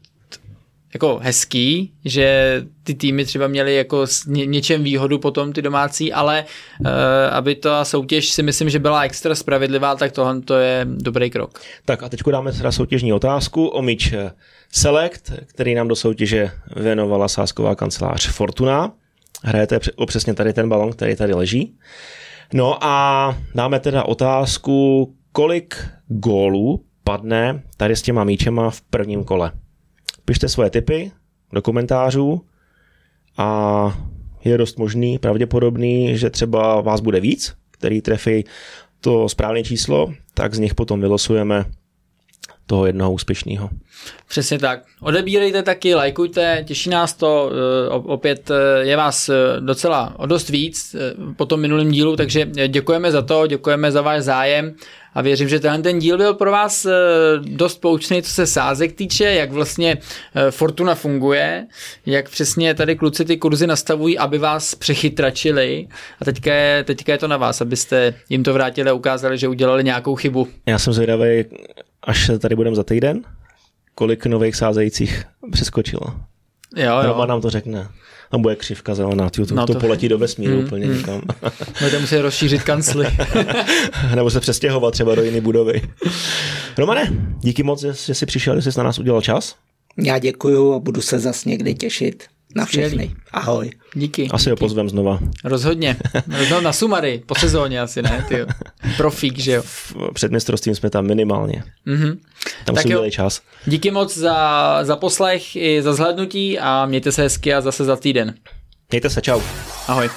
jako 0.96 1.20
hezký, 1.24 1.94
že 2.06 2.62
ty 2.84 2.94
týmy 2.94 3.26
třeba 3.26 3.48
měly 3.48 3.76
jako 3.76 4.06
ně, 4.28 4.46
něčem 4.46 4.84
výhodu 4.84 5.20
potom 5.20 5.54
ty 5.54 5.62
domácí, 5.62 6.14
ale 6.14 6.46
uh, 6.80 6.88
aby 7.32 7.56
ta 7.56 7.86
soutěž 7.86 8.30
si 8.30 8.44
myslím, 8.44 8.70
že 8.70 8.80
byla 8.80 9.04
extra 9.04 9.36
spravedlivá, 9.36 9.96
tak 9.96 10.12
tohle 10.12 10.42
to 10.42 10.56
je 10.56 10.88
dobrý 10.90 11.30
krok. 11.30 11.60
Tak 11.86 12.04
a 12.04 12.10
teď 12.10 12.22
dáme 12.32 12.52
teda 12.52 12.72
soutěžní 12.72 13.14
otázku 13.14 13.68
o 13.68 13.82
míč 13.82 14.14
Select, 14.72 15.32
který 15.46 15.76
nám 15.76 15.88
do 15.88 15.96
soutěže 15.96 16.52
věnovala 16.76 17.28
sásková 17.28 17.76
kancelář 17.76 18.28
Fortuna. 18.28 18.92
Hrajete 19.44 19.80
o 19.96 20.06
přesně 20.06 20.34
tady 20.34 20.54
ten 20.54 20.70
balon, 20.70 20.92
který 20.92 21.16
tady 21.16 21.34
leží. 21.34 21.76
No 22.54 22.84
a 22.84 23.38
dáme 23.56 23.80
teda 23.80 24.04
otázku, 24.04 25.14
kolik 25.32 25.76
gólů 26.08 26.84
padne 27.04 27.64
tady 27.78 27.96
s 27.96 28.02
těma 28.02 28.24
míčema 28.24 28.70
v 28.70 28.82
prvním 28.82 29.24
kole. 29.24 29.52
Pište 30.26 30.50
svoje 30.50 30.70
tipy 30.70 31.12
do 31.54 31.62
komentářů 31.62 32.42
a 33.38 33.98
je 34.46 34.58
dost 34.58 34.78
možný, 34.78 35.20
pravděpodobný, 35.20 36.18
že 36.18 36.30
třeba 36.30 36.82
vás 36.82 37.02
bude 37.02 37.20
víc, 37.20 37.56
který 37.72 38.02
trefí 38.02 38.46
to 39.02 39.30
správné 39.30 39.64
číslo, 39.64 40.14
tak 40.34 40.54
z 40.54 40.60
nich 40.60 40.76
potom 40.76 41.02
vylosujeme 41.02 41.66
toho 42.66 42.86
jednoho 42.86 43.12
úspěšného. 43.12 43.70
Přesně 44.28 44.60
tak. 44.60 44.84
Odebírejte 45.02 45.64
taky, 45.64 45.96
lajkujte, 45.96 46.64
těší 46.68 46.90
nás 46.90 47.14
to, 47.14 47.52
eh, 47.52 47.90
opět 47.90 48.52
eh, 48.52 48.86
je 48.86 48.98
vás 48.98 49.30
eh, 49.30 49.34
docela 49.60 50.20
o 50.20 50.26
dost 50.26 50.50
víc 50.50 50.96
po 51.36 51.46
tom 51.46 51.60
minulém 51.60 51.92
dílu, 51.92 52.16
takže 52.16 52.46
děkujeme 52.68 53.12
za 53.12 53.22
to, 53.22 53.48
děkujeme 53.48 53.92
za 53.92 54.02
váš 54.02 54.22
zájem 54.22 54.76
a 55.16 55.22
věřím, 55.22 55.50
že 55.50 55.60
tenhle 55.60 55.82
ten 55.82 56.00
díl 56.00 56.18
byl 56.18 56.34
pro 56.34 56.52
vás 56.52 56.88
dost 57.42 57.82
poučný, 57.82 58.22
co 58.22 58.32
se 58.32 58.48
sázek 58.48 58.94
týče, 58.94 59.24
jak 59.24 59.52
vlastně 59.52 59.98
Fortuna 60.50 60.96
funguje, 60.96 61.68
jak 62.06 62.30
přesně 62.30 62.74
tady 62.74 62.96
kluci 62.96 63.26
ty 63.26 63.38
kurzy 63.38 63.68
nastavují, 63.68 64.18
aby 64.18 64.38
vás 64.38 64.76
přechytračili 64.76 65.88
a 66.22 66.26
teďka 66.26 66.54
je, 66.54 66.84
teďka 66.84 67.12
je 67.12 67.18
to 67.18 67.28
na 67.28 67.38
vás, 67.38 67.62
abyste 67.62 68.14
jim 68.30 68.44
to 68.44 68.54
vrátili 68.54 68.90
a 68.90 68.94
ukázali, 68.94 69.38
že 69.38 69.48
udělali 69.48 69.84
nějakou 69.84 70.16
chybu. 70.16 70.48
Já 70.66 70.80
jsem 70.80 70.94
zvědavý, 70.94 71.46
až 72.04 72.32
tady 72.40 72.56
budeme 72.56 72.76
za 72.76 72.84
týden, 72.84 73.22
kolik 73.96 74.26
nových 74.26 74.56
sázejících 74.56 75.24
přeskočilo. 75.52 76.08
Jo, 76.76 76.86
jo. 76.86 77.02
Roman 77.04 77.30
nám 77.30 77.42
to 77.42 77.50
řekne. 77.50 77.88
A 78.36 78.38
bude 78.38 78.56
křivka 78.56 78.96
zelená, 78.96 79.30
to, 79.30 79.46
to, 79.46 79.56
no 79.56 79.66
to... 79.66 79.74
to 79.74 79.80
poletí 79.80 80.10
do 80.10 80.18
vesmíru 80.18 80.58
mm, 80.58 80.64
úplně 80.66 80.86
mm. 80.86 80.98
někam. 80.98 81.22
Budete 81.80 82.00
muset 82.00 82.22
rozšířit 82.22 82.64
kancly. 82.64 83.08
Nebo 84.16 84.30
se 84.30 84.40
přestěhovat 84.40 84.94
třeba 84.94 85.16
do 85.16 85.24
jiné 85.24 85.42
budovy. 85.42 85.82
Romane, 86.78 87.14
díky 87.40 87.64
moc, 87.64 87.82
že 87.82 88.14
jsi 88.14 88.26
přišel, 88.26 88.62
že 88.62 88.72
jsi 88.72 88.78
na 88.78 88.84
nás 88.84 89.00
udělal 89.00 89.22
čas. 89.22 89.56
Já 89.98 90.20
děkuju 90.20 90.74
a 90.74 90.80
budu 90.80 91.02
se 91.02 91.20
zas 91.20 91.46
někdy 91.46 91.76
těšit. 91.76 92.24
Na 92.56 92.66
všechny. 92.66 93.16
Ahoj. 93.32 93.72
Díky. 93.94 94.28
Asi 94.32 94.44
díky. 94.44 94.50
ho 94.50 94.56
pozvem 94.56 94.90
znova. 94.90 95.20
Rozhodně. 95.44 95.98
Rozhodně 96.28 96.62
na 96.62 96.74
Sumary, 96.74 97.24
po 97.26 97.36
sezóně 97.36 97.82
asi 97.82 98.02
ne, 98.02 98.26
ty 98.28 98.46
Profík, 98.98 99.40
že 99.40 99.52
jo. 99.52 99.64
Před 100.14 100.32
mistrovstvím 100.32 100.76
jsme 100.76 100.90
tam 100.90 101.06
minimálně. 101.06 101.64
Mm-hmm. 101.88 102.18
Tam 102.66 102.76
tak 102.76 102.84
si 102.84 103.12
čas. 103.12 103.42
Díky 103.66 103.92
moc 103.92 104.18
za, 104.18 104.80
za 104.84 104.96
poslech 104.96 105.56
i 105.56 105.82
za 105.82 105.94
zhlédnutí 105.94 106.60
a 106.60 106.86
mějte 106.86 107.12
se 107.12 107.22
hezky 107.22 107.54
a 107.54 107.62
zase 107.62 107.86
za 107.86 107.96
týden. 107.96 108.34
Mějte 108.92 109.10
se, 109.10 109.22
čau. 109.22 109.42
Ahoj. 109.88 110.10